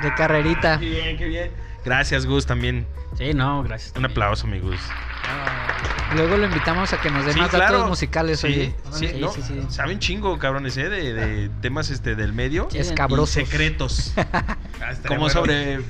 de 0.00 0.14
carrerita. 0.14 0.78
Qué 0.78 0.90
bien, 0.90 1.16
qué 1.16 1.24
bien. 1.26 1.50
Gracias, 1.86 2.26
Gus, 2.26 2.44
también. 2.46 2.86
Sí, 3.16 3.32
no, 3.32 3.62
gracias. 3.62 3.90
Un 3.90 3.94
también. 4.02 4.10
aplauso, 4.10 4.46
mi 4.46 4.58
Gus. 4.58 4.80
Luego 6.14 6.36
lo 6.36 6.46
invitamos 6.46 6.92
a 6.92 7.00
que 7.00 7.10
nos 7.10 7.26
dé 7.26 7.32
Sí, 7.32 7.38
más 7.40 7.48
claro. 7.50 7.72
datos 7.74 7.88
musicales. 7.88 8.38
Sí, 8.40 8.46
oye. 8.46 8.74
sí, 8.92 9.08
Sí, 9.08 9.18
no, 9.20 9.32
sí, 9.32 9.42
sí. 9.42 9.60
Saben 9.70 9.98
chingo, 9.98 10.38
cabrones, 10.38 10.76
¿eh? 10.76 10.88
De, 10.88 11.12
de 11.14 11.48
temas 11.60 11.90
este, 11.90 12.14
del 12.14 12.32
medio. 12.32 12.68
Sí. 12.70 12.78
y 12.78 12.80
Escabrosos. 12.80 13.30
secretos. 13.30 14.12
Ah, 14.78 14.92
Como 15.08 15.20
bueno. 15.22 15.30
sobre. 15.34 15.80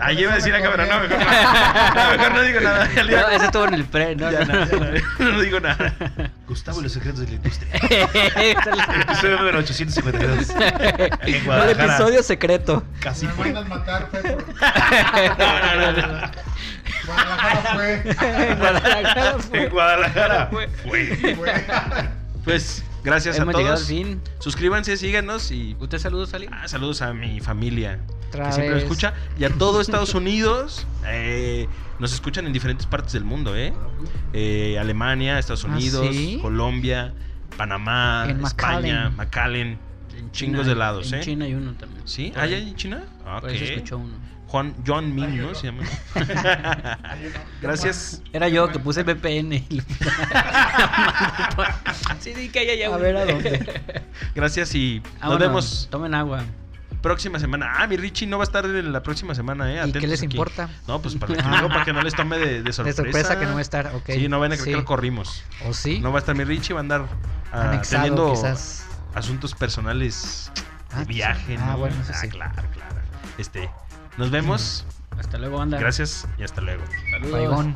Ahí 0.00 0.20
iba 0.20 0.32
a 0.34 0.36
eso 0.36 0.46
decir 0.46 0.54
a 0.54 0.58
me 0.58 0.62
cabrón, 0.64 0.86
no, 0.88 1.00
mejor 1.00 1.18
no. 1.18 1.24
No, 2.04 2.10
mejor 2.16 2.32
no 2.34 2.42
digo 2.42 2.60
nada. 2.60 2.88
No, 2.94 3.28
ese 3.30 3.44
estuvo 3.46 3.64
en 3.64 3.74
el 3.74 3.84
pre. 3.84 4.14
No, 4.14 4.30
ya 4.30 4.44
no, 4.44 4.54
no, 4.54 4.66
ya 4.66 5.02
no, 5.18 5.30
no 5.32 5.40
digo 5.40 5.58
nada. 5.60 5.94
Gustavo 6.46 6.78
y 6.80 6.82
los 6.84 6.92
secretos 6.92 7.20
de 7.20 7.26
la 7.28 7.32
industria. 7.34 7.72
Episodio 9.00 9.38
número 9.38 9.58
852. 9.60 10.50
Aquí 11.20 11.34
en 11.34 11.50
El 11.50 11.70
episodio 11.70 12.22
secreto. 12.22 12.84
Casi 13.00 13.26
Me 13.26 13.32
fue. 13.32 13.46
mandan 13.46 13.68
matar, 13.70 14.08
por- 14.10 14.22
No, 15.44 15.76
no, 15.76 15.92
no, 15.92 16.06
no. 16.20 16.30
Guadalajara 17.06 17.74
fue. 17.74 18.50
En 18.50 18.58
Guadalajara 18.58 19.38
fue. 19.38 19.64
En 19.64 19.70
Guadalajara. 19.70 20.46
Fue. 20.50 20.68
Pues, 22.44 22.84
gracias 23.02 23.38
Hemos 23.38 23.54
a 23.54 23.58
al 23.58 23.64
todos. 23.64 23.86
fin. 23.86 24.20
Suscríbanse, 24.38 24.96
síganos 24.96 25.50
y. 25.50 25.76
¿Usted 25.80 25.98
saludos, 25.98 26.34
Ali? 26.34 26.48
ah, 26.52 26.68
saludos 26.68 27.02
a 27.02 27.12
mi 27.12 27.40
familia. 27.40 28.00
Otra 28.28 28.46
que 28.46 28.52
siempre 28.52 28.74
vez. 28.74 28.82
escucha. 28.84 29.14
Y 29.38 29.44
a 29.44 29.50
todo 29.50 29.80
Estados 29.80 30.14
Unidos. 30.14 30.86
eh, 31.06 31.68
nos 31.98 32.12
escuchan 32.12 32.46
en 32.46 32.52
diferentes 32.52 32.86
partes 32.86 33.12
del 33.12 33.24
mundo, 33.24 33.56
¿eh? 33.56 33.72
Eh, 34.32 34.76
Alemania, 34.80 35.38
Estados 35.38 35.64
¿Ah, 35.64 35.68
Unidos, 35.68 36.08
sí? 36.10 36.38
Colombia, 36.42 37.14
Panamá, 37.56 38.26
En 38.28 38.44
España, 38.44 39.10
McAllen. 39.10 39.16
McAllen. 39.16 39.78
En 40.18 40.30
Chingos 40.32 40.62
China 40.62 40.68
de 40.68 40.74
lados, 40.76 41.12
en 41.12 41.18
¿eh? 41.20 41.22
China 41.22 41.44
hay 41.44 41.54
uno 41.54 41.72
también. 41.74 42.02
¿Sí? 42.06 42.32
¿Ah, 42.36 42.46
ya 42.46 42.56
en 42.58 42.74
China? 42.76 43.04
Ah, 43.26 43.38
Por 43.40 43.50
escuchó 43.50 43.98
uno. 43.98 44.14
Juan, 44.54 44.72
John 44.86 45.12
Min, 45.12 45.42
¿no? 45.42 45.52
Se 45.52 45.66
llama. 45.66 45.82
Gracias. 47.60 48.22
Era 48.32 48.46
yo 48.48 48.68
que 48.70 48.78
puse 48.78 49.02
VPN. 49.02 49.50
sí, 52.20 52.34
sí, 52.36 52.48
que 52.50 52.60
haya 52.60 52.76
ya 52.76 52.94
A 52.94 52.98
ver 52.98 53.16
a 53.16 53.24
dónde. 53.26 53.82
Gracias 54.36 54.72
y 54.76 55.00
nos 55.04 55.12
Vámonos, 55.22 55.40
vemos 55.40 55.88
Tomen 55.90 56.14
agua. 56.14 56.44
próxima 57.02 57.40
semana. 57.40 57.72
Ah, 57.78 57.88
mi 57.88 57.96
Richie 57.96 58.28
no 58.28 58.38
va 58.38 58.44
a 58.44 58.46
estar 58.46 58.64
en 58.64 58.92
la 58.92 59.02
próxima 59.02 59.34
semana, 59.34 59.72
¿eh? 59.74 59.82
¿Y 59.88 59.92
qué 59.92 60.06
les 60.06 60.22
aquí. 60.22 60.36
importa? 60.36 60.68
No, 60.86 61.02
pues 61.02 61.16
para 61.16 61.34
que, 61.34 61.42
digo, 61.42 61.68
para 61.68 61.84
que 61.84 61.92
no 61.92 62.02
les 62.02 62.14
tome 62.14 62.38
de, 62.38 62.46
de 62.46 62.62
De 62.62 62.72
sorpresa. 62.72 63.02
sorpresa 63.02 63.38
que 63.40 63.46
no 63.46 63.54
va 63.54 63.58
a 63.58 63.62
estar, 63.62 63.88
ok. 63.92 64.06
Sí, 64.06 64.28
no 64.28 64.38
van 64.38 64.52
a 64.52 64.54
creer 64.54 64.64
Sí. 64.66 64.70
que 64.70 64.76
lo 64.76 64.84
corrimos. 64.84 65.42
¿O 65.66 65.74
sí? 65.74 65.98
No 65.98 66.12
va 66.12 66.18
a 66.18 66.20
estar 66.20 66.36
mi 66.36 66.44
Richie, 66.44 66.74
va 66.74 66.78
a 66.78 66.82
andar 66.82 67.06
ah, 67.52 67.70
Anexado, 67.70 68.04
teniendo 68.04 68.32
quizás. 68.34 68.86
asuntos 69.16 69.52
personales 69.52 70.52
de 70.94 71.00
Ah, 71.00 71.04
viaje, 71.06 71.56
ah, 71.60 71.70
¿no? 71.72 71.78
bueno, 71.78 71.96
eso 72.00 72.12
ah, 72.14 72.18
sí. 72.20 72.28
claro, 72.28 72.62
claro. 72.72 72.94
Este, 73.36 73.68
nos 74.16 74.30
vemos. 74.30 74.86
Hasta 75.18 75.38
luego, 75.38 75.60
anda. 75.60 75.78
Gracias 75.78 76.26
y 76.38 76.42
hasta 76.42 76.60
luego. 76.60 76.82
Saludos. 77.10 77.66